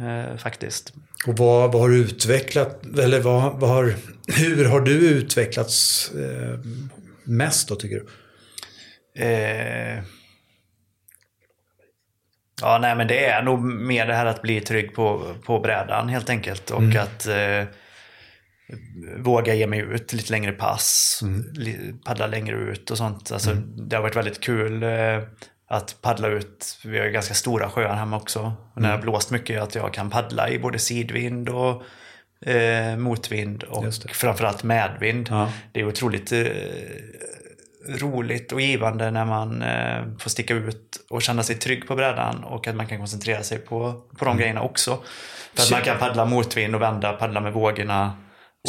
Eh, 0.00 0.36
faktiskt. 0.36 0.92
Och 1.26 1.36
vad, 1.36 1.72
vad 1.72 1.82
har 1.82 1.88
du 1.88 1.96
utvecklat, 1.96 2.86
eller 2.98 3.20
vad, 3.20 3.60
vad 3.60 3.70
har, 3.70 3.94
hur 4.26 4.64
har 4.64 4.80
du 4.80 4.92
utvecklats 4.92 6.10
eh, 6.14 6.58
mest 7.24 7.68
då 7.68 7.74
tycker 7.74 7.96
du? 7.96 8.06
Eh, 9.22 10.02
ja, 12.60 12.78
nej 12.78 12.96
men 12.96 13.08
det 13.08 13.24
är 13.24 13.42
nog 13.42 13.64
mer 13.64 14.06
det 14.06 14.14
här 14.14 14.26
att 14.26 14.42
bli 14.42 14.60
trygg 14.60 14.94
på, 14.94 15.34
på 15.44 15.60
brädan 15.60 16.08
helt 16.08 16.30
enkelt. 16.30 16.70
Och 16.70 16.82
mm. 16.82 17.02
att 17.02 17.26
eh, 17.26 17.64
våga 19.16 19.54
ge 19.54 19.66
mig 19.66 19.80
ut 19.80 20.12
lite 20.12 20.32
längre 20.32 20.52
pass, 20.52 21.20
mm. 21.22 21.98
paddla 22.04 22.26
längre 22.26 22.56
ut 22.56 22.90
och 22.90 22.98
sånt. 22.98 23.32
Alltså, 23.32 23.50
mm. 23.50 23.88
Det 23.88 23.96
har 23.96 24.02
varit 24.02 24.16
väldigt 24.16 24.40
kul. 24.40 24.84
Att 25.70 25.96
paddla 26.02 26.28
ut, 26.28 26.78
vi 26.84 26.98
har 26.98 27.06
ganska 27.06 27.34
stora 27.34 27.70
sjöar 27.70 27.94
hemma 27.94 28.16
också. 28.16 28.52
Och 28.74 28.82
när 28.82 28.88
det 28.88 28.88
har 28.88 28.98
mm. 28.98 29.10
blåst 29.10 29.30
mycket 29.30 29.62
att 29.62 29.74
jag 29.74 29.94
kan 29.94 30.10
paddla 30.10 30.50
i 30.50 30.58
både 30.58 30.78
sidvind 30.78 31.48
och 31.48 31.82
eh, 32.48 32.96
motvind 32.96 33.62
och 33.62 33.94
framförallt 34.12 34.62
medvind. 34.62 35.28
Ja. 35.30 35.52
Det 35.72 35.80
är 35.80 35.84
otroligt 35.84 36.32
eh, 36.32 36.46
roligt 37.88 38.52
och 38.52 38.60
givande 38.60 39.10
när 39.10 39.24
man 39.24 39.62
eh, 39.62 40.02
får 40.18 40.30
sticka 40.30 40.54
ut 40.54 41.06
och 41.10 41.22
känna 41.22 41.42
sig 41.42 41.56
trygg 41.56 41.88
på 41.88 41.94
brädan 41.94 42.44
och 42.44 42.66
att 42.66 42.74
man 42.74 42.86
kan 42.86 42.98
koncentrera 42.98 43.42
sig 43.42 43.58
på, 43.58 44.02
på 44.18 44.24
de 44.24 44.30
mm. 44.30 44.38
grejerna 44.38 44.62
också. 44.62 44.98
För 45.54 45.62
att 45.62 45.70
man 45.70 45.82
kan 45.82 45.98
paddla 45.98 46.24
motvind 46.24 46.74
och 46.74 46.82
vända, 46.82 47.12
paddla 47.12 47.40
med 47.40 47.52
vågorna 47.52 48.12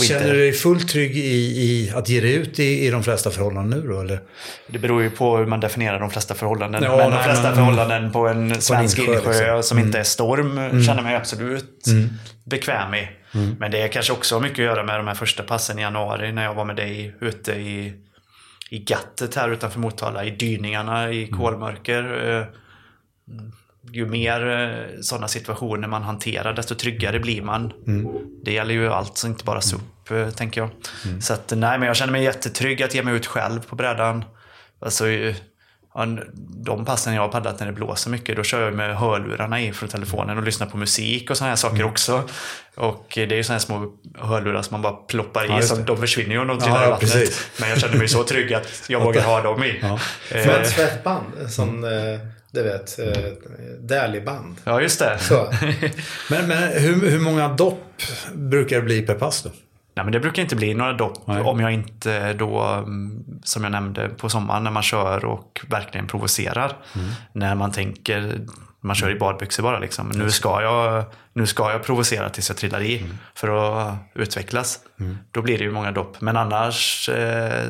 Känner 0.08 0.34
du 0.34 0.40
dig 0.40 0.52
fullt 0.52 0.90
trygg 0.90 1.18
i, 1.18 1.62
i, 1.62 1.92
att 1.96 2.10
ge 2.10 2.22
dig 2.22 2.34
ut 2.34 2.60
i, 2.60 2.86
i 2.86 2.90
de 2.90 3.04
flesta 3.04 3.32
förhållanden 3.32 3.80
nu 3.80 3.88
då? 3.88 4.02
Eller? 4.02 4.22
Det 4.68 4.80
beror 4.80 5.02
ju 5.02 5.10
på 5.10 5.38
hur 5.38 5.46
man 5.46 5.60
definierar 5.60 6.00
de 6.00 6.10
flesta 6.10 6.36
förhållanden. 6.36 6.84
Ja, 6.84 6.98
men 6.98 7.10
nej, 7.10 7.18
de 7.18 7.24
flesta 7.24 7.44
men, 7.44 7.56
förhållanden 7.56 8.12
på 8.12 8.28
en 8.28 8.62
svensk 8.62 9.00
insjö 9.00 9.14
liksom. 9.14 9.64
som 9.64 9.78
mm. 9.78 9.88
inte 9.88 10.00
är 10.00 10.04
storm 10.04 10.58
mm. 10.58 10.84
känner 10.84 11.04
mig 11.04 11.16
absolut 11.16 11.88
mm. 11.88 12.10
bekväm 12.46 12.94
i. 12.94 13.10
Mm. 13.34 13.56
Men 13.60 13.72
det 13.72 13.88
kanske 13.88 14.14
också 14.14 14.36
har 14.36 14.42
mycket 14.42 14.60
att 14.60 14.66
göra 14.66 14.84
med 14.84 15.00
de 15.00 15.08
här 15.08 15.16
första 15.16 15.44
passen 15.44 15.80
i 15.80 15.82
januari 15.82 16.32
när 16.32 16.44
jag 16.44 16.54
var 16.54 16.66
med 16.66 16.76
dig 16.76 17.16
ute 17.22 17.52
i, 17.52 17.94
i 18.70 18.80
gattet 18.80 19.36
här 19.36 19.50
utanför 19.50 19.80
Motala, 19.80 20.26
i 20.26 20.32
dyningarna 20.32 21.12
i 21.12 21.24
mm. 21.24 21.40
kolmörker. 21.40 22.04
Eh, 23.88 23.92
ju 23.94 24.06
mer 24.06 24.48
eh, 24.50 25.02
sådana 25.02 25.28
situationer 25.28 25.88
man 25.88 26.04
hanterar, 26.04 26.54
desto 26.54 26.76
tryggare 26.76 27.20
blir 27.20 27.42
man. 27.42 27.74
Mm. 27.88 28.08
Det 28.44 28.54
gäller 28.54 28.74
ju 28.74 28.90
allt, 28.90 29.18
så 29.18 29.28
inte 29.28 29.44
bara 29.44 29.62
SUP, 29.62 30.12
mm. 30.12 30.32
tänker 30.32 30.62
jag. 30.62 30.70
Mm. 31.06 31.22
Så 31.22 31.34
att, 31.34 31.54
nej, 31.56 31.80
men 31.80 31.88
jag 31.88 31.96
känner 31.96 32.12
mig 32.12 32.24
jättetrygg 32.24 32.84
att 32.84 32.96
ge 32.96 33.04
mig 33.04 33.16
ut 33.16 33.26
själv 33.26 33.60
på 33.60 33.76
brädan. 33.76 34.26
Alltså, 34.82 35.06
de 36.38 36.86
passen 36.86 37.14
jag 37.14 37.22
har 37.22 37.30
paddlat 37.30 37.60
när 37.60 37.68
det 37.68 37.74
blåser 37.74 38.12
mycket, 38.12 38.36
då 38.36 38.44
kör 38.44 38.62
jag 38.62 38.74
med 38.74 38.98
hörlurarna 38.98 39.62
i 39.62 39.74
från 39.74 39.90
telefonen 39.90 40.38
och 40.38 40.44
lyssnar 40.44 40.68
på 40.68 40.78
musik 40.78 41.30
och 41.30 41.38
sådana 41.38 41.52
här 41.52 41.56
saker 41.56 41.76
mm. 41.76 41.88
också. 41.88 42.24
Och 42.76 43.06
det 43.14 43.32
är 43.32 43.34
ju 43.34 43.44
sådana 43.44 43.60
här 43.60 43.66
små 43.66 43.94
hörlurar 44.18 44.62
som 44.62 44.74
man 44.74 44.82
bara 44.82 44.94
ploppar 44.94 45.46
i, 45.46 45.48
ja, 45.50 45.62
som 45.62 45.86
de 45.86 45.98
försvinner 45.98 46.32
ju 46.32 46.40
om 46.42 46.48
de 46.48 46.60
trillar 46.60 46.82
ja, 46.82 46.88
i 46.88 46.90
vattnet. 46.90 47.12
Precis. 47.12 47.50
Men 47.60 47.70
jag 47.70 47.80
känner 47.80 47.98
mig 47.98 48.08
så 48.08 48.24
trygg 48.24 48.54
att 48.54 48.84
jag 48.88 49.00
vågar 49.04 49.24
ha 49.24 49.42
dem 49.42 49.64
i. 49.64 49.80
Ja. 49.82 50.00
Eh. 50.32 50.44
För 50.44 50.62
ett 50.62 50.70
svettband, 50.70 51.26
som 51.50 51.84
eh, 51.84 51.90
du 52.52 52.64
vet, 52.64 53.00
eh, 53.00 53.24
Dali-band. 53.80 54.56
Ja, 54.64 54.82
just 54.82 55.00
det. 55.00 55.20
men 56.30 56.48
men 56.48 56.58
hur, 56.58 57.10
hur 57.10 57.20
många 57.20 57.48
dopp 57.48 58.02
brukar 58.34 58.76
det 58.76 58.82
bli 58.82 59.02
per 59.02 59.16
pass 59.16 59.44
då? 59.44 59.50
Nej, 60.00 60.06
men 60.06 60.12
det 60.12 60.20
brukar 60.20 60.42
inte 60.42 60.56
bli 60.56 60.74
några 60.74 60.94
dopp 60.94 61.28
Nej. 61.28 61.42
om 61.42 61.60
jag 61.60 61.74
inte 61.74 62.34
då, 62.34 62.62
mm, 62.62 63.24
som 63.44 63.64
jag 63.64 63.72
nämnde, 63.72 64.10
på 64.10 64.30
sommaren 64.30 64.64
när 64.64 64.72
man 64.72 64.84
kör 64.84 65.26
och 65.26 65.62
verkligen 65.68 66.08
provocerar. 66.08 66.78
Mm. 66.96 67.10
När 67.34 67.56
man 67.56 67.72
tänker, 67.72 68.40
man 68.82 68.96
kör 68.96 69.12
i 69.12 69.16
badbyxor 69.16 69.64
bara 69.64 69.80
liksom. 69.80 70.10
Nu 70.10 70.30
ska 70.30 70.62
jag, 70.62 71.04
nu 71.34 71.48
ska 71.48 71.72
jag 71.72 71.84
provocera 71.84 72.30
tills 72.30 72.50
jag 72.50 72.58
trillar 72.58 72.82
i 72.82 72.98
mm. 72.98 73.18
för 73.36 73.48
att 73.48 73.96
utvecklas. 74.16 74.80
Mm. 75.00 75.18
Då 75.32 75.42
blir 75.42 75.58
det 75.58 75.64
ju 75.64 75.72
många 75.72 75.92
dopp. 75.92 76.22
Men 76.22 76.38
annars, 76.38 77.10
eh, 77.10 77.70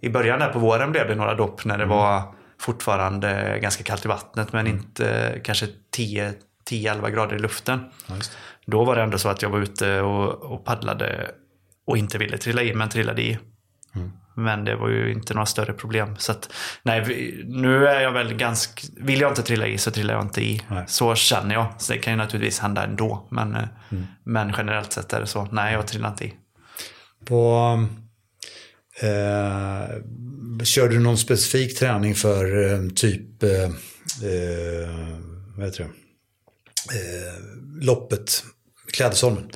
i 0.00 0.08
början 0.08 0.38
där 0.38 0.48
på 0.48 0.58
våren 0.58 0.92
blev 0.92 1.08
det 1.08 1.14
några 1.14 1.34
dopp 1.34 1.64
när 1.64 1.78
det 1.78 1.84
mm. 1.84 1.96
var 1.96 2.22
fortfarande 2.60 3.58
ganska 3.62 3.84
kallt 3.84 4.04
i 4.04 4.08
vattnet 4.08 4.52
men 4.52 4.66
mm. 4.66 4.78
inte 4.78 5.38
kanske 5.44 5.66
10-11 5.96 7.10
grader 7.10 7.36
i 7.36 7.38
luften. 7.38 7.80
Ja, 8.06 8.14
Då 8.66 8.84
var 8.84 8.96
det 8.96 9.02
ändå 9.02 9.18
så 9.18 9.28
att 9.28 9.42
jag 9.42 9.50
var 9.50 9.58
ute 9.58 10.00
och, 10.00 10.52
och 10.52 10.64
paddlade 10.64 11.30
och 11.86 11.98
inte 11.98 12.18
ville 12.18 12.38
trilla 12.38 12.62
i 12.62 12.74
men 12.74 12.88
trillade 12.88 13.22
i. 13.22 13.38
Mm. 13.94 14.12
Men 14.34 14.64
det 14.64 14.76
var 14.76 14.88
ju 14.88 15.12
inte 15.12 15.34
några 15.34 15.46
större 15.46 15.72
problem. 15.72 16.16
Så 16.18 16.32
att, 16.32 16.52
nej, 16.82 17.00
nu 17.46 17.86
är 17.86 18.00
jag 18.00 18.12
väl 18.12 18.34
ganska... 18.34 18.82
Vill 18.96 19.20
jag 19.20 19.30
inte 19.30 19.42
trilla 19.42 19.66
i 19.66 19.78
så 19.78 19.90
trillar 19.90 20.14
jag 20.14 20.24
inte 20.24 20.44
i. 20.44 20.62
Nej. 20.68 20.84
Så 20.86 21.14
känner 21.14 21.54
jag. 21.54 21.66
Så 21.78 21.92
det 21.92 21.98
kan 21.98 22.12
ju 22.12 22.16
naturligtvis 22.16 22.58
hända 22.58 22.84
ändå. 22.84 23.26
Men, 23.30 23.56
mm. 23.90 24.06
men 24.24 24.54
generellt 24.56 24.92
sett 24.92 25.12
är 25.12 25.20
det 25.20 25.26
så. 25.26 25.48
Nej, 25.50 25.72
jag 25.72 25.86
trillar 25.86 26.08
inte 26.08 26.24
i. 26.24 26.34
På, 27.24 27.86
eh, 29.00 30.64
kör 30.64 30.88
du 30.88 30.98
någon 30.98 31.18
specifik 31.18 31.78
träning 31.78 32.14
för 32.14 32.72
eh, 32.72 32.90
typ... 32.94 33.42
Eh, 33.42 33.50
eh, 33.50 34.88
vad 35.56 35.66
heter 35.66 35.84
det? 35.84 35.90
Eh, 36.98 37.34
loppet, 37.80 38.44
Klädesholmen? 38.92 39.50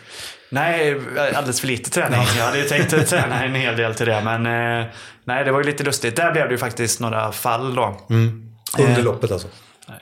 Nej, 0.51 1.01
alldeles 1.35 1.61
för 1.61 1.67
lite 1.67 1.91
träning. 1.91 2.21
Jag 2.39 2.45
hade 2.45 2.59
ju 2.59 2.65
tänkt 2.65 3.09
träna 3.09 3.45
en 3.45 3.55
hel 3.55 3.77
del 3.77 3.95
till 3.95 4.07
det. 4.07 4.23
Men 4.25 4.47
eh, 4.47 4.87
nej, 5.25 5.45
det 5.45 5.53
var 5.53 5.61
ju 5.61 5.67
lite 5.67 5.85
lustigt. 5.85 6.17
Där 6.17 6.33
blev 6.33 6.49
det 6.49 6.53
ju 6.53 6.59
faktiskt 6.59 7.01
några 7.01 7.33
fall 7.33 7.75
då. 7.75 8.07
Mm. 8.11 8.53
Under 8.79 9.03
loppet 9.03 9.31
alltså? 9.31 9.49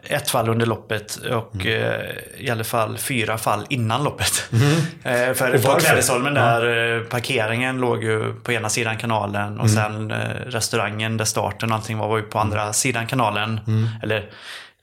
Ett 0.05 0.31
fall 0.31 0.49
under 0.49 0.67
loppet 0.67 1.17
och 1.17 1.55
Mm. 1.55 1.67
eh, 1.83 2.01
i 2.39 2.51
alla 2.51 2.65
fall 2.65 2.99
fyra 2.99 3.39
fall 3.39 3.67
innan 3.69 4.05
loppet. 4.05 4.45
Eh, 5.05 5.33
för 5.35 5.49
Mm. 5.49 5.63
På? 5.63 5.75
Klädesholmen 5.75 6.35
där, 6.35 6.97
eh, 6.97 7.03
parkeringen 7.03 7.81
låg 7.81 8.05
ju 8.05 8.35
på 8.35 8.53
ena 8.53 8.69
sidan 8.69 8.97
kanalen 8.99 9.47
Mm. 9.47 9.61
och 9.61 9.71
sen 9.71 10.11
eh, 10.11 10.19
restaurangen 10.47 11.17
där 11.17 11.25
starten 11.25 11.71
och 11.71 11.77
allting 11.77 11.99
var, 11.99 12.09
var 12.09 12.17
ju 12.17 12.23
på 12.23 12.39
andra 12.39 12.73
sidan 12.73 13.07
kanalen. 13.07 13.61
Mm. 13.67 13.89
Eller 14.03 14.31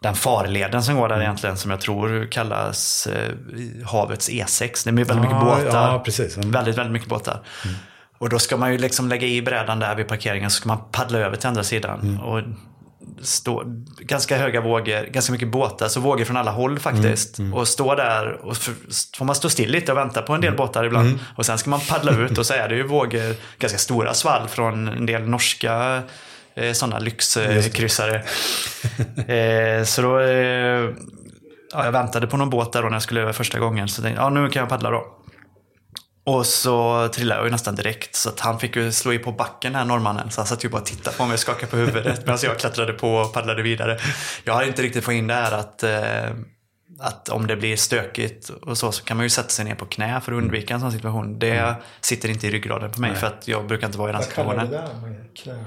den 0.02 0.16
farleden 0.16 0.84
som 0.84 0.96
går 0.96 1.10
där 1.10 1.22
egentligen 1.22 1.58
som 1.58 1.72
jag 1.72 1.82
tror 1.82 2.28
kallas 2.32 3.08
havets 3.86 4.30
E6. 4.30 4.84
Det 4.84 4.90
är 4.90 4.94
väldigt 4.94 5.18
mycket 5.18 5.32
Ja, 5.32 5.44
båtar. 5.66 6.04
ja. 6.18 6.24
Mm. 6.38 6.52
Väldigt, 6.52 6.78
väldigt 6.78 6.94
mycket 6.94 7.10
båtar. 7.10 7.40
Och 8.18 8.30
då 8.30 8.40
ska 8.40 8.58
man 8.58 8.72
ju 8.72 8.78
liksom 8.78 9.10
lägga 9.10 9.28
i 9.28 9.42
brädan 9.42 9.80
där 9.80 9.96
vid 9.96 10.08
parkeringen 10.08 10.50
så 10.50 10.56
ska 10.56 10.68
man 10.68 10.80
paddla 10.92 11.20
över 11.20 11.36
till 11.38 11.48
andra 11.48 11.64
sidan. 11.64 12.00
Mm. 12.02 12.20
Och 12.20 12.42
stå, 13.22 13.64
ganska 14.00 14.38
höga 14.38 14.62
vågor, 14.62 15.06
ganska 15.12 15.32
mycket 15.32 15.48
båtar, 15.52 15.88
så 15.88 16.00
vågor 16.00 16.26
från 16.26 16.38
alla 16.38 16.52
håll 16.52 16.80
faktiskt. 16.80 17.40
Mm, 17.40 17.54
Och 17.54 17.68
stå 17.68 17.96
där 17.96 18.32
och 18.46 18.58
för, 18.58 18.74
får 19.18 19.26
man 19.26 19.36
stå 19.36 19.50
still 19.50 19.72
lite 19.72 19.92
och 19.92 19.98
vänta 19.98 20.22
på 20.22 20.34
en 20.34 20.42
del 20.42 20.56
båtar 20.56 20.84
ibland. 20.84 21.08
Mm. 21.08 21.20
Och 21.36 21.46
sen 21.46 21.58
ska 21.58 21.70
man 21.70 21.80
paddla 21.90 22.12
ut 22.12 22.38
och 22.38 22.46
så 22.46 22.54
är 22.54 22.70
det 22.70 22.76
ju 22.76 22.84
vågor, 22.84 23.36
ganska 23.60 23.78
stora 23.80 24.14
svall 24.14 24.48
från 24.48 24.88
en 24.88 25.06
del 25.06 25.22
norska 25.30 26.02
eh, 26.56 26.72
sådana 26.74 27.00
lyxkryssare. 27.00 28.16
eh, 29.28 29.84
så 29.86 30.02
då, 30.02 30.20
eh, 30.20 30.90
ja, 31.74 31.86
jag 31.86 31.92
väntade 31.92 32.28
på 32.28 32.38
någon 32.38 32.50
båt 32.50 32.74
där 32.74 32.82
då 32.82 32.88
när 32.88 32.96
jag 32.96 33.02
skulle 33.02 33.22
över 33.22 33.34
första 33.34 33.60
gången. 33.60 33.88
Så 33.88 34.02
tänkte 34.02 34.22
jag, 34.22 34.26
ja 34.26 34.30
nu 34.42 34.50
kan 34.50 34.60
jag 34.60 34.70
paddla 34.70 34.90
då. 34.92 35.14
Och 36.28 36.46
så 36.46 37.08
trillade 37.14 37.40
jag 37.40 37.46
ju 37.46 37.52
nästan 37.52 37.76
direkt 37.76 38.16
så 38.16 38.30
att 38.30 38.40
han 38.40 38.60
fick 38.60 38.76
ju 38.76 38.92
slå 38.92 39.14
i 39.14 39.20
på 39.20 39.32
backen 39.32 39.76
här 39.76 39.86
norrmannen. 39.86 40.32
Så 40.32 40.42
han 40.42 40.48
satt 40.48 40.66
ju 40.66 40.70
bara 40.70 40.82
och 40.82 40.86
tittade 40.88 41.18
på 41.18 41.26
mig 41.26 41.34
och 41.34 41.40
skakade 41.40 41.68
på 41.68 41.78
huvudet 41.78 42.20
medan 42.26 42.38
jag 42.44 42.60
klättrade 42.60 42.94
på 42.94 43.16
och 43.16 43.34
paddlade 43.34 43.62
vidare. 43.62 43.98
Jag 44.44 44.54
har 44.54 44.64
inte 44.64 44.82
riktigt 44.82 45.04
fått 45.06 45.14
in 45.14 45.28
det 45.28 45.34
här 45.34 45.52
att, 45.52 45.84
eh, 45.84 46.30
att 47.00 47.30
om 47.30 47.48
det 47.48 47.56
blir 47.56 47.76
stökigt 47.76 48.50
och 48.50 48.78
så 48.78 48.92
så 48.92 49.04
kan 49.04 49.18
man 49.18 49.26
ju 49.26 49.30
sätta 49.30 49.50
sig 49.50 49.66
ner 49.66 49.76
på 49.76 49.86
knä 49.86 50.22
för 50.22 50.32
att 50.32 50.38
undvika 50.38 50.74
en 50.74 50.80
sån 50.80 50.92
situation. 50.92 51.40
Det 51.40 51.76
sitter 52.02 52.30
inte 52.30 52.48
i 52.48 52.52
ryggraden 52.52 52.92
på 52.92 53.02
mig 53.02 53.16
för 53.16 53.28
att 53.28 53.48
jag 53.48 53.68
brukar 53.68 53.88
inte 53.88 53.98
vara 53.98 54.10
i 54.10 54.14
den 54.14 54.22
Vad 54.22 54.34
kallar 54.34 54.54
du 54.56 54.62
situationen. 54.62 55.04
det 55.04 55.10
där? 55.10 55.26
Knä. 55.44 55.66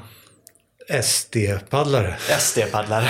SD-paddlare. 1.03 2.17
SD-paddlare. 2.39 3.09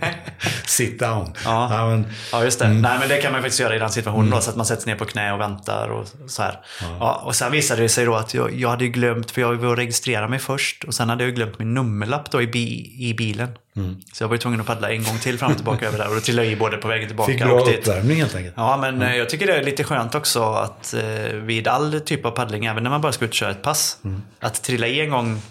Sit 0.66 0.98
down. 0.98 1.32
Ja. 1.44 1.86
men, 1.88 2.06
Ja, 2.32 2.44
just 2.44 2.58
det. 2.58 2.68
Nej, 2.68 2.98
men 2.98 3.08
det 3.08 3.16
kan 3.16 3.32
man 3.32 3.40
faktiskt 3.40 3.60
göra 3.60 3.76
i 3.76 3.78
den 3.78 3.90
situationen 3.90 4.30
då, 4.30 4.40
så 4.40 4.50
att 4.50 4.56
man 4.56 4.66
sätter 4.66 4.82
sig 4.82 4.92
ner 4.92 4.98
på 4.98 5.04
knä 5.04 5.32
och 5.32 5.40
väntar 5.40 5.88
och 5.88 6.08
så 6.26 6.42
här. 6.42 6.60
Ja. 6.80 7.22
och 7.24 7.36
sen 7.36 7.52
visade 7.52 7.82
det 7.82 7.88
sig 7.88 8.04
då 8.04 8.14
att 8.14 8.34
jag, 8.34 8.54
jag 8.54 8.68
hade 8.68 8.84
ju 8.84 8.90
glömt, 8.90 9.30
för 9.30 9.40
jag 9.40 9.54
var 9.54 9.68
och 9.68 9.76
registrera 9.76 10.28
mig 10.28 10.38
först 10.38 10.84
och 10.84 10.94
sen 10.94 11.08
hade 11.08 11.24
jag 11.24 11.34
glömt 11.34 11.58
min 11.58 11.74
nummerlapp 11.74 12.30
då 12.30 12.42
i, 12.42 12.46
bi, 12.46 12.94
i 12.98 13.14
bilen. 13.14 13.48
Så 14.12 14.22
jag 14.24 14.28
var 14.28 14.34
ju 14.34 14.38
tvungen 14.38 14.60
att 14.60 14.66
paddla 14.66 14.90
en 14.90 15.04
gång 15.04 15.18
till 15.18 15.38
fram 15.38 15.50
och 15.50 15.56
tillbaka 15.56 15.86
över 15.86 15.98
där 15.98 16.08
och 16.08 16.14
då 16.14 16.20
trillade 16.20 16.48
jag 16.48 16.52
i 16.52 16.56
både 16.56 16.76
på 16.76 16.88
vägen 16.88 17.08
tillbaka 17.08 17.32
fick 17.32 17.42
bra 17.42 17.52
och 17.60 17.68
dit. 17.68 17.78
uppvärmning 17.78 18.16
helt 18.20 18.34
enkelt. 18.34 18.54
Ja, 18.56 18.76
men 18.76 19.02
eh, 19.02 19.16
jag 19.16 19.28
tycker 19.28 19.46
det 19.46 19.56
är 19.56 19.62
lite 19.62 19.84
skönt 19.84 20.14
också 20.14 20.42
att 20.52 20.94
eh, 20.94 21.36
vid 21.36 21.68
all 21.68 22.00
typ 22.00 22.24
av 22.26 22.30
paddling, 22.30 22.64
även 22.64 22.82
när 22.82 22.90
man 22.90 23.00
bara 23.00 23.12
ska 23.12 23.24
ut 23.24 23.30
och 23.30 23.34
köra 23.34 23.50
ett 23.50 23.62
pass, 23.62 23.98
att 24.40 24.62
trilla 24.62 24.86
i 24.86 25.00
en 25.00 25.10
gång 25.10 25.42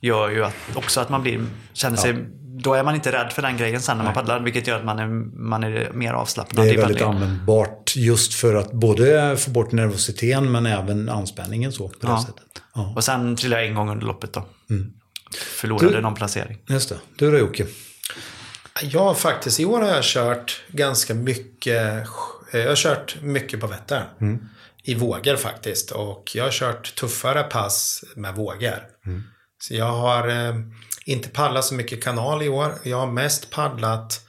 gör 0.00 0.30
ju 0.30 0.44
att, 0.44 0.54
också 0.74 1.00
att 1.00 1.08
man 1.10 1.22
blir, 1.22 1.44
känner 1.72 1.96
sig, 1.96 2.14
då 2.64 2.74
är 2.74 2.82
man 2.84 2.94
inte 2.94 3.12
rädd 3.12 3.32
för 3.32 3.42
den 3.42 3.56
grejen 3.56 3.80
sen 3.82 3.96
när 3.96 4.04
man 4.04 4.14
paddlar, 4.14 4.40
vilket 4.40 4.66
gör 4.66 4.78
att 4.78 4.84
man 4.84 4.98
är, 4.98 5.06
man 5.48 5.64
är 5.64 5.90
mer 5.92 6.12
avslappnad 6.12 6.66
Det 6.66 6.70
är 6.70 6.76
väldigt 6.78 6.98
paddlingen. 6.98 7.22
användbart 7.22 7.96
just 7.96 8.34
för 8.34 8.54
att 8.54 8.72
både 8.72 9.36
få 9.36 9.50
bort 9.50 9.72
nervositeten 9.72 10.52
men 10.52 10.66
även 10.66 11.08
anspänningen 11.08 11.72
så. 11.72 11.88
På 11.88 11.94
det 12.00 12.06
Ja. 12.12 12.22
sättet. 12.26 12.62
Ja. 12.74 12.92
Och 12.96 13.04
sen 13.04 13.36
trillade 13.36 13.62
jag 13.62 13.68
en 13.68 13.74
gång 13.74 13.90
under 13.90 14.06
loppet 14.06 14.32
då. 14.32 14.46
Förlorade 15.58 15.90
Du- 15.96 16.00
någon 16.00 16.14
placering. 16.14 16.58
Just 16.68 16.88
det. 16.88 16.96
Du 17.16 17.30
då 17.30 17.38
Jocke? 17.38 17.66
Jag 18.82 19.00
har 19.04 19.14
faktiskt, 19.14 19.60
i 19.60 19.64
år 19.64 19.80
har 19.80 19.88
jag 19.88 20.04
kört 20.04 20.62
ganska 20.68 21.14
mycket. 21.14 22.06
Jag 22.52 22.68
har 22.68 22.76
kört 22.76 23.16
mycket 23.22 23.60
på 23.60 23.66
Vättern. 23.66 24.02
I 24.84 24.94
vågor 24.94 25.36
faktiskt. 25.36 25.90
Och 25.90 26.30
jag 26.34 26.44
har 26.44 26.50
kört 26.50 26.94
tuffare 26.94 27.42
pass 27.42 28.04
med 28.16 28.34
vågor. 28.34 28.82
Så 29.62 29.74
jag 29.74 29.92
har 29.92 30.28
eh, 30.28 30.54
inte 31.04 31.28
paddlat 31.28 31.64
så 31.64 31.74
mycket 31.74 32.04
kanal 32.04 32.42
i 32.42 32.48
år. 32.48 32.74
Jag 32.82 32.96
har 32.96 33.06
mest 33.06 33.50
paddlat 33.50 34.20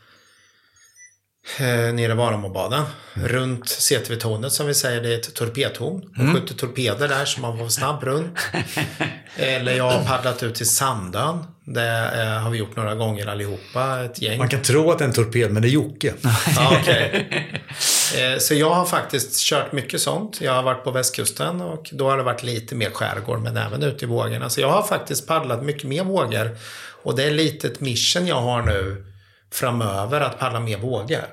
eh, 1.59 1.93
nere 1.93 2.11
i 2.11 2.15
Varamobaden. 2.15 2.83
Runt 3.13 3.65
CTV-tornet 3.69 4.51
som 4.51 4.67
vi 4.67 4.73
säger, 4.73 5.01
det 5.01 5.13
är 5.13 5.17
ett 5.17 5.35
torpedtorn. 5.35 6.13
Man 6.15 6.33
skjuter 6.33 6.55
torpeder 6.55 7.07
där 7.07 7.25
så 7.25 7.41
man 7.41 7.57
får 7.57 7.67
snabb 7.69 8.03
runt. 8.03 8.39
Eller 9.35 9.73
jag 9.73 9.91
har 9.91 10.05
paddlat 10.05 10.43
ut 10.43 10.55
till 10.55 10.69
Sandön. 10.69 11.43
Det 11.65 12.11
eh, 12.21 12.41
har 12.41 12.49
vi 12.49 12.57
gjort 12.57 12.75
några 12.75 12.95
gånger 12.95 13.27
allihopa, 13.27 14.03
ett 14.03 14.21
gäng. 14.21 14.37
Man 14.37 14.49
kan 14.49 14.61
tro 14.61 14.91
att 14.91 14.97
det 14.97 15.03
är 15.03 15.07
en 15.07 15.13
torped, 15.13 15.51
men 15.51 15.61
det 15.61 15.67
är 15.67 15.69
Jocke. 15.69 16.13
Ja, 16.55 16.77
okej. 16.81 17.29
Eh, 18.17 18.37
Så 18.39 18.53
jag 18.53 18.69
har 18.69 18.85
faktiskt 18.85 19.39
kört 19.39 19.71
mycket 19.71 20.01
sånt. 20.01 20.41
Jag 20.41 20.51
har 20.53 20.63
varit 20.63 20.83
på 20.83 20.91
västkusten 20.91 21.61
och 21.61 21.89
då 21.91 22.09
har 22.09 22.17
det 22.17 22.23
varit 22.23 22.43
lite 22.43 22.75
mer 22.75 22.89
skärgård 22.89 23.39
men 23.41 23.57
även 23.57 23.83
ute 23.83 24.05
i 24.05 24.07
vågorna. 24.07 24.49
Så 24.49 24.61
jag 24.61 24.69
har 24.69 24.83
faktiskt 24.83 25.27
paddlat 25.27 25.63
mycket 25.63 25.83
mer 25.83 26.03
vågor. 26.03 26.57
Och 27.03 27.15
det 27.15 27.23
är 27.23 27.31
lite 27.31 27.67
ett 27.67 27.79
mission 27.79 28.27
jag 28.27 28.41
har 28.41 28.61
nu 28.61 29.05
framöver 29.51 30.21
att 30.21 30.39
paddla 30.39 30.59
mer 30.59 30.77
vågor. 30.77 31.25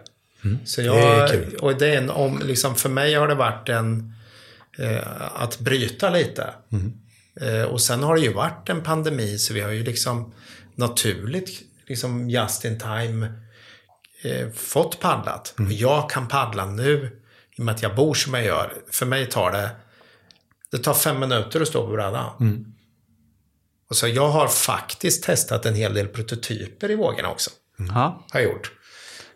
Så 0.64 0.82
jag, 0.82 0.96
Det 0.96 1.02
är 1.02 1.28
kul. 1.28 1.54
Och 1.60 1.74
det 1.78 1.94
är 1.94 1.98
en, 1.98 2.10
om, 2.10 2.42
liksom, 2.44 2.74
för 2.74 2.88
mig 2.88 3.14
har 3.14 3.28
det 3.28 3.34
varit 3.34 3.68
en 3.68 4.14
eh, 4.78 5.42
att 5.42 5.58
bryta 5.58 6.10
lite. 6.10 6.46
Eh, 7.40 7.62
och 7.62 7.80
sen 7.80 8.02
har 8.02 8.14
det 8.16 8.20
ju 8.22 8.32
varit 8.32 8.68
en 8.68 8.82
pandemi 8.82 9.38
så 9.38 9.54
vi 9.54 9.60
har 9.60 9.70
ju 9.70 9.82
liksom 9.84 10.34
naturligt, 10.74 11.50
liksom 11.86 12.30
just 12.30 12.64
in 12.64 12.78
time 12.78 13.32
eh, 14.24 14.50
fått 14.50 15.00
paddlat. 15.00 15.54
Och 15.58 15.72
jag 15.72 16.10
kan 16.10 16.28
paddla 16.28 16.66
nu 16.66 17.20
i 17.56 17.60
och 17.60 17.64
med 17.64 17.74
att 17.74 17.82
jag 17.82 17.94
bor 17.96 18.14
som 18.14 18.34
jag 18.34 18.44
gör. 18.44 18.72
För 18.90 19.06
mig 19.06 19.26
tar 19.26 19.52
det 19.52 19.70
det 20.72 20.78
tar 20.78 20.94
fem 20.94 21.20
minuter 21.20 21.60
att 21.60 21.68
stå 21.68 21.86
på 21.86 21.92
brädan. 21.92 22.64
Och 23.90 23.96
så 23.96 24.08
jag 24.08 24.28
har 24.28 24.48
faktiskt 24.48 25.24
testat 25.24 25.66
en 25.66 25.74
hel 25.74 25.94
del 25.94 26.06
prototyper 26.08 26.90
i 26.90 26.94
vågorna 26.96 27.30
också. 27.30 27.50
Ja. 27.78 28.26
Har 28.32 28.40
jag 28.40 28.50
gjort. 28.52 28.72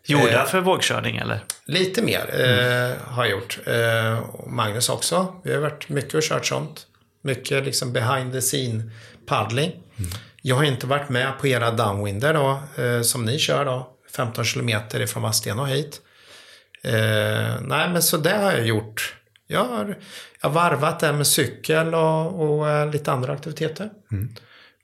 Gjorda 0.06 0.43
Eh. 0.43 0.47
för 0.47 0.61
vågkörning 0.61 1.16
eller? 1.16 1.44
Lite 1.66 2.02
mer 2.02 2.40
eh, 2.40 3.12
har 3.12 3.24
jag 3.24 3.31
gjort. 3.32 3.59
Eh, 3.66 4.24
Magnus 4.47 4.89
också. 4.89 5.40
Vi 5.44 5.55
har 5.55 5.61
varit 5.61 5.89
mycket 5.89 6.15
och 6.15 6.23
kört 6.23 6.47
sånt. 6.47 6.86
Mycket 7.23 7.65
liksom 7.65 7.93
behind 7.93 8.32
the 8.32 8.40
scene 8.40 8.90
paddling. 9.27 9.73
Jag 10.43 10.56
har 10.56 10.65
inte 10.65 10.86
varit 10.86 11.09
med 11.09 11.39
på 11.40 11.47
era 11.47 11.70
downwinder 11.70 12.35
då, 12.35 12.82
eh, 12.82 13.02
som 13.02 13.24
ni 13.24 13.39
kör 13.39 13.65
då. 13.65 13.94
15 14.16 14.45
kilometer 14.45 15.01
ifrån 15.01 15.23
Vadstena 15.23 15.62
och 15.62 15.69
hit. 15.69 16.01
Eh, 16.82 17.61
nej, 17.62 17.89
men 17.91 18.03
så 18.03 18.16
det 18.16 18.36
har 18.36 18.53
jag 18.53 18.66
gjort. 18.66 19.15
Jag 19.47 19.65
har, 19.65 19.99
jag 20.41 20.49
har 20.49 20.55
varvat 20.55 21.01
det 21.01 21.12
med 21.12 21.27
cykel 21.27 21.95
och, 21.95 22.45
och 22.45 22.69
eh, 22.69 22.91
lite 22.91 23.12
andra 23.12 23.32
aktiviteter. 23.32 23.91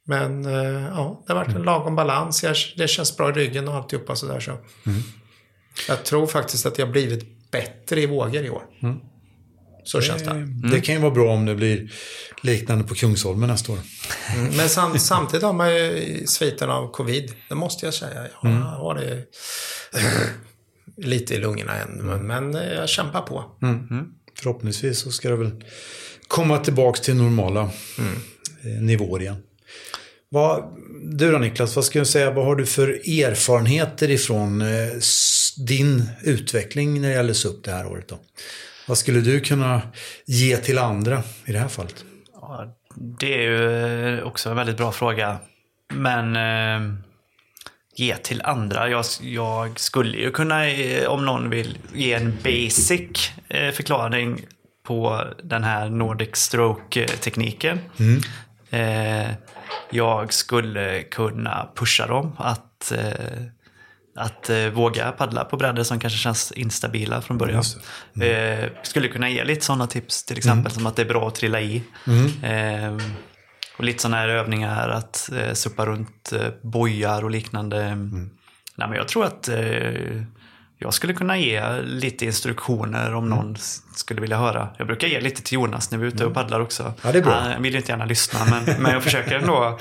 Men 0.04 0.44
eh, 0.44 0.84
ja, 0.86 1.24
det 1.26 1.32
har 1.32 1.44
varit 1.44 1.56
en 1.56 1.62
lagom 1.62 1.96
balans. 1.96 2.42
Jag, 2.42 2.56
det 2.76 2.88
känns 2.88 3.16
bra 3.16 3.30
i 3.30 3.32
ryggen 3.32 3.68
och 3.68 3.74
alltihopa 3.74 4.16
sådär 4.16 4.40
så. 4.40 4.52
Jag 5.88 6.04
tror 6.04 6.26
faktiskt 6.26 6.66
att 6.66 6.78
jag 6.78 6.90
blivit 6.90 7.50
bättre 7.50 8.00
i 8.00 8.06
vågor 8.06 8.44
i 8.44 8.50
år. 8.50 8.62
Så 9.84 10.00
känns 10.00 10.22
det. 10.22 10.48
Det 10.70 10.80
kan 10.80 10.94
ju 10.94 11.00
vara 11.00 11.10
bra 11.10 11.32
om 11.32 11.46
det 11.46 11.54
blir 11.54 11.92
liknande 12.42 12.84
på 12.84 12.94
Kungsholmen 12.94 13.48
nästa 13.48 13.72
år. 13.72 13.78
Mm, 14.34 14.56
Men 14.56 14.68
sam, 14.68 14.98
samtidigt 14.98 15.42
har 15.42 15.52
man 15.52 15.74
ju 15.74 16.22
sviten 16.26 16.70
av 16.70 16.90
covid. 16.92 17.32
Det 17.48 17.54
måste 17.54 17.86
jag 17.86 17.94
säga. 17.94 18.26
Jag 18.42 18.50
har 18.50 18.94
det 18.94 19.24
lite 20.96 21.34
i 21.34 21.38
lungorna 21.38 21.76
än. 21.76 21.90
Men, 21.90 22.26
men 22.26 22.54
jag 22.54 22.88
kämpar 22.88 23.20
på. 23.20 23.44
Förhoppningsvis 24.38 24.98
så 24.98 25.10
ska 25.10 25.30
det 25.30 25.36
väl 25.36 25.64
komma 26.28 26.58
tillbaka 26.58 27.00
till 27.00 27.14
normala 27.14 27.62
eh, 28.64 28.82
nivåer 28.82 29.20
igen. 29.20 29.36
Vad, 30.28 30.64
du 31.02 31.32
då 31.32 31.38
Niklas, 31.38 31.76
vad 31.76 31.84
ska 31.84 31.98
jag 31.98 32.06
säga, 32.06 32.30
vad 32.30 32.44
har 32.44 32.56
du 32.56 32.66
för 32.66 32.88
erfarenheter 33.24 34.10
ifrån 34.10 34.62
eh, 34.62 34.88
din 35.66 36.08
utveckling 36.22 37.00
när 37.00 37.08
det 37.08 37.14
gäller 37.14 37.32
SUP 37.32 37.64
det 37.64 37.70
här 37.70 37.86
året 37.86 38.08
då? 38.08 38.18
Vad 38.90 38.98
skulle 38.98 39.20
du 39.20 39.40
kunna 39.40 39.82
ge 40.26 40.56
till 40.56 40.78
andra 40.78 41.22
i 41.44 41.52
det 41.52 41.58
här 41.58 41.68
fallet? 41.68 42.04
Ja, 42.32 42.76
det 43.18 43.34
är 43.34 43.42
ju 43.42 44.22
också 44.22 44.50
en 44.50 44.56
väldigt 44.56 44.76
bra 44.76 44.92
fråga. 44.92 45.38
Men 45.94 46.36
eh, 46.36 46.94
ge 47.96 48.16
till 48.16 48.42
andra. 48.44 48.88
Jag, 48.88 49.04
jag 49.20 49.80
skulle 49.80 50.18
ju 50.18 50.30
kunna, 50.30 50.68
eh, 50.68 51.08
om 51.08 51.26
någon 51.26 51.50
vill, 51.50 51.78
ge 51.94 52.12
en 52.12 52.36
basic 52.44 53.32
eh, 53.48 53.72
förklaring 53.72 54.46
på 54.82 55.24
den 55.42 55.64
här 55.64 55.90
Nordic 55.90 56.36
Stroke-tekniken. 56.36 57.78
Eh, 58.70 59.30
jag 59.90 60.32
skulle 60.32 61.02
kunna 61.02 61.68
pusha 61.74 62.06
dem 62.06 62.36
att, 62.38 62.92
eh, 62.92 63.44
att 64.16 64.50
eh, 64.50 64.66
våga 64.66 65.12
paddla 65.12 65.44
på 65.44 65.56
brädor 65.56 65.82
som 65.82 66.00
kanske 66.00 66.18
känns 66.18 66.52
instabila 66.52 67.22
från 67.22 67.38
början. 67.38 67.56
Just 67.56 67.78
Eh, 68.22 68.70
skulle 68.82 69.08
kunna 69.08 69.28
ge 69.30 69.44
lite 69.44 69.64
sådana 69.64 69.86
tips 69.86 70.24
till 70.24 70.38
exempel 70.38 70.72
som 70.72 70.86
att 70.86 70.96
det 70.96 71.02
är 71.02 71.06
bra 71.06 71.28
att 71.28 71.34
trilla 71.34 71.60
i. 71.60 71.82
Eh, 72.42 72.96
och 73.76 73.84
lite 73.84 74.02
sådana 74.02 74.16
här 74.16 74.28
övningar 74.28 74.88
att 74.88 75.30
eh, 75.32 75.52
suppa 75.52 75.86
runt 75.86 76.32
eh, 76.32 76.48
bojar 76.62 77.24
och 77.24 77.30
liknande. 77.30 77.94
Nej, 78.74 78.88
men 78.88 78.92
jag 78.92 79.08
tror 79.08 79.24
att 79.24 79.48
eh, 79.48 80.22
jag 80.82 80.94
skulle 80.94 81.12
kunna 81.14 81.38
ge 81.38 81.80
lite 81.82 82.24
instruktioner 82.24 83.14
om 83.14 83.28
någon 83.28 83.54
s- 83.56 83.82
skulle 83.94 84.20
vilja 84.20 84.36
höra. 84.38 84.68
Jag 84.78 84.86
brukar 84.86 85.08
ge 85.08 85.20
lite 85.20 85.42
till 85.42 85.54
Jonas 85.54 85.90
när 85.90 85.98
vi 85.98 86.04
är 86.04 86.08
ute 86.08 86.24
och 86.26 86.34
paddlar 86.34 86.60
också. 86.60 86.92
Ja, 87.02 87.12
det 87.12 87.18
är 87.18 87.22
bra. 87.22 87.32
Han 87.40 87.62
vill 87.62 87.72
ju 87.72 87.78
inte 87.78 87.92
gärna 87.92 88.04
lyssna, 88.04 88.40
men, 88.50 88.82
men 88.82 88.92
jag 88.92 89.02
försöker 89.02 89.38
ändå 89.38 89.78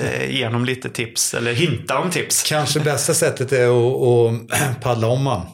eh, 0.00 0.30
ge 0.30 0.44
honom 0.46 0.64
lite 0.64 0.88
tips, 0.88 1.34
eller 1.34 1.52
hinta 1.52 1.98
om 1.98 2.10
tips. 2.10 2.42
Kanske 2.48 2.80
bästa 2.80 3.14
sättet 3.14 3.52
är 3.52 3.66
att, 3.66 4.52
att 4.62 4.80
paddla 4.80 5.06
om 5.06 5.22
man. 5.22 5.46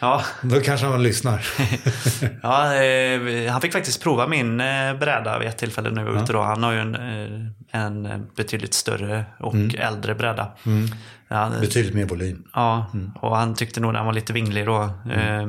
Ja, 0.00 0.22
Då 0.42 0.60
kanske 0.60 0.86
han 0.86 1.02
lyssnar. 1.02 1.46
ja 2.42 2.74
eh, 2.74 3.52
han 3.52 3.60
fick 3.60 3.72
faktiskt 3.72 4.02
prova 4.02 4.26
min 4.26 4.60
eh, 4.60 4.94
bräda 4.94 5.38
vid 5.38 5.48
ett 5.48 5.58
tillfälle 5.58 5.90
vi 5.90 6.02
var 6.10 6.22
ute. 6.22 6.32
Då. 6.32 6.42
Han 6.42 6.62
har 6.62 6.72
ju 6.72 6.78
en, 6.78 6.94
eh, 6.94 7.80
en 7.82 8.26
betydligt 8.36 8.74
större 8.74 9.24
och 9.38 9.54
äldre 9.78 10.14
bräda. 10.14 10.48
Ja, 11.32 11.50
Betydligt 11.60 11.94
mer 11.94 12.04
volym. 12.04 12.44
Ja, 12.54 12.86
och 13.20 13.36
han 13.36 13.54
tyckte 13.54 13.80
nog 13.80 13.92
den 13.94 14.04
var 14.06 14.12
lite 14.12 14.32
vinglig 14.32 14.66
då. 14.66 14.82
Eh, 15.12 15.48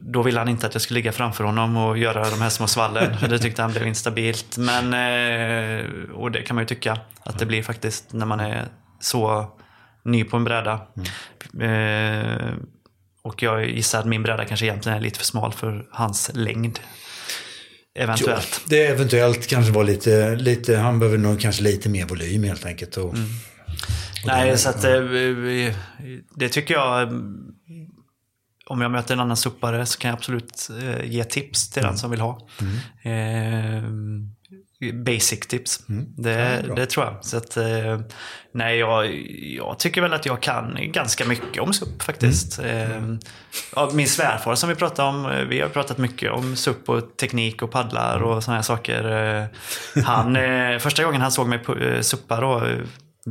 Då 0.00 0.22
ville 0.22 0.38
han 0.38 0.48
inte 0.48 0.66
att 0.66 0.74
jag 0.74 0.82
skulle 0.82 0.98
ligga 0.98 1.12
framför 1.12 1.44
honom 1.44 1.76
och 1.76 1.98
göra 1.98 2.30
de 2.30 2.40
här 2.40 2.48
små 2.48 2.66
svallen. 2.66 3.16
Det 3.28 3.38
tyckte 3.38 3.62
han 3.62 3.70
blev 3.72 3.86
instabilt. 3.86 4.56
Men, 4.58 4.84
eh, 4.94 5.84
och 6.14 6.30
det 6.32 6.42
kan 6.42 6.54
man 6.56 6.62
ju 6.62 6.66
tycka 6.66 6.98
att 7.24 7.38
det 7.38 7.46
blir 7.46 7.62
faktiskt 7.62 8.12
när 8.12 8.26
man 8.26 8.40
är 8.40 8.64
så 9.00 9.50
ny 10.04 10.24
på 10.24 10.36
en 10.36 10.44
bräda. 10.44 10.80
Eh, 11.60 12.54
Och 13.22 13.42
jag 13.42 13.66
gissar 13.70 13.98
att 14.00 14.06
min 14.06 14.22
bräda 14.22 14.44
kanske 14.44 14.66
egentligen 14.66 14.98
är 14.98 15.02
lite 15.02 15.18
för 15.18 15.26
smal 15.26 15.52
för 15.52 15.86
hans 15.90 16.30
längd. 16.34 16.78
Eventuellt. 17.98 18.60
Det 18.68 18.86
eventuellt 18.86 19.46
kanske 19.46 19.72
var 19.72 19.84
lite, 19.84 20.34
lite, 20.36 20.76
han 20.76 20.98
behöver 20.98 21.18
nog 21.18 21.40
kanske 21.40 21.62
lite 21.62 21.88
mer 21.88 22.06
volym 22.06 22.44
helt 22.44 22.66
enkelt. 22.66 22.96
Och, 22.96 23.14
Nej, 24.26 24.58
så 24.58 24.68
att 24.68 24.84
eh, 24.84 25.00
det 26.34 26.48
tycker 26.48 26.74
jag. 26.74 27.02
eh, 27.02 27.08
Om 28.66 28.80
jag 28.80 28.90
möter 28.90 29.14
en 29.14 29.20
annan 29.20 29.36
suppare 29.36 29.86
så 29.86 29.98
kan 29.98 30.08
jag 30.08 30.16
absolut 30.16 30.68
eh, 30.82 31.04
ge 31.04 31.24
tips 31.24 31.70
till 31.70 31.82
den 31.82 31.98
som 31.98 32.10
vill 32.10 32.20
ha. 32.20 32.48
Eh, 33.02 33.82
basic 35.04 35.40
tips. 35.40 35.80
Det, 36.16 36.62
bra. 36.66 36.74
det 36.74 36.86
tror 36.86 37.04
jag. 37.06 37.24
Så 37.24 37.36
att, 37.36 37.56
eh, 37.56 38.00
nej, 38.54 38.78
jag, 38.78 39.14
jag 39.56 39.78
tycker 39.78 40.00
väl 40.00 40.12
att 40.12 40.26
jag 40.26 40.42
kan 40.42 40.76
ganska 40.92 41.24
mycket 41.24 41.62
om 41.62 41.72
SUP 41.72 42.02
faktiskt. 42.02 42.58
Eh, 42.58 43.02
ja, 43.76 43.90
min 43.94 44.08
svärfar 44.08 44.54
som 44.54 44.68
vi 44.68 44.74
pratade 44.74 45.08
om, 45.08 45.26
eh, 45.26 45.44
vi 45.44 45.60
har 45.60 45.68
pratat 45.68 45.98
mycket 45.98 46.32
om 46.32 46.56
SUP 46.56 46.88
och 46.88 47.16
teknik 47.16 47.62
och 47.62 47.70
paddlar 47.70 48.20
och 48.22 48.44
sådana 48.44 48.56
här 48.58 48.62
saker. 48.62 49.34
Eh, 49.36 49.44
Han, 50.04 50.36
eh, 50.36 50.78
första 50.78 51.04
gången 51.04 51.20
han 51.20 51.32
såg 51.32 51.48
mig 51.48 51.60
eh, 51.80 52.00
suppa 52.00 52.40
då, 52.40 52.64
eh, 52.64 52.78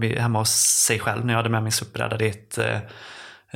hemma 0.04 0.40
hos 0.40 0.50
sig 0.88 1.00
själv 1.00 1.26
när 1.26 1.34
jag 1.34 1.38
hade 1.38 1.50
med 1.50 1.64
min 1.64 1.72
SUP-bräda 1.72 2.18
dit. 2.18 2.58
eh, 2.58 2.80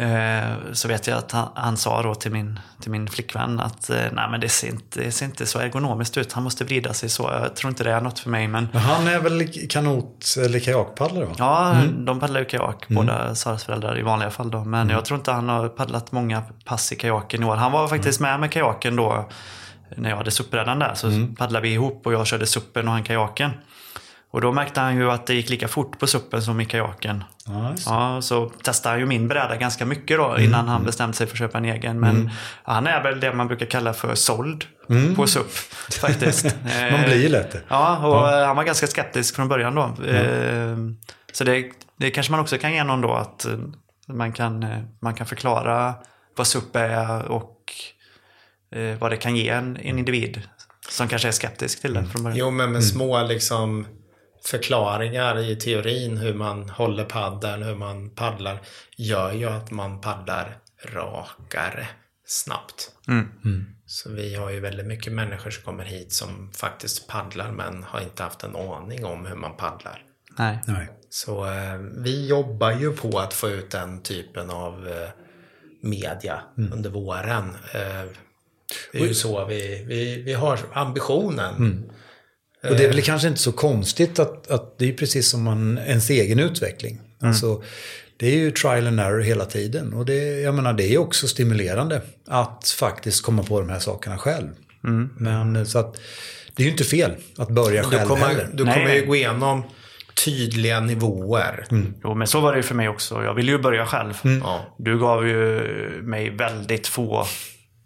eh, 0.06 0.56
Så 0.74 0.88
vet 0.88 1.08
jag 1.08 1.18
att 1.18 1.32
han, 1.32 1.48
han 1.56 1.78
sa 1.78 2.02
då 2.02 2.16
till 2.16 2.32
min, 2.32 2.60
till 2.82 2.92
min 2.92 3.08
flickvän 3.08 3.60
att 3.60 3.90
eh, 3.90 3.98
nej 4.12 4.30
men 4.32 4.40
det 4.40 4.50
ser, 4.50 4.68
inte, 4.68 5.00
det 5.00 5.12
ser 5.12 5.26
inte 5.26 5.46
så 5.46 5.60
ergonomiskt 5.60 6.18
ut. 6.18 6.34
Han 6.34 6.44
måste 6.44 6.64
vrida 6.64 6.94
sig 6.94 7.10
så. 7.10 7.24
Jag 7.42 7.56
tror 7.56 7.70
inte 7.70 7.84
det 7.84 7.92
är 7.92 8.02
något 8.02 8.20
för 8.20 8.30
mig. 8.30 8.48
Men 8.48 8.68
Men 8.74 8.82
han 8.82 9.08
är 9.08 9.20
väl 9.20 9.48
kanot 9.70 10.26
eller 10.46 10.60
kajakpaddlare 10.60 11.26
va? 11.26 11.34
Ja, 11.38 11.76
de 12.06 12.20
paddlar 12.20 12.40
ju 12.40 12.46
kajak, 12.46 12.86
båda 12.88 13.36
Saras 13.36 13.64
föräldrar 13.64 14.00
i 14.00 14.02
vanliga 14.02 14.30
fall 14.30 14.52
då. 14.52 14.64
Men 14.64 14.90
jag 14.90 15.06
tror 15.06 15.20
inte 15.20 15.32
han 15.32 15.50
har 15.50 15.70
paddlat 15.70 16.12
många 16.12 16.44
pass 16.66 16.92
i 16.92 16.96
kajaken 16.96 17.44
i 17.44 17.46
år. 17.46 17.56
Han 17.56 17.72
var 17.72 17.88
faktiskt 17.88 18.20
med 18.20 18.40
med 18.40 18.52
kajaken 18.52 18.96
då 18.96 19.30
när 19.96 20.10
jag 20.10 20.18
hade 20.18 20.32
SUP-brädan 20.32 20.80
där. 20.80 20.94
Så 20.96 21.12
paddlade 21.38 21.64
vi 21.64 21.74
ihop 21.74 22.06
och 22.06 22.14
jag 22.14 22.28
körde 22.28 22.46
SUPen 22.46 22.88
och 22.88 22.94
han 22.94 23.04
kajaken. 23.04 23.52
Och 24.32 24.42
då 24.42 24.52
märkte 24.52 24.80
han 24.82 24.96
ju 24.98 25.12
att 25.12 25.26
det 25.28 25.34
gick 25.34 25.50
lika 25.50 25.68
fort 25.68 26.00
på 26.00 26.08
SUPen 26.08 26.42
som 26.42 26.62
i 26.62 26.66
kajaken. 26.66 27.24
Ja, 27.46 27.74
det. 27.76 27.82
Ja, 27.86 28.22
så 28.22 28.50
testade 28.50 28.94
han 28.94 29.00
ju 29.00 29.06
min 29.06 29.28
bräda 29.28 29.56
ganska 29.56 29.86
mycket 29.86 30.18
då 30.18 30.38
innan 30.40 30.68
han 30.68 30.84
bestämde 30.84 31.18
sig 31.18 31.28
för 31.28 31.34
att 31.36 31.40
köpa 31.40 31.58
en 31.58 31.66
egen. 31.66 32.00
Men 32.00 32.30
han 32.64 32.88
är 32.88 33.04
väl 33.04 33.20
det 33.20 33.34
man 33.34 33.48
brukar 33.48 33.66
kalla 33.66 33.94
för 33.94 34.16
såld 34.16 34.66
på 35.16 35.28
SUP 35.28 35.52
faktiskt. 36.02 36.46
Man 36.92 37.04
blir 37.06 37.22
ju 37.22 37.30
lätt 37.30 37.52
det. 37.52 37.62
Ja, 37.68 38.08
och 38.08 38.30
eh, 38.32 38.48
han 38.48 38.56
var 38.56 38.64
ganska 38.64 38.88
skeptisk 38.88 39.36
från 39.36 39.48
början 39.48 39.76
då. 39.76 39.82
Eh, 40.06 40.78
Så 41.32 41.44
det, 41.44 41.66
det 41.98 42.12
kanske 42.12 42.32
man 42.32 42.40
också 42.42 42.58
kan 42.58 42.74
ge 42.74 42.84
någon 42.84 43.02
då 43.02 43.14
att 43.14 43.46
eh, 43.46 43.52
man 44.08 44.32
kan, 44.32 44.64
eh, 44.64 44.80
man 45.02 45.14
kan 45.14 45.28
förklara 45.28 45.94
vad 46.36 46.48
SUP 46.48 46.76
är 46.76 47.26
och 47.26 47.56
vad 49.00 49.12
det 49.12 49.18
kan 49.18 49.36
ge 49.36 49.50
en, 49.50 49.78
en 49.78 50.00
individ 50.00 50.42
som 50.90 51.08
kanske 51.08 51.28
är 51.28 51.32
skeptisk 51.32 51.82
till 51.82 51.94
det 51.94 52.06
från 52.06 52.24
början. 52.24 52.38
Jo, 52.38 52.52
men 52.52 52.72
med 52.72 52.84
små 52.84 53.24
liksom 53.24 53.86
förklaringar 54.46 55.40
i 55.40 55.56
teorin 55.56 56.18
hur 56.18 56.34
man 56.34 56.70
håller 56.70 57.06
paddeln, 57.06 57.64
hur 57.64 57.76
man 57.76 58.10
paddlar, 58.10 58.62
gör 58.98 59.32
ju 59.32 59.46
att 59.46 59.72
man 59.72 60.02
paddlar 60.02 60.58
rakare 60.86 61.88
snabbt. 62.26 62.92
Så 63.86 64.12
vi 64.12 64.36
har 64.36 64.50
ju 64.50 64.60
väldigt 64.60 64.86
mycket 64.86 65.14
människor 65.14 65.52
som 65.52 65.64
kommer 65.64 65.84
hit 65.84 66.14
som 66.14 66.52
faktiskt 66.54 67.08
paddlar 67.08 67.52
men 67.52 67.84
har 67.84 68.02
inte 68.02 68.24
haft 68.24 68.44
en 68.44 68.56
aning 68.56 69.06
om 69.06 69.26
hur 69.26 69.36
man 69.36 69.58
paddlar. 69.58 70.04
Nej. 70.38 70.60
Nej. 70.68 70.90
Så 71.10 71.46
eh, 71.46 71.78
vi 71.98 72.28
jobbar 72.28 72.72
ju 72.72 72.92
på 72.92 73.20
att 73.20 73.34
få 73.34 73.50
ut 73.50 73.72
den 73.72 74.02
typen 74.02 74.50
av 74.50 74.88
eh, 74.88 75.10
media 75.82 76.42
under 76.56 76.90
våren. 76.90 77.50
Eh, 77.74 78.12
det 78.92 79.00
är 79.00 79.08
ju 79.08 79.14
så 79.14 79.46
vi, 79.46 79.86
vi, 79.88 80.22
vi 80.22 80.34
har 80.34 80.60
ambitionen. 80.74 81.92
Och 82.64 82.76
det 82.76 82.84
är 82.84 82.88
väl 82.88 83.02
kanske 83.02 83.28
inte 83.28 83.40
så 83.40 83.52
konstigt 83.52 84.20
att, 84.20 84.52
att 84.52 84.78
det 84.78 84.90
är 84.90 84.94
precis 84.94 85.30
som 85.30 85.44
man, 85.44 85.78
ens 85.78 86.10
egen 86.10 86.40
utveckling. 86.40 87.00
Alltså, 87.22 87.64
det 88.18 88.28
är 88.28 88.38
ju 88.38 88.52
trial 88.52 88.88
and 88.88 89.00
error 89.00 89.20
hela 89.20 89.46
tiden. 89.46 89.94
Och 89.94 90.06
det, 90.06 90.42
jag 90.42 90.56
menar, 90.56 90.74
det 90.74 90.94
är 90.94 90.98
också 90.98 91.28
stimulerande 91.28 92.02
att 92.28 92.76
faktiskt 92.80 93.24
komma 93.24 93.44
på 93.44 93.60
de 93.60 93.70
här 93.70 93.80
sakerna 93.80 94.18
själv. 94.18 94.50
Men 95.18 95.66
så 95.66 95.80
att 95.80 96.02
det 96.56 96.64
är 96.64 96.66
ju 96.66 96.72
inte 96.72 96.84
fel 96.84 97.12
att 97.38 97.50
börja 97.50 97.82
Du 97.82 97.90
själv 97.90 98.08
kommer, 98.08 98.28
heller. 98.28 98.50
du 98.54 98.64
Nej, 98.66 98.74
kommer 98.74 98.96
ju 98.96 99.06
gå 99.06 99.16
igenom 99.16 99.64
tydliga 100.26 100.80
nivåer. 100.80 101.66
Jo, 102.04 102.16
men 102.16 102.28
så 102.28 102.40
var 102.40 102.52
det 102.52 102.58
ju 102.58 102.64
för 102.64 102.76
mig 102.76 102.90
också. 102.90 103.24
Jag 103.24 103.34
ville 103.34 103.52
ju 103.52 103.58
börja 103.58 103.86
själv. 103.86 104.14
Ja. 104.24 104.76
Du 104.78 105.00
gav 105.00 105.28
ju 105.28 105.62
mig 106.02 106.30
väldigt 106.30 106.88
få 106.88 107.26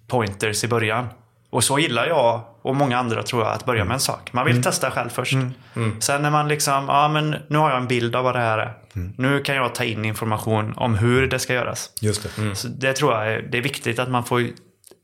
pointers 0.07 0.63
i 0.63 0.67
början. 0.67 1.07
Och 1.49 1.63
så 1.63 1.79
gillar 1.79 2.07
jag 2.07 2.41
och 2.63 2.75
många 2.75 2.97
andra 2.97 3.23
tror 3.23 3.43
jag 3.43 3.51
att 3.53 3.65
börja 3.65 3.85
med 3.85 3.93
en 3.93 3.99
sak. 3.99 4.33
Man 4.33 4.45
vill 4.45 4.63
testa 4.63 4.91
själv 4.91 5.09
först. 5.09 5.33
Sen 5.99 6.21
när 6.21 6.31
man 6.31 6.47
liksom, 6.47 6.85
ja 6.87 7.07
men 7.07 7.35
nu 7.47 7.57
har 7.57 7.69
jag 7.69 7.79
en 7.81 7.87
bild 7.87 8.15
av 8.15 8.23
vad 8.23 8.35
det 8.35 8.39
här 8.39 8.57
är. 8.57 8.73
Nu 9.17 9.39
kan 9.41 9.55
jag 9.55 9.75
ta 9.75 9.83
in 9.83 10.05
information 10.05 10.73
om 10.77 10.95
hur 10.95 11.27
det 11.27 11.39
ska 11.39 11.53
göras. 11.53 11.89
Just 12.01 12.23
det. 12.23 12.55
Så 12.55 12.67
det 12.67 12.93
tror 12.93 13.13
jag 13.13 13.27
är, 13.33 13.41
det 13.41 13.57
är 13.57 13.61
viktigt 13.61 13.99
att 13.99 14.09
man 14.09 14.25
får 14.25 14.47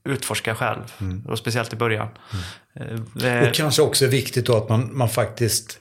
utforska 0.10 0.56
själv. 0.56 0.81
Och 1.27 1.38
speciellt 1.38 1.73
i 1.73 1.76
början. 1.76 2.07
Eh, 2.80 2.86
det- 3.14 3.49
Och 3.49 3.56
kanske 3.56 3.81
också 3.81 4.06
är 4.06 4.10
viktigt 4.10 4.45
då 4.45 4.57
att 4.57 4.69
man, 4.69 4.98
man 4.98 5.10
faktiskt 5.10 5.77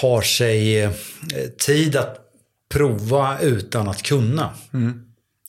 tar 0.00 0.20
sig 0.20 0.82
eh, 0.82 0.90
tid 1.66 1.96
att 1.96 2.18
prova 2.74 3.38
utan 3.40 3.88
att 3.88 4.02
kunna. 4.02 4.50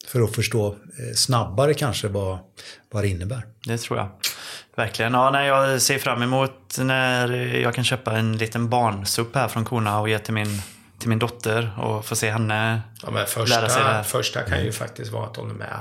För 0.08 0.22
att 0.22 0.36
förstå 0.36 0.68
eh, 0.68 1.14
snabbare 1.16 1.74
kanske 1.74 2.08
vad, 2.08 2.38
vad 2.92 3.04
det 3.04 3.08
innebär. 3.08 3.44
Det 3.66 3.78
tror 3.78 4.00
jag. 4.00 4.10
Verkligen. 4.78 5.14
Ja, 5.14 5.30
nej, 5.30 5.48
jag 5.48 5.82
ser 5.82 6.00
fram 6.00 6.22
emot 6.22 6.78
när 6.80 7.34
jag 7.36 7.76
kan 7.76 7.84
köpa 7.84 8.12
en 8.12 8.38
liten 8.38 8.70
barnsupp 8.70 9.36
här 9.36 9.48
från 9.48 9.66
korna 9.66 10.00
och 10.00 10.10
ge 10.10 10.20
till 10.20 10.34
min, 10.34 10.62
till 11.00 11.10
min 11.10 11.20
dotter 11.20 11.80
och 11.80 12.06
få 12.06 12.16
se 12.16 12.32
henne 12.32 12.82
Ja, 13.04 13.12
men 13.12 13.14
lära 13.16 13.26
sig 13.28 13.46
det 13.46 13.60
första, 13.60 13.84
här. 13.84 14.04
första 14.04 14.42
kan 14.42 14.64
ju 14.64 14.72
faktiskt 14.72 15.12
vara 15.12 15.26
att 15.26 15.36
hon 15.36 15.50
är 15.50 15.54
med 15.54 15.80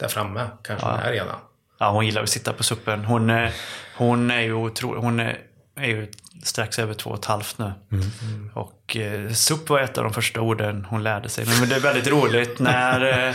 där 0.00 0.08
framme. 0.08 0.46
Kanske 0.62 0.86
är 0.86 1.12
redan. 1.12 1.36
Ja, 1.78 1.90
hon 1.90 2.06
gillar 2.06 2.22
att 2.22 2.28
sitta 2.28 2.52
på 2.52 2.62
suppen. 2.62 3.04
Hon, 3.04 3.30
eh, 3.30 3.50
hon 3.96 4.30
är 4.30 4.40
ju 4.40 4.52
otro, 4.52 5.00
hon 5.00 5.20
är, 5.20 5.38
är 5.76 5.86
ju 5.86 6.10
strax 6.44 6.78
över 6.78 6.94
två 6.94 7.10
och 7.10 7.18
ett 7.18 7.24
halvt 7.24 7.58
nu. 7.58 7.72
Och 8.54 8.96
eh, 8.96 9.30
supp 9.32 9.68
var 9.68 9.80
ett 9.80 9.98
av 9.98 10.04
de 10.04 10.12
första 10.12 10.40
orden 10.40 10.86
hon 10.90 11.02
lärde 11.02 11.28
sig. 11.28 11.46
Men 11.60 11.68
det 11.68 11.74
är 11.76 11.80
väldigt 11.80 12.08
roligt 12.08 12.58
när... 12.58 13.00
Eh, 13.00 13.34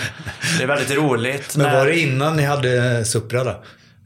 det 0.57 0.63
är 0.63 0.67
väldigt 0.67 0.97
roligt 0.97 1.55
Men 1.57 1.67
när... 1.67 1.77
var 1.77 1.85
det 1.85 1.99
innan 1.99 2.35
ni 2.35 2.43
hade 2.43 3.05
suppbräda? 3.05 3.55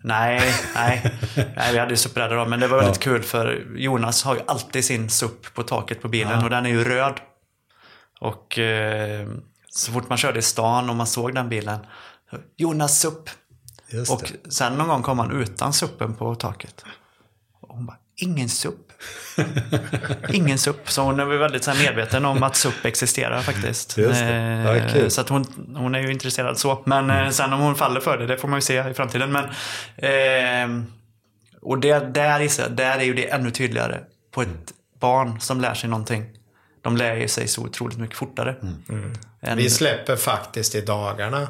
Nej, 0.06 0.54
nej. 0.76 1.20
nej 1.56 1.74
vi 1.74 1.80
hade 1.80 1.92
ju 1.92 1.98
SUP-bräda 1.98 2.36
då, 2.36 2.46
men 2.46 2.60
det 2.60 2.68
var 2.68 2.78
väldigt 2.78 3.00
kul 3.00 3.24
för 3.24 3.68
Jonas 3.76 4.24
har 4.24 4.36
ju 4.36 4.42
alltid 4.48 4.86
sin 4.86 5.10
SUP 5.10 5.54
på 5.54 5.64
taket 5.64 6.02
på 6.02 6.08
bilen 6.08 6.44
och 6.44 6.50
den 6.50 6.66
är 6.66 6.70
ju 6.70 6.84
röd. 6.84 7.20
Och 8.20 8.60
eh, 8.60 9.28
så 9.70 9.92
fort 9.92 10.10
man 10.10 10.18
körde 10.18 10.40
i 10.40 10.42
stan 10.42 10.90
och 10.90 10.96
man 10.96 11.08
såg 11.08 11.36
den 11.36 11.50
bilen, 11.50 11.80
Jonas 12.58 13.00
SUP. 13.00 13.30
Just 13.90 14.12
Och 14.12 14.32
sen 14.50 14.74
någon 14.74 14.88
gång 14.88 15.02
kom 15.02 15.20
han 15.20 15.32
utan 15.32 15.74
suppen 15.74 16.16
på 16.16 16.36
taket. 16.36 16.86
Och 17.62 17.76
hon 17.76 17.86
bara, 17.86 17.98
ingen 18.16 18.50
SUP. 18.50 18.85
ingen 20.34 20.58
SUP. 20.58 20.90
Så 20.92 21.02
hon 21.02 21.20
är 21.20 21.26
väl 21.26 21.38
väldigt 21.38 21.64
så 21.64 21.72
här 21.72 21.84
medveten 21.86 22.26
om 22.26 22.44
att 22.44 22.56
SUP 22.56 22.86
existerar 22.86 23.42
faktiskt. 23.42 23.98
Ja, 23.98 24.04
Eh. 24.04 25.08
Så 25.08 25.22
att 25.22 25.30
hon, 25.30 25.46
hon 25.76 25.96
är 25.96 26.00
ju 26.00 26.12
intresserad 26.12 26.58
så. 26.58 26.84
Men 26.86 27.10
eh, 27.10 27.30
sen 27.30 27.54
om 27.54 27.60
hon 27.60 27.76
faller 27.76 28.00
för 28.02 28.18
det, 28.18 28.28
det 28.28 28.38
får 28.38 28.48
man 28.48 28.58
ju 28.58 28.62
se 28.62 28.90
i 28.90 28.94
framtiden. 28.94 29.32
Men, 29.32 29.44
eh, 29.98 30.86
och 31.62 31.80
det, 31.80 32.00
där, 32.14 32.40
jag, 32.60 32.72
där 32.72 32.98
är 32.98 33.04
ju 33.04 33.14
det 33.14 33.30
ännu 33.32 33.52
tydligare. 33.52 34.00
På 34.34 34.42
ett 34.42 34.50
barn 35.00 35.40
som 35.40 35.62
lär 35.62 35.74
sig 35.74 35.90
någonting. 35.90 36.26
De 36.84 36.98
lär 36.98 37.16
ju 37.16 37.28
sig 37.28 37.48
så 37.48 37.62
otroligt 37.62 37.98
mycket 37.98 38.18
fortare. 38.18 38.56
Än- 39.42 39.58
Vi 39.58 39.70
släpper 39.70 40.16
faktiskt 40.16 40.76
i 40.76 40.82
dagarna 40.82 41.48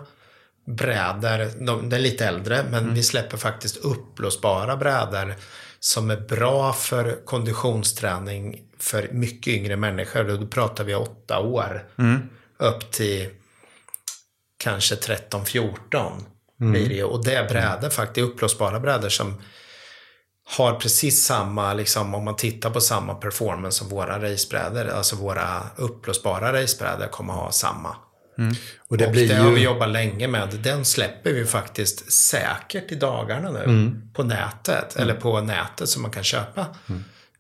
brädor, 0.68 1.66
de, 1.66 1.90
det 1.90 1.96
är 1.96 2.00
lite 2.00 2.26
äldre, 2.28 2.64
men 2.72 2.94
vi 2.94 3.04
släpper 3.04 3.38
faktiskt 3.38 3.78
uppblåsbara 3.78 4.78
brädor 4.78 5.36
som 5.86 6.12
är 6.12 6.18
bra 6.18 6.74
för 6.74 7.26
konditionsträning 7.26 8.62
för 8.80 9.10
mycket 9.12 9.54
yngre 9.54 9.76
människor. 9.76 10.24
Då 10.24 10.48
pratar 10.48 10.84
vi 10.84 10.96
åtta 10.96 11.40
år 11.40 11.88
upp 12.58 12.92
till 12.92 13.30
kanske 14.58 14.96
13-14 14.96 16.12
blir 16.58 16.90
det. 16.90 17.04
Och 17.04 17.26
det 17.26 17.36
är 17.36 17.50
brädor 17.50 17.90
faktiskt, 17.90 18.28
uppblåsbara 18.28 18.80
brädor 18.80 19.10
som 19.10 19.42
har 20.58 20.74
precis 20.74 21.26
samma, 21.26 21.74
liksom, 21.74 22.16
om 22.16 22.26
man 22.26 22.36
tittar 22.36 22.70
på 22.70 22.82
samma 22.82 23.14
performance 23.14 23.78
som 23.78 23.90
våra 23.90 24.32
racebrädor, 24.32 24.88
alltså 24.88 25.16
våra 25.16 25.64
uppblåsbara 25.76 26.62
racebrädor 26.62 27.08
kommer 27.08 27.34
ha 27.34 27.52
samma. 27.52 27.96
Och 28.88 28.98
det 28.98 29.06
och 29.06 29.12
blir 29.12 29.28
det 29.28 29.36
har 29.36 29.52
vi 29.52 29.60
ju... 29.60 29.66
jobbat 29.66 29.90
länge 29.90 30.28
med. 30.28 30.50
Den 30.50 30.86
släpper 30.86 31.34
vi 31.34 31.46
faktiskt 31.46 32.12
säkert 32.12 32.92
i 32.92 32.96
dagarna 32.96 33.52
nu. 33.52 33.64
Mm. 33.64 34.02
På 34.14 34.24
nätet. 34.24 34.96
Eller 34.96 35.14
på 35.14 35.42
nätet 35.42 35.90
som 35.90 36.02
man 36.02 36.12
kan 36.12 36.24
köpa. 36.24 36.66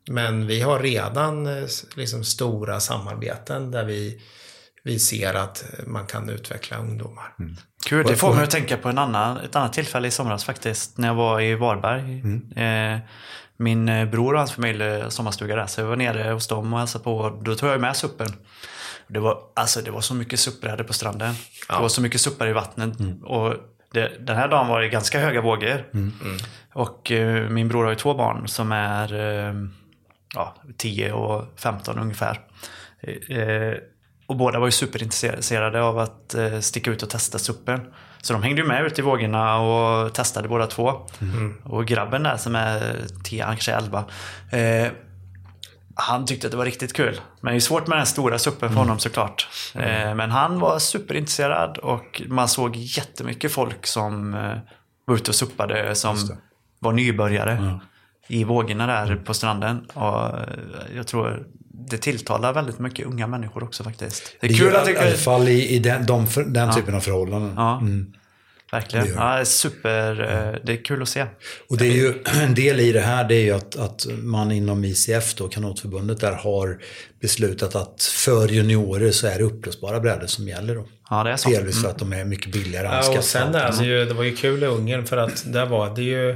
Men 0.09 0.47
vi 0.47 0.61
har 0.61 0.79
redan 0.79 1.47
eh, 1.47 1.63
liksom, 1.95 2.23
stora 2.23 2.79
samarbeten 2.79 3.71
där 3.71 3.85
vi, 3.85 4.21
vi 4.83 4.99
ser 4.99 5.33
att 5.33 5.65
man 5.87 6.05
kan 6.05 6.29
utveckla 6.29 6.77
ungdomar. 6.77 7.33
Mm. 7.39 7.55
Kul, 7.85 8.05
det 8.07 8.15
får 8.15 8.33
mig 8.33 8.43
att 8.43 8.51
tänka 8.51 8.77
på 8.77 8.89
en 8.89 8.97
annan, 8.97 9.37
ett 9.37 9.55
annat 9.55 9.73
tillfälle 9.73 10.07
i 10.07 10.11
somras 10.11 10.43
faktiskt. 10.43 10.97
När 10.97 11.07
jag 11.07 11.15
var 11.15 11.41
i 11.41 11.55
Varberg. 11.55 12.23
Eh, 12.55 12.99
min 13.57 13.89
eh, 13.89 14.09
bror 14.09 14.33
och 14.33 14.39
hans 14.39 14.51
familj 14.51 14.83
har 14.83 15.09
sommarstuga 15.09 15.55
där. 15.55 15.67
Så 15.67 15.81
jag 15.81 15.87
var 15.87 15.95
nere 15.95 16.31
hos 16.31 16.47
dem 16.47 16.73
och 16.73 16.79
hälsade 16.79 17.03
på. 17.03 17.41
Då 17.41 17.55
tog 17.55 17.69
jag 17.69 17.81
med 17.81 17.95
suppen. 17.95 18.27
Det 19.07 19.19
var, 19.19 19.37
alltså, 19.55 19.81
det 19.81 19.91
var 19.91 20.01
så 20.01 20.13
mycket 20.13 20.39
suppbrädor 20.39 20.83
på 20.83 20.93
stranden. 20.93 21.33
Det 21.67 21.81
var 21.81 21.89
så 21.89 22.01
mycket 22.01 22.21
suppar 22.21 22.47
i 22.47 22.53
vattnet. 22.53 22.97
Och 23.23 23.53
det, 23.91 24.11
den 24.19 24.35
här 24.35 24.47
dagen 24.47 24.67
var 24.67 24.81
det 24.81 24.89
ganska 24.89 25.19
höga 25.19 25.41
vågor. 25.41 25.85
Och 26.73 27.11
eh, 27.11 27.49
min 27.49 27.67
bror 27.67 27.83
har 27.83 27.89
ju 27.91 27.95
två 27.97 28.13
barn 28.13 28.47
som 28.47 28.71
är 28.71 29.13
eh, 29.13 29.53
ja, 30.35 30.55
10 30.77 31.11
och 31.11 31.45
15 31.59 31.99
ungefär. 31.99 32.39
Eh, 33.29 33.77
och 34.27 34.35
båda 34.35 34.59
var 34.59 34.67
ju 34.67 34.71
superintresserade 34.71 35.81
av 35.81 35.99
att 35.99 36.33
eh, 36.35 36.59
sticka 36.59 36.91
ut 36.91 37.03
och 37.03 37.09
testa 37.09 37.39
suppen. 37.39 37.81
Så 38.21 38.33
de 38.33 38.43
hängde 38.43 38.61
ju 38.61 38.67
med 38.67 38.85
ut 38.85 38.99
i 38.99 39.01
vågorna 39.01 39.59
och 39.59 40.13
testade 40.13 40.47
båda 40.47 40.67
två. 40.67 40.93
Och 41.63 41.85
grabben 41.85 42.23
där 42.23 42.37
som 42.37 42.55
är 42.55 42.95
10, 43.23 43.43
han 43.43 43.55
kanske 43.55 43.71
är 43.71 43.77
11. 43.77 44.05
Eh, 44.51 44.91
han 45.95 46.25
tyckte 46.25 46.47
att 46.47 46.51
det 46.51 46.57
var 46.57 46.65
riktigt 46.65 46.93
kul. 46.93 47.21
Men 47.41 47.53
det 47.53 47.57
är 47.57 47.59
svårt 47.59 47.87
med 47.87 47.97
den 47.97 48.05
stora 48.05 48.39
suppen 48.39 48.69
för 48.69 48.75
honom 48.77 48.99
såklart. 48.99 49.47
Eh, 49.75 50.15
men 50.15 50.31
han 50.31 50.59
var 50.59 50.79
superintresserad 50.79 51.77
och 51.77 52.21
man 52.27 52.47
såg 52.47 52.75
jättemycket 52.75 53.51
folk 53.51 53.87
som 53.87 54.33
eh, 54.33 54.57
var 55.05 55.15
ute 55.15 55.31
och 55.31 55.35
suppade 55.35 55.95
som 55.95 56.17
var 56.79 56.91
nybörjare 56.93 57.79
i 58.27 58.43
vågorna 58.43 58.87
där 58.87 59.15
på 59.15 59.33
stranden. 59.33 59.85
Och 59.93 60.39
eh, 60.39 60.43
jag 60.95 61.07
tror 61.07 61.47
det 61.89 61.97
tilltalar 61.97 62.53
väldigt 62.53 62.79
mycket 62.79 63.05
unga 63.05 63.27
människor 63.27 63.63
också 63.63 63.83
faktiskt. 63.83 64.35
Det 64.41 64.47
är 64.47 64.51
Det 64.51 64.57
kul 64.57 64.75
att 64.75 64.89
i 64.89 64.97
alla 64.97 65.09
det 65.09 65.17
fall 65.17 65.47
i, 65.47 65.67
i 65.75 65.79
den, 65.79 66.05
de, 66.05 66.27
den 66.47 66.73
typen 66.73 66.95
av 66.95 66.99
förhållanden. 66.99 67.53
Ja, 67.55 67.77
Mm. 67.77 68.13
Verkligen. 68.75 69.05
Det 69.07 69.13
Ja, 69.13 69.45
super. 69.45 70.21
eh, 70.21 70.59
Det 70.63 70.73
är 70.73 70.83
kul 70.83 71.01
att 71.01 71.09
se. 71.09 71.25
Och 71.69 71.77
det 71.77 71.85
är 71.87 71.91
ju 71.91 72.13
en 72.43 72.55
del 72.55 72.79
i 72.79 72.91
det 72.91 73.01
här 73.01 73.23
det 73.27 73.35
är 73.35 73.43
ju 73.43 73.51
att, 73.51 73.75
att 73.75 74.05
man 74.09 74.51
inom 74.51 74.85
ICF, 74.85 75.35
då, 75.35 75.47
kanotförbundet, 75.47 76.19
där 76.19 76.31
har 76.33 76.79
beslutat 77.21 77.75
att 77.75 78.03
för 78.03 78.47
juniorer 78.47 79.11
så 79.11 79.27
är 79.27 79.37
det 79.37 79.43
upplösbara 79.43 79.99
brädor 79.99 80.27
som 80.27 80.47
gäller. 80.47 80.75
Då. 80.75 80.87
Ja, 81.09 81.23
det 81.23 81.31
är 81.31 81.37
så. 81.37 81.49
Delvis 81.49 81.81
för 81.81 81.89
att 81.89 81.99
de 81.99 82.13
är 82.13 82.25
mycket 82.25 82.51
billigare 82.51 82.87
att 82.87 83.05
Ja, 83.05 83.17
och 83.17 83.23
sen 83.23 83.55
är 83.55 83.71
det, 83.79 83.85
ju, 83.85 84.05
det 84.05 84.13
var 84.13 84.23
ju 84.23 84.35
kul 84.35 84.63
i 84.63 84.65
Ungern 84.65 85.05
för 85.05 85.17
att 85.17 85.43
där 85.53 85.65
var 85.65 85.95
det 85.95 86.01
ju 86.03 86.35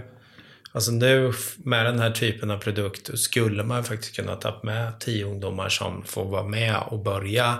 Alltså 0.71 0.91
nu 0.91 1.33
med 1.57 1.85
den 1.85 1.99
här 1.99 2.11
typen 2.11 2.51
av 2.51 2.57
produkt 2.57 3.19
skulle 3.19 3.63
man 3.63 3.83
faktiskt 3.83 4.15
kunna 4.15 4.35
ta 4.35 4.59
med 4.63 4.99
tio 4.99 5.25
ungdomar 5.25 5.69
som 5.69 6.03
får 6.05 6.25
vara 6.25 6.43
med 6.43 6.75
och 6.87 6.99
börja. 6.99 7.57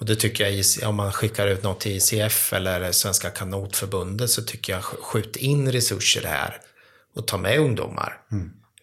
Och 0.00 0.06
det 0.06 0.16
tycker 0.16 0.46
jag, 0.48 0.88
om 0.88 0.96
man 0.96 1.12
skickar 1.12 1.46
ut 1.46 1.62
något 1.62 1.80
till 1.80 1.96
ICF 1.96 2.52
eller 2.52 2.92
Svenska 2.92 3.30
Kanotförbundet 3.30 4.30
så 4.30 4.42
tycker 4.42 4.72
jag 4.72 4.82
sk- 4.82 5.00
skjut 5.02 5.36
in 5.36 5.72
resurser 5.72 6.22
här 6.26 6.60
och 7.16 7.26
ta 7.26 7.36
med 7.38 7.58
ungdomar. 7.58 8.20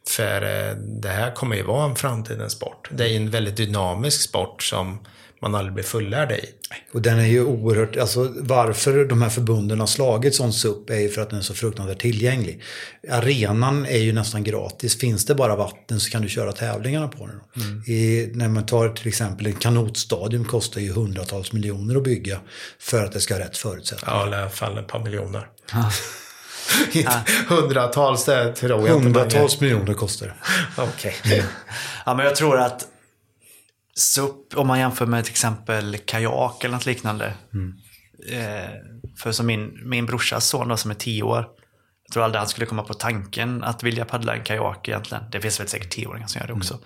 För 0.09 0.41
eh, 0.69 0.75
det 0.75 1.09
här 1.09 1.31
kommer 1.35 1.55
ju 1.55 1.63
vara 1.63 1.85
en 1.89 1.95
framtidens 1.95 2.53
sport. 2.53 2.89
Det 2.91 3.03
är 3.03 3.07
ju 3.07 3.15
en 3.15 3.29
väldigt 3.29 3.55
dynamisk 3.57 4.21
sport 4.21 4.63
som 4.63 4.99
man 5.43 5.55
aldrig 5.55 5.73
blir 5.73 5.83
fullärd 5.83 6.31
i. 6.31 6.45
Och 6.93 7.01
den 7.01 7.19
är 7.19 7.25
ju 7.25 7.45
oerhört, 7.45 7.97
alltså 7.97 8.33
varför 8.35 9.05
de 9.05 9.21
här 9.21 9.29
förbunden 9.29 9.79
har 9.79 9.87
slagit 9.87 10.35
sånt 10.35 10.65
upp 10.65 10.89
är 10.89 10.99
ju 10.99 11.09
för 11.09 11.21
att 11.21 11.29
den 11.29 11.39
är 11.39 11.43
så 11.43 11.53
fruktansvärt 11.53 12.01
tillgänglig. 12.01 12.61
Arenan 13.11 13.85
är 13.85 13.97
ju 13.97 14.13
nästan 14.13 14.43
gratis. 14.43 14.99
Finns 14.99 15.25
det 15.25 15.35
bara 15.35 15.55
vatten 15.55 15.99
så 15.99 16.09
kan 16.09 16.21
du 16.21 16.29
köra 16.29 16.51
tävlingarna 16.51 17.07
på 17.07 17.27
den. 17.27 17.83
I, 17.87 18.31
när 18.33 18.47
man 18.47 18.65
tar 18.65 18.89
till 18.89 19.07
exempel 19.07 19.45
en 19.45 19.53
kanotstadion 19.53 20.45
kostar 20.45 20.81
ju 20.81 20.91
hundratals 20.91 21.53
miljoner 21.53 21.95
att 21.95 22.03
bygga 22.03 22.39
för 22.79 23.03
att 23.03 23.11
det 23.11 23.21
ska 23.21 23.33
ha 23.33 23.41
rätt 23.41 23.57
förutsättningar. 23.57 24.15
Ja, 24.15 24.31
i 24.31 24.35
alla 24.35 24.49
fall 24.49 24.77
ett 24.77 24.87
par 24.87 24.99
miljoner. 24.99 25.47
Hundratals, 27.47 28.25
det 28.25 28.53
tror 28.53 28.71
jag 28.71 28.81
inte. 28.81 28.93
Hundratals 28.93 29.59
miljoner 29.59 29.93
kostar 29.93 30.27
det. 30.27 30.33
Okej. 30.81 31.43
Ja, 32.05 32.15
men 32.15 32.25
jag 32.25 32.35
tror 32.35 32.59
att 32.59 32.87
SUP, 33.95 34.57
om 34.57 34.67
man 34.67 34.79
jämför 34.79 35.05
med 35.05 35.23
till 35.23 35.31
exempel 35.31 35.97
kajak 35.97 36.63
eller 36.63 36.73
något 36.75 36.85
liknande. 36.85 37.33
Eh, 38.29 38.69
för 39.17 39.31
som 39.31 39.45
min, 39.45 39.89
min 39.89 40.05
brorsas 40.05 40.47
son 40.47 40.67
då, 40.67 40.77
som 40.77 40.91
är 40.91 40.95
tio 40.95 41.23
år. 41.23 41.47
Jag 42.07 42.13
tror 42.13 42.23
aldrig 42.23 42.39
han 42.39 42.47
skulle 42.47 42.65
komma 42.65 42.83
på 42.83 42.93
tanken 42.93 43.63
att 43.63 43.83
vilja 43.83 44.05
paddla 44.05 44.35
en 44.35 44.43
kajak 44.43 44.87
egentligen. 44.87 45.23
Det 45.31 45.41
finns 45.41 45.59
väl 45.59 45.67
säkert 45.67 45.89
tioåringar 45.89 46.27
som 46.27 46.39
gör 46.39 46.47
det 46.47 46.53
också. 46.53 46.79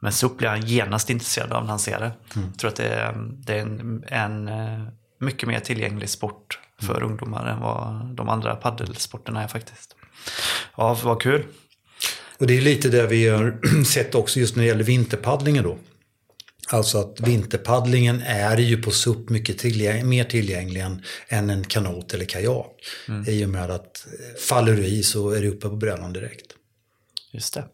Men 0.00 0.12
SUP 0.12 0.38
blir 0.38 0.48
han 0.48 0.66
genast 0.66 1.10
intresserad 1.10 1.52
av 1.52 1.62
när 1.62 1.70
han 1.70 1.78
ser 1.78 2.00
det. 2.00 2.12
Jag 2.34 2.58
tror 2.58 2.68
att 2.68 2.76
det 2.76 2.88
är, 2.88 3.14
det 3.46 3.54
är 3.54 3.60
en, 3.60 4.04
en 4.06 4.48
eh, 4.48 4.88
mycket 5.20 5.48
mer 5.48 5.60
tillgänglig 5.60 6.10
sport 6.10 6.58
för 6.82 7.02
ungdomar 7.02 7.46
än 7.46 7.60
vad 7.60 8.06
de 8.14 8.28
andra 8.28 8.56
paddelsporterna 8.56 9.42
är 9.42 9.48
faktiskt. 9.48 9.96
Ja, 10.76 10.98
vad 11.04 11.22
kul. 11.22 11.44
Och 12.38 12.46
det 12.46 12.56
är 12.56 12.60
lite 12.60 12.88
det 12.88 13.06
vi 13.06 13.28
har 13.28 13.60
sett 13.84 14.14
också 14.14 14.40
just 14.40 14.56
när 14.56 14.62
det 14.62 14.68
gäller 14.68 14.84
vinterpaddlingen 14.84 15.64
då. 15.64 15.78
Alltså 16.68 16.98
att 16.98 17.20
vinterpaddlingen 17.20 18.22
är 18.22 18.56
ju 18.56 18.82
på 18.82 18.90
SUP 18.90 19.28
mycket 19.28 19.58
tillgäng 19.58 20.08
mer 20.08 20.24
tillgänglig 20.24 20.80
än, 20.80 21.02
än 21.28 21.50
en 21.50 21.64
kanot 21.64 22.14
eller 22.14 22.24
kajak. 22.24 22.72
I 23.26 23.44
och 23.44 23.48
med 23.48 23.70
att 23.70 24.06
eh, 24.06 24.40
faller 24.40 24.76
du 24.76 24.86
i 24.86 25.02
så 25.02 25.30
är 25.30 25.40
du 25.40 25.48
uppe 25.48 25.68
på 25.68 25.76
brädan 25.76 26.12
direkt. 26.12 26.46
Just 27.32 27.54
det. 27.54 27.64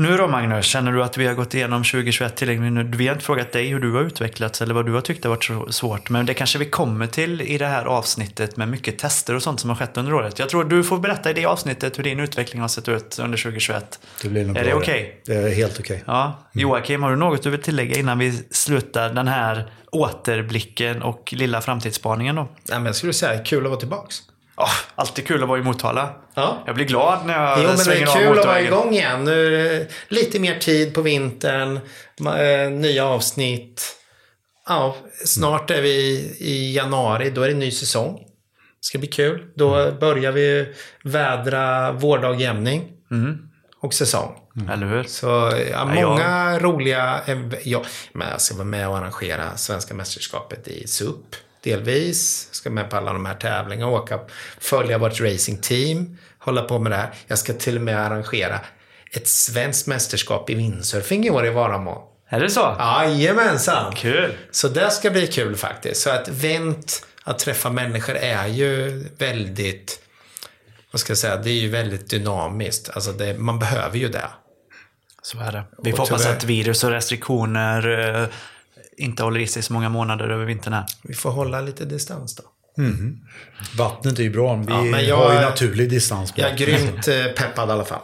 Nu 0.00 0.16
då 0.16 0.28
Magnus, 0.28 0.66
känner 0.66 0.92
du 0.92 1.02
att 1.02 1.16
vi 1.16 1.26
har 1.26 1.34
gått 1.34 1.54
igenom 1.54 1.84
2021 1.84 2.36
tillräckligt 2.36 2.72
nu? 2.72 2.90
Vi 2.96 3.06
har 3.06 3.14
inte 3.14 3.24
frågat 3.24 3.52
dig 3.52 3.66
hur 3.68 3.80
du 3.80 3.92
har 3.92 4.02
utvecklats 4.02 4.62
eller 4.62 4.74
vad 4.74 4.86
du 4.86 4.92
har 4.92 5.00
tyckt 5.00 5.24
har 5.24 5.28
varit 5.28 5.44
så 5.44 5.72
svårt. 5.72 6.10
Men 6.10 6.26
det 6.26 6.34
kanske 6.34 6.58
vi 6.58 6.64
kommer 6.64 7.06
till 7.06 7.40
i 7.40 7.58
det 7.58 7.66
här 7.66 7.84
avsnittet 7.84 8.56
med 8.56 8.68
mycket 8.68 8.98
tester 8.98 9.34
och 9.34 9.42
sånt 9.42 9.60
som 9.60 9.70
har 9.70 9.76
skett 9.76 9.96
under 9.96 10.14
året. 10.14 10.38
Jag 10.38 10.48
tror 10.48 10.64
du 10.64 10.84
får 10.84 10.98
berätta 10.98 11.30
i 11.30 11.32
det 11.32 11.46
avsnittet 11.46 11.98
hur 11.98 12.04
din 12.04 12.20
utveckling 12.20 12.60
har 12.60 12.68
sett 12.68 12.88
ut 12.88 13.18
under 13.18 13.38
2021. 13.38 14.00
Det 14.22 14.28
blir 14.28 14.44
nog 14.44 14.56
Är 14.56 14.64
bra 14.64 14.70
det 14.70 14.78
okej? 14.78 15.22
Det 15.26 15.34
är 15.34 15.54
helt 15.54 15.80
okej. 15.80 16.02
Ja. 16.06 16.38
Joakim, 16.52 17.02
har 17.02 17.10
du 17.10 17.16
något 17.16 17.42
du 17.42 17.50
vill 17.50 17.62
tillägga 17.62 17.98
innan 17.98 18.18
vi 18.18 18.32
slutar 18.50 19.14
den 19.14 19.28
här 19.28 19.72
återblicken 19.92 21.02
och 21.02 21.32
lilla 21.36 21.60
framtidsspaningen 21.60 22.36
då? 22.36 22.42
Nej, 22.42 22.78
men 22.78 22.86
jag 22.86 22.96
skulle 22.96 23.12
säga 23.12 23.44
kul 23.44 23.64
att 23.64 23.70
vara 23.70 23.80
tillbaks. 23.80 24.22
Oh, 24.60 24.70
alltid 24.94 25.26
kul 25.26 25.42
att 25.42 25.48
vara 25.48 25.58
i 25.58 25.62
Motala. 25.62 26.14
Ja. 26.34 26.62
Jag 26.66 26.74
blir 26.74 26.84
glad 26.84 27.26
när 27.26 27.34
jag 27.46 27.58
Jo, 27.58 27.62
men 27.68 27.72
det 27.76 27.78
svänger 27.82 28.02
är 28.02 28.06
av 28.06 28.12
kul 28.14 28.22
att 28.22 28.28
vara 28.28 28.36
motorvägen. 28.36 28.72
igång 28.72 28.92
igen. 28.94 29.24
Nu 29.24 29.46
är 29.46 29.50
det 29.78 29.86
lite 30.08 30.40
mer 30.40 30.58
tid 30.58 30.94
på 30.94 31.02
vintern. 31.02 31.80
eh, 32.26 32.70
Nya 32.70 33.04
avsnitt. 33.06 33.96
Ja, 34.68 34.96
snart 35.24 35.70
är 35.70 35.82
vi 35.82 35.98
i 36.40 36.76
januari. 36.76 37.30
Då 37.30 37.42
är 37.42 37.48
det 37.48 37.54
ny 37.54 37.70
säsong. 37.70 38.14
Det 38.18 38.84
ska 38.86 38.98
bli 38.98 39.08
kul. 39.08 39.42
Då 39.56 39.92
börjar 40.00 40.32
vi 40.32 40.74
vädra 41.04 41.92
vårdagjämning 41.92 42.82
och 43.82 43.94
säsong. 43.94 44.36
Eller 44.72 44.86
hur? 44.86 45.02
Så 45.04 45.26
ja, 45.26 45.58
Ja, 45.70 45.84
många 46.08 46.58
roliga... 46.58 47.20
ev- 47.26 47.56
Ja, 47.64 47.82
men 48.12 48.28
jag 48.28 48.40
ska 48.40 48.54
vara 48.54 48.64
med 48.64 48.88
och 48.88 48.98
arrangera 48.98 49.56
Svenska 49.56 49.94
mästerskapet 49.94 50.68
i 50.68 50.86
SUP. 50.88 51.36
Delvis. 51.62 52.48
Ska 52.50 52.70
med 52.70 52.90
på 52.90 52.96
alla 52.96 53.12
de 53.12 53.26
här 53.26 53.34
tävlingarna. 53.34 53.92
Åka, 53.92 54.20
följa 54.58 54.98
vårt 54.98 55.20
racingteam. 55.20 56.18
Hålla 56.38 56.62
på 56.62 56.78
med 56.78 56.92
det 56.92 56.96
här. 56.96 57.10
Jag 57.26 57.38
ska 57.38 57.52
till 57.52 57.76
och 57.76 57.82
med 57.82 57.98
arrangera 57.98 58.60
ett 59.12 59.28
svenskt 59.28 59.86
mästerskap 59.86 60.50
i 60.50 60.54
windsurfing 60.54 61.26
i 61.26 61.30
år 61.30 61.46
i 61.46 61.50
Varamål. 61.50 62.02
Är 62.28 62.40
det 62.40 62.50
så? 62.50 62.76
Jajamensan! 62.78 63.94
Kul. 63.94 64.36
Så 64.50 64.68
det 64.68 64.90
ska 64.90 65.10
bli 65.10 65.26
kul 65.26 65.56
faktiskt. 65.56 66.00
Så 66.00 66.10
att 66.10 66.28
event, 66.28 67.06
att 67.24 67.38
träffa 67.38 67.70
människor 67.70 68.16
är 68.16 68.46
ju 68.46 69.04
väldigt, 69.18 70.00
vad 70.90 71.00
ska 71.00 71.10
jag 71.10 71.18
säga, 71.18 71.36
det 71.36 71.50
är 71.50 71.60
ju 71.60 71.68
väldigt 71.68 72.10
dynamiskt. 72.10 72.90
Alltså 72.90 73.12
det, 73.12 73.38
man 73.38 73.58
behöver 73.58 73.98
ju 73.98 74.08
det. 74.08 74.30
Så 75.22 75.38
är 75.38 75.52
det. 75.52 75.64
Vi 75.82 75.90
får 75.90 75.98
hoppas 75.98 76.26
att 76.26 76.44
virus 76.44 76.84
och 76.84 76.90
restriktioner 76.90 78.18
eh, 78.22 78.28
inte 79.00 79.22
håller 79.22 79.40
i 79.40 79.46
sig 79.46 79.62
så 79.62 79.72
många 79.72 79.88
månader 79.88 80.28
över 80.28 80.44
vintern 80.44 80.72
här. 80.72 80.84
Vi 81.02 81.14
får 81.14 81.30
hålla 81.30 81.60
lite 81.60 81.84
distans 81.84 82.36
då. 82.36 82.42
Vattnet 83.76 84.18
är 84.18 84.22
ju 84.22 84.30
bra. 84.30 84.54
Vi 84.54 84.64
Ja, 84.72 84.82
men 84.82 85.06
jag- 85.06 85.16
har 85.16 85.34
ju 85.34 85.40
naturlig 85.40 85.90
distans. 85.90 86.32
på 86.32 86.40
Jag 86.40 86.50
är 86.50 86.56
grymt 86.56 87.08
eh, 87.08 87.14
peppad 87.36 87.68
i 87.68 87.72
alla 87.72 87.84
fall. 87.84 88.00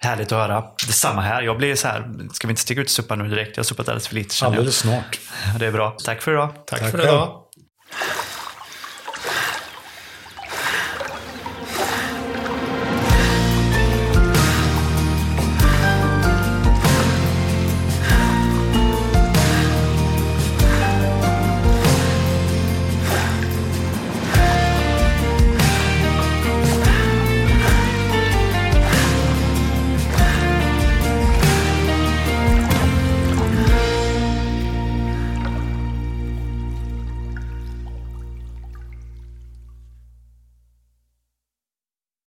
Härligt 0.00 0.32
att 0.32 0.38
höra. 0.48 0.64
Detsamma 0.86 1.20
här. 1.20 1.42
Jag 1.42 1.58
blir 1.58 1.74
så 1.74 1.88
här, 1.88 2.10
ska 2.32 2.46
vi 2.46 2.52
inte 2.52 2.62
sticka 2.62 2.80
ut 2.80 2.86
och 2.86 2.90
supa 2.90 3.14
nu 3.16 3.28
direkt? 3.28 3.56
Jag 3.56 3.62
har 3.62 3.64
suppat 3.64 3.88
alldeles 3.88 4.08
för 4.08 4.14
lite. 4.14 4.46
Alldeles 4.46 4.76
snart. 4.76 5.18
Det 5.58 5.66
är 5.66 5.72
bra. 5.72 5.96
Tack 6.04 6.22
för 6.22 6.32
idag. 6.32 6.48
Tack, 6.66 6.80
Tack 6.80 6.90
för 6.90 6.98
själv. 6.98 7.08
idag. 7.08 7.42